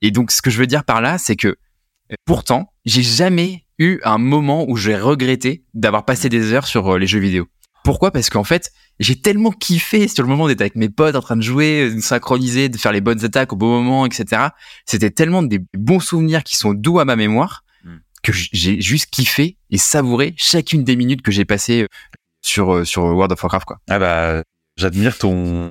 Et 0.01 0.11
donc, 0.11 0.31
ce 0.31 0.41
que 0.41 0.49
je 0.49 0.59
veux 0.59 0.67
dire 0.67 0.83
par 0.83 1.01
là, 1.01 1.17
c'est 1.17 1.35
que 1.35 1.57
pourtant, 2.25 2.73
j'ai 2.85 3.03
jamais 3.03 3.65
eu 3.79 3.99
un 4.03 4.17
moment 4.17 4.65
où 4.67 4.75
j'ai 4.75 4.97
regretté 4.97 5.63
d'avoir 5.73 6.05
passé 6.05 6.29
des 6.29 6.53
heures 6.53 6.67
sur 6.67 6.93
euh, 6.93 6.97
les 6.97 7.07
jeux 7.07 7.19
vidéo. 7.19 7.47
Pourquoi? 7.83 8.11
Parce 8.11 8.29
qu'en 8.29 8.43
fait, 8.43 8.71
j'ai 8.99 9.19
tellement 9.19 9.51
kiffé 9.51 10.07
sur 10.07 10.23
le 10.23 10.29
moment 10.29 10.47
d'être 10.47 10.61
avec 10.61 10.75
mes 10.75 10.89
potes 10.89 11.15
en 11.15 11.21
train 11.21 11.35
de 11.35 11.41
jouer, 11.41 11.93
de 11.93 11.99
synchroniser, 11.99 12.69
de 12.69 12.77
faire 12.77 12.91
les 12.91 13.01
bonnes 13.01 13.23
attaques 13.23 13.53
au 13.53 13.55
bon 13.55 13.67
moment, 13.67 14.05
etc. 14.05 14.47
C'était 14.85 15.11
tellement 15.11 15.43
des 15.43 15.59
bons 15.75 15.99
souvenirs 15.99 16.43
qui 16.43 16.57
sont 16.57 16.73
doux 16.73 16.99
à 16.99 17.05
ma 17.05 17.15
mémoire 17.15 17.63
que 18.23 18.31
j'ai 18.33 18.81
juste 18.81 19.09
kiffé 19.09 19.57
et 19.69 19.77
savouré 19.77 20.33
chacune 20.37 20.83
des 20.83 20.95
minutes 20.95 21.21
que 21.21 21.31
j'ai 21.31 21.45
passées 21.45 21.83
euh, 21.83 21.87
sur 22.41 22.85
sur 22.85 23.03
World 23.03 23.31
of 23.31 23.41
Warcraft 23.41 23.65
quoi. 23.65 23.79
Ah 23.89 23.99
bah 23.99 24.43
j'admire 24.75 25.17
ton 25.17 25.69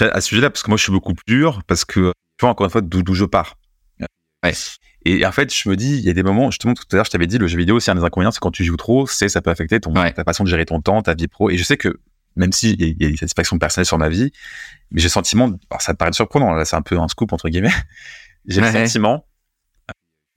à 0.00 0.20
ce 0.20 0.28
sujet-là 0.28 0.50
parce 0.50 0.62
que 0.62 0.70
moi 0.70 0.76
je 0.76 0.82
suis 0.82 0.92
beaucoup 0.92 1.14
plus 1.14 1.34
dur 1.34 1.62
parce 1.66 1.84
que 1.84 2.12
tu 2.36 2.42
vois 2.42 2.50
encore 2.50 2.66
une 2.66 2.70
fois 2.70 2.80
d'où 2.80 3.14
je 3.14 3.24
pars. 3.24 3.54
Ouais. 4.44 4.52
Et 5.04 5.24
en 5.24 5.32
fait, 5.32 5.54
je 5.54 5.68
me 5.68 5.76
dis, 5.76 5.96
il 5.96 6.04
y 6.04 6.10
a 6.10 6.12
des 6.12 6.22
moments, 6.22 6.50
justement, 6.50 6.74
tout 6.74 6.84
à 6.92 6.96
l'heure, 6.96 7.04
je 7.04 7.10
t'avais 7.10 7.26
dit, 7.26 7.38
le 7.38 7.46
jeu 7.46 7.56
vidéo, 7.56 7.80
c'est 7.80 7.90
un 7.90 7.94
des 7.94 8.04
inconvénients, 8.04 8.30
c'est 8.30 8.40
quand 8.40 8.50
tu 8.50 8.64
joues 8.64 8.76
trop, 8.76 9.06
c'est 9.06 9.28
ça 9.28 9.40
peut 9.40 9.50
affecter 9.50 9.80
ton, 9.80 9.92
ta 9.92 10.24
façon 10.24 10.44
de 10.44 10.48
gérer 10.48 10.64
ton 10.64 10.80
temps, 10.80 11.02
ta 11.02 11.14
vie 11.14 11.28
pro. 11.28 11.50
Et 11.50 11.56
je 11.56 11.64
sais 11.64 11.76
que, 11.76 11.98
même 12.38 12.52
s'il 12.52 12.80
y, 12.80 12.96
y, 12.98 13.04
a 13.04 13.08
une 13.08 13.16
satisfaction 13.16 13.58
personnelle 13.58 13.86
sur 13.86 13.98
ma 13.98 14.08
vie, 14.08 14.32
mais 14.90 15.00
j'ai 15.00 15.08
le 15.08 15.12
sentiment, 15.12 15.52
alors 15.70 15.82
ça 15.82 15.94
paraît 15.94 16.12
surprenant, 16.12 16.54
là, 16.54 16.64
c'est 16.64 16.76
un 16.76 16.82
peu 16.82 16.98
un 16.98 17.08
scoop, 17.08 17.32
entre 17.32 17.48
guillemets. 17.48 17.72
j'ai 18.46 18.60
le 18.60 18.72
sentiment, 18.72 19.26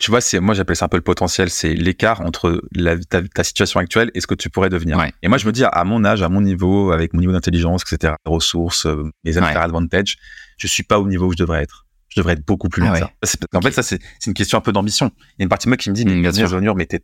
tu 0.01 0.09
vois, 0.09 0.19
c'est, 0.19 0.39
moi, 0.39 0.55
j'appelle 0.55 0.75
ça 0.75 0.85
un 0.85 0.87
peu 0.87 0.97
le 0.97 1.03
potentiel, 1.03 1.51
c'est 1.51 1.75
l'écart 1.75 2.21
entre 2.21 2.63
la, 2.71 2.97
ta, 2.97 3.43
situation 3.43 3.79
actuelle 3.79 4.09
et 4.15 4.21
ce 4.21 4.25
que 4.25 4.33
tu 4.33 4.49
pourrais 4.49 4.69
devenir. 4.69 4.99
Et 5.21 5.27
moi, 5.27 5.37
je 5.37 5.45
me 5.45 5.51
dis, 5.51 5.63
à 5.63 5.83
mon 5.83 6.03
âge, 6.03 6.23
à 6.23 6.29
mon 6.29 6.41
niveau, 6.41 6.91
avec 6.91 7.13
mon 7.13 7.19
niveau 7.19 7.33
d'intelligence, 7.33 7.83
etc., 7.83 8.15
ressources, 8.25 8.87
euh, 8.87 9.11
mes 9.23 9.37
ouais. 9.37 9.55
advantage, 9.55 10.17
je 10.57 10.65
suis 10.65 10.81
pas 10.81 10.99
au 10.99 11.07
niveau 11.07 11.27
où 11.27 11.31
je 11.33 11.37
devrais 11.37 11.61
être 11.61 11.85
je 12.09 12.19
devrais 12.19 12.33
être 12.33 12.45
beaucoup 12.45 12.67
plus 12.67 12.81
loin. 12.81 12.99
Ah 12.99 13.09
En 13.53 13.61
fait, 13.61 13.71
ça, 13.71 13.83
c'est 13.83 14.01
une 14.25 14.33
question 14.33 14.57
un 14.57 14.61
peu 14.61 14.73
d'ambition. 14.73 15.11
Il 15.15 15.39
y 15.39 15.41
a 15.41 15.43
une 15.43 15.49
partie 15.49 15.67
de 15.67 15.69
moi 15.69 15.77
qui 15.77 15.89
me 15.89 15.95
dit, 15.95 16.03
mais 16.03 16.19
bien 16.19 16.33
sûr, 16.33 16.75
mais 16.75 16.85
t'es, 16.85 17.01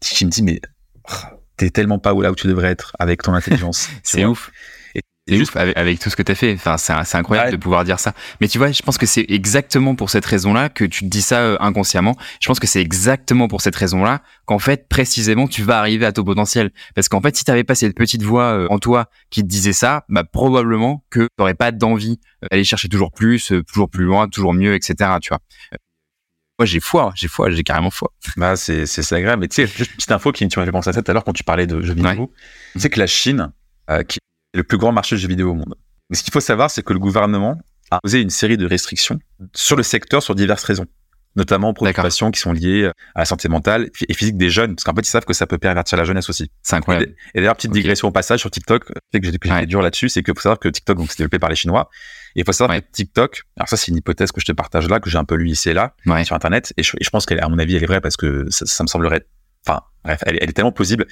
qui 0.00 0.24
me 0.24 0.30
dit, 0.30 0.44
mais 0.44 0.60
oh, 1.10 1.39
t'es 1.60 1.70
tellement 1.70 1.98
pas 1.98 2.14
où 2.14 2.22
là 2.22 2.30
où 2.30 2.34
tu 2.34 2.46
devrais 2.46 2.70
être 2.70 2.96
avec 2.98 3.22
ton 3.22 3.34
intelligence. 3.34 3.90
c'est 4.02 4.24
ouf. 4.24 4.50
C'est 5.28 5.36
juste 5.36 5.54
avec, 5.54 6.00
tout 6.00 6.10
ce 6.10 6.16
que 6.16 6.22
tu 6.22 6.32
as 6.32 6.34
fait. 6.34 6.54
Enfin, 6.54 6.76
c'est 6.76 7.16
incroyable 7.16 7.52
de 7.52 7.56
pouvoir 7.56 7.84
dire 7.84 8.00
ça. 8.00 8.14
Mais 8.40 8.48
tu 8.48 8.58
vois, 8.58 8.72
je 8.72 8.82
pense 8.82 8.98
que 8.98 9.06
c'est 9.06 9.26
exactement 9.28 9.94
pour 9.94 10.10
cette 10.10 10.26
raison-là 10.26 10.70
que 10.70 10.84
tu 10.84 11.04
te 11.04 11.08
dis 11.08 11.22
ça 11.22 11.40
euh, 11.40 11.56
inconsciemment. 11.60 12.16
Je 12.40 12.48
pense 12.48 12.58
que 12.58 12.66
c'est 12.66 12.80
exactement 12.80 13.46
pour 13.46 13.60
cette 13.60 13.76
raison-là 13.76 14.22
qu'en 14.46 14.58
fait, 14.58 14.88
précisément, 14.88 15.46
tu 15.46 15.62
vas 15.62 15.78
arriver 15.78 16.04
à 16.04 16.10
ton 16.10 16.24
potentiel. 16.24 16.72
Parce 16.96 17.08
qu'en 17.08 17.20
fait, 17.20 17.36
si 17.36 17.44
tu 17.44 17.50
avais 17.52 17.62
pas 17.62 17.76
cette 17.76 17.94
petite 17.94 18.22
voix 18.22 18.54
euh, 18.54 18.66
en 18.70 18.80
toi 18.80 19.08
qui 19.30 19.42
te 19.42 19.46
disait 19.46 19.74
ça, 19.74 20.04
bah, 20.08 20.24
probablement 20.24 21.04
que 21.10 21.20
tu 21.20 21.28
n'aurais 21.38 21.54
pas 21.54 21.70
d'envie 21.70 22.18
d'aller 22.50 22.64
chercher 22.64 22.88
toujours 22.88 23.12
plus, 23.12 23.52
euh, 23.52 23.62
toujours 23.62 23.88
plus 23.88 24.04
loin, 24.04 24.26
toujours 24.26 24.54
mieux, 24.54 24.74
etc. 24.74 25.10
Tu 25.22 25.28
vois. 25.28 25.40
Moi, 26.60 26.66
j'ai 26.66 26.80
foi, 26.80 27.10
j'ai 27.14 27.26
foi, 27.26 27.48
j'ai 27.48 27.62
carrément 27.62 27.90
foi. 27.90 28.12
Bah, 28.36 28.54
c'est, 28.54 28.84
c'est 28.84 29.14
agréable. 29.14 29.40
Mais 29.40 29.48
tu 29.48 29.54
sais, 29.54 29.66
juste 29.66 29.92
une 29.92 29.96
petite 29.96 30.12
info 30.12 30.30
qui 30.30 30.46
tu 30.46 30.58
m'as 30.58 30.66
fait 30.66 30.70
penser 30.70 30.90
à 30.90 30.92
ça 30.92 31.00
tout 31.00 31.10
à 31.10 31.14
l'heure 31.14 31.24
quand 31.24 31.32
tu 31.32 31.42
parlais 31.42 31.66
de 31.66 31.80
jeux 31.80 31.94
vidéo. 31.94 32.30
Tu 32.74 32.80
sais 32.80 32.90
que 32.90 32.98
la 32.98 33.06
Chine, 33.06 33.50
qui 34.06 34.18
le 34.52 34.62
plus 34.62 34.76
grand 34.76 34.92
marché 34.92 35.16
de 35.16 35.20
jeux 35.20 35.28
vidéo 35.28 35.52
au 35.52 35.54
monde. 35.54 35.74
Mais 36.10 36.16
ce 36.16 36.22
qu'il 36.22 36.34
faut 36.34 36.40
savoir, 36.40 36.70
c'est 36.70 36.82
que 36.82 36.92
le 36.92 36.98
gouvernement 36.98 37.56
a 37.90 37.98
posé 38.02 38.20
une 38.20 38.28
série 38.28 38.58
de 38.58 38.66
restrictions 38.66 39.18
sur 39.54 39.74
le 39.74 39.82
secteur 39.82 40.22
sur 40.22 40.34
diverses 40.34 40.64
raisons, 40.64 40.84
notamment 41.36 41.72
préoccupations 41.72 42.30
qui 42.30 42.40
sont 42.40 42.52
liées 42.52 42.90
à 43.14 43.20
la 43.20 43.24
santé 43.24 43.48
mentale 43.48 43.90
et 44.08 44.14
physique 44.14 44.36
des 44.36 44.50
jeunes, 44.50 44.74
parce 44.74 44.84
qu'en 44.84 44.94
fait, 44.94 45.02
ils 45.02 45.10
savent 45.10 45.24
que 45.24 45.32
ça 45.32 45.46
peut 45.46 45.58
pervertir 45.58 45.96
la 45.96 46.04
jeunesse 46.04 46.28
aussi. 46.28 46.50
C'est 46.62 46.76
incroyable. 46.76 47.14
Et, 47.34 47.40
d'ailleurs, 47.40 47.56
petite 47.56 47.72
digression 47.72 48.08
au 48.08 48.10
passage 48.10 48.40
sur 48.40 48.50
TikTok, 48.50 48.86
fait 49.12 49.20
que 49.20 49.26
j'ai 49.26 49.66
dur 49.66 49.82
là-dessus, 49.82 50.08
c'est 50.08 50.22
que 50.22 50.32
faut 50.34 50.40
savoir 50.40 50.58
que 50.58 50.68
TikTok, 50.68 50.98
donc, 50.98 51.10
c'est 51.10 51.18
développé 51.18 51.38
par 51.38 51.50
les 51.50 51.56
Chinois. 51.56 51.88
Et 52.36 52.40
il 52.40 52.44
faut 52.44 52.52
savoir 52.52 52.78
que 52.78 52.84
TikTok, 52.92 53.42
alors 53.56 53.68
ça, 53.68 53.76
c'est 53.76 53.88
une 53.88 53.96
hypothèse 53.96 54.32
que 54.32 54.40
je 54.40 54.46
te 54.46 54.52
partage 54.52 54.88
là, 54.88 55.00
que 55.00 55.10
j'ai 55.10 55.18
un 55.18 55.24
peu 55.24 55.34
lu 55.34 55.50
ici 55.50 55.70
et 55.70 55.74
là, 55.74 55.94
sur 56.24 56.36
Internet, 56.36 56.72
et 56.76 56.82
je, 56.82 57.10
pense 57.10 57.26
qu'à 57.26 57.48
mon 57.48 57.58
avis, 57.58 57.76
elle 57.76 57.82
est 57.82 57.86
vraie 57.86 58.00
parce 58.00 58.16
que 58.16 58.46
ça 58.50 58.84
me 58.84 58.88
semblerait 58.88 59.26
Enfin, 59.66 59.80
bref, 60.04 60.20
elle, 60.26 60.36
est 60.36 60.52
tellement 60.52 60.72
plausible. 60.72 61.06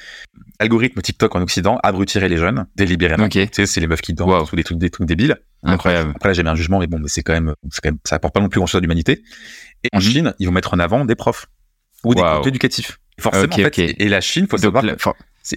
Algorithme 0.59 1.01
TikTok 1.01 1.35
en 1.37 1.43
Occident 1.43 1.79
abrutirait 1.83 2.29
les 2.29 2.39
jeunes 2.39 2.67
délibérément. 2.77 3.29
Tu 3.29 3.47
sais, 3.53 3.67
c'est 3.67 3.81
les 3.81 3.87
meufs 3.87 4.01
qui 4.01 4.15
dansent 4.15 4.53
ou 4.53 4.57
des 4.57 4.65
trucs, 4.65 4.79
des 4.79 4.91
trucs 4.91 5.07
débiles. 5.07 5.37
Incroyable. 5.63 6.13
Après, 6.15 6.31
là, 6.31 6.33
j'ai 6.33 6.43
mis 6.43 6.49
un 6.49 6.55
jugement, 6.55 6.79
mais 6.79 6.87
bon, 6.87 7.03
c'est 7.07 7.23
quand, 7.23 7.33
même, 7.33 7.55
quand 7.63 7.89
même, 7.91 7.99
ça 8.05 8.17
apporte 8.17 8.35
pas 8.35 8.41
non 8.41 8.49
plus 8.49 8.59
grand 8.59 8.67
chose 8.67 8.79
à 8.79 8.83
l'humanité. 8.83 9.23
Et 9.85 9.89
en 9.93 9.99
mhm. 9.99 10.03
Chine, 10.03 10.35
ils 10.39 10.47
vont 10.47 10.53
mettre 10.53 10.75
en 10.75 10.79
avant 10.79 11.05
des 11.05 11.15
profs 11.15 11.47
ou 12.05 12.15
des 12.15 12.23
contenus 12.23 12.49
éducatifs. 12.49 12.99
Forcément, 13.21 13.53
en 13.53 13.57
fait, 13.57 13.79
et 13.79 14.09
la 14.09 14.21
Chine, 14.21 14.47
faut 14.49 14.59
savoir, 14.59 14.85
il 14.85 14.97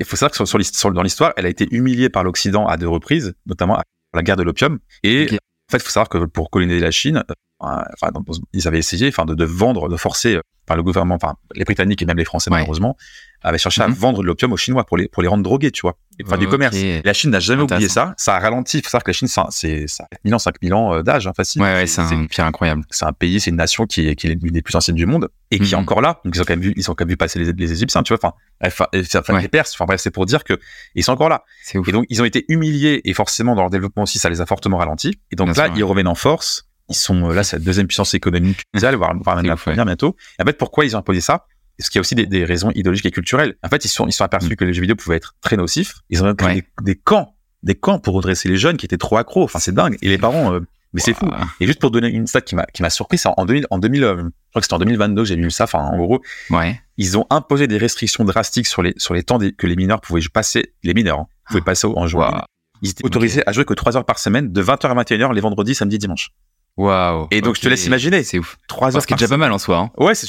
faut 0.05 0.15
savoir 0.15 0.31
que 0.31 0.45
sur, 0.45 0.65
sur, 0.65 0.91
dans 0.91 1.03
l'histoire, 1.03 1.33
elle 1.37 1.45
a 1.45 1.49
été 1.49 1.67
humiliée 1.71 2.09
par 2.09 2.23
l'Occident 2.23 2.65
à 2.65 2.77
deux 2.77 2.89
reprises, 2.89 3.35
notamment 3.45 3.77
à 3.77 3.83
la 4.13 4.23
guerre 4.23 4.37
de 4.37 4.43
l'opium. 4.43 4.79
Et 5.03 5.27
en 5.31 5.71
fait, 5.71 5.77
il 5.77 5.81
faut 5.81 5.91
savoir 5.91 6.09
que 6.09 6.25
pour 6.25 6.49
coloniser 6.49 6.79
la 6.79 6.91
Chine, 6.91 7.23
enfin, 7.61 8.11
ils 8.53 8.67
avaient 8.67 8.79
essayé, 8.79 9.07
enfin, 9.07 9.25
de, 9.25 9.35
de, 9.35 9.45
vendre, 9.45 9.89
de 9.89 9.97
forcer, 9.97 10.35
euh, 10.35 10.41
enfin, 10.67 10.75
le 10.75 10.83
gouvernement, 10.83 11.15
enfin, 11.15 11.35
les 11.55 11.63
Britanniques 11.63 12.01
et 12.01 12.05
même 12.05 12.17
les 12.17 12.25
Français, 12.25 12.49
malheureusement, 12.49 12.97
avaient 13.43 13.57
cherché 13.57 13.81
à 13.81 13.87
mhm. 13.87 13.93
vendre 13.93 14.21
de 14.21 14.27
l'opium 14.27 14.51
aux 14.53 14.57
Chinois 14.57 14.85
pour 14.85 14.97
les, 14.97 15.07
pour 15.07 15.23
les 15.23 15.27
rendre 15.27 15.43
drogués, 15.43 15.71
tu 15.71 15.81
vois. 15.81 15.97
Enfin, 16.23 16.37
du 16.37 16.47
commerce. 16.47 16.77
La 17.03 17.13
Chine 17.13 17.31
n'a 17.31 17.39
jamais 17.39 17.63
oublié 17.63 17.89
ça. 17.89 18.13
Ça 18.17 18.35
a 18.35 18.39
ralenti. 18.39 18.77
Il 18.77 18.83
faut 18.83 18.89
savoir 18.89 19.03
que 19.03 19.09
la 19.09 19.13
Chine, 19.13 19.27
c'est, 19.49 19.87
ça 19.87 20.07
1000 20.23 20.35
ans, 20.35 20.39
5000 20.39 20.73
ans 20.73 20.93
euh, 20.93 21.01
d'âge, 21.01 21.25
hein, 21.25 21.33
facile. 21.35 21.61
Ouais, 21.61 21.73
ouais 21.73 21.87
c'est 21.87 22.01
un 22.01 22.25
pire 22.25 22.45
incroyable. 22.45 22.83
C'est 22.91 23.05
un 23.05 23.13
pays, 23.13 23.39
c'est 23.39 23.49
une 23.49 23.55
nation 23.55 23.85
qui 23.85 24.07
est, 24.07 24.15
qui 24.15 24.27
est 24.27 24.29
l'une 24.29 24.53
des 24.53 24.61
plus 24.61 24.75
anciennes 24.75 24.95
du 24.95 25.05
monde 25.05 25.29
et 25.49 25.59
qui 25.59 25.73
est 25.73 25.77
mhm. 25.77 25.83
encore 25.83 26.01
là. 26.01 26.19
Donc, 26.23 26.35
ils 26.35 26.41
ont 26.41 26.45
quand 26.45 26.53
même 26.53 26.61
vu, 26.61 26.73
ils 26.75 26.91
ont 26.91 26.93
quand 26.93 27.05
même 27.05 27.09
vu 27.09 27.17
passer 27.17 27.39
les, 27.39 27.51
les 27.53 27.71
Égyptiens, 27.71 28.03
tu 28.03 28.13
vois. 28.13 28.33
Enfin, 28.63 28.85
enfin, 29.15 29.39
les 29.39 29.47
Perses. 29.47 29.73
Enfin, 29.73 29.85
bref, 29.85 29.99
c'est 30.01 30.11
pour 30.11 30.25
dire 30.25 30.43
que 30.43 30.59
ils 30.93 31.03
sont 31.03 31.13
encore 31.13 31.29
là. 31.29 31.43
Et 31.73 31.91
donc, 31.91 32.05
ils 32.09 32.21
ont 32.21 32.25
été 32.25 32.45
humiliés 32.47 33.01
et 33.05 33.13
forcément, 33.13 33.55
dans 33.55 33.61
leur 33.61 33.71
développement 33.71 34.03
aussi, 34.03 34.19
ça 34.19 34.29
les 34.29 34.41
a 34.41 34.45
fortement 34.45 34.77
ralentis. 34.77 35.19
Et 35.31 35.35
donc 35.35 35.55
là, 35.57 35.69
ils 35.75 35.83
reviennent 35.83 36.07
en 36.07 36.15
force 36.15 36.67
ils 36.91 36.95
sont 36.95 37.29
euh, 37.29 37.33
là, 37.33 37.43
c'est 37.43 37.57
la 37.57 37.63
deuxième 37.63 37.87
puissance 37.87 38.13
économique 38.13 38.63
mondiale, 38.73 38.95
voire, 38.95 39.13
même 39.13 39.45
la 39.45 39.55
première 39.55 39.85
bientôt. 39.85 40.15
Et 40.39 40.43
en 40.43 40.45
fait, 40.45 40.57
pourquoi 40.57 40.85
ils 40.85 40.95
ont 40.95 40.99
imposé 40.99 41.21
ça? 41.21 41.45
Parce 41.77 41.89
qu'il 41.89 41.97
y 41.97 41.99
a 41.99 42.01
aussi 42.01 42.15
des, 42.15 42.45
raisons 42.45 42.71
idéologiques 42.71 43.07
et 43.07 43.11
culturelles. 43.11 43.55
En 43.63 43.69
fait, 43.69 43.83
ils 43.85 43.89
sont, 43.89 44.05
ils 44.05 44.11
sont 44.11 44.23
aperçus 44.23 44.51
mm. 44.51 44.55
que 44.55 44.65
les 44.65 44.73
jeux 44.73 44.81
vidéo 44.81 44.95
pouvaient 44.95 45.15
être 45.15 45.35
très 45.41 45.57
nocifs. 45.57 45.95
Ils 46.09 46.21
ont 46.21 46.25
même 46.25 46.35
créé 46.35 46.63
des, 46.83 46.95
camps, 46.95 47.35
des 47.63 47.75
camps 47.75 47.99
pour 47.99 48.13
redresser 48.13 48.49
les 48.49 48.57
jeunes 48.57 48.77
qui 48.77 48.85
étaient 48.85 48.97
trop 48.97 49.17
accros. 49.17 49.43
Enfin, 49.43 49.59
c'est 49.59 49.73
dingue. 49.73 49.97
Et 50.03 50.09
les 50.09 50.19
parents, 50.19 50.53
euh, 50.53 50.59
mais 50.93 51.01
c'est 51.01 51.13
fou. 51.13 51.29
Et 51.59 51.65
juste 51.65 51.79
pour 51.79 51.89
donner 51.91 52.09
une 52.09 52.27
stat 52.27 52.41
qui 52.41 52.55
m'a, 52.55 52.65
qui 52.65 52.81
m'a 52.81 52.89
surpris, 52.89 53.17
c'est 53.17 53.29
en 53.35 53.45
2000, 53.45 53.65
en 53.69 53.79
2000, 53.79 54.03
euh, 54.03 54.15
je 54.15 54.21
crois 54.21 54.29
que 54.55 54.61
c'était 54.61 54.73
en 54.73 54.79
2022 54.79 55.21
que 55.21 55.27
j'ai 55.27 55.35
vu 55.35 55.49
ça. 55.49 55.63
Enfin, 55.63 55.79
en 55.79 55.97
gros, 55.97 56.21
ouais. 56.49 56.79
ils 56.97 57.17
ont 57.17 57.25
imposé 57.29 57.67
des 57.67 57.77
restrictions 57.77 58.25
drastiques 58.25 58.67
sur 58.67 58.81
les, 58.81 58.93
sur 58.97 59.13
les 59.13 59.23
temps 59.23 59.39
que 59.39 59.67
les 59.67 59.75
mineurs 59.75 60.01
pouvaient 60.01 60.21
passer, 60.31 60.73
les 60.83 60.93
mineurs, 60.93 61.19
hein, 61.19 61.27
pouvaient 61.47 61.61
passer 61.61 61.87
en 61.87 62.07
jouant. 62.07 62.43
Ils 62.81 62.89
étaient 62.89 63.05
autorisés 63.05 63.43
à 63.47 63.51
jouer 63.51 63.63
que 63.63 63.73
3 63.73 63.95
heures 63.95 64.05
par 64.05 64.19
semaine, 64.19 64.51
de 64.51 64.63
20h 64.63 64.87
à 64.87 65.03
21h, 65.03 65.33
les 65.33 65.41
vendredis, 65.41 65.75
samedi, 65.75 65.97
dimanche. 65.97 66.31
Waouh. 66.77 67.27
Et 67.31 67.41
donc 67.41 67.55
je 67.55 67.61
te 67.61 67.69
laisse 67.69 67.85
imaginer. 67.85 68.23
C'est 68.23 68.39
ouf. 68.39 68.57
Trois 68.67 68.95
heures. 68.95 69.01
Ce 69.01 69.07
qui 69.07 69.13
est 69.13 69.17
déjà 69.17 69.27
pas 69.27 69.37
mal 69.37 69.51
en 69.51 69.57
soi. 69.57 69.77
Hein. 69.77 69.91
Ouais, 69.97 70.15
c'est, 70.15 70.27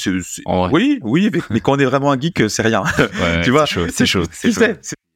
oui, 0.71 0.99
oui, 1.01 1.31
mais, 1.49 1.59
quand 1.59 1.73
on 1.73 1.79
est 1.79 1.85
vraiment 1.85 2.11
un 2.11 2.19
geek, 2.19 2.49
c'est 2.49 2.61
rien. 2.61 2.83
tu 3.43 3.51
vois. 3.51 3.65
C'est 3.65 4.05
chaud. 4.05 4.23
C'est 4.31 4.51
chaud. 4.51 4.73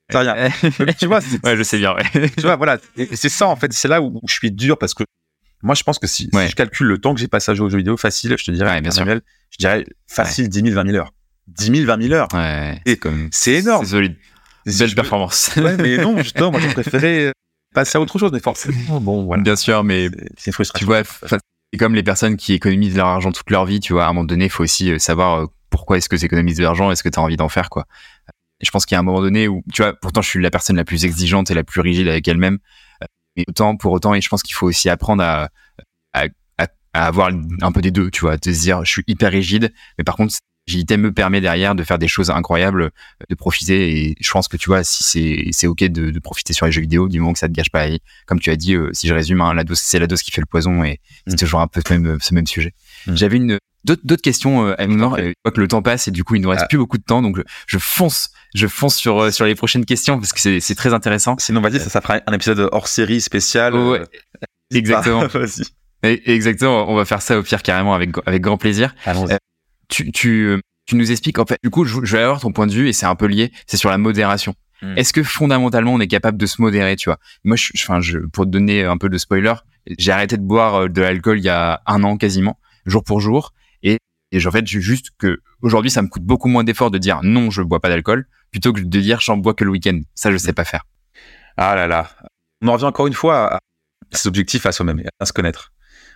C'est 0.10 0.18
rien. 0.18 0.50
tu 0.98 1.06
vois. 1.06 1.20
Ouais, 1.44 1.58
je 1.58 1.64
sais 1.64 1.78
bien. 1.78 1.94
Ouais. 1.94 2.30
tu 2.30 2.42
vois, 2.44 2.56
voilà. 2.56 2.78
C'est 3.14 3.30
ça 3.30 3.48
en 3.48 3.56
fait. 3.56 3.74
C'est 3.74 3.88
là 3.88 4.02
où, 4.02 4.22
je 4.26 4.34
suis 4.34 4.52
dur 4.52 4.78
parce 4.78 4.94
que 4.94 5.04
moi, 5.64 5.76
je 5.76 5.84
pense 5.84 6.00
que 6.00 6.08
si, 6.08 6.30
je 6.34 6.56
calcule 6.56 6.88
le 6.88 6.98
temps 6.98 7.14
que 7.14 7.20
j'ai 7.20 7.28
passé 7.28 7.52
à 7.52 7.56
jouer 7.56 7.66
aux 7.66 7.70
jeux 7.70 7.78
vidéo 7.78 7.98
facile, 7.98 8.36
je 8.38 8.46
te 8.46 8.52
dirais, 8.52 8.80
bien 8.82 8.92
sûr. 8.92 9.06
je 9.06 9.58
dirais 9.58 9.86
facile 10.08 10.50
10 10.50 10.62
000, 10.62 10.76
20 10.76 10.86
000 10.86 10.98
heures. 10.98 11.14
10 11.48 11.66
000, 11.66 11.86
20 11.86 12.02
000 12.02 12.14
heures. 12.14 12.28
Ouais. 12.34 12.82
C'est 13.32 13.54
énorme. 13.54 13.86
C'est 13.86 13.92
solide. 13.92 14.16
Belle 14.66 14.96
performance. 14.96 15.52
Ouais, 15.56 15.78
mais 15.78 15.98
non, 15.98 16.18
justement, 16.18 16.52
moi, 16.52 16.60
j'ai 16.60 16.68
préféré 16.74 17.32
passer 17.78 18.00
à 18.00 18.02
autre 18.02 18.18
chose, 18.18 18.32
mais 18.32 18.40
forcément, 18.40 19.00
bon, 19.00 19.26
voilà. 19.26 19.44
Bien 19.44 19.56
sûr, 19.56 19.84
mais 19.84 20.10
c'est 20.36 20.52
frustrant. 20.52 20.80
Tu 20.80 20.86
vois, 20.86 21.04
c'est 21.04 21.78
comme 21.78 21.94
les 21.94 22.02
personnes 22.02 22.36
qui 22.36 22.54
économisent 22.54 22.98
leur 22.98 23.06
argent 23.06 23.32
toute 23.32 23.52
leur 23.52 23.66
vie, 23.66 23.80
tu 23.80 23.94
vois, 23.94 24.06
à 24.06 24.10
un 24.10 24.14
moment 24.14 24.26
donné, 24.26 24.46
il 24.46 24.50
faut 24.50 24.64
aussi 24.64 24.92
euh, 24.92 24.98
savoir 24.98 25.42
euh, 25.42 25.46
pourquoi 25.70 25.98
est-ce 25.98 26.10
que 26.10 26.16
tu 26.16 26.26
économises 26.26 26.58
de 26.58 26.64
l'argent, 26.64 26.90
est-ce 26.90 27.04
que 27.04 27.10
tu 27.10 27.20
as 27.20 27.22
envie 27.22 27.38
d'en 27.38 27.50
faire, 27.50 27.70
quoi. 27.70 27.86
Je 28.62 28.72
pense 28.72 28.88
qu'il 28.88 28.96
y 28.96 28.98
a 28.98 29.00
un 29.00 29.04
moment 29.04 29.22
donné 29.22 29.48
où, 29.48 29.64
tu 29.72 29.84
vois, 29.84 29.94
pourtant 29.94 30.24
je 30.24 30.30
suis 30.30 30.42
la 30.42 30.50
personne 30.50 30.76
la 30.76 30.86
plus 30.86 31.06
exigeante 31.06 31.52
et 31.52 31.54
la 31.54 31.64
plus 31.64 31.82
rigide 31.82 32.08
avec 32.08 32.28
elle-même, 32.28 32.58
euh, 33.04 33.06
mais 33.36 33.46
autant 33.48 33.78
pour 33.78 33.92
autant, 33.92 34.16
et 34.16 34.22
je 34.22 34.30
pense 34.30 34.42
qu'il 34.42 34.56
faut 34.56 34.66
aussi 34.66 34.90
apprendre 34.90 35.22
à, 35.22 35.50
à, 36.14 36.26
à, 36.58 36.68
avoir 36.94 37.30
un 37.62 37.72
peu 37.72 37.82
des 37.82 37.92
deux, 37.92 38.10
tu 38.10 38.22
vois, 38.22 38.38
de 38.38 38.52
se 38.52 38.60
dire, 38.60 38.84
je 38.84 38.92
suis 38.92 39.04
hyper 39.06 39.32
rigide, 39.32 39.72
mais 40.00 40.04
par 40.04 40.16
contre, 40.16 40.34
Agilité 40.68 40.98
me 40.98 41.12
permet 41.12 41.42
derrière 41.42 41.76
de 41.76 41.84
faire 41.84 41.98
des 41.98 42.08
choses 42.08 42.30
incroyables, 42.30 42.92
de 43.30 43.36
profiter. 43.36 43.98
Et 43.98 44.16
je 44.20 44.32
pense 44.32 44.48
que 44.48 44.58
tu 44.58 44.70
vois, 44.70 44.84
si 44.84 45.04
c'est 45.04 45.48
c'est 45.52 45.68
ok 45.68 45.84
de, 45.86 46.12
de, 46.12 46.20
profiter 46.20 46.54
sur 46.54 46.66
les 46.66 46.72
jeux 46.72 46.82
vidéo, 46.82 47.08
du 47.08 47.20
moment 47.20 47.34
que 47.34 47.40
ça 47.40 47.48
te 47.48 47.54
gâche 47.54 47.70
pas. 47.70 47.88
Et 47.88 48.00
comme 48.26 48.40
tu 48.40 48.50
as 48.50 48.56
dit, 48.56 48.76
euh, 48.76 48.90
si 48.94 49.08
je 49.08 49.14
résume, 49.14 49.42
hein, 49.42 49.54
la 49.54 49.64
dose, 49.64 49.80
c'est 49.80 50.00
la 50.00 50.08
dose 50.08 50.22
qui 50.22 50.32
fait 50.32 50.42
le 50.42 50.48
poison, 50.48 50.84
et 50.84 51.00
c'est 51.26 51.36
mm. 51.36 51.40
toujours 51.40 51.62
un 51.62 51.68
peu 51.68 51.82
ce 51.88 51.94
même, 51.94 52.18
ce 52.20 52.34
même 52.34 52.48
sujet. 52.48 52.74
Mm. 53.08 53.16
J'avais 53.16 53.38
une 53.38 53.60
d'autres 53.84 54.22
questions, 54.22 54.68
euh, 54.68 54.76
Eleanor, 54.78 55.18
et 55.20 55.34
vois 55.46 55.52
que 55.52 55.62
le 55.62 55.68
temps 55.68 55.82
passe 55.82 56.08
et 56.08 56.12
du 56.12 56.24
coup 56.24 56.36
il 56.36 56.42
nous 56.42 56.50
reste 56.50 56.64
ah. 56.66 56.68
plus 56.68 56.78
beaucoup 56.78 56.98
de 56.98 57.04
temps, 57.04 57.22
donc 57.22 57.42
je 57.68 57.78
fonce, 57.78 58.32
je 58.54 58.68
fonce 58.68 58.96
sur 58.96 59.20
euh, 59.20 59.32
sur 59.32 59.46
les 59.46 59.56
prochaines 59.56 59.86
questions 59.86 60.20
parce 60.20 60.34
que 60.34 60.40
c'est 60.40 60.60
c'est 60.60 60.76
très 60.76 60.94
intéressant. 60.94 61.36
Sinon, 61.40 61.60
on 61.60 61.64
va 61.64 61.70
dire 61.70 61.82
ça, 61.82 61.90
ça 61.90 62.02
fera 62.02 62.20
un 62.26 62.34
épisode 62.34 62.68
hors 62.72 62.88
série 62.88 63.22
spécial. 63.22 63.76
ouais. 63.76 64.04
Exactement. 64.74 65.24
Exactement. 66.04 66.90
On 66.90 66.96
va 66.96 67.06
faire 67.06 67.22
ça 67.22 67.40
au 67.40 67.44
pire 67.44 67.64
carrément 67.64 67.94
avec 67.94 68.12
avec 68.26 68.42
grand 68.42 68.58
plaisir. 68.58 68.94
Tu, 69.90 70.12
tu, 70.12 70.60
tu 70.86 70.96
nous 70.96 71.12
expliques, 71.12 71.40
en 71.40 71.46
fait, 71.46 71.60
du 71.64 71.70
coup, 71.70 71.86
je, 71.86 72.00
vais 72.00 72.22
avoir 72.22 72.40
ton 72.40 72.52
point 72.52 72.68
de 72.68 72.72
vue 72.72 72.88
et 72.88 72.94
c'est 72.94 73.06
un 73.06 73.16
peu 73.16 73.28
lié, 73.28 73.52
c'est 73.68 73.78
sur 73.78 73.90
la 73.90 73.98
modération. 73.98 74.56
Hmm. 74.82 74.98
Est-ce 74.98 75.12
que 75.12 75.24
fondamentalement 75.24 75.94
on 75.94 76.00
est 76.00 76.08
capable 76.08 76.38
de 76.38 76.46
se 76.46 76.62
modérer, 76.62 76.96
tu 76.96 77.10
vois? 77.10 77.18
Moi, 77.44 77.56
je, 77.56 77.72
enfin, 77.76 78.00
je, 78.00 78.20
pour 78.20 78.46
te 78.46 78.50
donner 78.50 78.86
un 78.86 78.98
peu 78.98 79.10
de 79.10 79.18
spoiler, 79.18 79.54
j'ai 79.98 80.12
arrêté 80.12 80.38
de 80.38 80.44
boire 80.44 80.76
euh, 80.76 80.90
de 80.90 81.02
l'alcool 81.02 81.40
il 81.40 81.44
y 81.44 81.50
a 81.50 81.82
un 81.86 82.04
an 82.04 82.18
quasiment, 82.18 82.60
jour 82.86 83.04
pour 83.04 83.20
jour, 83.20 83.54
et, 83.84 83.98
et 84.32 84.48
en 84.48 84.52
fait, 84.52 84.66
juste 84.66 85.10
que 85.18 85.40
aujourd'hui, 85.62 85.92
ça 85.92 86.02
me 86.02 86.08
coûte 86.08 86.24
beaucoup 86.24 86.48
moins 86.48 86.64
d'efforts 86.64 86.92
de 86.92 86.98
dire 86.98 87.22
non, 87.24 87.50
je 87.50 87.62
bois 87.62 87.80
pas 87.80 87.90
d'alcool, 87.90 88.28
plutôt 88.52 88.72
que 88.72 88.82
de 88.82 89.00
dire 89.00 89.20
j'en 89.20 89.38
bois 89.38 89.54
que 89.54 89.64
le 89.64 89.72
week-end. 89.72 90.00
Ça, 90.16 90.32
je 90.32 90.38
sais 90.38 90.54
pas 90.54 90.64
faire. 90.64 90.84
Ah 91.58 91.76
là 91.76 91.88
là, 91.88 92.10
on 92.62 92.68
en 92.68 92.74
revient 92.74 92.86
encore 92.86 93.08
une 93.08 93.14
fois 93.14 93.56
à 93.56 93.60
ses 94.12 94.28
objectifs 94.28 94.66
à 94.66 94.72
soi-même, 94.72 95.02
à 95.20 95.26
se 95.26 95.34
connaître. 95.34 95.74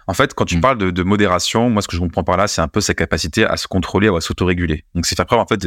En 0.08 0.14
fait, 0.14 0.34
quand 0.34 0.46
tu 0.46 0.58
mm. 0.58 0.62
parles 0.62 0.92
de, 0.92 1.04
modération, 1.04 1.70
moi, 1.70 1.82
ce 1.82 1.88
que 1.88 1.96
je 1.96 2.02
comprends 2.02 2.24
par 2.24 2.38
là, 2.38 2.48
c'est 2.48 2.62
un 2.62 2.68
peu 2.68 2.82
sa 2.82 2.94
capacité 2.94 3.46
à 3.46 3.58
se 3.58 3.68
contrôler 3.68 4.10
ou 4.10 4.16
à 4.16 4.22
s'autoréguler. 4.22 4.86
Donc, 4.96 5.06
c'est 5.06 5.16
faire 5.16 5.26
preuve, 5.26 5.40
en 5.40 5.46
fait, 5.46 5.60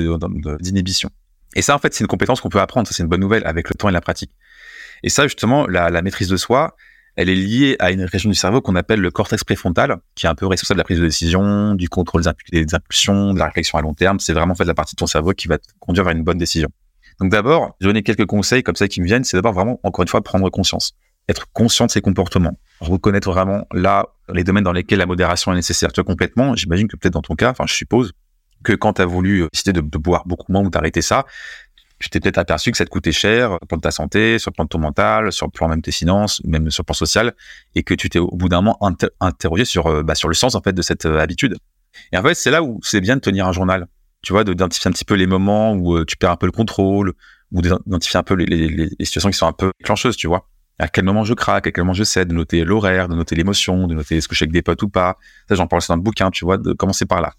d'inhibition. 0.61 1.11
Et 1.55 1.62
ça, 1.62 1.74
en 1.74 1.78
fait, 1.78 1.95
c'est 1.95 2.03
une 2.03 2.09
compétence 2.09 2.41
qu'on 2.41 2.49
peut 2.49 2.61
apprendre. 2.61 2.89
Ça, 2.89 2.95
c'est 2.95 3.03
une 3.03 3.09
bonne 3.09 3.20
nouvelle 3.20 3.47
avec 3.47 3.68
le 3.68 3.74
temps 3.74 3.89
et 3.89 3.93
la 3.93 4.01
pratique. 4.01 4.32
Et 5.03 5.09
ça, 5.09 5.24
justement, 5.24 5.66
la, 5.66 5.91
la 5.91 6.03
maîtrise 6.03 6.28
de 6.28 6.37
soi, 6.37 6.76
elle 7.16 7.28
est 7.28 7.35
liée 7.35 7.76
à 7.78 7.93
une 7.93 8.03
région 8.03 8.28
du 8.28 8.35
cerveau 8.35 8.61
qu'on 8.61 8.74
appelle 8.74 9.01
le 9.01 9.11
cortex 9.11 9.45
préfrontal, 9.45 9.99
qui 10.14 10.26
est 10.26 10.28
un 10.28 10.35
peu 10.35 10.47
responsable 10.47 10.78
de 10.78 10.80
la 10.80 10.85
prise 10.85 10.99
de 10.99 11.05
décision, 11.05 11.74
du 11.74 11.89
contrôle 11.89 12.22
des 12.51 12.74
impulsions, 12.74 13.32
de 13.35 13.39
la 13.39 13.47
réflexion 13.47 13.78
à 13.78 13.82
long 13.82 13.95
terme. 13.95 14.18
C'est 14.18 14.32
vraiment 14.32 14.53
en 14.53 14.57
fait 14.57 14.64
la 14.64 14.74
partie 14.74 14.97
de 14.97 14.99
ton 14.99 15.07
cerveau 15.07 15.32
qui 15.32 15.47
va 15.47 15.59
te 15.59 15.68
conduire 15.78 16.05
vers 16.05 16.14
une 16.14 16.24
bonne 16.24 16.39
décision. 16.39 16.68
Donc 17.20 17.30
d'abord, 17.30 17.76
donner 17.80 18.03
quelques 18.03 18.26
conseils 18.26 18.64
comme 18.64 18.74
ça 18.74 18.89
qui 18.89 19.01
me 19.01 19.07
viennent, 19.07 19.22
c'est 19.22 19.37
d'abord 19.37 19.53
vraiment, 19.53 19.78
encore 19.85 20.03
une 20.03 20.09
fois, 20.09 20.22
prendre 20.22 20.49
conscience. 20.51 20.97
Être 21.28 21.47
conscient 21.53 21.87
de 21.87 21.91
ses 21.93 22.01
comportements. 22.01 22.59
Reconnaître 22.81 23.31
vraiment 23.31 23.66
là 23.72 24.09
les 24.33 24.45
domaines 24.45 24.64
dans 24.64 24.72
lesquels 24.72 24.99
la 24.99 25.07
modération 25.07 25.53
est 25.53 25.57
nécessaire. 25.57 25.93
Tu 25.93 26.01
vois, 26.01 26.07
complètement, 26.07 26.57
j'imagine 26.57 26.89
que 26.89 26.97
peut-être 26.97 27.14
dans 27.14 27.22
ton 27.22 27.37
cas, 27.37 27.51
enfin 27.51 27.64
je 27.66 27.75
suppose, 27.75 28.12
que 28.62 28.72
quand 28.72 28.95
tu 28.95 29.03
as 29.03 29.07
voulu 29.07 29.47
décider 29.53 29.72
de, 29.72 29.81
boire 29.81 30.25
beaucoup 30.27 30.51
moins 30.51 30.62
ou 30.62 30.70
d'arrêter 30.70 31.03
ça, 31.03 31.25
tu 32.01 32.11
t'es 32.11 32.20
peut-être 32.20 32.39
aperçu 32.39 32.70
que 32.70 32.77
ça 32.77 32.85
te 32.85 32.91
coûtait 32.91 33.12
cher 33.12 33.49
sur 33.49 33.59
le 33.61 33.66
plan 33.66 33.77
de 33.77 33.83
ta 33.83 33.91
santé, 33.91 34.39
sur 34.39 34.51
le 34.51 34.55
plan 34.55 34.64
de 34.64 34.68
ton 34.68 34.79
mental, 34.79 35.33
sur 35.33 35.47
le 35.47 35.51
plan 35.51 35.68
même 35.68 35.79
de 35.79 35.83
tes 35.83 35.93
finances, 35.93 36.43
même 36.45 36.70
sur 36.70 36.83
le 36.83 36.87
plan 36.87 36.95
social, 36.95 37.35
et 37.75 37.83
que 37.83 37.95
tu 37.95 38.11
t'es 38.11 38.18
au 38.18 38.31
bout 38.33 38.49
d'un 38.49 38.61
moment 38.61 38.79
interrogé 39.20 39.64
sur, 39.64 39.87
euh, 39.87 40.03
bah, 40.03 40.14
sur 40.14 40.29
le 40.29 40.35
sens 40.35 40.55
en 40.55 40.61
fait 40.61 40.72
de 40.72 40.83
cette 40.83 41.07
euh, 41.07 41.20
habitude. 41.20 41.57
Et 42.12 42.18
en 42.18 42.22
fait, 42.22 42.35
c'est 42.35 42.51
là 42.51 42.62
où 42.62 42.81
c'est 42.83 43.01
bien 43.01 43.16
de 43.16 43.20
tenir 43.20 43.47
un 43.47 43.53
journal, 43.53 43.87
tu 44.22 44.33
vois, 44.33 44.45
d'identifier 44.45 44.89
un 44.89 44.93
petit 44.93 45.05
peu 45.05 45.14
les 45.14 45.27
moments 45.27 45.72
où 45.72 45.97
euh, 45.97 46.05
tu 46.05 46.16
perds 46.16 46.33
un 46.33 46.37
peu 46.37 46.47
le 46.47 46.53
contrôle, 46.53 47.12
ou 47.53 47.62
d'identifier 47.62 48.18
un 48.18 48.22
peu 48.22 48.35
les, 48.35 48.47
les, 48.47 49.05
situations 49.05 49.31
qui 49.31 49.39
sont 49.39 49.47
un 49.47 49.53
peu 49.53 49.70
clencheuses, 49.85 50.16
tu 50.16 50.27
vois. 50.27 50.49
À 50.79 50.89
quel 50.89 51.05
moment 51.05 51.25
je 51.25 51.35
craque, 51.35 51.66
à 51.66 51.72
quel 51.72 51.85
moment 51.85 51.95
je 51.95 52.05
cède, 52.05 52.29
de 52.29 52.35
noter 52.35 52.64
l'horaire, 52.64 53.09
de 53.09 53.14
noter 53.14 53.37
l'émotion, 53.37 53.87
de 53.87 53.95
noter 53.95 54.16
est-ce 54.16 54.29
que 54.29 54.35
je 54.35 54.39
suis 54.39 54.45
avec 54.45 54.53
des 54.53 54.62
potes 54.62 54.83
ou 54.83 54.89
pas. 54.89 55.18
Ça, 55.49 55.55
j'en 55.55 55.66
parle 55.66 55.83
dans 55.89 55.97
le 55.97 56.03
bouquin, 56.03 56.31
tu 56.31 56.45
vois, 56.45 56.59
de 56.59 56.72
commencer 56.72 57.07
par 57.07 57.20
là. 57.20 57.35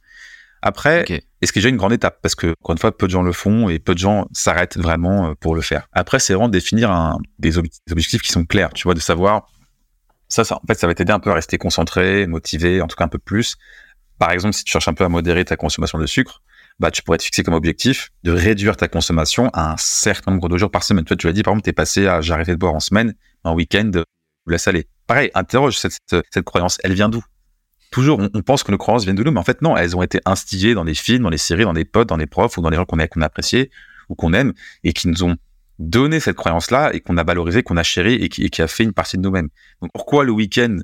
Après, 0.62 1.06
est-ce 1.42 1.54
que 1.54 1.60
j'ai 1.60 1.70
une 1.70 1.78
grande 1.78 1.94
étape? 1.94 2.20
Parce 2.24 2.34
que, 2.34 2.56
encore 2.62 2.72
une 2.72 2.80
fois, 2.80 2.98
peu 2.98 3.06
de 3.06 3.12
gens 3.12 3.22
le 3.22 3.34
font 3.34 3.70
et 3.70 3.78
peu 3.78 3.94
de 3.94 4.00
gens 4.00 4.26
s'arrêtent 4.34 4.78
vraiment 4.78 5.28
euh, 5.28 5.34
pour 5.40 5.54
le 5.54 5.62
faire. 5.62 5.88
Après, 5.92 6.18
c'est 6.18 6.34
vraiment 6.34 6.48
de 6.48 6.54
définir 6.54 6.90
un, 6.90 7.20
des, 7.38 7.60
objectifs 7.60 8.24
qui 8.24 8.32
sont 8.32 8.46
clairs, 8.46 8.74
tu 8.74 8.84
vois, 8.86 8.96
de 8.96 9.00
savoir. 9.00 9.46
Ça, 10.28 10.44
ça, 10.44 10.56
en 10.56 10.66
fait, 10.66 10.74
ça 10.74 10.88
va 10.88 10.96
t'aider 10.96 11.12
un 11.12 11.20
peu 11.20 11.30
à 11.30 11.36
rester 11.36 11.60
concentré, 11.60 12.26
motivé, 12.26 12.82
en 12.82 12.88
tout 12.88 12.96
cas 12.96 13.06
un 13.06 13.10
peu 13.10 13.20
plus. 13.20 13.58
Par 14.18 14.32
exemple, 14.32 14.56
si 14.56 14.64
tu 14.64 14.72
cherches 14.72 14.88
un 14.88 14.96
peu 14.96 15.04
à 15.04 15.10
modérer 15.10 15.46
ta 15.46 15.56
consommation 15.56 16.00
de 16.00 16.08
sucre, 16.08 16.42
bah, 16.80 16.92
tu 16.92 17.02
pourrais 17.02 17.18
te 17.18 17.24
fixer 17.24 17.44
comme 17.44 17.54
objectif 17.54 18.12
de 18.24 18.32
réduire 18.32 18.76
ta 18.76 18.88
consommation 18.88 19.50
à 19.54 19.74
un 19.74 19.78
certain 19.78 20.32
nombre 20.32 20.50
de 20.50 20.58
jours 20.58 20.72
par 20.72 20.84
semaine. 20.84 21.06
Toi, 21.06 21.16
tu 21.16 21.28
l'as 21.28 21.34
dit, 21.34 21.44
par 21.44 21.54
exemple, 21.54 21.64
tu 21.64 21.70
es 21.70 21.74
passé 21.74 22.08
à 22.08 22.16
arrêté 22.18 22.52
de 22.52 22.58
boire 22.58 22.74
en 22.74 22.80
semaine, 22.80 23.16
en 23.44 23.54
week-end, 23.54 23.92
vous 23.94 24.52
laisse 24.52 24.68
aller. 24.68 24.88
Pareil, 25.08 25.32
interroge 25.36 25.78
cette, 25.78 25.98
cette 26.08 26.42
croyance. 26.44 26.78
Elle 26.84 26.94
vient 26.94 27.10
d'où? 27.10 27.24
Toujours, 27.92 28.20
on, 28.20 28.42
pense 28.42 28.64
que 28.64 28.72
nos 28.72 28.78
croyances 28.78 29.06
viennent 29.06 29.16
de 29.16 29.24
nous, 29.24 29.32
mais 29.32 29.40
en 29.40 29.44
fait, 29.44 29.62
non, 29.62 29.78
elles 29.78 29.96
ont 29.96 30.02
été 30.02 30.20
instillées 30.26 30.74
dans 30.74 30.84
des 30.84 30.96
films, 30.96 31.24
dans 31.24 31.30
des 31.30 31.38
séries, 31.38 31.64
dans 31.64 31.74
des 31.74 31.86
potes, 31.86 32.10
dans 32.10 32.18
des 32.18 32.26
profs 32.26 32.58
ou 32.58 32.62
dans 32.62 32.70
des 32.70 32.76
gens 32.76 32.84
qu'on 32.84 33.00
a, 33.00 33.08
qu'on 33.08 33.22
a 33.22 33.26
appréciés 33.26 33.72
ou 34.10 34.16
qu'on 34.16 34.34
aime 34.34 34.54
et 34.84 34.92
qui 34.92 35.08
nous 35.08 35.24
ont 35.24 35.38
donné 35.80 36.20
cette 36.20 36.36
croyance-là 36.36 36.94
et 36.94 37.00
qu'on 37.00 37.18
a 37.18 37.24
valorisé, 37.24 37.64
qu'on 37.64 37.78
a 37.78 37.84
chéri 37.84 38.16
et 38.16 38.30
qui, 38.30 38.62
a 38.62 38.68
fait 38.68 38.84
une 38.84 38.94
partie 38.94 39.18
de 39.18 39.22
nous-mêmes. 39.22 39.50
Donc, 39.82 39.92
pourquoi 39.94 40.24
le 40.24 40.32
week-end, 40.32 40.78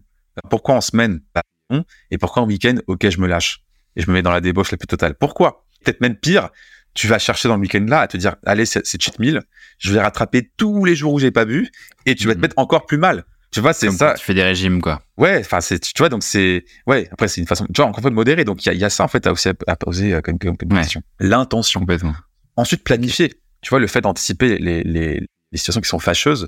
pourquoi 0.50 0.76
en 0.76 0.82
semaine, 0.82 1.22
non, 1.70 1.84
et 2.12 2.18
pourquoi 2.18 2.44
en 2.44 2.46
week-end, 2.46 2.76
ok, 2.88 3.10
je 3.10 3.20
me 3.20 3.28
lâche 3.28 3.62
et 3.96 4.02
je 4.02 4.08
me 4.08 4.14
mets 4.14 4.22
dans 4.22 4.32
la 4.32 4.42
débauche 4.42 4.72
la 4.72 4.78
plus 4.78 4.88
totale? 4.88 5.16
Pourquoi? 5.16 5.66
Peut-être 5.84 6.02
même 6.02 6.16
pire, 6.16 6.50
tu 6.94 7.08
vas 7.08 7.20
chercher 7.20 7.48
dans 7.48 7.56
le 7.56 7.62
week-end 7.62 7.86
là 7.88 8.02
à 8.02 8.08
te 8.08 8.18
dire, 8.18 8.36
allez, 8.46 8.66
c'est 8.66 9.02
cheat 9.02 9.20
meal, 9.20 9.42
je 9.80 9.94
vais 9.94 10.02
rattraper 10.02 10.52
tous 10.58 10.86
les 10.86 10.96
jours 10.96 11.14
où 11.14 11.20
j'ai 11.20 11.32
pas 11.32 11.46
bu 11.46 11.70
et 12.06 12.16
tu 12.16 12.28
vas 12.28 12.34
te 12.34 12.40
mmh. 12.40 12.42
mettre 12.42 12.58
encore 12.58 12.86
plus 12.86 12.98
mal. 12.98 13.26
Tu 13.52 13.60
vois, 13.60 13.74
c'est 13.74 13.92
ça. 13.92 14.14
Tu 14.18 14.24
fais 14.24 14.34
des 14.34 14.44
régimes, 14.44 14.82
quoi. 14.82 15.02
Ouais, 15.18 15.40
enfin, 15.42 15.60
c'est, 15.60 15.80
tu 15.80 15.92
vois, 15.98 16.08
donc 16.08 16.24
c'est, 16.24 16.64
ouais, 16.88 17.10
après, 17.12 17.28
c'est 17.28 17.42
une 17.42 17.48
façon, 17.48 17.66
tu 17.66 17.82
vois, 17.82 17.86
encore 17.86 18.00
une 18.00 18.04
fois, 18.04 18.10
de 18.10 18.16
modérer. 18.16 18.46
Donc, 18.46 18.66
il 18.66 18.70
y 18.70 18.72
a, 18.72 18.74
y 18.74 18.84
a, 18.86 18.90
ça, 18.90 19.04
en 19.04 19.10
fait, 19.10 19.28
à 19.28 19.34
aussi 19.34 19.50
à, 19.68 19.76
poser 19.76 20.14
euh, 20.14 20.22
comme, 20.22 20.40
comme, 20.40 20.56
question. 20.56 21.02
L'intention. 21.20 21.82
Complètement. 21.82 22.16
Ensuite, 22.56 22.84
planifier. 22.84 23.34
Tu 23.62 23.70
vois, 23.70 23.80
le 23.80 23.88
fait 23.88 24.00
d'anticiper 24.00 24.58
les, 24.58 24.84
les, 24.84 25.20
les 25.52 25.58
situations 25.58 25.82
qui 25.82 25.90
sont 25.90 26.00
fâcheuses 26.00 26.48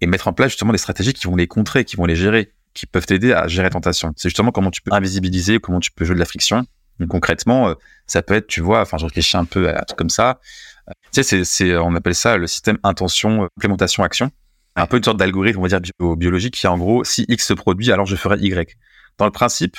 et 0.00 0.06
mettre 0.06 0.28
en 0.28 0.32
place 0.32 0.50
justement 0.50 0.70
des 0.70 0.78
stratégies 0.78 1.12
qui 1.12 1.26
vont 1.26 1.34
les 1.34 1.48
contrer, 1.48 1.84
qui 1.84 1.96
vont 1.96 2.06
les 2.06 2.16
gérer, 2.16 2.52
qui 2.72 2.86
peuvent 2.86 3.06
t'aider 3.06 3.32
à 3.32 3.48
gérer 3.48 3.68
tentation. 3.70 4.12
C'est 4.16 4.28
justement 4.28 4.52
comment 4.52 4.70
tu 4.70 4.80
peux 4.80 4.92
invisibiliser, 4.92 5.58
comment 5.58 5.80
tu 5.80 5.90
peux 5.90 6.04
jouer 6.04 6.14
de 6.14 6.20
la 6.20 6.26
friction. 6.26 6.64
Donc, 7.00 7.08
concrètement, 7.08 7.68
euh, 7.68 7.74
ça 8.06 8.22
peut 8.22 8.34
être, 8.34 8.46
tu 8.46 8.60
vois, 8.60 8.80
enfin, 8.80 8.98
je 8.98 9.04
réfléchis 9.04 9.36
un 9.36 9.44
peu 9.44 9.68
à 9.68 9.84
truc 9.84 9.98
comme 9.98 10.10
ça. 10.10 10.40
Euh, 10.88 10.92
tu 11.12 11.22
sais, 11.22 11.44
c'est, 11.44 11.76
on 11.76 11.94
appelle 11.94 12.14
ça 12.14 12.36
le 12.36 12.46
système 12.46 12.78
intention, 12.82 13.48
implémentation, 13.56 14.02
action 14.02 14.30
un 14.76 14.86
peu 14.86 14.96
une 14.96 15.04
sorte 15.04 15.18
d'algorithme, 15.18 15.58
on 15.58 15.62
va 15.62 15.68
dire, 15.68 15.80
biologique, 16.16 16.54
qui 16.54 16.66
est 16.66 16.68
en 16.68 16.78
gros, 16.78 17.04
si 17.04 17.24
X 17.28 17.46
se 17.46 17.54
produit, 17.54 17.92
alors 17.92 18.06
je 18.06 18.16
ferai 18.16 18.38
Y. 18.38 18.76
Dans 19.18 19.24
le 19.24 19.30
principe, 19.30 19.76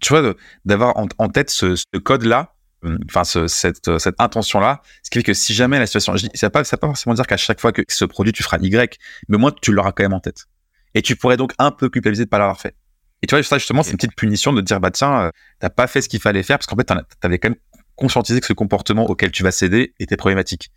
tu 0.00 0.12
vois, 0.12 0.34
d'avoir 0.64 0.96
en, 0.96 1.28
tête 1.28 1.50
ce, 1.50 1.74
code-là, 1.98 2.54
euh, 2.84 2.96
enfin 3.08 3.24
cette, 3.24 3.98
cette 3.98 4.14
intention-là, 4.18 4.82
ce 5.02 5.10
qui 5.10 5.18
fait 5.18 5.22
que 5.22 5.34
si 5.34 5.54
jamais 5.54 5.78
la 5.78 5.86
situation, 5.86 6.16
ça 6.16 6.46
ne 6.46 6.50
pas, 6.50 6.64
pas 6.64 6.86
forcément 6.86 7.14
dire 7.14 7.26
qu'à 7.26 7.36
chaque 7.36 7.60
fois 7.60 7.72
que 7.72 7.82
X 7.82 7.98
se 7.98 8.04
produit, 8.04 8.32
tu 8.32 8.42
feras 8.42 8.58
Y, 8.60 8.98
mais 9.28 9.36
au 9.36 9.38
moins 9.38 9.52
tu 9.60 9.72
l'auras 9.72 9.92
quand 9.92 10.04
même 10.04 10.14
en 10.14 10.20
tête. 10.20 10.46
Et 10.94 11.02
tu 11.02 11.16
pourrais 11.16 11.36
donc 11.36 11.52
un 11.58 11.70
peu 11.70 11.88
culpabiliser 11.88 12.24
de 12.24 12.30
pas 12.30 12.38
l'avoir 12.38 12.60
fait. 12.60 12.74
Et 13.22 13.26
tu 13.26 13.34
vois, 13.34 13.42
ça 13.42 13.58
justement, 13.58 13.82
c'est 13.82 13.92
une 13.92 13.96
petite 13.96 14.16
punition 14.16 14.52
de 14.52 14.60
dire, 14.60 14.80
bah 14.80 14.90
tiens, 14.90 15.26
euh, 15.26 15.30
t'as 15.60 15.70
pas 15.70 15.86
fait 15.86 16.02
ce 16.02 16.08
qu'il 16.08 16.20
fallait 16.20 16.42
faire, 16.42 16.58
parce 16.58 16.66
qu'en 16.66 16.76
fait, 16.76 16.92
t'avais 17.20 17.38
quand 17.38 17.50
même 17.50 17.58
conscientisé 17.94 18.40
que 18.40 18.46
ce 18.46 18.52
comportement 18.52 19.06
auquel 19.06 19.30
tu 19.30 19.42
vas 19.42 19.52
céder 19.52 19.94
était 20.00 20.16
problématique. 20.16 20.70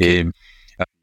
Et 0.00 0.24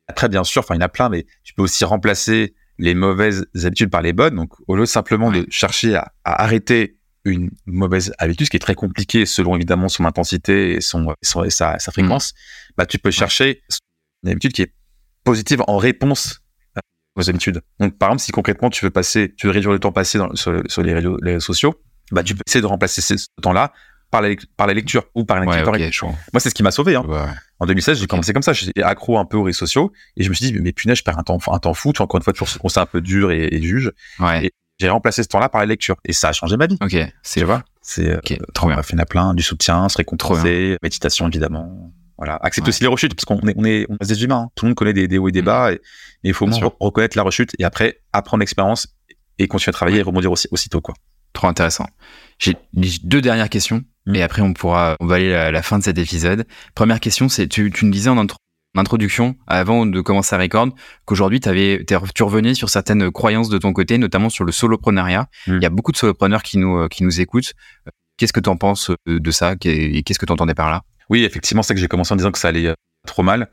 après, 0.08 0.30
bien 0.30 0.44
sûr, 0.44 0.62
enfin, 0.62 0.76
il 0.76 0.78
y 0.78 0.84
en 0.84 0.86
a 0.86 0.90
plein, 0.90 1.10
mais 1.10 1.26
tu 1.44 1.54
peux 1.54 1.64
aussi 1.64 1.84
remplacer 1.86 2.54
les 2.78 2.94
mauvaises 2.94 3.46
habitudes 3.64 3.90
par 3.90 4.02
les 4.02 4.14
bonnes. 4.14 4.36
Donc, 4.36 4.54
au 4.68 4.76
lieu 4.76 4.86
simplement 4.86 5.32
de 5.32 5.46
chercher 5.50 5.96
à, 5.96 6.12
arrêter 6.24 6.98
une 7.26 7.50
mauvaise 7.66 8.14
habitude, 8.18 8.48
ce 8.48 8.52
qui 8.52 8.58
est 8.58 8.60
très 8.60 8.76
compliqué 8.76 9.26
selon 9.26 9.56
évidemment 9.56 9.88
son 9.88 10.06
intensité 10.06 10.76
et 10.76 10.82
son, 10.82 11.14
sa, 11.22 11.80
sa, 11.80 11.92
fréquence, 11.92 12.34
mm. 12.34 12.74
bah, 12.78 12.86
tu 12.86 13.00
peux 13.00 13.12
chercher 13.12 13.62
une 14.24 14.32
habitude 14.32 14.52
qui 14.52 14.62
est 14.64 14.74
positive 15.24 15.64
en 15.68 15.78
réponse 15.78 16.43
aux 17.16 17.30
habitudes. 17.30 17.62
Donc, 17.80 17.98
par 17.98 18.10
exemple, 18.10 18.22
si 18.22 18.32
concrètement 18.32 18.70
tu 18.70 18.86
veux 18.86 18.92
passer, 18.92 19.34
tu 19.38 19.48
veux 19.48 19.54
réduire 19.54 19.72
le 19.72 19.80
temps 19.80 19.92
passé 19.92 20.20
sur, 20.36 20.52
les, 20.82 20.94
réseaux, 20.94 21.20
sociaux, 21.40 21.76
bah, 22.12 22.24
tu 22.24 22.36
peux 22.36 22.42
essayer 22.48 22.62
de 22.62 22.68
remplacer 22.68 23.02
ce 23.02 23.26
temps-là 23.42 23.72
par 24.12 24.22
la, 24.22 24.30
par 24.58 24.68
la 24.68 24.74
lecture 24.74 25.06
ou 25.16 25.26
par 25.26 25.40
la 25.40 25.46
lecture. 25.46 26.08
Moi, 26.08 26.40
c'est 26.40 26.50
ce 26.50 26.56
qui 26.56 26.64
m'a 26.64 26.72
sauvé. 26.72 26.96
Hein. 26.96 27.04
En 27.60 27.66
2016, 27.66 28.00
j'ai 28.00 28.08
commencé 28.08 28.34
comme 28.34 28.44
ça. 28.44 28.54
J'étais 28.54 28.84
accro 28.84 29.18
un 29.18 29.26
peu 29.26 29.38
aux 29.38 29.44
réseaux 29.44 29.60
sociaux 29.60 29.92
et 30.18 30.24
je 30.24 30.30
me 30.30 30.34
suis 30.34 30.52
dit, 30.52 30.60
mais 30.60 30.72
punaise, 30.72 30.98
je 30.98 31.04
perds 31.04 31.18
un 31.18 31.24
temps, 31.24 31.40
un 31.48 31.60
temps 31.60 31.74
fou. 31.74 31.94
Tu 31.94 31.98
vois, 31.98 32.06
encore 32.06 32.20
une 32.20 32.24
fois, 32.24 32.34
toujours 32.34 32.50
ce 32.50 32.80
un 32.80 32.86
peu 32.86 33.02
dur 33.02 33.32
et, 33.32 33.48
et 33.52 33.62
juge. 33.62 33.92
Ouais. 34.20 34.46
Et 34.46 34.52
j'ai 34.80 34.90
remplacé 34.90 35.24
ce 35.24 35.28
temps-là 35.30 35.50
par 35.50 35.62
la 35.62 35.68
lecture 35.68 35.96
et 36.06 36.14
ça 36.14 36.30
a 36.30 36.34
changé 36.34 36.58
ma 36.58 36.68
vie. 36.68 36.78
Ok. 36.82 36.96
C'est, 37.22 37.40
tu 37.40 37.46
vois, 37.46 37.64
c'est, 37.82 38.10
euh, 38.10 38.20
trop 38.54 38.68
bien. 38.68 38.78
On 38.78 38.80
a 38.80 38.84
fait 38.84 39.06
plein, 39.06 39.34
du 39.34 39.44
soutien, 39.44 39.88
se 39.90 40.02
méditation 40.82 41.28
évidemment. 41.28 41.94
Voilà. 42.18 42.38
Accepte 42.42 42.68
aussi 42.68 42.82
les 42.82 42.88
rechutes 42.88 43.16
parce 43.16 43.26
qu'on 43.26 43.48
est, 43.48 43.54
on 43.58 43.66
est, 43.66 43.86
on 43.90 43.96
est 43.96 44.08
des 44.08 44.24
humains. 44.24 44.46
Hein. 44.46 44.52
Tout 44.56 44.66
le 44.66 44.70
monde 44.70 44.76
connaît 44.76 44.94
des, 44.94 45.08
des 45.08 45.18
hauts 45.18 45.30
et 45.30 45.32
des 45.32 45.42
mm. 45.42 45.46
bas 45.46 45.74
et, 45.74 45.82
il 46.24 46.34
faut 46.34 46.46
reconnaître 46.80 47.18
la 47.18 47.24
rechute 47.24 47.52
et 47.60 47.66
après 47.66 48.00
apprendre 48.14 48.40
l'expérience 48.40 48.88
et 49.40 49.48
continuer 49.48 49.72
à 49.72 49.74
travailler 49.74 50.00
et 50.00 50.04
rebondir 50.04 50.32
aussi, 50.32 50.48
aussitôt, 50.52 50.80
quoi. 50.80 50.96
Trop 51.34 51.48
intéressant. 51.48 51.88
J'ai 52.38 52.56
deux 53.04 53.22
dernières 53.22 53.50
questions 53.50 53.84
mm. 54.06 54.16
et 54.16 54.24
après 54.24 54.42
on 54.42 54.54
pourra, 54.54 54.96
on 55.00 55.08
va 55.08 55.16
aller 55.16 55.34
à 55.34 55.52
la 55.52 55.62
fin 55.62 55.80
de 55.80 55.84
cet 55.84 55.98
épisode. 55.98 56.46
Première 56.76 57.00
question, 57.00 57.30
c'est 57.30 57.48
tu, 57.48 57.72
tu 57.72 57.86
nous 57.86 57.92
disais 57.92 58.10
en 58.10 58.26
introduction, 58.76 59.36
avant 59.48 59.86
de 59.86 60.02
commencer 60.02 60.36
à 60.36 60.40
record, 60.40 60.70
qu'aujourd'hui 61.06 61.40
tu 61.40 62.24
revenais 62.24 62.54
sur 62.54 62.70
certaines 62.70 63.12
croyances 63.12 63.50
de 63.50 63.58
ton 63.58 63.74
côté, 63.74 63.98
notamment 63.98 64.30
sur 64.30 64.46
le 64.46 64.52
soloprenariat. 64.52 65.28
Mm. 65.48 65.56
Il 65.58 65.64
y 65.64 65.66
a 65.66 65.70
beaucoup 65.70 65.92
de 65.92 65.98
solopreneurs 65.98 66.44
qui 66.44 66.58
nous, 66.58 66.88
qui 66.88 67.04
nous 67.04 67.20
écoutent. 67.20 67.54
Qu'est-ce 68.18 68.34
que 68.34 68.40
tu 68.40 68.50
en 68.50 68.58
penses 68.58 68.92
de 69.08 69.32
ça? 69.32 69.56
Et 69.66 70.04
qu'est-ce 70.04 70.20
que 70.20 70.26
tu 70.26 70.32
entendais 70.32 70.54
par 70.54 70.70
là? 70.70 70.84
Oui, 71.10 71.24
effectivement, 71.24 71.64
c'est 71.64 71.74
que 71.74 71.80
j'ai 71.80 71.88
commencé 71.88 72.14
en 72.14 72.18
disant 72.18 72.32
que 72.32 72.40
ça 72.40 72.50
allait 72.50 72.68
euh, 72.68 72.74
trop 73.08 73.24
mal. 73.24 73.50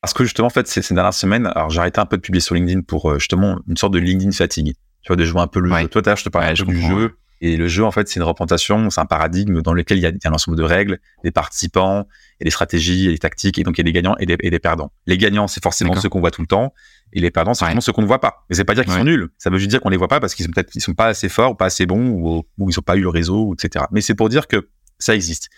Parce 0.00 0.14
que 0.14 0.24
justement, 0.24 0.46
en 0.46 0.50
fait, 0.50 0.68
ces, 0.68 0.82
ces 0.82 0.94
dernières 0.94 1.14
semaines, 1.14 1.46
alors 1.46 1.70
j'ai 1.70 1.80
arrêté 1.80 2.00
un 2.00 2.06
peu 2.06 2.16
de 2.16 2.22
publier 2.22 2.40
sur 2.40 2.54
LinkedIn 2.54 2.82
pour 2.82 3.10
euh, 3.10 3.18
justement 3.18 3.58
une 3.68 3.76
sorte 3.76 3.92
de 3.94 3.98
LinkedIn 3.98 4.32
fatigue. 4.32 4.74
Tu 5.02 5.08
vois, 5.08 5.16
de 5.16 5.24
jouer 5.24 5.40
un 5.40 5.46
peu 5.46 5.60
le 5.60 5.70
jeu. 5.74 5.88
Toi, 5.88 6.14
je 6.14 6.24
te 6.24 6.28
parlais 6.28 6.54
du 6.54 6.80
jeu. 6.80 7.16
Et 7.40 7.56
le 7.56 7.68
jeu, 7.68 7.84
en 7.84 7.92
fait, 7.92 8.08
c'est 8.08 8.16
une 8.16 8.24
représentation, 8.24 8.90
c'est 8.90 9.00
un 9.00 9.06
paradigme 9.06 9.62
dans 9.62 9.72
lequel 9.72 9.98
il 9.98 10.00
y 10.00 10.06
a, 10.06 10.12
un 10.24 10.32
ensemble 10.32 10.56
de 10.56 10.64
règles, 10.64 10.98
des 11.22 11.30
participants, 11.30 12.08
et 12.40 12.44
des 12.44 12.50
stratégies, 12.50 13.06
et 13.06 13.12
des 13.12 13.18
tactiques, 13.18 13.58
et 13.58 13.62
donc 13.62 13.78
il 13.78 13.80
y 13.80 13.82
a 13.82 13.84
des 13.84 13.92
gagnants 13.92 14.16
et 14.18 14.26
des, 14.26 14.36
et 14.40 14.50
des 14.50 14.58
perdants. 14.58 14.92
Les 15.06 15.18
gagnants, 15.18 15.46
c'est 15.46 15.62
forcément 15.62 15.94
ceux 15.94 16.08
qu'on 16.08 16.20
voit 16.20 16.32
tout 16.32 16.40
le 16.40 16.48
temps, 16.48 16.74
et 17.12 17.20
les 17.20 17.30
perdants, 17.30 17.54
c'est 17.54 17.60
forcément 17.60 17.80
ceux 17.80 17.92
qu'on 17.92 18.02
ne 18.02 18.08
voit 18.08 18.20
pas. 18.20 18.44
Mais 18.50 18.56
c'est 18.56 18.64
pas 18.64 18.74
dire 18.74 18.84
qu'ils 18.84 18.92
sont 18.92 19.04
nuls, 19.04 19.28
ça 19.38 19.50
veut 19.50 19.58
juste 19.58 19.70
dire 19.70 19.80
qu'on 19.80 19.88
les 19.88 19.96
voit 19.96 20.08
pas 20.08 20.18
parce 20.20 20.34
qu'ils 20.34 20.46
sont 20.46 20.50
peut-être, 20.50 20.74
ils 20.74 20.80
sont 20.80 20.94
pas 20.94 21.06
assez 21.06 21.28
forts, 21.28 21.52
ou 21.52 21.54
pas 21.54 21.66
assez 21.66 21.86
bons, 21.86 22.08
ou, 22.08 22.44
ou 22.58 22.70
ils 22.70 22.78
ont 22.78 22.82
pas 22.82 22.96
eu 22.96 23.02
le 23.02 23.08
réseau, 23.08 23.54
etc. 23.54 23.84
Mais 23.92 24.00
c'est 24.00 24.14
pour 24.14 24.28
dire 24.28 24.48
que 24.48 24.68
ça 24.98 25.14
existe. 25.14 25.48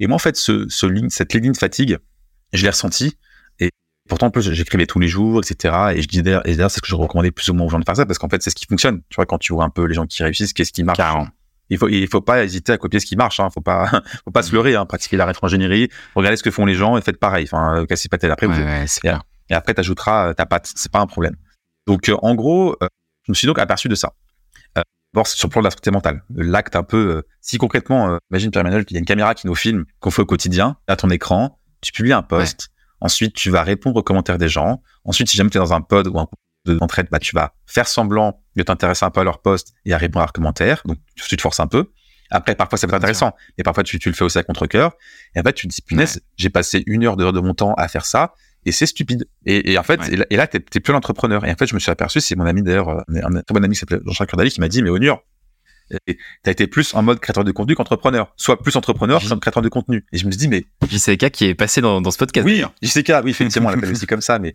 Et 0.00 0.06
moi, 0.06 0.16
en 0.16 0.18
fait, 0.18 0.36
ce, 0.36 0.66
ce 0.68 0.86
cette 1.08 1.34
ligne 1.34 1.54
fatigue, 1.54 1.98
je 2.52 2.62
l'ai 2.62 2.70
ressenti 2.70 3.16
Pourtant, 4.08 4.26
en 4.26 4.30
plus, 4.30 4.52
j'écrivais 4.52 4.86
tous 4.86 4.98
les 4.98 5.08
jours, 5.08 5.40
etc. 5.42 5.74
Et 5.94 6.02
je 6.02 6.08
disais, 6.08 6.20
et 6.44 6.56
d'ailleurs, 6.56 6.70
c'est 6.70 6.76
ce 6.76 6.82
que 6.82 6.88
je 6.88 6.94
recommandais 6.94 7.30
plus 7.30 7.48
ou 7.48 7.54
moins 7.54 7.66
aux 7.66 7.70
gens 7.70 7.78
de 7.78 7.84
faire 7.84 7.96
ça, 7.96 8.04
parce 8.04 8.18
qu'en 8.18 8.28
fait, 8.28 8.42
c'est 8.42 8.50
ce 8.50 8.54
qui 8.54 8.66
fonctionne. 8.66 9.00
Tu 9.08 9.16
vois, 9.16 9.24
quand 9.24 9.38
tu 9.38 9.54
vois 9.54 9.64
un 9.64 9.70
peu 9.70 9.84
les 9.84 9.94
gens 9.94 10.06
qui 10.06 10.22
réussissent, 10.22 10.52
qu'est-ce 10.52 10.72
qui 10.72 10.84
marche? 10.84 10.98
Il 11.70 11.78
faut, 11.78 11.88
il 11.88 12.06
faut 12.08 12.20
pas 12.20 12.44
hésiter 12.44 12.72
à 12.72 12.76
copier 12.76 13.00
ce 13.00 13.06
qui 13.06 13.16
marche. 13.16 13.40
Hein. 13.40 13.48
Faut 13.48 13.62
pas, 13.62 13.88
faut 14.24 14.30
pas 14.30 14.42
se 14.42 14.52
leurrer. 14.52 14.74
Hein. 14.74 14.84
Pratiquer 14.84 15.16
la 15.16 15.24
rétro-ingénierie, 15.24 15.88
regardez 16.14 16.36
ce 16.36 16.42
que 16.42 16.50
font 16.50 16.66
les 16.66 16.74
gens 16.74 16.98
et 16.98 17.00
faites 17.00 17.18
pareil. 17.18 17.44
Enfin, 17.50 17.78
euh, 17.78 17.86
cassez 17.86 18.10
pas 18.10 18.18
tête 18.18 18.30
après. 18.30 18.46
Ouais, 18.46 18.84
et, 19.04 19.08
et, 19.48 19.54
après, 19.54 19.72
t'ajouteras 19.72 20.28
euh, 20.28 20.34
ta 20.34 20.44
patte. 20.44 20.70
C'est 20.74 20.92
pas 20.92 21.00
un 21.00 21.06
problème. 21.06 21.36
Donc, 21.86 22.10
euh, 22.10 22.16
en 22.20 22.34
gros, 22.34 22.76
je 23.22 23.32
me 23.32 23.34
suis 23.34 23.46
donc 23.46 23.58
aperçu 23.58 23.88
de 23.88 23.94
ça. 23.94 24.12
Euh, 25.16 25.22
sur 25.24 25.48
le 25.48 25.50
plan 25.50 25.60
de 25.60 25.66
la 25.66 25.70
santé 25.70 25.90
mentale, 25.90 26.22
l'acte 26.34 26.76
un 26.76 26.82
peu. 26.82 27.22
si 27.40 27.58
concrètement, 27.58 28.18
imagine 28.30 28.50
Pierre 28.50 28.62
Emmanuel, 28.62 28.84
il 28.88 28.94
y 28.94 28.96
a 28.96 28.98
une 28.98 29.04
caméra 29.04 29.34
qui 29.34 29.46
nous 29.46 29.54
filme, 29.54 29.84
qu'on 30.00 30.10
fait 30.10 30.22
au 30.22 30.26
quotidien, 30.26 30.76
à 30.86 30.96
ton 30.96 31.10
écran, 31.10 31.58
tu 31.80 31.92
publies 31.92 32.12
un 32.12 32.22
post. 32.22 32.70
Ensuite, 33.00 33.34
tu 33.34 33.50
vas 33.50 33.62
répondre 33.62 33.96
aux 33.96 34.02
commentaires 34.02 34.38
des 34.38 34.48
gens. 34.48 34.82
Ensuite, 35.04 35.28
si 35.28 35.36
jamais 35.36 35.50
tu 35.50 35.58
es 35.58 35.60
dans 35.60 35.74
un 35.74 35.82
pod 35.82 36.08
ou 36.08 36.18
un 36.18 36.26
d'entraide, 36.64 37.08
bah, 37.10 37.18
tu 37.18 37.34
vas 37.34 37.52
faire 37.66 37.86
semblant 37.86 38.42
de 38.56 38.62
t'intéresser 38.62 39.04
un 39.04 39.10
peu 39.10 39.20
à 39.20 39.24
leur 39.24 39.42
poste 39.42 39.74
et 39.84 39.92
à 39.92 39.98
répondre 39.98 40.22
à 40.22 40.24
leurs 40.24 40.32
commentaires. 40.32 40.80
Donc, 40.86 40.98
tu 41.14 41.36
te 41.36 41.42
forces 41.42 41.60
un 41.60 41.66
peu. 41.66 41.92
Après, 42.30 42.54
parfois, 42.54 42.78
ça 42.78 42.86
peut 42.86 42.92
être 42.92 43.02
intéressant, 43.02 43.32
mais 43.58 43.64
parfois, 43.64 43.82
tu, 43.82 43.98
tu, 43.98 44.08
le 44.08 44.14
fais 44.14 44.24
aussi 44.24 44.38
à 44.38 44.42
contre-cœur. 44.42 44.92
Et 45.36 45.40
en 45.40 45.42
fait, 45.42 45.52
tu 45.52 45.68
te 45.68 45.74
dis, 45.74 45.82
punaise, 45.82 46.22
j'ai 46.36 46.48
passé 46.48 46.82
une 46.86 47.04
heure, 47.04 47.16
de 47.16 47.40
mon 47.40 47.54
temps 47.54 47.74
à 47.74 47.86
faire 47.88 48.06
ça, 48.06 48.32
et 48.66 48.72
c'est 48.72 48.86
stupide. 48.86 49.26
Et, 49.46 49.72
et, 49.72 49.78
en 49.78 49.82
fait, 49.82 50.00
et 50.30 50.36
là, 50.36 50.46
t'es 50.46 50.60
plus 50.60 50.92
l'entrepreneur. 50.92 51.44
Et 51.44 51.50
en 51.50 51.54
fait, 51.54 51.66
je 51.66 51.74
me 51.74 51.80
suis 51.80 51.90
aperçu, 51.90 52.20
c'est 52.20 52.36
mon 52.36 52.46
ami 52.46 52.62
d'ailleurs, 52.62 52.88
euh, 52.88 53.02
un 53.22 53.42
très 53.42 53.52
bon 53.52 53.64
ami 53.64 53.74
qui 53.74 53.80
s'appelle 53.80 54.00
Jean-Charles 54.04 54.28
Cordali, 54.28 54.50
qui 54.50 54.60
m'a 54.60 54.68
dit, 54.68 54.82
mais 54.82 54.90
Onur, 54.90 55.22
t'as 56.42 56.50
été 56.50 56.66
plus 56.66 56.94
en 56.94 57.02
mode 57.02 57.20
créateur 57.20 57.44
de 57.44 57.52
contenu 57.52 57.74
qu'entrepreneur. 57.74 58.32
Soit 58.36 58.62
plus 58.62 58.76
entrepreneur, 58.76 59.22
soit 59.22 59.38
créateur 59.38 59.62
de 59.62 59.68
contenu. 59.68 60.04
Et 60.12 60.18
je 60.18 60.26
me 60.26 60.30
suis 60.30 60.38
dit, 60.38 60.48
mais. 60.48 60.64
JCK 60.88 61.30
qui 61.30 61.46
est 61.46 61.54
passé 61.54 61.80
dans, 61.80 62.00
dans 62.00 62.10
ce 62.10 62.18
podcast. 62.18 62.46
Oui, 62.46 62.62
JCK, 62.82 63.12
oui, 63.24 63.30
effectivement, 63.30 63.68
on 63.68 63.72
l'appelle 63.72 63.90
aussi 63.90 64.06
comme 64.06 64.20
ça, 64.20 64.38
mais, 64.38 64.54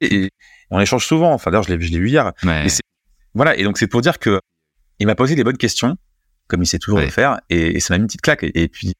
et, 0.00 0.30
on 0.70 0.80
échange 0.80 1.06
souvent. 1.06 1.32
Enfin, 1.32 1.50
d'ailleurs, 1.50 1.64
je 1.64 1.74
l'ai, 1.74 1.80
je 1.80 1.92
l'ai 1.92 1.98
vu 1.98 2.08
hier. 2.08 2.32
Mais 2.42 2.66
voilà. 3.34 3.56
Et 3.56 3.64
donc, 3.64 3.78
c'est 3.78 3.86
pour 3.86 4.00
dire 4.00 4.18
que 4.18 4.40
il 4.98 5.06
m'a 5.06 5.14
posé 5.14 5.34
des 5.34 5.44
bonnes 5.44 5.58
questions, 5.58 5.96
comme 6.48 6.62
il 6.62 6.66
sait 6.66 6.78
toujours 6.78 7.00
le 7.00 7.08
faire, 7.08 7.40
et, 7.50 7.80
ça 7.80 7.94
m'a 7.94 7.98
mis 7.98 8.02
une 8.02 8.06
petite 8.06 8.22
claque. 8.22 8.42
Et, 8.42 8.68
puis, 8.68 8.94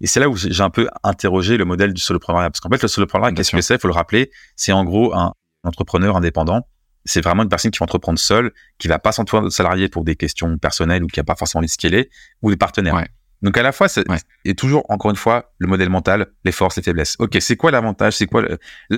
et 0.00 0.06
c'est 0.06 0.20
là 0.20 0.28
où 0.28 0.36
j'ai 0.36 0.62
un 0.62 0.70
peu 0.70 0.88
interrogé 1.02 1.56
le 1.56 1.64
modèle 1.64 1.92
du 1.92 2.00
solopreneur. 2.00 2.42
Parce 2.42 2.60
qu'en 2.60 2.68
fait, 2.70 2.82
le 2.82 2.88
solopreneur, 2.88 3.32
qu'est-ce 3.34 3.54
que 3.54 3.60
c'est? 3.60 3.80
Faut 3.80 3.88
le 3.88 3.94
rappeler. 3.94 4.30
C'est 4.56 4.72
en 4.72 4.84
gros 4.84 5.14
un 5.14 5.32
entrepreneur 5.64 6.16
indépendant. 6.16 6.66
C'est 7.04 7.20
vraiment 7.20 7.44
une 7.44 7.48
personne 7.48 7.70
qui 7.70 7.78
va 7.78 7.84
entreprendre 7.84 8.18
seule, 8.18 8.52
qui 8.78 8.88
va 8.88 8.98
pas 8.98 9.12
s'entourer 9.12 9.42
de 9.44 9.48
salariés 9.48 9.88
pour 9.88 10.04
des 10.04 10.16
questions 10.16 10.58
personnelles 10.58 11.04
ou 11.04 11.06
qui 11.06 11.20
a 11.20 11.24
pas 11.24 11.36
forcément 11.36 11.60
envie 11.60 11.68
de 11.68 11.72
scaler, 11.72 12.10
ou 12.42 12.50
des 12.50 12.56
partenaires. 12.56 13.04
Donc 13.42 13.56
à 13.58 13.62
la 13.62 13.70
fois, 13.72 13.88
c'est 13.88 14.04
et 14.44 14.54
toujours 14.54 14.84
encore 14.88 15.10
une 15.10 15.16
fois 15.16 15.52
le 15.58 15.68
modèle 15.68 15.90
mental, 15.90 16.26
les 16.44 16.52
forces, 16.52 16.76
les 16.76 16.82
faiblesses. 16.82 17.16
Ok, 17.18 17.36
c'est 17.40 17.56
quoi 17.56 17.70
l'avantage? 17.70 18.16
C'est 18.16 18.26
quoi 18.26 18.42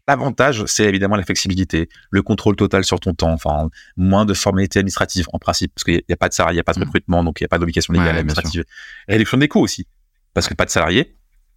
l'avantage? 0.06 0.64
C'est 0.66 0.84
évidemment 0.84 1.16
la 1.16 1.24
flexibilité, 1.24 1.88
le 2.10 2.22
contrôle 2.22 2.54
total 2.54 2.84
sur 2.84 3.00
ton 3.00 3.14
temps, 3.14 3.32
enfin 3.32 3.68
moins 3.96 4.24
de 4.24 4.34
formalités 4.34 4.78
administratives 4.78 5.26
en 5.32 5.38
principe, 5.38 5.72
parce 5.74 5.84
qu'il 5.84 6.02
n'y 6.08 6.12
a, 6.12 6.16
pas 6.16 6.28
de 6.28 6.34
salarié, 6.34 6.54
il 6.54 6.58
n'y 6.58 6.60
a 6.60 6.64
pas 6.64 6.72
de 6.72 6.78
mmh. 6.78 6.84
recrutement, 6.84 7.24
donc 7.24 7.40
il 7.40 7.42
n'y 7.42 7.46
a 7.46 7.48
pas 7.48 7.58
d'obligation 7.58 7.92
légale 7.92 8.16
administrative. 8.16 8.64
Réduction 9.08 9.38
des 9.38 9.48
coûts 9.48 9.60
aussi, 9.60 9.86
parce 10.34 10.48
que 10.48 10.54
pas 10.54 10.64
de 10.64 10.70
salarié. 10.70 11.14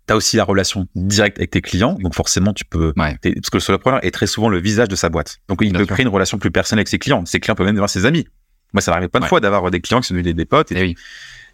Tu 0.08 0.14
as 0.14 0.16
aussi 0.18 0.36
la 0.36 0.44
relation 0.44 0.88
directe 0.96 1.38
avec 1.38 1.52
tes 1.52 1.62
clients, 1.62 1.94
donc 1.94 2.16
forcément 2.16 2.54
tu 2.54 2.66
peux, 2.66 2.92
parce 2.94 3.20
que 3.22 3.58
le 3.58 3.60
solopreneur 3.60 4.04
est 4.04 4.12
très 4.12 4.26
souvent 4.26 4.50
le 4.50 4.60
visage 4.60 4.88
de 4.88 4.96
sa 4.96 5.10
boîte, 5.10 5.38
donc 5.48 5.60
il 5.62 5.72
peut 5.74 5.86
créer 5.86 6.04
une 6.04 6.12
relation 6.12 6.40
plus 6.40 6.52
personnelle 6.52 6.80
avec 6.80 6.88
ses 6.88 7.00
clients. 7.00 7.26
Ses 7.26 7.40
clients 7.40 7.56
peuvent 7.56 7.68
même 7.68 7.76
devenir 7.76 7.90
ses 7.90 8.06
amis. 8.06 8.28
Moi, 8.74 8.82
ça 8.82 8.92
m'arrive 8.92 9.10
plein 9.10 9.20
de 9.20 9.26
fois 9.26 9.40
d'avoir 9.40 9.70
des 9.70 9.82
clients 9.82 10.02
qui 10.02 10.08
sont 10.08 10.14
devenus 10.14 10.36
des, 10.36 10.46
potes. 10.46 10.72
Et, 10.72 10.78
eh 10.78 10.82
oui. 10.82 10.96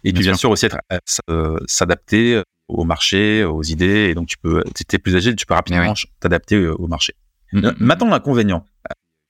Et 0.04 0.12
puis 0.12 0.22
bien, 0.22 0.34
sûr 0.34 0.50
aussi 0.50 0.66
être 0.66 0.78
euh, 0.92 0.98
euh, 1.30 1.58
s'adapter 1.66 2.36
euh, 2.36 2.42
au 2.68 2.84
marché, 2.84 3.44
aux 3.44 3.62
idées. 3.62 4.08
Et 4.10 4.14
donc 4.14 4.28
tu 4.28 4.38
peux, 4.38 4.62
si 4.76 4.84
es 4.92 4.98
plus 4.98 5.16
agile, 5.16 5.34
tu 5.36 5.46
peux 5.46 5.54
rapidement 5.54 5.94
t'adapter 6.20 6.66
au 6.68 6.86
marché. 6.86 7.14
Mm, 7.52 7.58
mm, 7.58 7.66
mm. 7.66 7.74
Maintenant 7.80 8.08
l'inconvénient, 8.08 8.64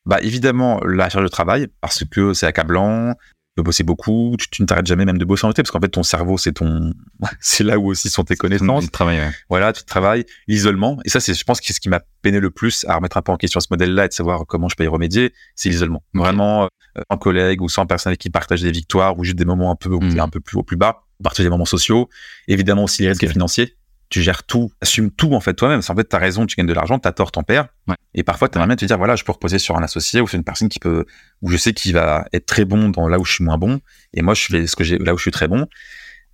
bah 0.05 0.19
évidemment 0.23 0.81
la 0.85 1.09
charge 1.09 1.25
de 1.25 1.31
travail 1.31 1.69
parce 1.81 2.05
que 2.05 2.35
c'est 2.35 2.47
accablant, 2.47 3.15
peux 3.59 3.65
bosser 3.65 3.83
beaucoup, 3.83 4.37
tu, 4.39 4.63
ne 4.63 4.67
t'arrêtes 4.67 4.87
jamais 4.87 5.05
même 5.05 5.19
de 5.19 5.25
bosser 5.25 5.47
en 5.47 5.51
été 5.51 5.63
parce 5.63 5.71
qu'en 5.71 5.81
fait 5.81 5.89
ton 5.89 6.03
cerveau 6.03 6.39
c'est 6.39 6.53
ton 6.53 6.93
c'est 7.41 7.65
là 7.65 7.79
où 7.79 7.91
aussi 7.91 8.09
sont 8.09 8.25
tes 8.25 8.37
connaissances. 8.37 8.85
Tu 8.85 8.91
travailles. 8.91 9.31
Voilà, 9.49 9.73
tu 9.73 9.85
travailles, 9.85 10.25
l'isolement 10.47 10.99
et 11.05 11.09
ça 11.09 11.21
c'est 11.21 11.35
je 11.35 11.45
pense 11.45 11.61
que 11.61 11.73
ce 11.73 11.81
qui 11.81 11.89
m'a 11.89 12.01
peiné 12.23 12.41
le 12.41 12.51
plus 12.51 12.85
à 12.89 12.97
remettre 12.97 13.17
un 13.17 13.23
peu 13.23 13.33
en 13.33 13.37
question 13.37 13.61
ce 13.61 13.67
modèle-là 13.71 14.05
et 14.05 14.09
de 14.09 14.13
savoir 14.13 14.47
comment 14.47 14.69
je 14.69 14.77
peux 14.77 14.85
y 14.85 14.89
remédier, 14.89 15.33
c'est 15.55 15.69
l'isolement. 15.69 16.03
Vraiment 16.15 16.65
euh, 16.65 17.03
en 17.09 17.17
collègue 17.17 17.61
ou 17.63 17.69
sans 17.69 17.87
personne 17.87 18.17
qui 18.17 18.31
partage 18.31 18.63
des 18.63 18.73
victoires 18.73 19.19
ou 19.19 19.25
juste 19.25 19.37
des 19.37 19.45
moments 19.45 19.71
un 19.71 19.77
peu 19.77 19.91
hmm. 19.91 20.21
un 20.21 20.29
peu 20.29 20.41
plus 20.41 20.57
haut 20.57 20.63
plus 20.63 20.77
bas, 20.77 21.03
partager 21.23 21.45
des 21.45 21.51
moments 21.51 21.65
sociaux, 21.65 22.09
évidemment 22.47 22.85
aussi 22.85 23.03
les 23.03 23.09
risques 23.09 23.29
financiers 23.29 23.78
tu 24.11 24.23
gères 24.23 24.45
tout, 24.45 24.73
assumes 24.81 25.11
tout 25.11 25.35
en 25.35 25.41
fait 25.41 25.55
toi-même. 25.55 25.81
En 25.87 25.95
fait, 25.95 26.05
t'as 26.05 26.19
raison, 26.19 26.47
tu 26.47 26.57
gagnes 26.57 26.67
de 26.67 26.73
l'argent, 26.73 26.99
t'as 26.99 27.13
tort, 27.13 27.31
t'en 27.31 27.43
perds. 27.43 27.69
Et 28.15 28.23
parfois, 28.23 28.49
t'aimerais 28.49 28.69
bien 28.69 28.77
te 28.77 28.85
dire, 28.85 28.97
voilà, 28.97 29.17
je 29.17 29.25
peux 29.25 29.33
reposer 29.33 29.59
sur 29.59 29.77
un 29.77 29.83
associé 29.83 30.21
ou 30.21 30.29
sur 30.29 30.37
une 30.37 30.45
personne 30.45 30.69
qui 30.69 30.79
peut, 30.79 31.05
où 31.43 31.51
je 31.51 31.57
sais 31.57 31.73
qu'il 31.73 31.93
va 31.95 32.27
être 32.33 32.47
très 32.47 32.65
bon 32.65 32.89
dans 32.89 33.09
là 33.09 33.19
où 33.19 33.25
je 33.25 33.33
suis 33.33 33.45
moins 33.45 33.59
bon. 33.59 33.81
Et 34.15 34.23
moi, 34.23 34.35
je 34.35 34.47
fais 34.47 34.67
ce 34.67 34.77
que 34.77 34.85
j'ai 34.85 34.99
là 34.99 35.15
où 35.15 35.19
je 35.19 35.23
suis 35.23 35.31
très 35.31 35.49
bon. 35.49 35.67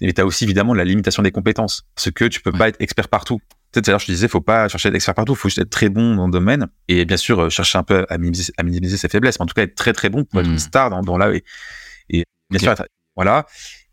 Et 0.01 0.13
t'as 0.13 0.25
aussi 0.25 0.45
évidemment 0.45 0.75
la 0.75 0.85
limitation 0.85 1.23
des 1.23 1.31
compétences. 1.31 1.87
Parce 1.95 2.11
que 2.11 2.25
tu 2.27 2.41
peux 2.41 2.53
pas 2.53 2.69
être 2.69 2.81
expert 2.81 3.09
partout. 3.09 3.41
Peut-être, 3.73 3.89
à 3.89 3.99
je 3.99 4.07
te 4.07 4.13
disais, 4.13 4.29
faut 4.29 4.41
pas 4.41 4.69
chercher 4.69 4.89
à 4.89 4.91
être 4.91 4.97
expert 4.97 5.15
partout, 5.15 5.35
faut 5.35 5.49
juste 5.49 5.61
être 5.61 5.71
très 5.71 5.89
bon 5.89 6.15
dans 6.15 6.27
le 6.27 6.33
domaine. 6.33 6.69
Et 6.89 7.05
bien 7.05 7.17
sûr, 7.17 7.41
euh, 7.41 7.51
chercher 7.51 7.79
un 7.79 7.83
peu 7.83 8.07
à 8.09 8.19
minimiser, 8.19 8.53
à 8.57 8.63
minimiser 8.63 8.97
ses 8.97 9.09
faiblesses. 9.09 9.39
Mais 9.39 9.45
en 9.45 9.47
tout 9.47 9.55
cas, 9.55 9.63
être 9.63 9.75
très 9.75 9.93
très 9.93 10.11
bon 10.11 10.25
pour 10.25 10.41
être 10.41 10.47
une 10.47 10.55
hmm. 10.55 10.59
star 10.59 10.91
dans, 10.91 11.01
dans 11.03 11.19
là. 11.19 11.33
Et, 11.35 11.45
et 12.11 12.25
bien 12.51 12.61
sûr, 12.61 12.75
voilà. 13.17 13.47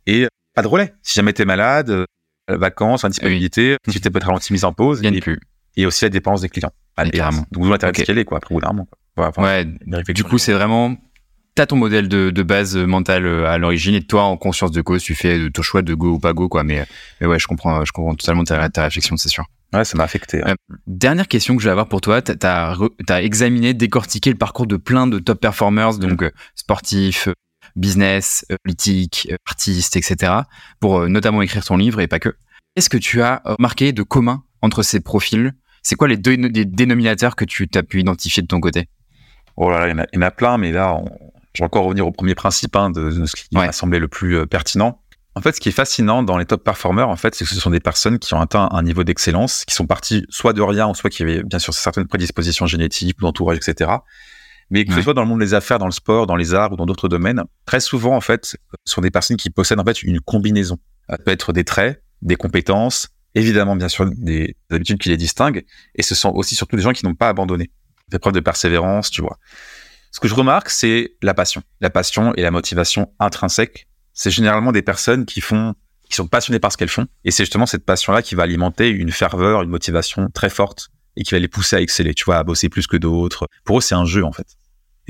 Et 0.06 0.28
pas 0.54 0.62
de 0.62 0.68
relais. 0.68 0.94
Si 1.02 1.16
jamais 1.16 1.34
t'es 1.34 1.46
malade, 1.46 1.90
euh, 1.90 2.06
vacances, 2.58 3.04
indisponibilité, 3.06 3.78
oui. 3.88 3.94
tu 3.94 4.00
peux 4.00 4.18
être 4.18 4.26
ralenti, 4.26 4.54
mise 4.54 4.66
en 4.66 4.74
pause. 4.74 5.02
Bien 5.02 5.14
et, 5.14 5.20
plus. 5.20 5.40
Et 5.78 5.86
aussi 5.86 6.06
la 6.06 6.10
dépense 6.10 6.42
des 6.42 6.50
clients. 6.50 6.72
Carrément. 7.14 7.46
Donc, 7.52 7.64
vous 7.64 7.72
l'intérêt 7.72 7.92
okay. 7.92 8.14
de 8.14 8.24
quoi, 8.24 8.38
après, 8.38 8.54
au 8.54 8.60
bout 8.60 8.66
d'un 8.66 8.86
ouais, 9.38 9.66
du 10.14 10.24
coup, 10.24 10.38
c'est 10.38 10.54
vraiment, 10.54 10.96
t'as 11.56 11.66
ton 11.66 11.76
modèle 11.76 12.08
de, 12.08 12.30
de 12.30 12.44
base 12.44 12.76
mentale 12.76 13.26
euh, 13.26 13.50
à 13.50 13.58
l'origine 13.58 13.96
et 13.96 14.02
toi, 14.02 14.24
en 14.24 14.38
conscience 14.38 14.72
de 14.72 14.82
cause, 14.82 15.04
tu 15.04 15.16
fais 15.16 15.50
ton 15.52 15.62
choix 15.62 15.82
de 15.82 15.94
go 15.94 16.14
ou 16.14 16.20
pas 16.20 16.34
go, 16.34 16.50
quoi. 16.50 16.64
Mais, 16.64 16.86
mais 17.20 17.28
ouais, 17.28 17.40
je 17.40 17.48
comprends, 17.48 17.84
je 17.86 17.92
comprends 17.92 18.16
totalement 18.16 18.44
ta, 18.44 18.70
ta 18.70 18.84
réflexion, 18.84 19.18
c'est 19.18 19.30
sûr. 19.30 19.46
Ouais, 19.74 19.86
ça 19.86 19.98
m'a 19.98 20.04
affecté. 20.04 20.46
Euh, 20.46 20.54
dernière 20.86 21.28
question 21.28 21.56
que 21.56 21.62
je 21.62 21.68
vais 21.68 21.72
avoir 21.72 21.88
pour 21.88 22.02
toi. 22.02 22.22
Tu 22.22 22.34
as, 22.44 22.76
as, 23.10 23.22
examiné, 23.22 23.74
décortiqué 23.74 24.30
le 24.30 24.38
parcours 24.38 24.68
de 24.68 24.76
plein 24.76 25.08
de 25.08 25.20
top 25.20 25.40
performers, 25.40 25.98
donc 25.98 26.24
euh, 26.24 26.32
sportifs, 26.56 27.30
business, 27.76 28.46
politique, 28.64 29.32
artistes, 29.48 29.96
etc. 29.98 30.34
pour 30.80 31.08
notamment 31.08 31.42
écrire 31.42 31.64
ton 31.64 31.78
livre 31.78 32.00
et 32.02 32.08
pas 32.08 32.20
que. 32.20 32.36
Qu'est-ce 32.76 32.90
que 32.90 32.98
tu 32.98 33.22
as 33.22 33.42
remarqué 33.46 33.92
de 33.92 34.04
commun 34.04 34.44
entre 34.62 34.84
ces 34.84 35.00
profils? 35.02 35.54
C'est 35.84 35.96
quoi 35.96 36.08
les 36.08 36.18
deux 36.18 36.38
dénominateurs 36.38 37.36
que 37.36 37.46
tu 37.46 37.68
as 37.76 37.84
pu 37.84 38.00
identifier 38.00 38.42
de 38.44 38.48
ton 38.48 38.60
côté? 38.60 38.88
Oh 39.58 39.70
là 39.70 39.80
là, 39.80 39.88
il 39.88 40.16
y, 40.16 40.18
en 40.18 40.22
a, 40.22 40.32
plein, 40.32 40.58
mais 40.58 40.72
là, 40.72 41.02
je 41.54 41.62
vais 41.62 41.66
encore 41.66 41.86
revenir 41.86 42.08
au 42.08 42.12
premier 42.12 42.36
principe 42.36 42.76
hein, 42.76 42.90
de, 42.90 43.26
ce 43.26 43.36
qui 43.36 43.48
m'a 43.52 43.72
semblé 43.72 44.00
le 44.00 44.08
plus 44.08 44.38
euh, 44.38 44.46
pertinent. 44.46 45.02
En 45.36 45.42
fait, 45.42 45.56
ce 45.56 45.62
qui 45.62 45.70
est 45.70 45.74
fascinant 45.74 46.24
dans 46.24 46.38
les 46.38 46.46
top 46.46 46.64
performers, 46.64 47.08
en 47.08 47.16
fait, 47.16 47.36
c'est 47.36 47.46
que 47.46 47.52
ce 47.52 47.60
sont 47.60 47.70
des 47.70 47.80
personnes 47.80 48.20
qui 48.20 48.34
ont 48.34 48.42
atteint 48.42 48.68
un 48.72 48.84
niveau 48.84 49.04
d'excellence, 49.04 49.64
qui 49.66 49.74
sont 49.74 49.88
partis 49.88 50.26
soit 50.30 50.54
de 50.54 50.62
rien, 50.62 50.90
ou 50.90 50.96
soit 50.96 51.10
qui 51.10 51.24
avaient 51.24 51.44
bien 51.44 51.60
sûr 51.60 51.74
certaines 51.74 52.08
prédispositions 52.08 52.66
génétiques 52.66 53.18
ou 53.20 53.22
d'entourage, 53.22 53.58
etc. 53.58 53.92
Mais 54.72 54.86
que 54.86 54.94
ce 54.94 55.02
soit 55.02 55.14
dans 55.14 55.22
le 55.22 55.28
monde 55.28 55.42
des 55.42 55.54
affaires, 55.54 55.80
dans 55.80 55.86
le 55.86 55.92
sport, 55.92 56.26
dans 56.26 56.38
les 56.38 56.54
arts 56.54 56.72
ou 56.72 56.78
dans 56.78 56.86
d'autres 56.86 57.10
domaines, 57.10 57.44
très 57.66 57.82
souvent, 57.82 58.16
en 58.16 58.22
fait, 58.22 58.46
ce 58.46 58.58
sont 58.86 59.02
des 59.02 59.12
personnes 59.12 59.38
qui 59.38 59.50
possèdent 59.50 59.80
en 59.80 59.84
fait 59.84 60.02
une 60.02 60.22
combinaison. 60.22 60.80
Ça 61.10 61.18
peut 61.18 61.32
être 61.32 61.52
des 61.52 61.66
traits, 61.66 62.02
des 62.22 62.38
compétences, 62.38 63.10
évidemment 63.36 63.76
bien 63.76 63.90
sûr 63.90 64.10
des 64.10 64.56
habitudes 64.70 64.98
qui 64.98 65.10
les 65.10 65.18
distinguent, 65.18 65.66
et 65.96 66.02
ce 66.02 66.16
sont 66.16 66.30
aussi 66.30 66.56
surtout 66.56 66.78
des 66.78 66.82
gens 66.82 66.94
qui 66.94 67.06
n'ont 67.06 67.16
pas 67.16 67.30
abandonné, 67.30 67.70
des 68.10 68.18
preuves 68.18 68.34
de 68.34 68.40
persévérance, 68.40 69.12
tu 69.12 69.22
vois. 69.22 69.38
Ce 70.12 70.20
que 70.20 70.28
je 70.28 70.36
remarque, 70.36 70.70
c'est 70.70 71.16
la 71.22 71.34
passion, 71.34 71.64
la 71.80 71.90
passion 71.90 72.34
et 72.36 72.42
la 72.42 72.52
motivation 72.52 73.12
intrinsèque. 73.20 73.88
C'est 74.14 74.32
généralement 74.32 74.72
des 74.72 74.82
personnes 74.82 75.26
qui 75.26 75.40
font, 75.40 75.74
qui 76.10 76.16
sont 76.16 76.28
passionnées 76.28 76.60
par 76.60 76.72
ce 76.72 76.78
qu'elles 76.78 76.90
font, 76.90 77.08
et 77.24 77.32
c'est 77.32 77.44
justement 77.44 77.66
cette 77.66 77.86
passion-là 77.86 78.22
qui 78.22 78.36
va 78.36 78.44
alimenter 78.44 78.90
une 78.90 79.12
ferveur, 79.12 79.62
une 79.64 79.70
motivation 79.70 80.30
très 80.34 80.50
forte 80.50 80.90
et 81.16 81.24
qui 81.24 81.32
va 81.32 81.40
les 81.40 81.48
pousser 81.48 81.76
à 81.76 81.82
exceller, 81.82 82.14
tu 82.14 82.26
vois, 82.26 82.38
à 82.38 82.44
bosser 82.44 82.70
plus 82.70 82.88
que 82.88 82.98
d'autres. 82.98 83.48
Pour 83.66 83.78
eux, 83.78 83.82
c'est 83.82 83.96
un 83.96 84.06
jeu 84.06 84.24
en 84.24 84.32
fait. 84.32 84.48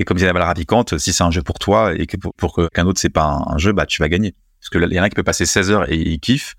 Et 0.02 0.04
comme 0.04 0.16
disait 0.16 0.26
la 0.26 0.32
Valérie 0.32 0.66
si 0.98 1.12
c'est 1.12 1.22
un 1.22 1.30
jeu 1.30 1.42
pour 1.42 1.60
toi 1.60 1.94
et 1.94 2.06
que 2.06 2.16
pour, 2.16 2.34
pour 2.34 2.60
qu'un 2.72 2.86
autre 2.86 2.98
c'est 3.00 3.08
pas 3.08 3.22
un, 3.22 3.54
un, 3.54 3.58
jeu, 3.58 3.72
bah 3.72 3.86
tu 3.86 4.02
vas 4.02 4.08
gagner. 4.08 4.34
Parce 4.58 4.68
que 4.68 4.78
il 4.78 4.96
y 4.96 4.98
en 4.98 5.04
a 5.04 5.08
qui 5.08 5.14
peut 5.14 5.22
passer 5.22 5.46
16 5.46 5.70
heures 5.70 5.92
et 5.92 5.96
il 5.96 6.18
kiffe, 6.18 6.56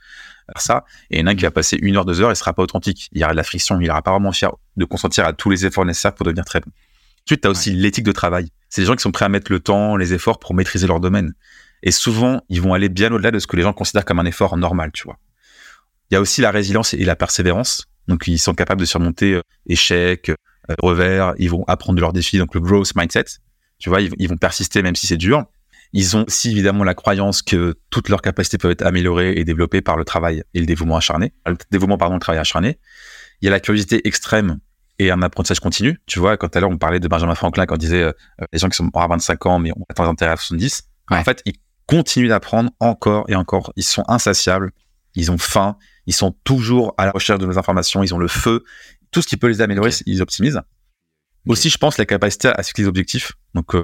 ça. 0.56 0.86
Et 1.10 1.18
il 1.18 1.20
y 1.20 1.24
en 1.24 1.28
a 1.28 1.36
qui 1.36 1.41
va 1.41 1.52
passer 1.52 1.78
une 1.82 1.98
heure, 1.98 2.06
deux 2.06 2.22
heures 2.22 2.32
et 2.32 2.36
sera 2.36 2.54
pas 2.54 2.64
authentique. 2.64 3.10
Il 3.12 3.20
y 3.20 3.24
aura 3.26 3.34
de 3.34 3.38
la 3.38 3.44
friction, 3.44 3.82
il 3.82 3.88
n'aura 3.88 4.02
pas 4.02 4.12
vraiment 4.12 4.32
fier 4.32 4.50
de 4.78 4.86
consentir 4.86 5.26
à 5.26 5.34
tous 5.34 5.50
les 5.50 5.66
efforts 5.66 5.84
nécessaires 5.84 6.16
pour 6.16 6.26
devenir 6.26 6.46
très 6.46 6.62
bon. 6.62 6.72
Ensuite, 7.26 7.41
tu 7.41 7.48
as 7.50 7.52
aussi 7.52 7.72
l'éthique 7.72 8.06
de 8.06 8.14
travail. 8.14 8.48
C'est 8.70 8.82
des 8.82 8.88
gens 8.88 8.96
qui 8.96 9.02
sont 9.02 9.12
prêts 9.12 9.26
à 9.26 9.30
mettre 9.30 9.52
le 9.52 9.60
temps, 9.60 9.98
les 9.98 10.14
efforts 10.14 10.39
pour 10.39 10.54
maîtriser 10.54 10.88
leur 10.88 11.02
domaine. 11.02 11.34
Et 11.82 11.91
souvent, 11.91 12.41
ils 12.48 12.62
vont 12.62 12.74
aller 12.74 12.88
bien 12.88 13.12
au-delà 13.12 13.32
de 13.32 13.39
ce 13.39 13.48
que 13.48 13.58
les 13.58 13.64
gens 13.64 13.74
considèrent 13.74 14.06
comme 14.06 14.20
un 14.20 14.26
effort 14.26 14.56
normal, 14.58 14.91
tu 14.94 15.04
vois. 15.04 15.18
Il 16.10 16.14
y 16.14 16.18
a 16.18 16.22
aussi 16.22 16.41
la 16.41 16.52
résilience 16.52 16.94
et 16.94 17.04
la 17.04 17.16
persévérance. 17.16 17.88
Donc, 18.08 18.28
ils 18.28 18.39
sont 18.39 18.54
capables 18.54 18.82
de 18.82 18.86
surmonter 18.86 19.34
euh, 19.34 19.41
échecs, 19.68 20.32
revers. 20.82 21.34
Ils 21.38 21.49
vont 21.49 21.64
apprendre 21.68 21.95
de 21.95 22.01
leurs 22.01 22.14
défis. 22.14 22.38
Donc, 22.38 22.53
le 22.55 22.61
growth 22.61 22.95
mindset. 22.95 23.26
Tu 23.80 23.89
vois, 23.89 24.01
ils 24.01 24.30
vont 24.30 24.38
persister 24.38 24.82
même 24.82 24.95
si 24.95 25.07
c'est 25.07 25.18
dur. 25.18 25.45
Ils 25.93 26.18
ont 26.18 26.26
aussi 26.26 26.49
évidemment 26.49 26.84
la 26.84 26.95
croyance 26.95 27.43
que 27.43 27.76
toutes 27.91 28.09
leurs 28.09 28.24
capacités 28.24 28.57
peuvent 28.57 28.72
être 28.72 28.86
améliorées 28.86 29.34
et 29.34 29.43
développées 29.43 29.82
par 29.82 29.95
le 29.95 30.03
travail 30.03 30.43
et 30.55 30.59
le 30.59 30.66
dévouement 30.66 30.97
acharné. 30.97 31.34
Le 31.45 31.55
dévouement, 31.70 31.99
pardon, 31.99 32.16
le 32.16 32.20
travail 32.20 32.39
acharné. 32.39 32.80
Il 33.41 33.45
y 33.45 33.47
a 33.47 33.51
la 33.51 33.59
curiosité 33.59 34.07
extrême 34.07 34.59
et 34.97 35.11
un 35.11 35.22
apprentissage 35.22 35.59
continu. 35.59 35.99
Tu 36.07 36.20
vois, 36.20 36.36
quand 36.36 36.55
à 36.55 36.59
l'heure 36.59 36.72
on 36.72 36.78
parlait 36.78 36.99
de 36.99 37.07
Benjamin 37.07 37.36
Franklin 37.36 37.68
quand 37.68 37.76
on 37.76 37.78
disait 37.78 38.03
euh, 38.03 38.11
les 38.51 38.59
gens 38.59 38.70
qui 38.70 38.76
sont 38.76 38.89
morts 38.91 39.03
à 39.03 39.07
25 39.07 39.45
ans 39.45 39.59
mais 39.59 39.72
ont 39.72 39.86
atteint 39.88 40.07
intérêt 40.07 40.32
à 40.32 40.38
70. 40.38 40.84
En 41.11 41.24
fait, 41.24 41.43
ils 41.45 41.55
continuent 41.86 42.30
d'apprendre 42.30 42.72
encore 42.80 43.26
et 43.28 43.36
encore. 43.36 43.72
Ils 43.76 43.84
sont 43.84 44.03
insatiables. 44.07 44.72
Ils 45.16 45.30
ont 45.30 45.38
faim. 45.38 45.78
Ils 46.07 46.14
sont 46.14 46.36
toujours 46.43 46.95
à 46.97 47.05
la 47.05 47.11
recherche 47.11 47.39
de 47.39 47.45
nos 47.45 47.59
informations. 47.59 48.01
Ils 48.01 48.16
ont 48.16 48.20
le 48.20 48.28
feu. 48.28 48.64
Tout 49.14 49.22
ce 49.22 49.28
qui 49.28 49.38
peut 49.38 49.47
les 49.47 49.61
améliorer, 49.61 49.91
ils 50.05 50.22
optimisent. 50.22 50.59
Aussi, 51.47 51.70
je 51.70 51.78
pense, 51.78 51.97
la 51.97 52.05
capacité 52.05 52.49
à 52.49 52.64
fixer 52.64 52.82
des 52.82 52.88
objectifs. 52.88 53.34
Donc, 53.53 53.76
euh, 53.76 53.84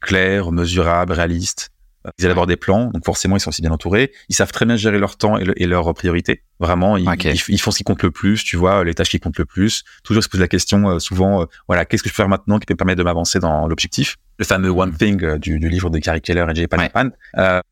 clair, 0.00 0.52
mesurable, 0.52 1.12
réaliste. 1.12 1.70
ils 2.18 2.24
élaborent 2.24 2.48
des 2.48 2.56
plans, 2.56 2.90
donc 2.90 3.04
forcément 3.04 3.36
ils 3.36 3.40
sont 3.40 3.50
aussi 3.50 3.62
bien 3.62 3.70
entourés. 3.70 4.12
Ils 4.28 4.34
savent 4.34 4.50
très 4.50 4.66
bien 4.66 4.76
gérer 4.76 4.98
leur 4.98 5.16
temps 5.16 5.38
et, 5.38 5.66
leurs 5.66 5.94
priorités. 5.94 6.42
Vraiment, 6.58 6.96
ils, 6.96 7.08
ils, 7.48 7.60
font 7.60 7.70
ce 7.70 7.78
qui 7.78 7.84
compte 7.84 8.02
le 8.02 8.10
plus, 8.10 8.44
tu 8.44 8.56
vois, 8.56 8.84
les 8.84 8.94
tâches 8.94 9.10
qui 9.10 9.20
comptent 9.20 9.38
le 9.38 9.44
plus. 9.44 9.84
Toujours 10.02 10.22
se 10.22 10.28
pose 10.28 10.40
la 10.40 10.48
question, 10.48 10.98
souvent, 10.98 11.46
voilà, 11.68 11.84
qu'est-ce 11.84 12.02
que 12.02 12.08
je 12.08 12.14
peux 12.14 12.16
faire 12.16 12.28
maintenant 12.28 12.58
qui 12.58 12.66
peut 12.66 12.74
me 12.74 12.78
permettre 12.78 12.98
de 12.98 13.04
m'avancer 13.04 13.38
dans 13.38 13.68
l'objectif? 13.68 14.16
Le 14.38 14.44
fameux 14.44 14.70
One 14.70 14.94
Thing 14.96 15.38
du, 15.38 15.58
livre 15.58 15.88
de 15.88 15.98
Gary 15.98 16.20
Keller 16.20 16.44
et 16.50 16.54
Jay 16.54 16.66
Pan. 16.66 17.10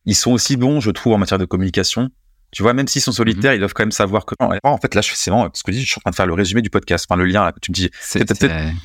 ils 0.06 0.14
sont 0.14 0.30
aussi 0.30 0.56
bons, 0.56 0.80
je 0.80 0.92
trouve, 0.92 1.12
en 1.12 1.18
matière 1.18 1.38
de 1.38 1.44
communication. 1.44 2.10
Tu 2.52 2.62
vois, 2.62 2.72
même 2.72 2.88
s'ils 2.88 3.02
sont 3.02 3.12
solitaires, 3.12 3.52
mhm. 3.52 3.56
ils 3.56 3.60
doivent 3.60 3.74
quand 3.74 3.84
même 3.84 3.92
savoir 3.92 4.26
que. 4.26 4.34
en 4.38 4.78
fait, 4.78 4.94
là, 4.94 5.02
c'est 5.02 5.30
vraiment 5.30 5.48
ce 5.52 5.62
que 5.62 5.72
je 5.72 5.78
dis. 5.78 5.84
Je 5.84 5.90
suis 5.90 5.98
en 5.98 6.02
train 6.02 6.10
de 6.10 6.16
faire 6.16 6.26
le 6.26 6.34
résumé 6.34 6.62
du 6.62 6.70
podcast, 6.70 7.06
enfin 7.08 7.16
le 7.16 7.24
lien 7.24 7.44
là. 7.44 7.52
Tu 7.62 7.70
me 7.70 7.74
dis. 7.74 7.90
C'est 8.00 8.20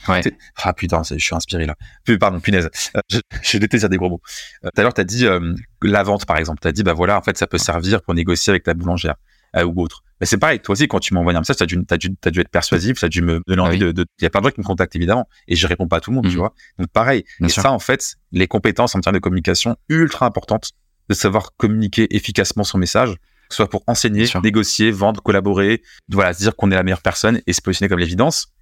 ouais. 0.07 0.23
Ah 0.63 0.73
putain, 0.73 1.01
je 1.03 1.17
suis 1.17 1.35
inspiré 1.35 1.65
là. 1.65 1.75
Pardon, 2.19 2.39
punaise. 2.39 2.69
Euh, 2.95 3.01
je, 3.09 3.19
je 3.41 3.57
déteste 3.57 3.81
dire 3.81 3.89
des 3.89 3.97
gros 3.97 4.09
mots. 4.09 4.21
Euh, 4.63 4.69
tout 4.73 4.81
à 4.81 4.83
l'heure, 4.83 4.93
t'as 4.93 5.03
dit 5.03 5.25
euh, 5.25 5.53
la 5.81 6.03
vente, 6.03 6.25
par 6.25 6.37
exemple. 6.37 6.59
T'as 6.61 6.71
dit, 6.71 6.83
bah 6.83 6.93
voilà, 6.93 7.17
en 7.17 7.21
fait, 7.21 7.37
ça 7.37 7.47
peut 7.47 7.57
servir 7.57 8.01
pour 8.01 8.13
négocier 8.13 8.51
avec 8.51 8.63
ta 8.63 8.73
boulangère 8.73 9.15
ou 9.63 9.81
autre. 9.81 10.03
Mais 10.19 10.25
c'est 10.25 10.37
pareil. 10.37 10.59
Toi 10.59 10.73
aussi, 10.73 10.87
quand 10.87 10.99
tu 10.99 11.13
m'envoies 11.13 11.33
un 11.33 11.39
message, 11.39 11.55
t'as 11.55 11.65
dû, 11.65 11.77
t'as 11.85 11.97
dû, 11.97 12.13
t'as 12.15 12.29
dû 12.29 12.41
être 12.41 12.49
persuasif, 12.49 12.99
ça 12.99 13.05
a 13.05 13.09
dû 13.09 13.21
me 13.21 13.41
donner 13.47 13.61
ah 13.61 13.67
envie 13.67 13.79
de. 13.79 14.05
Il 14.19 14.23
y 14.23 14.25
a 14.25 14.29
plein 14.29 14.41
de 14.41 14.45
gens 14.47 14.51
qui 14.51 14.59
me 14.59 14.65
contactent 14.65 14.95
évidemment, 14.97 15.29
et 15.47 15.55
je 15.55 15.65
réponds 15.65 15.87
pas 15.87 15.97
à 15.97 15.99
tout 16.01 16.11
le 16.11 16.15
monde, 16.15 16.25
tu 16.25 16.31
mhm. 16.31 16.37
vois. 16.37 16.53
Donc 16.77 16.89
pareil. 16.89 17.23
et 17.41 17.47
ça, 17.49 17.71
en 17.71 17.79
fait, 17.79 18.15
les 18.33 18.47
compétences 18.47 18.95
en 18.95 18.99
matière 18.99 19.13
de 19.13 19.19
communication 19.19 19.77
ultra 19.87 20.25
importantes, 20.25 20.71
de 21.07 21.13
savoir 21.13 21.51
communiquer 21.55 22.13
efficacement 22.15 22.63
son 22.63 22.77
message 22.77 23.15
soit 23.49 23.69
pour 23.69 23.83
enseigner, 23.87 24.25
négocier, 24.43 24.91
vendre, 24.91 25.21
collaborer, 25.21 25.81
voilà, 26.09 26.33
se 26.33 26.39
dire 26.39 26.55
qu'on 26.55 26.71
est 26.71 26.75
la 26.75 26.83
meilleure 26.83 27.01
personne 27.01 27.41
et 27.47 27.53
se 27.53 27.61
positionner 27.61 27.89
comme 27.89 27.99
l'évidence. 27.99 28.55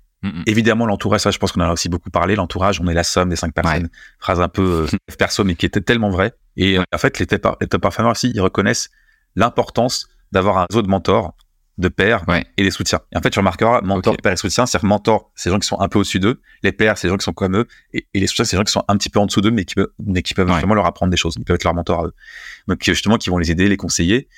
Évidemment, 0.45 0.86
l'entourage, 0.86 1.21
ça, 1.21 1.31
je 1.31 1.38
pense 1.38 1.51
qu'on 1.51 1.61
en 1.61 1.69
a 1.69 1.73
aussi 1.73 1.89
beaucoup 1.89 2.09
parlé. 2.09 2.36
L'entourage, 2.36 2.79
on 2.79 2.88
est 2.88 2.93
la 2.93 3.03
somme 3.03 3.29
des 3.29 3.36
cinq 3.36 3.53
personnes. 3.53 3.89
Phrase 4.19 4.39
un 4.39 4.47
peu 4.47 4.88
euh, 4.89 4.97
perso, 5.17 5.43
mais 5.43 5.55
qui 5.55 5.65
était 5.65 5.81
tellement 5.81 6.09
vraie. 6.09 6.34
Et 6.55 6.77
euh, 6.77 6.84
en 6.93 6.97
fait, 6.97 7.19
les 7.19 7.27
top, 7.27 7.57
les 7.59 7.67
top 7.67 7.81
performers 7.81 8.11
aussi, 8.11 8.31
ils 8.34 8.39
reconnaissent 8.41 8.89
l'importance 9.36 10.07
d'avoir 10.31 10.59
un 10.59 10.65
réseau 10.69 10.81
de 10.81 10.88
mentors, 10.88 11.36
de 11.77 11.89
pairs 11.89 12.23
et 12.57 12.63
des 12.63 12.71
soutiens. 12.71 12.99
Et 13.11 13.17
en 13.17 13.21
fait, 13.21 13.31
tu 13.31 13.39
remarqueras, 13.39 13.81
mentor, 13.81 14.15
père 14.17 14.31
et 14.31 14.38
soutien, 14.38 14.65
c'est-à-dire 14.65 14.88
mentor, 14.88 15.31
c'est 15.36 15.49
les 15.49 15.55
gens 15.55 15.59
qui 15.59 15.67
sont 15.67 15.79
un 15.79 15.89
peu 15.89 15.99
au-dessus 15.99 16.19
d'eux. 16.19 16.39
Les 16.61 16.71
pairs, 16.71 16.97
c'est 16.97 17.07
les 17.07 17.11
gens 17.11 17.17
qui 17.17 17.25
sont 17.25 17.34
comme 17.34 17.57
eux. 17.57 17.67
Et, 17.93 18.05
les 18.13 18.27
soutiens, 18.27 18.45
c'est 18.45 18.55
les 18.55 18.59
gens 18.59 18.63
qui 18.63 18.71
sont 18.71 18.86
un 18.88 18.97
petit 18.97 19.09
peu 19.09 19.19
en 19.19 19.25
dessous 19.25 19.41
d'eux, 19.41 19.51
mais 19.51 19.65
qui, 19.65 19.75
peuvent, 19.75 19.89
mais 20.05 20.21
qui 20.21 20.34
peuvent 20.34 20.47
vraiment 20.47 20.75
leur 20.75 20.86
apprendre 20.86 21.09
des 21.09 21.17
choses. 21.17 21.36
Ils 21.38 21.43
peuvent 21.43 21.55
être 21.55 21.63
leur 21.63 21.73
mentor 21.73 21.99
à 22.01 22.05
eux. 22.07 22.13
Donc, 22.67 22.84
justement, 22.84 23.17
qui 23.17 23.29
vont 23.29 23.39
les 23.39 23.51
aider, 23.51 23.67
les 23.67 23.77
conseiller. 23.77 24.29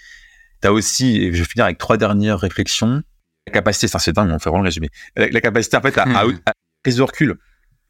T'as 0.62 0.72
aussi, 0.72 1.18
et 1.18 1.34
je 1.34 1.40
vais 1.40 1.48
finir 1.48 1.66
avec 1.66 1.78
trois 1.78 1.98
dernières 1.98 2.40
réflexions, 2.40 3.04
la 3.48 3.54
capacité, 3.54 3.88
c'est 3.88 4.12
dingue, 4.14 4.32
on 4.32 4.40
fait 4.40 4.50
vraiment 4.50 4.64
le 4.64 4.68
résumé. 4.68 4.90
La, 5.16 5.42
capacité, 5.42 5.78
en 5.78 5.82
fait, 5.82 5.98
à, 5.98 6.04
à, 6.04 6.54
prise 6.84 6.98
de 6.98 7.04
recul, 7.04 7.38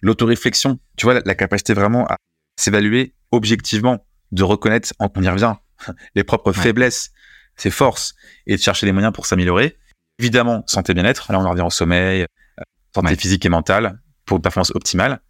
l'autoréflexion, 0.02 0.80
tu 0.98 1.06
vois, 1.06 1.22
la, 1.22 1.36
capacité 1.36 1.74
vraiment 1.74 2.06
à 2.08 2.18
s'évaluer 2.60 3.14
objectivement, 3.32 4.06
de 4.32 4.44
reconnaître, 4.44 4.94
on 5.00 5.22
y 5.22 5.30
revient, 5.30 5.56
les 6.16 6.24
propres 6.24 6.52
faiblesses, 6.52 7.12
ses 7.56 7.72
forces, 7.72 8.16
et 8.48 8.56
de 8.56 8.62
chercher 8.62 8.86
des 8.86 8.92
moyens 8.92 9.14
pour 9.14 9.26
s'améliorer. 9.26 9.78
Évidemment, 10.20 10.64
santé 10.68 10.94
bien-être, 10.94 11.32
là 11.32 11.40
on 11.40 11.46
en 11.46 11.52
revient 11.52 11.64
au 11.64 11.70
sommeil, 11.70 12.24
euh, 12.24 12.64
santé 12.94 13.16
physique 13.16 13.46
et 13.46 13.50
mentale, 13.50 14.00
pour 14.26 14.38
une 14.38 14.42
performance 14.42 14.72
optimale. 14.76 15.22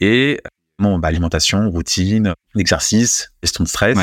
Et 0.00 0.40
bon, 0.78 0.98
bah, 0.98 1.08
alimentation, 1.08 1.70
routine, 1.70 2.34
exercice, 2.56 3.32
gestion 3.42 3.64
de 3.64 3.68
stress. 3.68 3.98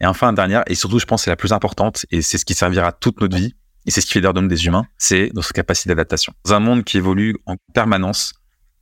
Et 0.00 0.06
enfin, 0.06 0.32
dernière, 0.32 0.62
et 0.66 0.74
surtout, 0.74 0.98
je 0.98 1.06
pense, 1.06 1.24
c'est 1.24 1.30
la 1.30 1.36
plus 1.36 1.52
importante, 1.52 2.06
et 2.10 2.22
c'est 2.22 2.38
ce 2.38 2.44
qui 2.44 2.54
servira 2.54 2.92
toute 2.92 3.20
notre 3.20 3.36
vie, 3.36 3.54
et 3.86 3.90
c'est 3.90 4.00
ce 4.00 4.06
qui 4.06 4.12
fait 4.12 4.20
d'homme 4.20 4.48
des 4.48 4.66
humains, 4.66 4.86
c'est 4.98 5.30
notre 5.34 5.52
capacité 5.52 5.88
d'adaptation. 5.88 6.34
Dans 6.44 6.54
un 6.54 6.60
monde 6.60 6.84
qui 6.84 6.96
évolue 6.98 7.36
en 7.46 7.56
permanence, 7.72 8.34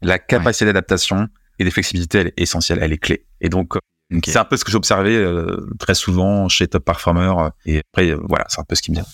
la 0.02 0.18
capacité 0.18 0.64
d'adaptation 0.66 1.28
et 1.58 1.64
de 1.64 1.70
flexibilité, 1.70 2.18
elle 2.18 2.26
est 2.28 2.40
essentielle, 2.40 2.78
elle 2.82 2.92
est 2.92 2.98
clé. 2.98 3.26
Et 3.40 3.48
donc, 3.48 3.76
euh, 3.76 3.80
c'est 4.24 4.36
un 4.36 4.44
peu 4.44 4.56
ce 4.56 4.64
que 4.64 4.70
j'ai 4.70 4.76
observé 4.76 5.16
euh, 5.16 5.68
très 5.78 5.94
souvent 5.94 6.48
chez 6.48 6.68
Top 6.68 6.84
Performer. 6.84 7.32
Euh, 7.38 7.50
et 7.66 7.82
après, 7.92 8.14
voilà, 8.14 8.44
c'est 8.48 8.60
un 8.60 8.64
peu 8.64 8.74
ce 8.74 8.82
qui 8.82 8.90
me 8.90 8.96
vient. 8.96 9.06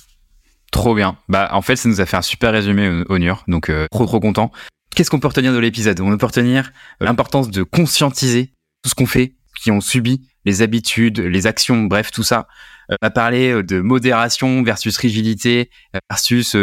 Trop 0.73 0.95
bien. 0.95 1.17
Bah, 1.29 1.49
en 1.53 1.63
fait, 1.63 1.77
ça 1.77 1.89
nous 1.89 2.01
a 2.01 2.07
fait 2.07 2.17
un 2.17 2.23
super 2.23 2.53
résumé, 2.53 3.05
Onur. 3.09 3.45
Donc, 3.49 3.71
trop, 3.91 4.07
trop 4.07 4.21
content. 4.21 4.53
Qu'est-ce 4.95 5.11
qu'on 5.11 5.21
peut 5.21 5.29
retenir 5.29 5.53
de 5.53 5.59
l'épisode? 5.59 6.01
On 6.01 6.17
peut 6.17 6.27
retenir 6.27 6.73
l'importance 7.01 7.51
de 7.51 7.63
conscientiser 7.63 8.53
tout 8.83 8.91
ce 8.91 8.95
qu'on 8.95 9.07
fait, 9.07 9.35
qui 9.61 9.71
ont 9.71 9.81
subi 9.81 10.29
les 10.45 10.63
habitudes, 10.63 11.19
les 11.19 11.47
actions, 11.47 11.85
bref, 11.85 12.11
tout 12.11 12.23
ça. 12.23 12.49
Euh, 12.91 12.97
on 13.03 13.07
a 13.07 13.11
parlé 13.11 13.51
euh, 13.51 13.63
de 13.63 13.81
modération 13.81 14.63
versus 14.63 14.97
rigidité 14.97 15.71
euh, 15.95 15.99
versus 16.11 16.57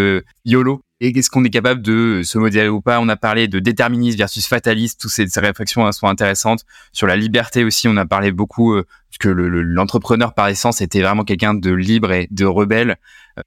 YOLO. 0.46 0.82
Et 1.00 1.18
est-ce 1.18 1.30
qu'on 1.30 1.44
est 1.44 1.50
capable 1.50 1.82
de 1.82 2.22
se 2.24 2.38
modérer 2.38 2.70
ou 2.70 2.82
pas? 2.82 3.00
On 3.00 3.08
a 3.10 3.16
parlé 3.16 3.48
de 3.48 3.60
déterminisme 3.60 4.18
versus 4.18 4.48
fataliste. 4.48 5.00
Toutes 5.00 5.12
ces, 5.12 5.28
réflexions 5.38 5.86
hein, 5.86 5.92
sont 5.92 6.08
intéressantes. 6.08 6.64
Sur 6.92 7.06
la 7.08 7.16
liberté 7.16 7.64
aussi, 7.64 7.88
on 7.88 7.98
a 7.98 8.06
parlé 8.06 8.32
beaucoup 8.32 8.76
que 9.18 9.30
l'entrepreneur 9.30 10.34
par 10.34 10.48
essence 10.48 10.82
était 10.82 11.02
vraiment 11.02 11.24
quelqu'un 11.24 11.54
de 11.54 11.72
libre 11.72 12.12
et 12.12 12.28
de 12.32 12.46
rebelle. 12.46 12.98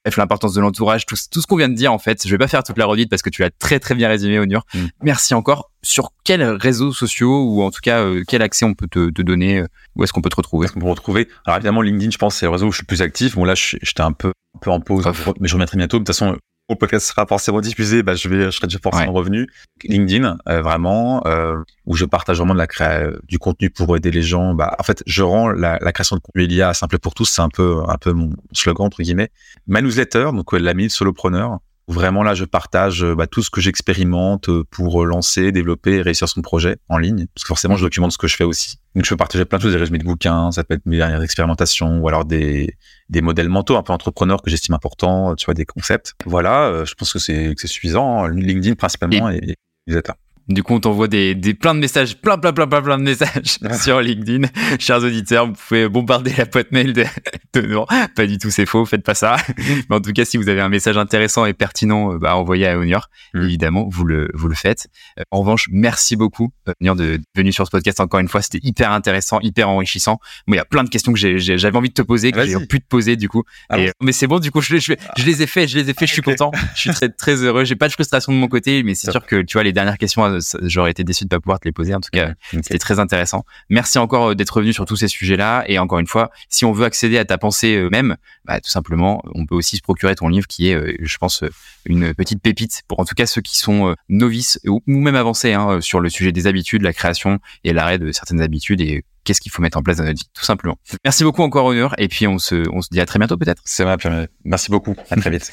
Bref, 0.05 0.17
l'importance 0.17 0.55
de 0.55 0.61
l'entourage, 0.61 1.07
tout, 1.07 1.17
ce 1.17 1.47
qu'on 1.47 1.57
vient 1.57 1.69
de 1.69 1.75
dire 1.75 1.93
en 1.93 1.99
fait. 1.99 2.27
Je 2.27 2.31
vais 2.31 2.39
pas 2.39 2.49
faire 2.49 2.63
toute 2.63 2.79
la 2.79 2.87
redite 2.87 3.11
parce 3.11 3.23
que 3.23 3.31
tu 3.31 3.43
l'as 3.43 3.51
très 3.51 3.81
très 3.81 3.95
bien 3.95 4.09
résumé, 4.09 4.39
Onur. 4.39 4.65
Mm. 4.75 4.79
Merci 5.03 5.35
encore. 5.35 5.71
Sur 5.83 6.13
quels 6.25 6.43
réseaux 6.43 6.93
sociaux 6.93 7.45
ou 7.45 7.63
en 7.63 7.71
tout 7.71 7.81
cas 7.83 8.05
quel 8.29 8.43
accès 8.43 8.65
on 8.65 8.75
peut 8.75 8.89
te, 8.89 9.11
te 9.11 9.23
donner 9.23 9.65
Où 9.97 10.05
est-ce 10.05 10.13
qu'on 10.13 10.21
peut 10.21 10.29
te 10.29 10.37
retrouver? 10.37 10.69
Qu'on 10.69 10.81
peut 10.81 10.89
retrouver? 10.89 11.29
Alors 11.47 11.57
évidemment, 11.57 11.83
LinkedIn, 11.83 12.11
je 12.11 12.19
pense, 12.19 12.37
c'est 12.37 12.47
le 12.47 12.51
réseau 12.51 12.67
où 12.67 12.71
je 12.71 12.77
suis 12.77 12.85
le 12.85 12.89
plus 12.89 13.03
actif. 13.03 13.35
Bon 13.35 13.45
là, 13.45 13.55
j'étais 13.55 14.03
un 14.03 14.13
peu, 14.13 14.33
un 14.55 14.59
peu 14.61 14.71
en 14.71 14.81
pause, 14.81 15.09
mais 15.41 15.49
je 15.49 15.55
remettrai 15.55 15.77
bientôt. 15.77 15.99
De 15.99 16.05
toute 16.05 16.15
façon, 16.15 16.37
le 16.75 16.79
podcast 16.79 17.07
sera 17.07 17.27
forcément 17.27 17.61
diffusé, 17.61 18.03
bah, 18.03 18.15
je 18.15 18.29
vais, 18.29 18.45
je 18.47 18.51
serai 18.51 18.67
déjà 18.67 18.79
forcément 18.83 19.13
revenu. 19.13 19.47
LinkedIn, 19.85 20.39
euh, 20.49 20.63
vraiment, 20.63 21.23
euh, 21.27 21.57
où 21.87 21.97
je 21.97 22.05
partage 22.05 22.39
vraiment 22.39 22.55
de 22.55 22.59
la 22.59 22.67
cré... 22.67 23.07
du 23.29 23.39
contenu 23.39 23.71
pour 23.71 23.97
aider 23.97 24.11
les 24.11 24.23
gens. 24.23 24.55
Bah, 24.55 24.75
en 24.79 24.83
fait, 24.83 25.03
je 25.07 25.23
rends 25.23 25.49
la, 25.49 25.79
la 25.81 25.93
création 25.93 26.17
de 26.17 26.21
contenu 26.21 26.47
IA 26.47 26.75
simple 26.75 26.99
pour 26.99 27.15
tous. 27.15 27.27
C'est 27.27 27.43
un 27.43 27.49
peu, 27.49 27.83
un 27.89 27.99
peu 27.99 28.13
mon 28.13 28.31
slogan 28.53 28.87
entre 28.87 29.03
guillemets. 29.03 29.31
Ma 29.67 29.83
newsletter, 29.83 30.31
donc 30.33 30.53
la 30.53 30.75
minute 30.75 30.93
solopreneur, 30.93 31.59
Vraiment 31.91 32.23
là, 32.23 32.35
je 32.35 32.45
partage 32.45 33.03
euh, 33.03 33.17
bah, 33.17 33.27
tout 33.27 33.43
ce 33.43 33.51
que 33.51 33.61
j'expérimente 33.61 34.49
euh, 34.49 34.63
pour 34.71 35.05
lancer, 35.05 35.51
développer 35.51 35.97
et 35.97 36.03
réussir 36.03 36.29
son 36.29 36.41
projet 36.41 36.77
en 36.89 36.99
ligne. 36.99 37.27
Parce 37.35 37.43
que 37.43 37.49
forcément, 37.49 37.75
je 37.75 37.85
documente 37.85 38.13
ce 38.13 38.19
que 38.19 38.29
je 38.29 38.37
fais 38.37 38.45
aussi. 38.45 38.77
Donc, 38.95 39.05
je 39.05 39.11
peux 39.11 39.17
partager 39.17 39.45
plein 39.45 39.59
de 39.59 39.65
choses, 39.65 39.73
des 39.73 39.79
résumés 39.79 39.99
de 39.99 40.05
bouquins, 40.05 40.53
ça 40.53 40.63
peut 40.63 40.75
être 40.75 40.87
mes 40.87 40.99
dernières 40.99 41.21
expérimentations 41.21 41.99
ou 41.99 42.07
alors 42.07 42.25
des, 42.25 42.77
des 43.11 43.21
modèles 43.21 43.49
mentaux 43.49 43.77
un 43.77 43.83
peu 43.83 43.93
entrepreneurs 43.93 44.41
que 44.41 44.51
j'estime 44.51 44.75
importants, 44.75 45.35
tu 45.35 45.45
vois, 45.45 45.55
des 45.55 45.67
concepts. 45.67 46.15
Voilà, 46.25 46.69
euh, 46.69 46.85
je 46.87 46.95
pense 46.95 47.13
que 47.13 47.19
c'est 47.19 47.55
suffisant. 47.67 48.27
LinkedIn 48.29 48.77
principalement 48.77 49.31
et, 49.31 49.57
et 49.87 49.93
là. 49.93 50.17
Du 50.49 50.63
coup, 50.65 50.75
on 50.75 50.81
t'envoie 50.81 51.07
des, 51.07 51.35
des 51.35 51.55
plein 51.55 51.75
de 51.75 51.81
messages, 51.81 52.21
plein, 52.21 52.37
plein, 52.37 52.53
plein, 52.53 52.67
plein, 52.67 52.83
plein 52.83 52.99
de 52.99 53.05
messages 53.05 53.59
sur 53.83 54.01
LinkedIn. 54.01 54.49
Chers 54.79 55.05
auditeurs, 55.05 55.47
vous 55.47 55.53
pouvez 55.53 55.89
bombarder 55.89 56.33
la 56.37 56.45
boîte 56.45 56.73
mail 56.73 56.93
de, 56.93 57.05
de 57.55 57.61
non, 57.61 57.87
pas 58.17 58.27
du 58.27 58.39
tout, 58.39 58.51
c'est 58.51 58.67
faux, 58.67 58.85
faites 58.85 59.05
pas 59.05 59.15
ça. 59.15 59.37
Mais 59.89 59.97
en 59.97 60.01
tout 60.01 60.13
cas, 60.13 60.25
si 60.25 60.37
vous 60.37 60.49
avez 60.49 60.61
un 60.61 60.69
message 60.69 60.97
intéressant 60.99 61.47
et 61.47 61.53
pertinent, 61.53 62.15
euh, 62.15 62.19
bah, 62.19 62.37
envoyez 62.37 62.67
à 62.67 62.79
Onior. 62.79 63.11
Mm. 63.35 63.43
Évidemment, 63.43 63.89
vous 63.89 64.05
le, 64.05 64.29
vous 64.35 64.49
le 64.49 64.55
faites. 64.55 64.89
Euh, 65.19 65.23
en 65.31 65.41
revanche, 65.41 65.69
merci 65.71 66.17
beaucoup, 66.17 66.51
Onior, 66.81 66.97
de, 66.97 67.21
venir 67.37 67.55
sur 67.55 67.67
ce 67.67 67.71
podcast 67.71 68.01
encore 68.01 68.21
une 68.21 68.29
fois. 68.29 68.43
C'était 68.43 68.61
hyper 68.63 68.91
intéressant, 68.91 69.39
hyper 69.41 69.69
enrichissant. 69.69 70.19
Moi, 70.47 70.57
il 70.57 70.59
y 70.59 70.63
a 70.63 70.65
plein 70.65 70.83
de 70.83 70.89
questions 70.89 71.13
que 71.13 71.19
j'avais 71.19 71.77
envie 71.77 71.91
de 71.91 71.95
te 71.95 72.03
poser, 72.03 72.33
que 72.33 72.45
j'ai 72.45 72.67
pu 72.67 72.81
te 72.81 72.89
poser, 72.89 73.17
du 73.17 73.29
coup. 73.29 73.45
Ah 73.69 73.77
mais 74.03 74.13
c'est 74.13 74.27
bon, 74.27 74.41
du 74.41 74.51
coup, 74.51 74.61
je, 74.61 74.79
je, 74.79 74.95
je, 75.17 75.25
les 75.25 75.43
ai 75.43 75.47
fait, 75.47 75.69
je 75.69 75.79
les 75.79 75.91
ai 75.91 75.95
fait, 75.95 76.07
je 76.07 76.13
suis 76.13 76.23
content. 76.23 76.51
Je 76.75 76.81
suis 76.81 76.91
très, 76.91 77.09
très 77.09 77.37
heureux. 77.37 77.65
J'ai 77.65 77.77
pas 77.77 77.87
de 77.87 77.93
frustration 77.93 78.33
de 78.33 78.39
mon 78.39 78.49
côté, 78.49 78.83
mais 78.83 78.95
c'est 78.95 79.11
sûr 79.11 79.25
que, 79.25 79.43
tu 79.43 79.53
vois, 79.53 79.63
les 79.63 79.73
dernières 79.73 79.99
questions 79.99 80.25
euh, 80.31 80.59
j'aurais 80.63 80.91
été 80.91 81.05
déçu 81.05 81.25
de 81.25 81.29
pas 81.29 81.41
pouvoir 81.41 81.61
te 81.61 81.67
les 81.67 81.73
poser. 81.73 81.95
En 81.95 82.01
tout 82.01 82.11
cas, 82.13 82.33
c'était 82.51 82.79
très 82.79 82.99
intéressant. 82.99 83.45
Merci 83.69 83.99
encore 83.99 84.31
euh, 84.31 84.35
d'être 84.35 84.51
revenu 84.51 84.73
sur 84.73 84.85
tous 84.87 84.97
ces 84.97 85.09
sujets-là. 85.09 85.65
Et 85.67 85.79
encore 85.79 85.99
une 85.99 86.07
fois, 86.07 86.31
si 86.49 86.65
on 86.65 86.73
veut 86.73 86.85
accéder 86.85 87.19
à 87.19 87.25
ta 87.25 87.39
pensée 87.39 87.77
euh, 87.77 87.89
même, 87.91 88.17
bah, 88.45 88.61
tout 88.61 88.71
simplement, 88.71 89.23
on 89.35 89.47
peut 89.47 89.55
aussi 89.55 89.77
se 89.77 89.83
procurer 89.83 90.15
ton 90.15 90.29
livre 90.29 90.47
qui 90.47 90.71
est, 90.71 90.97
je 91.01 91.19
pense, 91.19 91.45
une 91.85 92.15
petite 92.15 92.43
pépite 92.43 92.83
pour 92.89 93.01
en 93.01 93.05
tout 93.05 93.15
cas 93.15 93.27
ceux 93.27 93.41
qui 93.41 93.59
sont 93.59 93.95
novices 94.09 94.61
ou 94.67 94.83
même 94.87 95.17
avancés 95.17 95.53
hein, 95.53 95.81
sur 95.81 96.01
le 96.01 96.09
sujet 96.09 96.33
des 96.33 96.47
habitudes, 96.47 96.83
la 96.83 96.93
création 96.93 97.39
et 97.65 97.73
l'arrêt 97.73 97.99
de 97.99 98.13
certaines 98.13 98.41
habitudes 98.41 98.81
et 98.81 99.05
qu'est-ce 99.25 99.41
qu'il 99.41 99.53
faut 99.53 99.63
mettre 99.63 99.79
en 99.79 99.83
place 99.83 99.99
dans 99.99 100.05
notre 100.05 100.19
vie, 100.19 100.31
tout 100.35 100.45
simplement. 100.45 100.77
Merci 101.05 101.25
beaucoup 101.25 101.43
encore, 101.43 101.67
Honneur. 101.67 101.95
Et 101.99 102.09
puis, 102.09 102.27
on 102.27 102.39
se, 102.39 102.69
on 102.73 102.81
se 102.81 102.89
dit 102.91 103.01
à 103.01 103.07
très 103.07 103.19
bientôt, 103.19 103.37
peut-être. 103.37 103.63
C'est 103.65 103.85
vrai, 103.85 103.97
merci 104.45 104.71
beaucoup. 104.71 104.97
À 105.11 105.17
très 105.17 105.31
vite. 105.31 105.51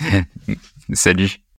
Salut. 0.93 1.46